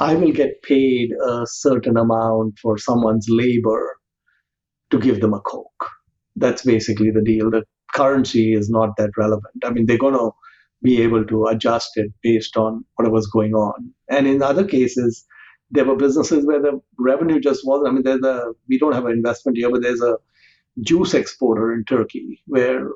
I 0.00 0.14
will 0.14 0.32
get 0.32 0.62
paid 0.62 1.12
a 1.12 1.44
certain 1.46 1.96
amount 1.96 2.58
for 2.60 2.78
someone's 2.78 3.26
labor 3.28 3.96
to 4.90 4.98
give 4.98 5.20
them 5.20 5.34
a 5.34 5.40
Coke. 5.40 5.88
That's 6.36 6.64
basically 6.64 7.10
the 7.10 7.22
deal. 7.22 7.50
The 7.50 7.64
currency 7.94 8.54
is 8.54 8.70
not 8.70 8.90
that 8.96 9.10
relevant. 9.16 9.54
I 9.64 9.70
mean, 9.70 9.86
they're 9.86 9.98
going 9.98 10.14
to 10.14 10.30
be 10.82 11.00
able 11.02 11.24
to 11.24 11.46
adjust 11.46 11.92
it 11.96 12.10
based 12.22 12.56
on 12.56 12.84
whatever's 12.96 13.26
going 13.26 13.54
on. 13.54 13.92
And 14.10 14.26
in 14.26 14.42
other 14.42 14.64
cases, 14.64 15.24
there 15.70 15.84
were 15.84 15.96
businesses 15.96 16.44
where 16.44 16.60
the 16.60 16.80
revenue 16.98 17.40
just 17.40 17.66
wasn't. 17.66 17.88
I 17.88 17.92
mean, 17.92 18.02
there's 18.02 18.22
a 18.22 18.52
we 18.68 18.78
don't 18.78 18.94
have 18.94 19.06
an 19.06 19.12
investment 19.12 19.56
here, 19.58 19.70
but 19.70 19.82
there's 19.82 20.02
a 20.02 20.16
juice 20.82 21.14
exporter 21.14 21.72
in 21.72 21.84
Turkey 21.84 22.42
where 22.46 22.88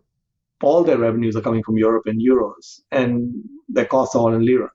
all 0.63 0.83
their 0.85 0.99
revenues 0.99 1.37
are 1.37 1.43
coming 1.43 1.63
from 1.63 1.77
Europe 1.77 2.05
in 2.07 2.19
euros 2.19 2.81
and 2.91 3.33
their 3.69 3.85
costs 3.85 4.15
are 4.15 4.21
all 4.21 4.35
in 4.35 4.45
lira. 4.45 4.71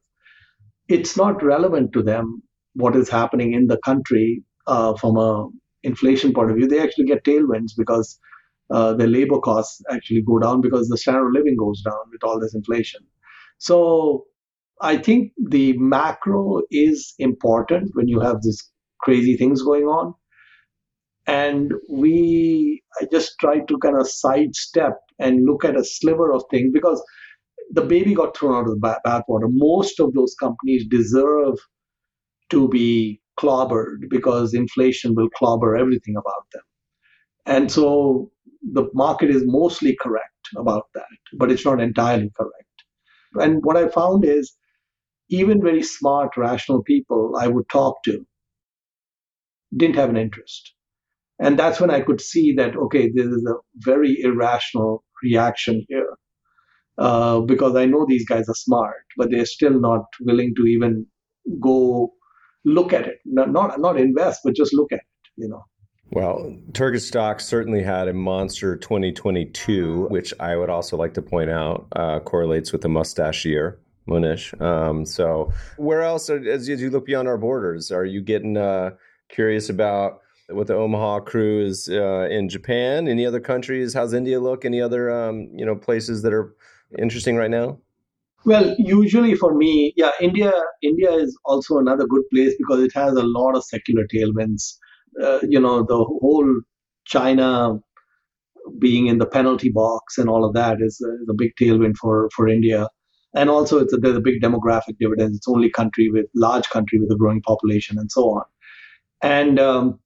It's 0.88 1.18
not 1.18 1.44
relevant 1.44 1.94
to 1.94 2.04
them 2.04 2.44
what 2.74 2.96
is 2.96 3.10
happening 3.10 3.54
in 3.54 3.68
the 3.68 3.78
country 3.78 4.44
uh, 4.68 4.94
from 4.96 5.18
a 5.18 5.50
inflation 5.84 6.34
point 6.34 6.52
of 6.52 6.58
view. 6.58 6.68
They 6.68 6.80
actually 6.80 7.06
get 7.06 7.24
tailwinds 7.24 7.72
because 7.78 8.20
uh, 8.72 8.94
their 8.94 9.08
labor 9.08 9.40
costs 9.40 9.82
actually 9.92 10.22
go 10.22 10.40
down 10.40 10.62
because 10.62 10.88
the 10.88 10.98
standard 10.98 11.28
of 11.28 11.34
living 11.34 11.56
goes 11.58 11.82
down 11.82 12.10
with 12.12 12.24
all 12.24 12.40
this 12.40 12.56
inflation. 12.56 13.02
So 13.58 14.26
I 14.82 14.98
think 14.98 15.34
the 15.38 15.78
macro 15.78 16.62
is 16.72 17.14
important 17.20 17.92
when 17.94 18.08
you 18.08 18.20
have 18.20 18.42
these 18.42 18.72
crazy 19.02 19.38
things 19.38 19.62
going 19.62 19.84
on. 19.86 20.14
And 21.28 21.72
we, 21.90 22.82
I 23.00 23.06
just 23.12 23.34
try 23.40 23.60
to 23.60 23.78
kind 23.78 24.00
of 24.00 24.10
sidestep 24.10 24.98
and 25.20 25.46
look 25.46 25.64
at 25.64 25.78
a 25.78 25.84
sliver 25.84 26.32
of 26.34 26.44
things 26.50 26.72
because 26.74 27.04
the 27.72 27.84
baby 27.84 28.14
got 28.16 28.36
thrown 28.36 28.56
out 28.56 28.70
of 28.70 28.80
the 28.80 29.00
bathwater. 29.06 29.48
Most 29.50 30.00
of 30.00 30.14
those 30.14 30.36
companies 30.40 30.86
deserve 30.90 31.58
to 32.50 32.68
be 32.70 33.22
clobbered 33.40 34.10
because 34.10 34.54
inflation 34.54 35.16
will 35.16 35.30
clobber 35.30 35.76
everything 35.78 36.16
about 36.18 36.46
them. 36.54 36.64
And 37.46 37.72
so 37.72 38.32
the 38.62 38.86
market 38.94 39.30
is 39.30 39.44
mostly 39.46 39.98
correct 40.02 40.26
about 40.58 40.84
that, 40.96 41.06
but 41.38 41.52
it's 41.52 41.66
not 41.66 41.82
entirely 41.82 42.32
correct. 42.38 42.56
And 43.36 43.64
what 43.64 43.78
I 43.78 43.88
found 43.88 44.26
is 44.26 44.54
even 45.30 45.62
very 45.62 45.84
smart, 45.84 46.38
rational 46.38 46.84
people 46.84 47.36
I 47.40 47.48
would 47.48 47.68
talk 47.70 48.04
to 48.06 48.26
didn't 49.76 49.96
have 49.96 50.10
an 50.10 50.18
interest. 50.18 50.74
And 51.40 51.58
that's 51.58 51.80
when 51.80 51.90
I 51.90 52.02
could 52.02 52.22
see 52.22 52.54
that, 52.58 52.76
okay, 52.76 53.10
this 53.14 53.26
is 53.26 53.46
a 53.46 53.56
very 53.78 54.22
irrational 54.22 55.04
reaction 55.24 55.86
here. 55.90 56.18
Uh, 56.98 57.40
because 57.42 57.76
I 57.76 57.86
know 57.86 58.06
these 58.08 58.28
guys 58.28 58.48
are 58.50 58.56
smart, 58.56 59.04
but 59.18 59.32
they're 59.32 59.46
still 59.46 59.80
not 59.80 60.06
willing 60.22 60.54
to 60.56 60.64
even 60.68 61.08
go 61.60 62.14
look 62.66 62.94
at 62.94 63.08
it. 63.08 63.18
Not, 63.26 63.52
not, 63.52 63.80
not 63.80 64.00
invest, 64.00 64.42
but 64.44 64.56
just 64.56 64.74
look 64.74 64.92
at 64.92 65.00
it, 65.00 65.30
you 65.38 65.50
know. 65.50 65.64
Well, 66.12 66.58
Turkish 66.74 67.06
stocks 67.06 67.46
certainly 67.46 67.82
had 67.82 68.10
a 68.10 68.14
monster 68.14 68.76
2022, 68.76 70.08
which 70.10 70.34
I 70.42 70.58
would 70.58 70.70
also 70.70 70.98
like 70.98 71.14
to 71.14 71.22
point 71.22 71.50
out 71.50 71.88
uh, 71.96 72.20
correlates 72.20 72.74
with 72.74 72.82
the 72.82 72.90
mustache 72.90 73.46
year. 73.46 73.80
Mohnish. 74.10 74.60
Um, 74.60 75.06
so, 75.06 75.54
where 75.78 76.02
else, 76.02 76.30
are, 76.30 76.38
as, 76.40 76.68
as, 76.68 76.82
you 76.82 76.90
look 76.90 77.06
beyond 77.06 77.28
our 77.28 77.38
borders, 77.38 77.92
are 77.92 78.04
you 78.04 78.22
getting 78.22 78.58
uh, 78.58 78.92
curious 79.30 79.70
about 79.70 80.22
what 80.50 80.68
the 80.68 80.76
Omaha 80.76 81.22
crew 81.22 81.64
is 81.64 81.88
uh, 81.88 82.28
in 82.30 82.50
Japan? 82.50 83.08
Any 83.08 83.26
other 83.26 83.40
countries? 83.40 83.94
How's 83.94 84.14
India 84.14 84.40
look? 84.40 84.66
Any 84.66 84.82
other 84.82 85.12
um, 85.12 85.50
you 85.54 85.66
know 85.66 85.76
places 85.76 86.24
that 86.24 86.34
are 86.34 86.54
interesting 86.98 87.38
right 87.38 87.52
now? 87.52 87.78
Well, 88.44 88.76
usually 88.80 89.36
for 89.36 89.54
me, 89.54 89.94
yeah, 89.96 90.12
India. 90.20 90.52
India 90.82 91.12
is 91.12 91.38
also 91.46 91.78
another 91.78 92.08
good 92.08 92.24
place 92.34 92.56
because 92.58 92.82
it 92.84 92.92
has 92.96 93.14
a 93.14 93.24
lot 93.24 93.56
of 93.56 93.64
secular 93.64 94.06
tailwinds. 94.14 94.78
Uh, 95.22 95.40
you 95.48 95.60
know, 95.60 95.84
the 95.84 95.98
whole 95.98 96.62
China 97.06 97.80
being 98.80 99.08
in 99.08 99.18
the 99.18 99.26
penalty 99.26 99.70
box 99.70 100.18
and 100.18 100.30
all 100.30 100.46
of 100.46 100.54
that 100.54 100.78
is, 100.82 101.02
is 101.02 101.28
a 101.30 101.34
big 101.34 101.52
tailwind 101.60 101.96
for 101.98 102.30
for 102.36 102.48
India 102.48 102.88
and 103.34 103.50
also 103.50 103.80
it's 103.80 103.94
a, 103.94 103.98
there's 103.98 104.18
a 104.18 104.22
big 104.22 104.42
demographic 104.42 104.98
dividend. 105.00 105.36
It's 105.36 105.48
only 105.48 105.70
country 105.70 106.10
with 106.10 106.26
large 106.36 106.70
country 106.70 107.00
with 107.00 107.12
a 107.12 107.16
growing 107.16 107.42
population 107.42 107.98
and 107.98 108.12
so 108.12 108.24
on. 108.30 108.44
And 109.22 109.60
um, 109.60 110.00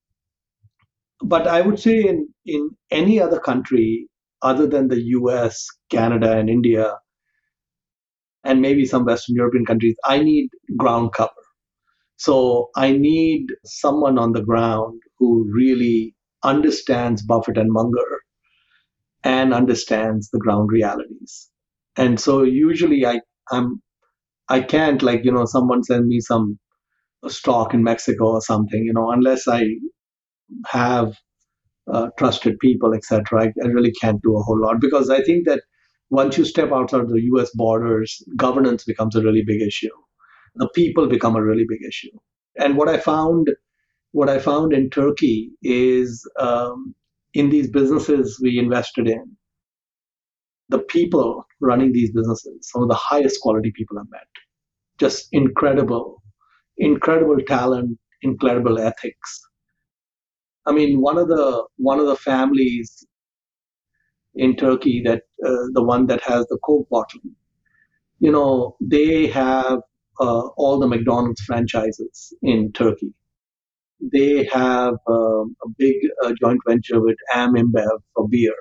but 1.24 1.48
I 1.48 1.62
would 1.62 1.80
say 1.80 2.02
in 2.02 2.30
in 2.46 2.70
any 2.92 3.20
other 3.22 3.40
country 3.40 4.10
other 4.42 4.68
than 4.68 4.90
the 4.90 5.02
U.S., 5.02 5.66
Canada, 5.90 6.38
and 6.38 6.50
India, 6.50 6.96
and 8.44 8.62
maybe 8.62 8.86
some 8.86 9.06
Western 9.06 9.36
European 9.36 9.66
countries, 9.66 9.96
I 10.06 10.20
need 10.20 10.50
ground 10.78 11.14
cover. 11.14 11.32
So 12.18 12.70
I 12.76 12.92
need 12.94 13.48
someone 13.66 14.18
on 14.20 14.34
the 14.34 14.44
ground 14.44 15.02
who 15.20 15.50
really 15.52 16.16
understands 16.44 17.24
Buffett 17.24 17.58
and 17.58 17.72
Munger 17.72 18.22
and 19.24 19.54
understands 19.54 20.30
the 20.30 20.40
ground 20.40 20.70
realities. 20.72 21.50
And 21.98 22.20
so 22.20 22.44
usually 22.44 23.06
i 23.06 23.20
i'm 23.52 23.82
i 24.50 24.62
can't 24.62 25.04
like 25.04 25.26
you 25.26 25.32
know 25.32 25.46
someone 25.46 25.84
send 25.84 26.08
me 26.08 26.20
some 26.22 26.60
stock 27.28 27.74
in 27.74 27.84
mexico 27.84 28.32
or 28.34 28.42
something 28.42 28.84
you 28.86 28.94
know 28.94 29.12
unless 29.12 29.48
i 29.48 29.64
have 30.68 31.14
uh, 31.92 32.08
trusted 32.20 32.58
people 32.60 32.94
etc 32.96 33.44
I, 33.44 33.46
I 33.64 33.68
really 33.68 33.92
can't 34.02 34.22
do 34.24 34.38
a 34.38 34.44
whole 34.44 34.60
lot 34.62 34.82
because 34.82 35.10
i 35.10 35.24
think 35.24 35.48
that 35.48 35.64
once 36.12 36.38
you 36.38 36.46
step 36.46 36.72
outside 36.72 37.08
the 37.10 37.22
us 37.40 37.52
borders 37.56 38.24
governance 38.38 38.86
becomes 38.86 39.16
a 39.16 39.22
really 39.24 39.44
big 39.46 39.62
issue 39.62 39.90
the 40.56 40.70
people 40.76 41.08
become 41.08 41.36
a 41.36 41.44
really 41.44 41.66
big 41.68 41.82
issue 41.88 42.12
and 42.58 42.78
what 42.78 42.90
i 42.90 42.98
found 42.98 43.48
what 44.12 44.30
i 44.30 44.40
found 44.40 44.74
in 44.74 44.90
turkey 44.90 45.52
is 45.64 46.28
um, 46.40 46.96
in 47.34 47.50
these 47.50 47.70
businesses 47.70 48.40
we 48.42 48.60
invested 48.60 49.08
in 49.08 49.26
the 50.70 50.80
people 50.80 51.46
running 51.62 51.92
these 51.92 52.12
businesses, 52.12 52.70
some 52.72 52.84
of 52.84 52.90
the 52.90 52.96
highest 52.96 53.42
quality 53.42 53.72
people 53.76 54.00
I've 54.00 54.10
met. 54.10 54.28
Just 55.00 55.28
incredible, 55.32 56.22
incredible 56.78 57.38
talent, 57.48 57.98
incredible 58.22 58.80
ethics. 58.80 59.42
I 60.66 60.72
mean, 60.72 61.02
one 61.02 61.18
of 61.18 61.28
the 61.28 61.66
one 61.78 62.00
of 62.00 62.08
the 62.08 62.16
families 62.16 63.06
in 64.36 64.56
Turkey 64.56 65.02
that 65.06 65.24
uh, 65.46 65.66
the 65.74 65.84
one 65.84 66.08
that 66.08 66.22
has 66.24 66.46
the 66.48 66.58
Coke 66.64 66.88
bottle, 66.90 67.22
you 68.20 68.32
know, 68.32 68.76
they 68.82 69.28
have 69.28 69.80
uh, 70.20 70.48
all 70.58 70.80
the 70.80 70.88
McDonald's 70.88 71.42
franchises 71.42 72.34
in 72.42 72.72
Turkey. 72.72 73.14
They 74.00 74.46
have 74.46 74.96
um, 75.08 75.56
a 75.64 75.70
big 75.78 75.96
uh, 76.24 76.34
joint 76.40 76.60
venture 76.68 77.02
with 77.02 77.18
AB 77.36 77.54
InBev 77.54 78.00
for 78.14 78.28
beer 78.28 78.56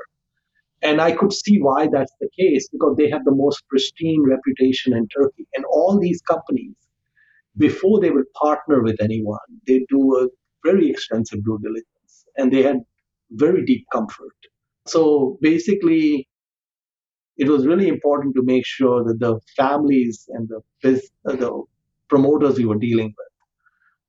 and 0.84 1.00
I 1.00 1.12
could 1.12 1.32
see 1.32 1.58
why 1.60 1.88
that's 1.90 2.12
the 2.20 2.28
case 2.38 2.68
because 2.68 2.96
they 2.98 3.08
have 3.08 3.24
the 3.24 3.34
most 3.34 3.66
pristine 3.68 4.22
reputation 4.22 4.94
in 4.94 5.08
Turkey. 5.08 5.46
And 5.54 5.64
all 5.64 5.98
these 5.98 6.20
companies, 6.20 6.76
before 7.56 8.00
they 8.00 8.10
would 8.10 8.30
partner 8.34 8.82
with 8.82 9.00
anyone, 9.00 9.38
they 9.66 9.86
do 9.88 10.18
a 10.18 10.28
very 10.62 10.90
extensive 10.90 11.42
due 11.42 11.58
diligence 11.62 12.26
and 12.36 12.52
they 12.52 12.62
had 12.62 12.80
very 13.30 13.64
deep 13.64 13.86
comfort. 13.90 14.36
So 14.86 15.38
basically, 15.40 16.28
it 17.36 17.48
was 17.48 17.66
really 17.66 17.88
important 17.88 18.34
to 18.36 18.42
make 18.42 18.64
sure 18.66 19.04
that 19.04 19.18
the 19.18 19.40
families 19.56 20.28
and 20.30 20.48
the, 20.48 21.00
the 21.24 21.62
promoters 22.08 22.58
we 22.58 22.64
were 22.66 22.78
dealing 22.78 23.06
with 23.16 23.26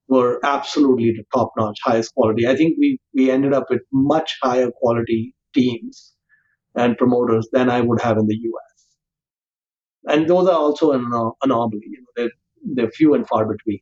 were 0.07 0.39
absolutely 0.43 1.11
the 1.11 1.23
top 1.33 1.51
notch, 1.57 1.79
highest 1.83 2.13
quality. 2.13 2.47
I 2.47 2.55
think 2.55 2.75
we, 2.79 2.99
we 3.13 3.31
ended 3.31 3.53
up 3.53 3.65
with 3.69 3.81
much 3.91 4.37
higher 4.43 4.69
quality 4.71 5.33
teams 5.53 6.13
and 6.75 6.97
promoters 6.97 7.47
than 7.51 7.69
I 7.69 7.81
would 7.81 8.01
have 8.01 8.17
in 8.17 8.27
the 8.27 8.35
US. 8.35 8.85
And 10.15 10.29
those 10.29 10.47
are 10.47 10.59
also 10.59 10.91
an 10.91 11.05
anomaly. 11.43 11.81
You 11.83 12.01
know, 12.01 12.07
they're, 12.15 12.31
they're 12.75 12.91
few 12.91 13.15
and 13.15 13.27
far 13.27 13.45
between. 13.45 13.79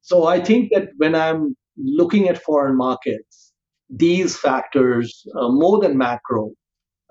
So 0.00 0.26
I 0.26 0.40
think 0.40 0.70
that 0.72 0.88
when 0.96 1.14
I'm 1.14 1.56
looking 1.76 2.28
at 2.28 2.42
foreign 2.42 2.76
markets, 2.76 3.52
these 3.90 4.38
factors, 4.38 5.26
uh, 5.36 5.48
more 5.48 5.80
than 5.80 5.98
macro, 5.98 6.52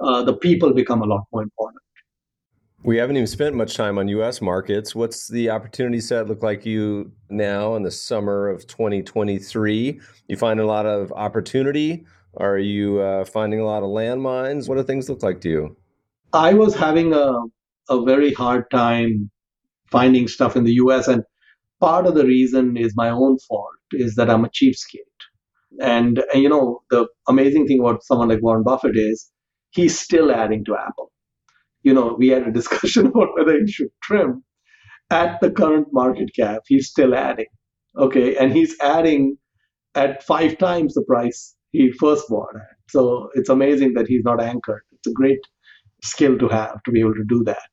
uh, 0.01 0.23
the 0.23 0.33
people 0.33 0.73
become 0.73 1.01
a 1.01 1.05
lot 1.05 1.23
more 1.31 1.43
important. 1.43 1.81
We 2.83 2.97
haven't 2.97 3.15
even 3.15 3.27
spent 3.27 3.55
much 3.55 3.75
time 3.75 3.99
on 3.99 4.07
U.S. 4.07 4.41
markets. 4.41 4.95
What's 4.95 5.27
the 5.27 5.51
opportunity 5.51 5.99
set 5.99 6.27
look 6.27 6.41
like 6.41 6.65
you 6.65 7.11
now 7.29 7.75
in 7.75 7.83
the 7.83 7.91
summer 7.91 8.49
of 8.49 8.65
2023? 8.65 9.99
You 10.27 10.37
find 10.37 10.59
a 10.59 10.65
lot 10.65 10.87
of 10.87 11.11
opportunity 11.11 12.05
are 12.37 12.57
you 12.57 12.99
uh, 13.01 13.25
finding 13.25 13.59
a 13.59 13.65
lot 13.65 13.83
of 13.83 13.89
landmines? 13.89 14.69
What 14.69 14.77
do 14.77 14.83
things 14.83 15.09
look 15.09 15.23
like 15.23 15.41
to 15.41 15.49
you? 15.49 15.77
I 16.33 16.53
was 16.53 16.75
having 16.75 17.13
a, 17.13 17.33
a 17.89 18.03
very 18.03 18.33
hard 18.33 18.69
time 18.71 19.29
finding 19.89 20.27
stuff 20.27 20.55
in 20.55 20.63
the 20.63 20.73
US. 20.73 21.07
And 21.07 21.23
part 21.81 22.07
of 22.07 22.15
the 22.15 22.25
reason 22.25 22.77
is 22.77 22.93
my 22.95 23.09
own 23.09 23.37
fault, 23.39 23.67
is 23.91 24.15
that 24.15 24.29
I'm 24.29 24.45
a 24.45 24.49
cheapskate. 24.49 24.99
And, 25.81 26.23
and 26.33 26.41
you 26.41 26.47
know, 26.47 26.81
the 26.89 27.07
amazing 27.27 27.67
thing 27.67 27.79
about 27.79 28.03
someone 28.03 28.29
like 28.29 28.41
Warren 28.41 28.63
Buffett 28.63 28.95
is 28.95 29.29
he's 29.71 29.99
still 29.99 30.31
adding 30.31 30.65
to 30.65 30.77
Apple. 30.77 31.11
You 31.83 31.93
know, 31.93 32.15
we 32.17 32.29
had 32.29 32.47
a 32.47 32.51
discussion 32.51 33.07
about 33.09 33.29
whether 33.37 33.59
he 33.59 33.71
should 33.71 33.89
trim. 34.03 34.43
At 35.11 35.41
the 35.41 35.51
current 35.51 35.87
market 35.91 36.31
cap, 36.35 36.63
he's 36.67 36.89
still 36.89 37.15
adding. 37.15 37.47
Okay. 37.97 38.37
And 38.37 38.53
he's 38.53 38.75
adding 38.81 39.37
at 39.95 40.23
five 40.23 40.57
times 40.57 40.93
the 40.93 41.03
price 41.03 41.55
he 41.71 41.91
first 41.93 42.29
bought 42.29 42.55
at. 42.55 42.77
So 42.89 43.29
it's 43.35 43.49
amazing 43.49 43.93
that 43.95 44.07
he's 44.07 44.23
not 44.23 44.41
anchored. 44.41 44.81
It's 44.93 45.07
a 45.07 45.13
great 45.13 45.39
skill 46.03 46.37
to 46.39 46.47
have 46.49 46.81
to 46.83 46.91
be 46.91 47.01
able 47.01 47.15
to 47.15 47.25
do 47.27 47.43
that. 47.45 47.69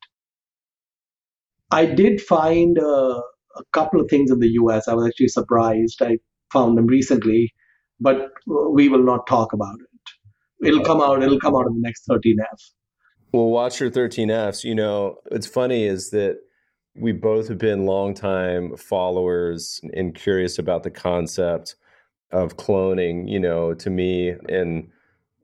I 1.71 1.85
did 1.85 2.21
find 2.21 2.79
uh, 2.79 3.21
a 3.57 3.63
couple 3.73 4.01
of 4.01 4.09
things 4.09 4.31
in 4.31 4.39
the 4.39 4.49
US. 4.63 4.87
I 4.87 4.93
was 4.95 5.07
actually 5.07 5.29
surprised. 5.29 6.01
I 6.01 6.17
found 6.53 6.77
them 6.77 6.87
recently, 6.87 7.53
but 7.99 8.31
we 8.47 8.89
will 8.89 9.03
not 9.03 9.27
talk 9.27 9.53
about 9.53 9.75
it. 9.81 9.88
It'll 10.63 10.83
come 10.83 11.01
out. 11.01 11.23
It'll 11.23 11.39
come 11.39 11.55
out 11.55 11.67
in 11.67 11.75
the 11.75 11.81
next 11.81 12.07
13F. 12.07 12.71
Well, 13.31 13.45
watch 13.45 13.79
your 13.79 13.91
13Fs. 13.91 14.63
You 14.63 14.75
know, 14.75 15.17
it's 15.31 15.47
funny 15.47 15.85
is 15.85 16.09
that 16.09 16.39
we 16.95 17.11
both 17.11 17.47
have 17.47 17.57
been 17.57 17.85
longtime 17.85 18.75
followers 18.75 19.79
and 19.93 20.15
curious 20.15 20.59
about 20.59 20.83
the 20.83 20.89
concept 20.89 21.75
of 22.31 22.57
cloning, 22.57 23.29
you 23.29 23.39
know, 23.39 23.73
to 23.73 23.89
me 23.89 24.35
and 24.49 24.89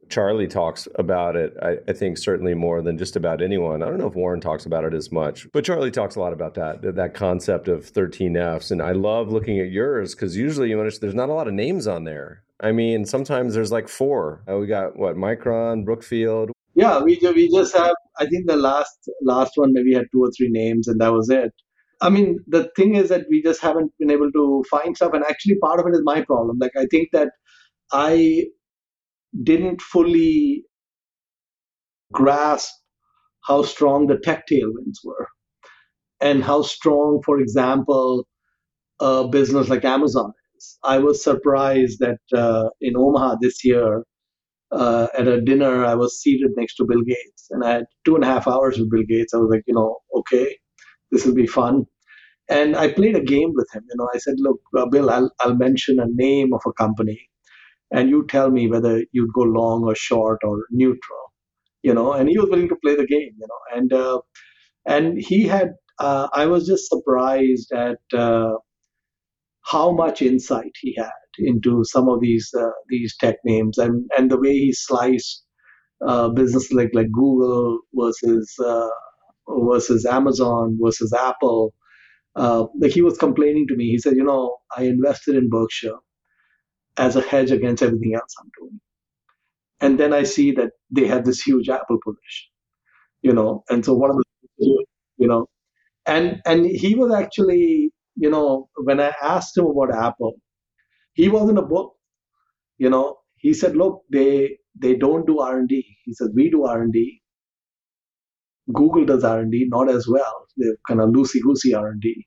Charlie 0.10 0.48
talks 0.48 0.88
about 0.96 1.36
it, 1.36 1.56
I, 1.62 1.78
I, 1.88 1.94
think 1.94 2.18
certainly 2.18 2.54
more 2.54 2.82
than 2.82 2.98
just 2.98 3.16
about 3.16 3.42
anyone. 3.42 3.82
I 3.82 3.88
don't 3.88 3.98
know 3.98 4.08
if 4.08 4.16
Warren 4.16 4.40
talks 4.40 4.66
about 4.66 4.84
it 4.84 4.94
as 4.94 5.12
much, 5.12 5.48
but 5.52 5.66
Charlie 5.66 5.92
talks 5.92 6.16
a 6.16 6.20
lot 6.20 6.34
about 6.34 6.54
that, 6.56 6.96
that 6.96 7.14
concept 7.14 7.68
of 7.68 7.92
13Fs. 7.92 8.72
And 8.72 8.82
I 8.82 8.92
love 8.92 9.32
looking 9.32 9.60
at 9.60 9.72
yours 9.72 10.14
because 10.14 10.38
usually 10.38 10.70
you 10.70 10.78
notice 10.78 11.00
there's 11.00 11.16
not 11.16 11.30
a 11.30 11.34
lot 11.34 11.48
of 11.48 11.54
names 11.54 11.88
on 11.88 12.04
there. 12.04 12.44
I 12.62 12.72
mean, 12.72 13.06
sometimes 13.06 13.54
there's 13.54 13.72
like 13.72 13.88
four. 13.88 14.44
Uh, 14.50 14.58
we 14.58 14.68
got 14.68 14.98
what, 14.98 15.16
Micron, 15.16 15.84
Brookfield. 15.86 16.52
Yeah, 16.74 17.02
we, 17.02 17.20
we 17.22 17.50
just 17.54 17.76
have, 17.76 17.96
I 18.18 18.26
think 18.26 18.48
the 18.48 18.56
last 18.56 19.10
last 19.22 19.54
one 19.56 19.72
maybe 19.74 19.94
had 19.94 20.06
two 20.12 20.24
or 20.24 20.32
three 20.38 20.50
names 20.50 20.88
and 20.88 21.00
that 21.00 21.14
was 21.14 21.30
it. 21.30 21.52
I 22.02 22.10
mean, 22.10 22.40
the 22.48 22.70
thing 22.76 22.96
is 22.96 23.10
that 23.10 23.26
we 23.30 23.42
just 23.42 23.62
haven't 23.62 23.92
been 24.00 24.12
able 24.12 24.32
to 24.32 24.64
find 24.70 24.96
stuff. 24.96 25.14
And 25.14 25.24
actually, 25.24 25.56
part 25.62 25.80
of 25.80 25.88
it 25.88 25.94
is 25.94 26.02
my 26.04 26.22
problem. 26.22 26.58
Like, 26.60 26.74
I 26.78 26.86
think 26.92 27.10
that 27.14 27.30
I 27.92 28.46
didn't 29.44 29.82
fully 29.82 30.64
grasp 32.12 32.72
how 33.46 33.64
strong 33.64 34.08
the 34.08 34.18
tech 34.18 34.44
tailwinds 34.52 34.98
were 35.04 35.28
and 36.20 36.44
how 36.44 36.62
strong, 36.62 37.22
for 37.26 37.40
example, 37.40 38.28
a 39.00 39.28
business 39.28 39.70
like 39.70 39.86
Amazon 39.86 40.34
I 40.84 41.00
was 41.00 41.24
surprised 41.24 42.00
that 42.00 42.20
uh, 42.34 42.70
in 42.82 42.96
Omaha 42.98 43.38
this 43.42 43.64
year, 43.66 44.04
uh, 44.72 45.08
at 45.18 45.28
a 45.28 45.42
dinner, 45.42 45.86
I 45.86 45.96
was 45.96 46.22
seated 46.22 46.52
next 46.58 46.76
to 46.78 46.86
Bill 46.86 47.02
Gates, 47.04 47.48
and 47.52 47.64
I 47.64 47.72
had 47.74 47.86
two 48.06 48.16
and 48.16 48.24
a 48.24 48.28
half 48.28 48.48
hours 48.48 48.80
with 48.80 48.92
Bill 48.92 49.04
Gates. 49.08 49.34
I 49.34 49.38
was 49.38 49.50
like, 49.52 49.64
you 49.68 49.74
know, 49.76 49.98
okay, 50.20 50.58
this 51.12 51.26
will 51.26 51.36
be 51.36 51.48
fun. 51.48 51.86
And 52.50 52.76
I 52.76 52.92
played 52.94 53.16
a 53.16 53.22
game 53.24 53.54
with 53.56 53.70
him. 53.74 53.84
You 53.90 53.96
know, 53.98 54.10
I 54.14 54.20
said, 54.20 54.36
look, 54.40 54.60
uh, 54.78 54.86
Bill, 54.88 55.10
I'll, 55.10 55.32
I'll 55.42 55.56
mention 55.56 56.00
a 56.00 56.06
name 56.10 56.54
of 56.54 56.62
a 56.68 56.74
company, 56.74 57.20
and 57.92 58.10
you 58.10 58.26
tell 58.28 58.52
me 58.52 58.68
whether 58.70 59.04
you'd 59.14 59.34
go 59.34 59.44
long 59.44 59.84
or 59.86 59.96
short 59.96 60.40
or 60.44 60.66
neutral. 60.72 61.26
You 61.84 61.94
know, 61.94 62.14
and 62.14 62.30
he 62.30 62.38
was 62.40 62.50
willing 62.50 62.70
to 62.70 62.78
play 62.84 62.96
the 62.96 63.08
game. 63.08 63.34
You 63.40 63.48
know, 63.50 63.78
and 63.78 63.94
uh, 63.94 64.22
and 64.88 65.20
he 65.20 65.44
had. 65.48 65.74
Uh, 66.00 66.28
I 66.34 66.48
was 66.48 66.68
just 66.68 66.90
surprised 66.90 67.72
at 67.74 68.00
uh, 68.14 68.56
how 69.66 69.92
much 69.92 70.22
insight 70.22 70.72
he 70.82 70.96
had 70.98 71.12
into 71.40 71.84
some 71.86 72.10
of 72.10 72.22
these 72.22 72.50
uh, 72.60 72.70
these 72.90 73.16
tech 73.20 73.38
names 73.46 73.78
and 73.80 74.10
and 74.18 74.32
the 74.32 74.40
way 74.40 74.54
he 74.54 74.74
sliced 74.74 75.44
uh, 76.08 76.30
business 76.30 76.72
like 76.72 76.92
like 76.94 77.12
Google 77.12 77.80
versus 77.96 78.54
uh, 78.66 78.90
versus 79.50 80.06
Amazon 80.06 80.78
versus 80.82 81.14
Apple. 81.14 81.74
Uh, 82.36 82.66
like 82.80 82.92
he 82.92 83.02
was 83.02 83.18
complaining 83.18 83.68
to 83.68 83.76
me, 83.76 83.90
he 83.92 84.00
said, 84.00 84.16
you 84.16 84.24
know, 84.24 84.58
I 84.78 84.84
invested 84.84 85.36
in 85.36 85.50
Berkshire 85.50 85.98
as 86.98 87.16
a 87.16 87.22
hedge 87.22 87.52
against 87.52 87.84
everything 87.84 88.16
else 88.16 88.34
I'm 88.42 88.52
doing, 88.60 88.82
and 89.82 90.00
then 90.00 90.14
I 90.14 90.24
see 90.24 90.52
that 90.54 90.72
they 90.92 91.08
have 91.08 91.26
this 91.26 91.42
huge 91.42 91.70
Apple 91.70 92.00
position, 92.04 92.50
you 93.24 93.34
know, 93.34 93.64
and 93.70 93.86
so 93.86 93.94
one 93.96 94.12
of 94.12 94.18
the 94.18 94.86
you 95.18 95.28
know, 95.28 95.48
and 96.08 96.42
and 96.46 96.66
he 96.66 96.96
was 96.96 97.14
actually 97.14 97.92
you 98.16 98.30
know, 98.30 98.70
when 98.84 99.00
I 99.02 99.14
asked 99.22 99.58
him 99.58 99.66
about 99.68 99.94
Apple, 99.96 100.36
he 101.14 101.30
wasn't 101.30 101.60
a 101.60 101.64
book. 101.64 101.94
You 102.78 102.90
know, 102.90 103.18
he 103.38 103.54
said, 103.54 103.76
look, 103.76 104.04
they 104.12 104.58
they 104.80 104.96
don't 104.96 105.28
do 105.28 105.40
R&D. 105.40 105.98
He 106.06 106.14
said, 106.14 106.30
we 106.36 106.50
do 106.50 106.66
R&D. 106.66 107.22
Google 108.74 109.06
does 109.06 109.24
R&D, 109.24 109.68
not 109.70 109.90
as 109.90 110.08
well. 110.08 110.48
They're 110.58 110.78
kind 110.88 111.02
of 111.02 111.10
loosey-goosey 111.10 111.74
R&D. 111.74 112.26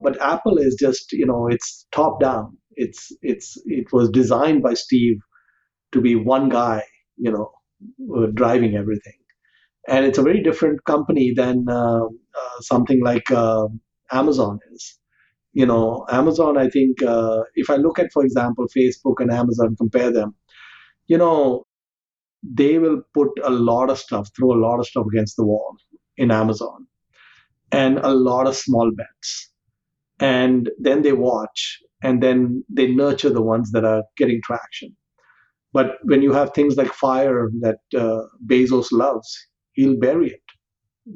But 0.00 0.20
Apple 0.20 0.58
is 0.58 0.76
just, 0.78 1.12
you 1.12 1.26
know, 1.26 1.48
it's 1.48 1.86
top 1.92 2.20
down. 2.20 2.56
It's 2.72 3.12
it's 3.22 3.60
it 3.66 3.92
was 3.92 4.10
designed 4.10 4.62
by 4.62 4.74
Steve 4.74 5.18
to 5.92 6.00
be 6.00 6.16
one 6.16 6.48
guy, 6.48 6.82
you 7.16 7.30
know, 7.32 7.50
uh, 8.16 8.26
driving 8.34 8.76
everything. 8.76 9.14
And 9.88 10.06
it's 10.06 10.18
a 10.18 10.22
very 10.22 10.42
different 10.42 10.84
company 10.84 11.32
than 11.36 11.66
uh, 11.68 12.04
uh, 12.04 12.60
something 12.60 13.02
like 13.04 13.30
uh, 13.30 13.68
Amazon 14.12 14.58
is. 14.72 14.98
You 15.52 15.66
know, 15.66 16.06
Amazon, 16.10 16.56
I 16.58 16.68
think, 16.68 17.02
uh, 17.02 17.40
if 17.54 17.70
I 17.70 17.76
look 17.76 17.98
at, 17.98 18.12
for 18.12 18.24
example, 18.24 18.66
Facebook 18.76 19.16
and 19.18 19.32
Amazon, 19.32 19.76
compare 19.76 20.12
them, 20.12 20.34
you 21.08 21.18
know, 21.18 21.64
they 22.42 22.78
will 22.78 23.02
put 23.14 23.30
a 23.44 23.50
lot 23.50 23.90
of 23.90 23.98
stuff, 23.98 24.28
throw 24.36 24.52
a 24.52 24.60
lot 24.60 24.78
of 24.78 24.86
stuff 24.86 25.06
against 25.12 25.36
the 25.36 25.44
wall 25.44 25.76
in 26.16 26.30
Amazon 26.30 26.86
and 27.72 27.98
a 27.98 28.10
lot 28.10 28.46
of 28.46 28.56
small 28.56 28.90
bets. 28.96 29.50
And 30.20 30.70
then 30.78 31.02
they 31.02 31.12
watch 31.12 31.78
and 32.02 32.22
then 32.22 32.64
they 32.68 32.88
nurture 32.92 33.30
the 33.30 33.42
ones 33.42 33.72
that 33.72 33.84
are 33.84 34.04
getting 34.16 34.40
traction. 34.44 34.96
But 35.72 35.98
when 36.04 36.22
you 36.22 36.32
have 36.32 36.52
things 36.52 36.76
like 36.76 36.92
fire 36.92 37.50
that 37.60 37.78
uh, 37.96 38.22
Bezos 38.46 38.88
loves, 38.92 39.30
he'll 39.72 39.98
bury 39.98 40.30
it. 40.30 40.42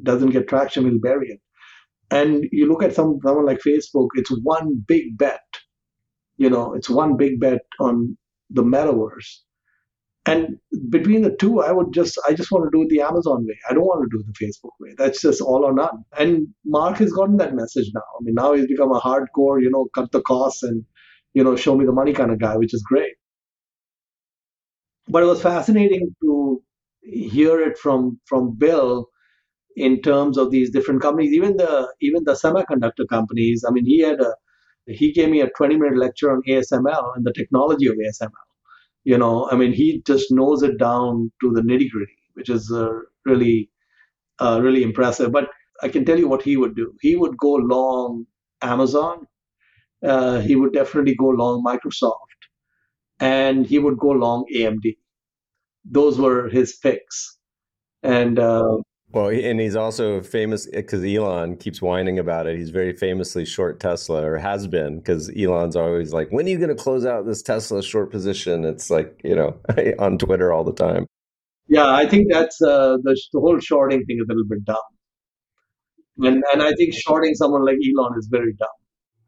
Doesn't 0.03 0.31
get 0.31 0.47
traction, 0.47 0.85
he'll 0.85 0.99
bury 0.99 1.29
it. 1.29 1.41
And 2.11 2.45
you 2.51 2.67
look 2.67 2.83
at 2.83 2.93
some 2.93 3.19
someone 3.23 3.45
like 3.45 3.59
Facebook, 3.65 4.09
it's 4.15 4.31
one 4.43 4.83
big 4.87 5.17
bet. 5.17 5.41
You 6.37 6.49
know, 6.49 6.73
it's 6.73 6.89
one 6.89 7.17
big 7.17 7.39
bet 7.39 7.61
on 7.79 8.17
the 8.49 8.63
metaverse. 8.63 9.39
And 10.27 10.57
between 10.89 11.21
the 11.21 11.35
two, 11.35 11.61
I 11.61 11.71
would 11.71 11.93
just 11.93 12.19
I 12.27 12.33
just 12.33 12.51
want 12.51 12.65
to 12.65 12.75
do 12.75 12.83
it 12.83 12.89
the 12.89 13.01
Amazon 13.01 13.45
way. 13.45 13.57
I 13.69 13.73
don't 13.73 13.85
want 13.85 14.03
to 14.09 14.17
do 14.17 14.23
the 14.23 14.45
Facebook 14.45 14.71
way. 14.79 14.93
That's 14.97 15.21
just 15.21 15.41
all 15.41 15.65
or 15.65 15.73
none. 15.73 16.03
And 16.17 16.47
Mark 16.65 16.97
has 16.97 17.11
gotten 17.11 17.37
that 17.37 17.55
message 17.55 17.91
now. 17.93 18.01
I 18.01 18.23
mean, 18.23 18.35
now 18.35 18.53
he's 18.53 18.67
become 18.67 18.91
a 18.91 18.99
hardcore, 18.99 19.61
you 19.61 19.69
know, 19.71 19.87
cut 19.93 20.11
the 20.11 20.21
costs 20.21 20.63
and 20.63 20.83
you 21.35 21.43
know, 21.43 21.55
show 21.55 21.75
me 21.75 21.85
the 21.85 21.91
money 21.91 22.13
kind 22.13 22.31
of 22.31 22.39
guy, 22.39 22.55
which 22.57 22.73
is 22.73 22.81
great. 22.81 23.13
But 25.07 25.21
it 25.21 25.27
was 25.27 25.41
fascinating 25.41 26.15
to 26.23 26.63
hear 27.03 27.59
it 27.61 27.77
from 27.77 28.19
from 28.25 28.55
Bill 28.57 29.07
in 29.75 30.01
terms 30.01 30.37
of 30.37 30.51
these 30.51 30.71
different 30.71 31.01
companies, 31.01 31.33
even 31.33 31.57
the 31.57 31.93
even 32.01 32.23
the 32.25 32.33
semiconductor 32.33 33.07
companies. 33.09 33.63
I 33.67 33.71
mean, 33.71 33.85
he 33.85 33.99
had 34.01 34.21
a 34.21 34.33
he 34.87 35.11
gave 35.11 35.29
me 35.29 35.41
a 35.41 35.49
20 35.57 35.77
minute 35.77 35.97
lecture 35.97 36.31
on 36.31 36.41
ASML 36.47 37.13
and 37.15 37.25
the 37.25 37.33
technology 37.33 37.87
of 37.87 37.95
ASML. 37.99 38.45
You 39.03 39.17
know, 39.17 39.49
I 39.51 39.55
mean, 39.55 39.73
he 39.73 40.01
just 40.05 40.31
knows 40.31 40.63
it 40.63 40.77
down 40.79 41.31
to 41.41 41.51
the 41.51 41.61
nitty 41.61 41.89
gritty, 41.91 42.17
which 42.35 42.49
is 42.49 42.71
uh, 42.71 42.89
really 43.25 43.69
uh, 44.39 44.59
really 44.61 44.83
impressive. 44.83 45.31
But 45.31 45.49
I 45.83 45.89
can 45.89 46.05
tell 46.05 46.19
you 46.19 46.27
what 46.29 46.43
he 46.43 46.57
would 46.57 46.75
do. 46.75 46.93
He 47.01 47.15
would 47.15 47.37
go 47.37 47.53
long 47.55 48.25
Amazon. 48.61 49.27
Uh, 50.03 50.39
he 50.41 50.55
would 50.55 50.73
definitely 50.73 51.15
go 51.15 51.27
long 51.29 51.63
Microsoft, 51.65 52.13
and 53.19 53.65
he 53.65 53.79
would 53.79 53.97
go 53.99 54.09
long 54.09 54.45
AMD. 54.53 54.97
Those 55.85 56.19
were 56.19 56.49
his 56.49 56.77
picks, 56.77 57.37
and 58.03 58.39
uh, 58.39 58.77
well, 59.15 59.29
and 59.29 59.61
he's 59.61 59.77
also 59.77 60.19
famous 60.19 60.65
because 60.65 61.01
Elon 61.01 61.55
keeps 61.55 61.81
whining 61.81 62.19
about 62.19 62.47
it. 62.47 62.57
He's 62.57 62.69
very 62.69 62.91
famously 62.91 63.45
short 63.45 63.79
Tesla, 63.79 64.21
or 64.21 64.37
has 64.37 64.67
been, 64.67 64.97
because 64.97 65.31
Elon's 65.37 65.77
always 65.77 66.11
like, 66.11 66.29
"When 66.33 66.45
are 66.45 66.49
you 66.49 66.57
going 66.57 66.67
to 66.67 66.75
close 66.75 67.05
out 67.05 67.25
this 67.25 67.41
Tesla 67.41 67.81
short 67.81 68.11
position?" 68.11 68.65
It's 68.65 68.89
like 68.89 69.21
you 69.23 69.33
know 69.33 69.57
on 69.99 70.17
Twitter 70.17 70.51
all 70.51 70.65
the 70.65 70.73
time. 70.73 71.05
Yeah, 71.69 71.93
I 71.93 72.05
think 72.07 72.27
that's 72.29 72.61
uh, 72.61 72.97
the, 73.03 73.17
the 73.31 73.39
whole 73.39 73.57
shorting 73.61 74.03
thing 74.03 74.17
is 74.21 74.27
a 74.29 74.33
little 74.33 74.49
bit 74.49 74.65
dumb, 74.65 74.75
and 76.17 76.43
and 76.51 76.61
I 76.61 76.73
think 76.73 76.93
shorting 76.93 77.35
someone 77.35 77.63
like 77.63 77.77
Elon 77.77 78.19
is 78.19 78.27
very 78.29 78.51
dumb. 78.59 78.67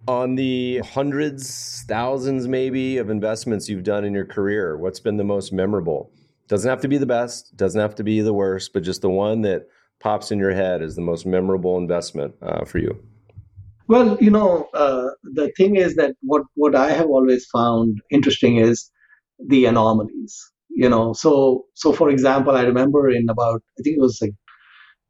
On 0.09 0.35
the 0.35 0.79
hundreds, 0.79 1.85
thousands, 1.87 2.45
maybe 2.45 2.97
of 2.97 3.09
investments 3.09 3.69
you've 3.69 3.85
done 3.85 4.03
in 4.03 4.13
your 4.13 4.25
career, 4.25 4.77
what's 4.77 4.99
been 4.99 5.15
the 5.15 5.23
most 5.23 5.53
memorable? 5.53 6.11
Doesn't 6.49 6.69
have 6.69 6.81
to 6.81 6.89
be 6.89 6.97
the 6.97 7.05
best, 7.05 7.55
doesn't 7.55 7.79
have 7.79 7.95
to 7.95 8.03
be 8.03 8.19
the 8.19 8.33
worst, 8.33 8.73
but 8.73 8.83
just 8.83 9.01
the 9.01 9.09
one 9.09 9.41
that 9.41 9.67
pops 9.99 10.31
in 10.31 10.39
your 10.39 10.53
head 10.53 10.81
as 10.81 10.95
the 10.95 11.01
most 11.01 11.25
memorable 11.25 11.77
investment 11.77 12.35
uh, 12.41 12.63
for 12.65 12.79
you? 12.79 12.97
Well, 13.87 14.17
you 14.19 14.29
know, 14.29 14.67
uh, 14.73 15.11
the 15.23 15.49
thing 15.55 15.77
is 15.77 15.95
that 15.95 16.15
what, 16.21 16.43
what 16.55 16.75
I 16.75 16.91
have 16.91 17.07
always 17.07 17.45
found 17.45 18.01
interesting 18.11 18.57
is 18.57 18.91
the 19.39 19.63
anomalies. 19.65 20.51
You 20.69 20.89
know, 20.89 21.13
so 21.13 21.65
so 21.73 21.93
for 21.93 22.09
example, 22.09 22.55
I 22.55 22.61
remember 22.61 23.09
in 23.09 23.29
about 23.29 23.63
I 23.79 23.81
think 23.81 23.97
it 23.97 24.01
was 24.01 24.21
like 24.21 24.35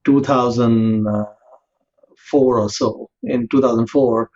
2004 0.06 2.60
or 2.60 2.70
so. 2.70 3.10
In 3.24 3.50
2004, 3.50 4.30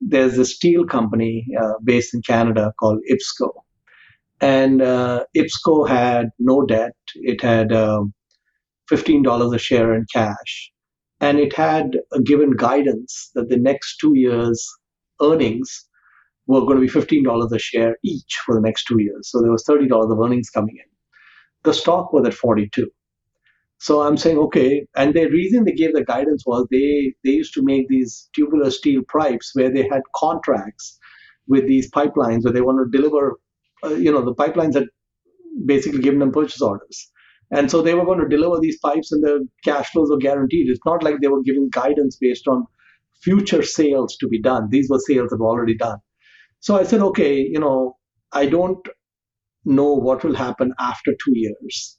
there's 0.00 0.38
a 0.38 0.44
steel 0.46 0.86
company 0.86 1.46
uh, 1.60 1.74
based 1.84 2.14
in 2.14 2.22
Canada 2.22 2.72
called 2.80 3.00
IPSCO, 3.10 3.50
and 4.40 4.80
uh, 4.80 5.24
IPSCO 5.36 5.88
had 5.88 6.30
no 6.38 6.64
debt. 6.64 6.94
It 7.16 7.42
had 7.42 7.72
um, 7.72 8.14
$15 8.90 9.54
a 9.54 9.58
share 9.58 9.94
in 9.94 10.06
cash. 10.12 10.72
And 11.20 11.38
it 11.38 11.52
had 11.52 11.98
given 12.24 12.56
guidance 12.56 13.30
that 13.34 13.48
the 13.48 13.56
next 13.56 13.96
two 13.98 14.14
years' 14.14 14.66
earnings 15.20 15.86
were 16.46 16.60
going 16.60 16.80
to 16.80 16.86
be 16.86 17.22
$15 17.22 17.52
a 17.52 17.58
share 17.58 17.96
each 18.04 18.38
for 18.44 18.54
the 18.54 18.60
next 18.60 18.84
two 18.84 19.00
years. 19.00 19.30
So 19.30 19.40
there 19.40 19.50
was 19.50 19.64
$30 19.64 20.12
of 20.12 20.18
earnings 20.18 20.50
coming 20.50 20.76
in. 20.76 20.90
The 21.64 21.74
stock 21.74 22.12
was 22.12 22.26
at 22.26 22.34
42. 22.34 22.88
So 23.78 24.02
I'm 24.02 24.16
saying, 24.16 24.38
okay. 24.38 24.86
And 24.96 25.14
the 25.14 25.26
reason 25.26 25.64
they 25.64 25.72
gave 25.72 25.94
the 25.94 26.04
guidance 26.04 26.44
was 26.46 26.66
they, 26.70 27.14
they 27.24 27.30
used 27.30 27.54
to 27.54 27.62
make 27.62 27.88
these 27.88 28.28
tubular 28.34 28.70
steel 28.70 29.02
pipes 29.10 29.50
where 29.54 29.72
they 29.72 29.86
had 29.88 30.02
contracts 30.16 30.98
with 31.46 31.66
these 31.66 31.90
pipelines 31.90 32.44
where 32.44 32.52
they 32.52 32.60
want 32.60 32.78
to 32.78 32.96
deliver, 32.96 33.38
uh, 33.84 33.90
you 33.90 34.10
know, 34.10 34.24
the 34.24 34.34
pipelines 34.34 34.74
had 34.74 34.86
basically 35.64 36.00
given 36.00 36.18
them 36.18 36.32
purchase 36.32 36.60
orders. 36.60 37.10
And 37.50 37.70
so 37.70 37.80
they 37.80 37.94
were 37.94 38.04
going 38.04 38.20
to 38.20 38.28
deliver 38.28 38.60
these 38.60 38.78
pipes 38.78 39.10
and 39.10 39.22
the 39.24 39.46
cash 39.64 39.90
flows 39.90 40.10
were 40.10 40.18
guaranteed. 40.18 40.68
It's 40.68 40.84
not 40.84 41.02
like 41.02 41.20
they 41.20 41.28
were 41.28 41.42
giving 41.42 41.70
guidance 41.72 42.18
based 42.20 42.46
on 42.46 42.64
future 43.22 43.62
sales 43.62 44.16
to 44.20 44.28
be 44.28 44.40
done. 44.40 44.68
These 44.70 44.88
were 44.90 44.98
sales 44.98 45.30
that 45.30 45.38
were 45.38 45.48
already 45.48 45.76
done. 45.76 45.98
So 46.60 46.76
I 46.76 46.82
said, 46.82 47.00
okay, 47.00 47.36
you 47.38 47.58
know, 47.58 47.96
I 48.32 48.46
don't 48.46 48.86
know 49.64 49.94
what 49.94 50.24
will 50.24 50.34
happen 50.34 50.72
after 50.78 51.12
two 51.12 51.32
years, 51.34 51.98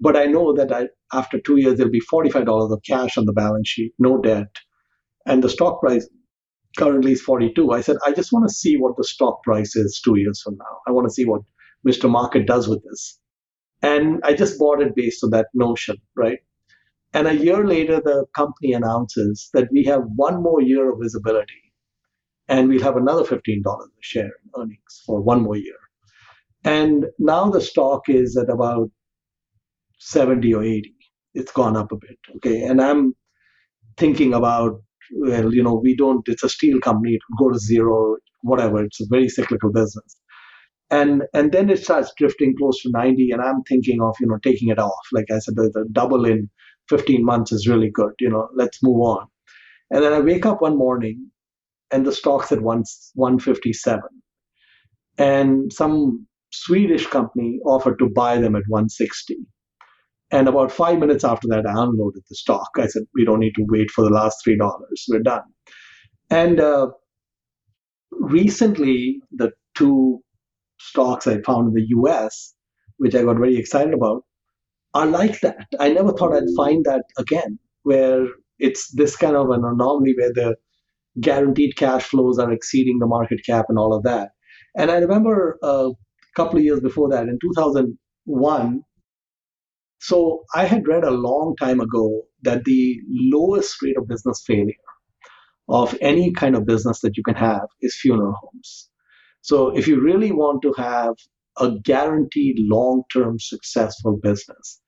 but 0.00 0.16
I 0.16 0.26
know 0.26 0.54
that 0.54 0.72
I, 0.72 0.88
after 1.12 1.40
two 1.40 1.56
years, 1.56 1.76
there'll 1.76 1.92
be 1.92 2.00
$45 2.00 2.72
of 2.72 2.80
cash 2.86 3.18
on 3.18 3.24
the 3.24 3.32
balance 3.32 3.68
sheet, 3.68 3.92
no 3.98 4.20
debt. 4.20 4.56
And 5.26 5.42
the 5.42 5.48
stock 5.48 5.80
price 5.80 6.08
currently 6.76 7.12
is 7.12 7.22
42. 7.22 7.70
I 7.72 7.80
said, 7.80 7.96
I 8.06 8.12
just 8.12 8.32
want 8.32 8.48
to 8.48 8.54
see 8.54 8.76
what 8.76 8.96
the 8.96 9.04
stock 9.04 9.42
price 9.42 9.74
is 9.74 10.00
two 10.04 10.18
years 10.18 10.40
from 10.42 10.56
now. 10.56 10.78
I 10.86 10.92
want 10.92 11.08
to 11.08 11.14
see 11.14 11.24
what 11.24 11.42
Mr. 11.86 12.10
Market 12.10 12.46
does 12.46 12.68
with 12.68 12.82
this. 12.84 13.18
And 13.84 14.20
I 14.24 14.32
just 14.32 14.58
bought 14.58 14.80
it 14.80 14.96
based 14.96 15.22
on 15.22 15.30
that 15.30 15.48
notion, 15.52 15.96
right? 16.16 16.38
And 17.12 17.28
a 17.28 17.36
year 17.36 17.66
later, 17.66 18.00
the 18.00 18.24
company 18.34 18.72
announces 18.72 19.50
that 19.52 19.68
we 19.70 19.84
have 19.84 20.02
one 20.16 20.42
more 20.42 20.62
year 20.62 20.90
of 20.90 21.00
visibility 21.02 21.64
and 22.48 22.68
we'll 22.68 22.82
have 22.82 22.96
another 22.96 23.24
$15 23.24 23.38
a 23.66 23.86
share 24.00 24.24
in 24.44 24.50
earnings 24.56 25.02
for 25.04 25.20
one 25.20 25.42
more 25.42 25.56
year. 25.56 25.76
And 26.64 27.06
now 27.18 27.50
the 27.50 27.60
stock 27.60 28.08
is 28.08 28.38
at 28.38 28.48
about 28.48 28.90
70 29.98 30.54
or 30.54 30.64
80. 30.64 30.94
It's 31.34 31.52
gone 31.52 31.76
up 31.76 31.92
a 31.92 31.96
bit. 31.96 32.18
Okay. 32.36 32.62
And 32.62 32.80
I'm 32.80 33.14
thinking 33.98 34.32
about, 34.32 34.80
well, 35.14 35.52
you 35.52 35.62
know, 35.62 35.74
we 35.74 35.94
don't, 35.94 36.26
it's 36.26 36.42
a 36.42 36.48
steel 36.48 36.80
company, 36.80 37.14
it 37.14 37.20
could 37.26 37.44
go 37.44 37.50
to 37.52 37.58
zero, 37.58 38.16
whatever. 38.40 38.82
It's 38.82 39.00
a 39.00 39.06
very 39.10 39.28
cyclical 39.28 39.72
business. 39.72 40.16
And 40.94 41.24
and 41.34 41.50
then 41.50 41.70
it 41.70 41.82
starts 41.82 42.12
drifting 42.16 42.54
close 42.56 42.80
to 42.82 42.90
90, 42.90 43.30
and 43.32 43.42
I'm 43.42 43.62
thinking 43.64 44.00
of, 44.00 44.14
you 44.20 44.28
know, 44.28 44.38
taking 44.42 44.68
it 44.68 44.78
off. 44.78 45.06
Like 45.12 45.30
I 45.30 45.40
said, 45.40 45.56
the, 45.56 45.68
the 45.74 45.86
double 45.90 46.24
in 46.24 46.48
15 46.88 47.24
months 47.24 47.50
is 47.50 47.66
really 47.66 47.90
good. 47.90 48.12
You 48.20 48.30
know, 48.30 48.48
let's 48.54 48.80
move 48.80 49.00
on. 49.00 49.26
And 49.90 50.04
then 50.04 50.12
I 50.12 50.20
wake 50.20 50.46
up 50.46 50.62
one 50.62 50.78
morning 50.78 51.30
and 51.90 52.06
the 52.06 52.12
stock's 52.12 52.52
at 52.52 52.60
one, 52.60 52.84
157. 53.14 54.02
And 55.18 55.72
some 55.72 56.26
Swedish 56.52 57.06
company 57.08 57.58
offered 57.66 57.98
to 57.98 58.08
buy 58.08 58.38
them 58.38 58.54
at 58.54 58.62
160. 58.68 59.36
And 60.30 60.48
about 60.48 60.72
five 60.72 60.98
minutes 60.98 61.24
after 61.24 61.48
that, 61.48 61.66
I 61.66 61.72
unloaded 61.72 62.22
the 62.28 62.36
stock. 62.36 62.70
I 62.78 62.86
said, 62.86 63.02
we 63.14 63.24
don't 63.24 63.40
need 63.40 63.54
to 63.56 63.66
wait 63.68 63.90
for 63.90 64.02
the 64.02 64.10
last 64.10 64.44
$3. 64.46 64.58
We're 65.08 65.20
done. 65.20 65.42
And 66.30 66.60
uh, 66.60 66.88
recently, 68.10 69.20
the 69.32 69.52
two 69.76 70.23
stocks 70.78 71.26
I 71.26 71.40
found 71.42 71.68
in 71.68 71.74
the 71.74 71.86
US, 71.98 72.54
which 72.98 73.14
I 73.14 73.22
got 73.22 73.36
very 73.36 73.56
excited 73.56 73.94
about, 73.94 74.22
are 74.94 75.06
like 75.06 75.40
that. 75.40 75.66
I 75.80 75.92
never 75.92 76.12
thought 76.12 76.34
I'd 76.34 76.44
find 76.56 76.84
that 76.84 77.04
again, 77.18 77.58
where 77.82 78.26
it's 78.58 78.90
this 78.92 79.16
kind 79.16 79.36
of 79.36 79.50
an 79.50 79.64
anomaly 79.64 80.14
where 80.16 80.32
the 80.32 80.56
guaranteed 81.20 81.76
cash 81.76 82.04
flows 82.04 82.38
are 82.38 82.52
exceeding 82.52 82.98
the 82.98 83.06
market 83.06 83.40
cap 83.46 83.66
and 83.68 83.78
all 83.78 83.94
of 83.94 84.02
that. 84.04 84.30
And 84.76 84.90
I 84.90 84.96
remember 84.96 85.58
a 85.62 85.90
couple 86.36 86.58
of 86.58 86.64
years 86.64 86.80
before 86.80 87.08
that, 87.10 87.28
in 87.28 87.38
2001, 87.40 88.82
so 90.00 90.44
I 90.54 90.66
had 90.66 90.86
read 90.86 91.04
a 91.04 91.10
long 91.10 91.54
time 91.58 91.80
ago 91.80 92.22
that 92.42 92.64
the 92.64 93.00
lowest 93.08 93.80
rate 93.82 93.96
of 93.96 94.06
business 94.06 94.42
failure 94.46 94.74
of 95.68 95.96
any 96.00 96.32
kind 96.32 96.54
of 96.54 96.66
business 96.66 97.00
that 97.00 97.16
you 97.16 97.22
can 97.22 97.36
have 97.36 97.66
is 97.80 97.98
funeral 97.98 98.34
homes. 98.38 98.90
So 99.44 99.76
if 99.76 99.86
you 99.86 100.00
really 100.00 100.32
want 100.32 100.62
to 100.62 100.72
have 100.72 101.16
a 101.58 101.72
guaranteed 101.84 102.56
long-term 102.60 103.38
successful 103.38 104.18
business, 104.22 104.80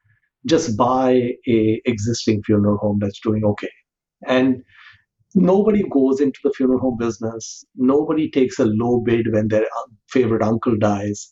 just 0.46 0.78
buy 0.78 1.32
a 1.46 1.82
existing 1.84 2.42
funeral 2.42 2.78
home 2.78 2.96
that's 2.98 3.20
doing 3.20 3.44
okay. 3.44 3.70
And 4.26 4.62
nobody 5.34 5.84
goes 5.90 6.22
into 6.22 6.40
the 6.42 6.54
funeral 6.56 6.80
home 6.80 6.96
business. 6.98 7.66
Nobody 7.76 8.30
takes 8.30 8.58
a 8.58 8.64
low 8.64 9.00
bid 9.00 9.30
when 9.30 9.48
their 9.48 9.66
favorite 10.08 10.42
uncle 10.42 10.78
dies. 10.78 11.30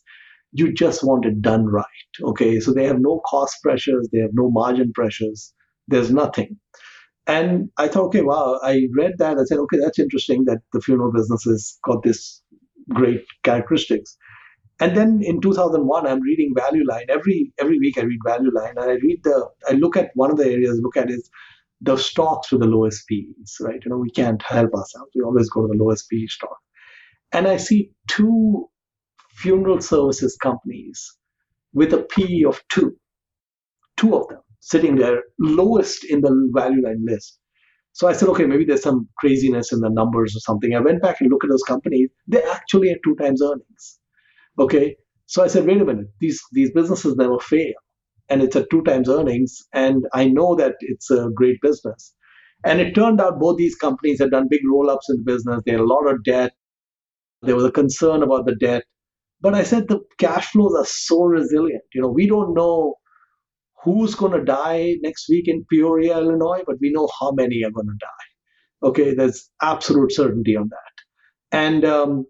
You 0.51 0.71
just 0.71 1.03
want 1.03 1.25
it 1.25 1.41
done 1.41 1.65
right. 1.65 2.11
Okay. 2.21 2.59
So 2.59 2.73
they 2.73 2.85
have 2.85 2.99
no 2.99 3.21
cost 3.27 3.57
pressures, 3.63 4.07
they 4.13 4.19
have 4.19 4.33
no 4.33 4.51
margin 4.51 4.93
pressures, 4.93 5.51
there's 5.87 6.11
nothing. 6.11 6.59
And 7.27 7.69
I 7.77 7.87
thought, 7.87 8.05
okay, 8.05 8.21
wow, 8.21 8.59
I 8.61 8.87
read 8.95 9.13
that. 9.17 9.39
I 9.39 9.45
said, 9.45 9.57
okay, 9.57 9.79
that's 9.79 9.97
interesting 9.97 10.45
that 10.45 10.59
the 10.73 10.79
funeral 10.79 11.11
business 11.11 11.43
has 11.45 11.79
got 11.83 12.03
this 12.03 12.43
great 12.89 13.23
characteristics. 13.43 14.17
And 14.79 14.95
then 14.95 15.21
in 15.23 15.39
2001, 15.39 16.05
I'm 16.05 16.21
reading 16.21 16.53
Value 16.55 16.85
Line. 16.85 17.05
Every 17.09 17.53
every 17.59 17.79
week 17.79 17.97
I 17.97 18.01
read 18.01 18.19
Value 18.25 18.51
Line, 18.53 18.75
and 18.77 18.91
I 18.91 18.95
read 18.95 19.21
the. 19.23 19.47
I 19.69 19.73
look 19.73 19.95
at 19.95 20.11
one 20.15 20.31
of 20.31 20.37
the 20.37 20.45
areas. 20.45 20.79
Look 20.81 20.97
at 20.97 21.09
is 21.09 21.29
the 21.81 21.97
stocks 21.97 22.51
with 22.51 22.61
the 22.61 22.67
lowest 22.67 23.07
PEs, 23.07 23.57
right? 23.61 23.79
You 23.83 23.91
know, 23.91 23.97
we 23.97 24.09
can't 24.09 24.41
help 24.41 24.73
ourselves. 24.73 25.11
We 25.15 25.21
always 25.21 25.49
go 25.49 25.61
to 25.61 25.67
the 25.67 25.81
lowest 25.81 26.09
PE 26.09 26.25
stock. 26.27 26.57
And 27.31 27.47
I 27.47 27.57
see 27.57 27.91
two 28.07 28.69
funeral 29.35 29.81
services 29.81 30.37
companies 30.41 31.17
with 31.73 31.93
a 31.93 32.03
PE 32.03 32.43
of 32.43 32.61
two, 32.69 32.95
two 33.97 34.15
of 34.15 34.27
them 34.29 34.39
sitting 34.61 34.95
there, 34.95 35.21
lowest 35.39 36.03
in 36.05 36.21
the 36.21 36.49
value 36.53 36.83
line 36.83 37.05
list. 37.05 37.39
So 37.95 38.09
I 38.09 38.11
said, 38.13 38.27
okay, 38.27 38.45
maybe 38.45 38.65
there's 38.65 38.83
some 38.83 39.07
craziness 39.19 39.71
in 39.71 39.79
the 39.79 39.89
numbers 39.89 40.35
or 40.35 40.41
something. 40.41 40.75
I 40.75 40.81
went 40.81 41.01
back 41.01 41.21
and 41.21 41.31
looked 41.31 41.45
at 41.45 41.49
those 41.49 41.63
companies. 41.63 42.09
They're 42.27 42.45
actually 42.51 42.89
had 42.89 42.97
two 43.05 43.15
times 43.15 43.41
earnings. 43.41 43.99
Okay. 44.59 44.97
So 45.27 45.41
I 45.41 45.47
said, 45.47 45.65
wait 45.65 45.81
a 45.81 45.85
minute, 45.85 46.07
these 46.19 46.41
these 46.51 46.71
businesses 46.73 47.15
never 47.15 47.39
fail. 47.39 47.73
And 48.27 48.41
it's 48.41 48.57
at 48.57 48.69
two 48.69 48.81
times 48.83 49.07
earnings. 49.07 49.63
And 49.73 50.03
I 50.13 50.27
know 50.27 50.55
that 50.55 50.75
it's 50.81 51.09
a 51.09 51.29
great 51.33 51.61
business. 51.61 52.13
And 52.65 52.81
it 52.81 52.95
turned 52.95 53.21
out 53.21 53.39
both 53.39 53.57
these 53.57 53.75
companies 53.75 54.19
had 54.19 54.31
done 54.31 54.49
big 54.49 54.61
roll-ups 54.69 55.07
in 55.09 55.15
the 55.17 55.31
business. 55.31 55.61
They 55.65 55.71
had 55.71 55.79
a 55.79 55.85
lot 55.85 56.05
of 56.11 56.21
debt. 56.25 56.51
There 57.43 57.55
was 57.55 57.63
a 57.63 57.71
concern 57.71 58.23
about 58.23 58.45
the 58.45 58.55
debt. 58.55 58.83
But 59.39 59.53
I 59.55 59.63
said 59.63 59.87
the 59.87 60.01
cash 60.17 60.47
flows 60.51 60.75
are 60.77 60.85
so 60.85 61.23
resilient. 61.23 61.83
You 61.93 62.01
know, 62.01 62.09
we 62.09 62.27
don't 62.27 62.53
know 62.53 62.95
who's 63.85 64.15
going 64.15 64.33
to 64.33 64.45
die 64.45 64.95
next 65.03 65.29
week 65.29 65.47
in 65.49 65.65
Peoria, 65.71 66.19
Illinois, 66.19 66.63
but 66.67 66.77
we 66.81 66.91
know 66.91 67.09
how 67.21 67.31
many 67.33 67.63
are 67.65 67.71
going 67.71 67.87
to 67.87 67.99
die. 68.01 68.87
Okay, 68.89 69.15
there's 69.15 69.49
absolute 69.61 70.13
certainty 70.13 70.55
on 70.57 70.69
that. 70.69 71.57
And 71.57 71.85
um, 71.85 72.25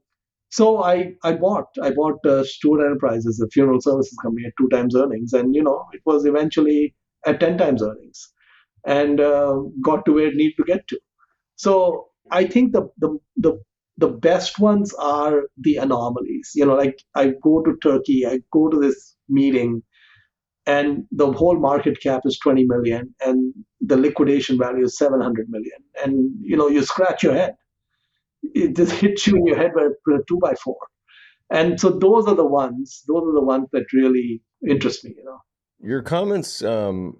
so 0.49 0.83
I, 0.83 1.13
I 1.23 1.33
bought 1.33 1.67
I 1.83 1.91
bought 1.91 2.25
uh, 2.25 2.43
Stewart 2.45 2.81
Enterprises, 2.85 3.41
a 3.45 3.49
funeral 3.49 3.81
services 3.81 4.17
company, 4.23 4.45
at 4.47 4.53
two 4.59 4.69
times 4.69 4.95
earnings, 4.95 5.33
and 5.33 5.55
you 5.55 5.63
know 5.63 5.85
it 5.93 6.01
was 6.05 6.25
eventually 6.25 6.95
at 7.25 7.39
ten 7.39 7.57
times 7.57 7.83
earnings, 7.83 8.31
and 8.85 9.19
uh, 9.21 9.57
got 9.83 10.05
to 10.05 10.13
where 10.13 10.27
it 10.27 10.35
needed 10.35 10.55
to 10.57 10.65
get 10.65 10.87
to. 10.89 10.99
So 11.57 12.07
I 12.31 12.45
think 12.45 12.73
the 12.73 12.89
the 12.99 13.17
the 13.37 13.59
the 13.97 14.09
best 14.09 14.59
ones 14.59 14.93
are 14.95 15.43
the 15.57 15.77
anomalies. 15.77 16.51
You 16.55 16.65
know, 16.67 16.75
like 16.75 16.99
I 17.15 17.33
go 17.43 17.63
to 17.63 17.77
Turkey, 17.83 18.25
I 18.27 18.39
go 18.53 18.69
to 18.69 18.79
this 18.79 19.15
meeting 19.29 19.83
and 20.65 21.05
the 21.11 21.31
whole 21.31 21.59
market 21.59 21.99
cap 22.01 22.21
is 22.25 22.39
20 22.39 22.65
million 22.65 23.13
and 23.21 23.53
the 23.81 23.97
liquidation 23.97 24.57
value 24.57 24.83
is 24.85 24.97
700 24.97 25.47
million. 25.49 25.77
And 26.03 26.31
you 26.41 26.57
know 26.57 26.67
you 26.67 26.83
scratch 26.83 27.23
your 27.23 27.33
head. 27.33 27.55
It 28.43 28.75
just 28.75 28.91
hits 29.03 29.27
you 29.27 29.35
in 29.35 29.45
your 29.45 29.57
head 29.57 29.71
with 29.75 30.19
a 30.19 30.23
two 30.27 30.39
by 30.41 30.53
four. 30.55 30.77
And 31.51 31.79
so 31.79 31.89
those 31.89 32.27
are 32.27 32.35
the 32.35 32.45
ones 32.45 33.03
those 33.07 33.23
are 33.23 33.33
the 33.33 33.43
ones 33.43 33.67
that 33.73 33.85
really 33.93 34.41
interest 34.67 35.03
me 35.03 35.13
you 35.17 35.23
know. 35.23 35.39
Your 35.79 36.01
comments 36.01 36.63
um 36.63 37.17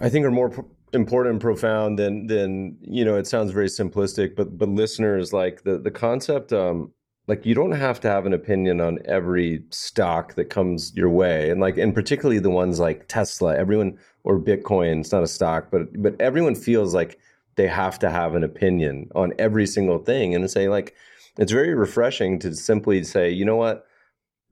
i 0.00 0.08
think 0.08 0.24
are 0.24 0.30
more 0.30 0.50
pro- 0.50 0.70
important 0.92 1.32
and 1.32 1.40
profound 1.40 1.98
than 1.98 2.26
than 2.26 2.76
you 2.80 3.04
know 3.04 3.16
it 3.16 3.26
sounds 3.26 3.50
very 3.50 3.66
simplistic 3.66 4.36
but 4.36 4.56
but 4.56 4.68
listeners 4.68 5.32
like 5.32 5.64
the 5.64 5.78
the 5.78 5.90
concept 5.90 6.52
um 6.52 6.92
like 7.26 7.46
you 7.46 7.54
don't 7.54 7.72
have 7.72 8.00
to 8.00 8.08
have 8.08 8.26
an 8.26 8.32
opinion 8.32 8.80
on 8.80 8.98
every 9.06 9.62
stock 9.70 10.34
that 10.34 10.50
comes 10.50 10.92
your 10.94 11.08
way 11.08 11.50
and 11.50 11.60
like 11.60 11.78
and 11.78 11.94
particularly 11.94 12.38
the 12.38 12.50
ones 12.50 12.78
like 12.78 13.08
tesla. 13.08 13.56
Everyone 13.56 13.98
or 14.24 14.38
bitcoin 14.38 15.00
it's 15.00 15.12
not 15.12 15.22
a 15.22 15.28
stock 15.28 15.68
but 15.70 15.88
but 16.02 16.20
everyone 16.20 16.54
feels 16.54 16.94
like 16.94 17.18
they 17.56 17.68
have 17.68 17.98
to 18.00 18.10
have 18.10 18.34
an 18.34 18.44
opinion 18.44 19.08
on 19.14 19.32
every 19.38 19.66
single 19.66 19.98
thing 19.98 20.34
and 20.34 20.50
say 20.50 20.68
like 20.68 20.94
it's 21.38 21.52
very 21.52 21.74
refreshing 21.74 22.38
to 22.40 22.54
simply 22.54 23.02
say 23.04 23.30
you 23.30 23.44
know 23.44 23.56
what? 23.56 23.86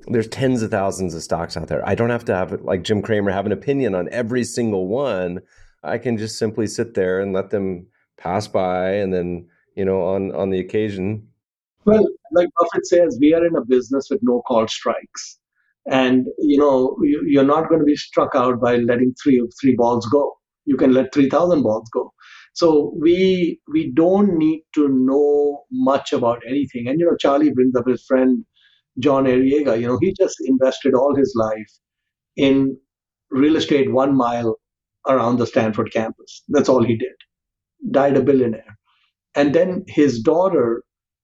There's 0.09 0.27
tens 0.27 0.63
of 0.63 0.71
thousands 0.73 1.15
of 1.15 1.23
stocks 1.23 1.57
out 1.57 1.69
there. 1.69 1.89
I 1.89 1.95
don't 1.95 2.11
have 2.11 2.25
to 2.25 2.35
have 2.35 2.61
like 2.63 2.83
jim 2.83 3.03
cramer 3.03 3.31
have 3.31 3.47
an 3.47 3.53
opinion 3.53 3.95
on 3.95 4.09
every 4.11 4.45
single 4.45 4.89
one. 4.89 5.41
I 5.85 5.99
can 5.99 6.17
just 6.17 6.39
simply 6.39 6.67
sit 6.67 6.95
there 6.95 7.21
and 7.21 7.33
let 7.33 7.51
them 7.51 7.87
pass 8.17 8.49
by 8.49 8.93
and 8.93 9.13
then 9.13 9.49
you 9.77 9.85
know 9.85 10.03
on 10.03 10.35
on 10.35 10.51
the 10.51 10.59
occasion. 10.59 11.29
Well, 11.85 12.07
like 12.35 12.49
Buffett 12.59 12.87
says, 12.87 13.19
we 13.21 13.35
are 13.35 13.45
in 13.47 13.57
a 13.57 13.65
business 13.65 14.09
with 14.11 14.21
no 14.23 14.43
call 14.43 14.69
strikes. 14.69 15.39
And, 15.91 16.27
you 16.39 16.59
know, 16.59 16.97
you're 17.03 17.45
not 17.45 17.69
going 17.69 17.81
to 17.81 17.85
be 17.87 17.97
struck 17.97 18.35
out 18.35 18.61
by 18.61 18.77
letting 18.77 19.15
three 19.23 19.43
three 19.61 19.75
balls 19.77 20.07
go. 20.07 20.35
You 20.65 20.77
can 20.77 20.93
let 20.95 21.13
3,000 21.13 21.63
balls 21.63 21.89
go. 21.93 22.13
So 22.55 22.95
we 23.01 23.61
we 23.73 23.91
don't 23.93 24.37
need 24.39 24.63
to 24.75 24.89
know 24.89 25.65
much 25.73 26.13
about 26.13 26.43
anything. 26.49 26.89
And, 26.89 27.01
you 27.01 27.07
know, 27.07 27.17
Charlie 27.19 27.53
brings 27.53 27.75
up 27.77 27.89
his 27.89 28.05
friend, 28.07 28.45
John 29.01 29.25
Arrillaga. 29.25 29.81
You 29.81 29.89
know, 29.89 29.99
he 30.01 30.15
just 30.19 30.37
invested 30.47 30.95
all 30.95 31.17
his 31.17 31.35
life 31.37 31.73
in 32.37 32.77
real 33.31 33.57
estate 33.57 33.93
one 33.93 34.17
mile 34.17 34.59
around 35.09 35.39
the 35.39 35.47
Stanford 35.47 35.93
campus. 35.93 36.45
That's 36.49 36.69
all 36.69 36.85
he 36.85 36.97
did. 36.97 37.15
Died 37.91 38.17
a 38.17 38.23
billionaire. 38.23 38.79
And 39.35 39.55
then 39.55 39.85
his 39.89 40.21
daughter 40.23 40.83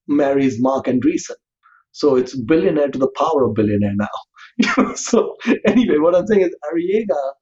marries 0.09 0.61
Marc 0.61 0.87
Andreessen. 0.87 1.37
So 1.93 2.17
it's 2.17 2.37
billionaire 2.37 2.89
to 2.91 2.99
the 2.99 3.11
power 3.17 3.45
of 3.45 3.55
billionaire 3.55 3.95
now. 3.97 4.95
so 4.97 5.37
anyway, 5.67 5.99
what 5.99 6.15
I'm 6.17 6.27
saying 6.27 6.43
is 6.43 6.57
Arrillaga, 6.73 7.33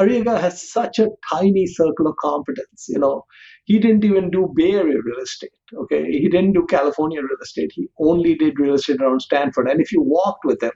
Arrillaga 0.00 0.40
has 0.40 0.70
such 0.72 0.98
a 1.00 1.08
tiny 1.32 1.66
circle 1.66 2.08
of 2.08 2.16
competence. 2.20 2.86
You 2.88 2.98
know, 3.00 3.24
he 3.66 3.78
didn't 3.78 4.04
even 4.04 4.30
do 4.30 4.52
Bay 4.56 4.72
Area 4.72 4.96
real 5.04 5.22
estate. 5.22 5.50
Okay, 5.76 6.04
he 6.10 6.28
didn't 6.28 6.52
do 6.54 6.66
California 6.68 7.20
real 7.22 7.38
estate. 7.42 7.72
He 7.74 7.88
only 8.00 8.36
did 8.36 8.60
real 8.60 8.74
estate 8.74 9.00
around 9.02 9.20
Stanford. 9.22 9.68
And 9.68 9.80
if 9.80 9.92
you 9.92 10.02
walked 10.02 10.44
with 10.44 10.62
him, 10.62 10.72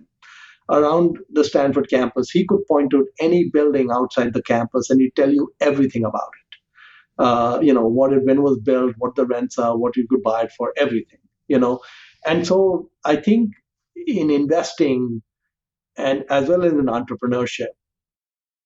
around 0.71 1.19
the 1.33 1.45
Stanford 1.45 1.91
campus. 1.91 2.31
He 2.31 2.47
could 2.47 2.67
point 2.69 2.91
to 2.93 3.07
any 3.21 3.51
building 3.53 3.91
outside 3.93 4.35
the 4.35 4.43
campus 4.43 4.91
and 4.91 5.01
he'd 5.01 5.17
tell 5.17 5.33
you 5.33 5.53
everything 5.61 6.05
about 6.05 6.31
it. 6.35 6.45
Uh, 7.19 7.61
you 7.63 7.75
know, 7.75 7.87
what 7.87 8.13
it, 8.13 8.25
when 8.25 8.43
was 8.43 8.59
built, 8.61 8.95
what 8.99 9.17
the 9.17 9.27
rents 9.27 9.59
are, 9.59 9.79
what 9.79 9.97
you 9.97 10.07
could 10.11 10.23
buy 10.23 10.43
it 10.45 10.53
for, 10.59 10.73
everything, 10.79 11.21
you 11.53 11.59
know. 11.65 11.81
And 12.27 12.47
so 12.47 12.59
I 13.05 13.17
think 13.17 13.51
in 14.07 14.31
investing 14.31 15.23
and 15.97 16.25
as 16.31 16.49
well 16.49 16.65
as 16.65 16.73
in 16.73 16.87
entrepreneurship, 16.87 17.73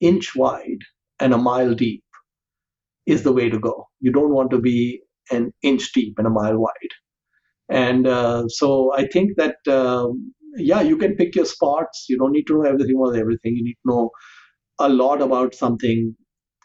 inch 0.01 0.35
wide 0.37 0.83
and 1.21 1.35
a 1.35 1.39
mile 1.39 1.75
deep 1.75 2.05
is 3.07 3.23
the 3.23 3.33
way 3.33 3.49
to 3.49 3.59
go. 3.59 3.89
You 4.01 4.13
don't 4.13 4.33
want 4.33 4.51
to 4.51 4.61
be 4.61 5.03
an 5.31 5.53
inch 5.63 5.93
deep 5.93 6.15
and 6.19 6.27
a 6.27 6.31
mile 6.31 6.59
wide. 6.59 6.95
And 7.71 8.07
uh, 8.09 8.49
so 8.49 8.95
I 8.95 9.07
think 9.09 9.33
that, 9.39 9.57
um, 9.69 10.35
yeah, 10.57 10.83
you 10.83 10.97
can 10.99 11.17
pick 11.17 11.37
your 11.37 11.47
spots. 11.47 12.07
You 12.09 12.19
don't 12.19 12.33
need 12.33 12.47
to 12.49 12.55
know 12.57 12.63
everything 12.71 12.97
about 12.97 13.17
everything. 13.17 13.57
You 13.57 13.65
need 13.65 13.79
to 13.85 13.91
know 13.93 14.11
a 14.79 14.89
lot 14.89 15.23
about 15.23 15.55
something 15.55 16.17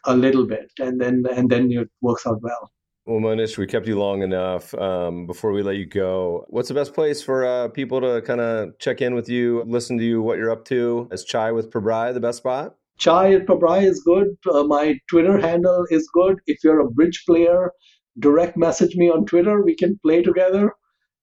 a 0.05 0.15
little 0.15 0.47
bit, 0.47 0.71
and 0.79 1.01
then 1.01 1.23
and 1.31 1.49
then 1.49 1.71
it 1.71 1.89
works 2.01 2.27
out 2.27 2.41
well. 2.41 2.71
Well, 3.07 3.19
Mohnish, 3.19 3.57
we 3.57 3.65
kept 3.65 3.87
you 3.87 3.97
long 3.97 4.21
enough. 4.21 4.75
Um, 4.75 5.25
before 5.25 5.51
we 5.51 5.63
let 5.63 5.77
you 5.77 5.87
go, 5.87 6.45
what's 6.49 6.67
the 6.67 6.75
best 6.75 6.93
place 6.93 7.21
for 7.23 7.43
uh, 7.43 7.67
people 7.69 7.99
to 7.99 8.21
kind 8.21 8.39
of 8.39 8.77
check 8.77 9.01
in 9.01 9.15
with 9.15 9.27
you, 9.27 9.63
listen 9.65 9.97
to 9.97 10.03
you, 10.03 10.21
what 10.21 10.37
you're 10.37 10.51
up 10.51 10.65
to? 10.65 11.09
Is 11.11 11.23
Chai 11.23 11.51
with 11.51 11.71
Pabrai 11.71 12.13
the 12.13 12.19
best 12.19 12.37
spot? 12.37 12.75
Chai 12.99 13.29
with 13.29 13.47
Pabrai 13.47 13.81
is 13.81 14.03
good. 14.05 14.27
Uh, 14.47 14.63
my 14.65 14.99
Twitter 15.09 15.39
handle 15.39 15.87
is 15.89 16.07
good. 16.13 16.37
If 16.45 16.63
you're 16.63 16.79
a 16.79 16.91
bridge 16.91 17.23
player, 17.25 17.71
direct 18.19 18.55
message 18.55 18.95
me 18.95 19.09
on 19.09 19.25
Twitter. 19.25 19.63
We 19.63 19.75
can 19.75 19.99
play 20.03 20.21
together. 20.21 20.73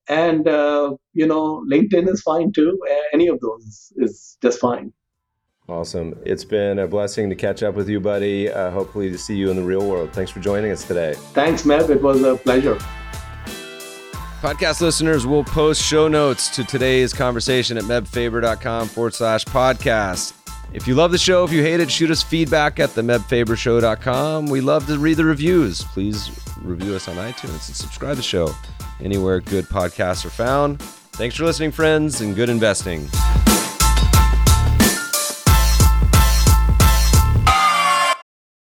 And, 0.09 0.48
uh, 0.48 0.96
you 1.12 1.26
know, 1.26 1.62
LinkedIn 1.70 2.09
is 2.09 2.22
fine 2.22 2.50
too. 2.52 2.76
Any 3.12 3.28
of 3.28 3.38
those 3.38 3.92
is 3.96 4.36
just 4.42 4.59
fine. 4.59 4.92
Awesome. 5.69 6.19
It's 6.24 6.45
been 6.45 6.78
a 6.78 6.86
blessing 6.86 7.28
to 7.28 7.36
catch 7.36 7.62
up 7.62 7.74
with 7.74 7.89
you, 7.89 8.01
buddy. 8.01 8.51
Uh, 8.51 8.70
hopefully, 8.70 9.11
to 9.11 9.19
see 9.19 9.36
you 9.36 9.51
in 9.51 9.57
the 9.57 9.62
real 9.62 9.86
world. 9.86 10.12
Thanks 10.12 10.31
for 10.31 10.40
joining 10.40 10.70
us 10.70 10.85
today. 10.85 11.15
Thanks, 11.35 11.62
Meb. 11.62 11.90
It 11.90 12.03
was 12.03 12.23
a 12.23 12.36
pleasure. 12.36 12.78
Podcast 14.40 14.81
listeners 14.81 15.27
will 15.27 15.45
post 15.45 15.82
show 15.82 16.09
notes 16.09 16.49
to 16.51 16.65
today's 16.65 17.12
conversation 17.12 17.77
at 17.77 17.85
mebfaber.com 17.85 18.89
forward 18.89 19.12
slash 19.12 19.45
podcast. 19.45 20.32
If 20.73 20.86
you 20.86 20.95
love 20.95 21.12
the 21.12 21.19
show, 21.19 21.45
if 21.45 21.53
you 21.53 21.62
hate 21.62 21.81
it, 21.81 21.90
shoot 21.90 22.11
us 22.11 22.23
feedback 22.23 22.78
at 22.78 22.95
the 22.95 23.03
mebfabershow.com. 23.03 24.47
We 24.47 24.61
love 24.61 24.86
to 24.86 24.99
read 24.99 25.16
the 25.16 25.24
reviews. 25.24 25.82
Please 25.82 26.31
review 26.62 26.95
us 26.95 27.09
on 27.09 27.16
iTunes 27.16 27.69
and 27.69 27.77
subscribe 27.77 28.12
to 28.12 28.16
the 28.16 28.23
show 28.23 28.55
anywhere 29.01 29.40
good 29.40 29.65
podcasts 29.66 30.24
are 30.24 30.31
found. 30.31 30.81
Thanks 30.82 31.36
for 31.36 31.45
listening, 31.45 31.73
friends, 31.73 32.20
and 32.20 32.35
good 32.35 32.49
investing. 32.49 33.09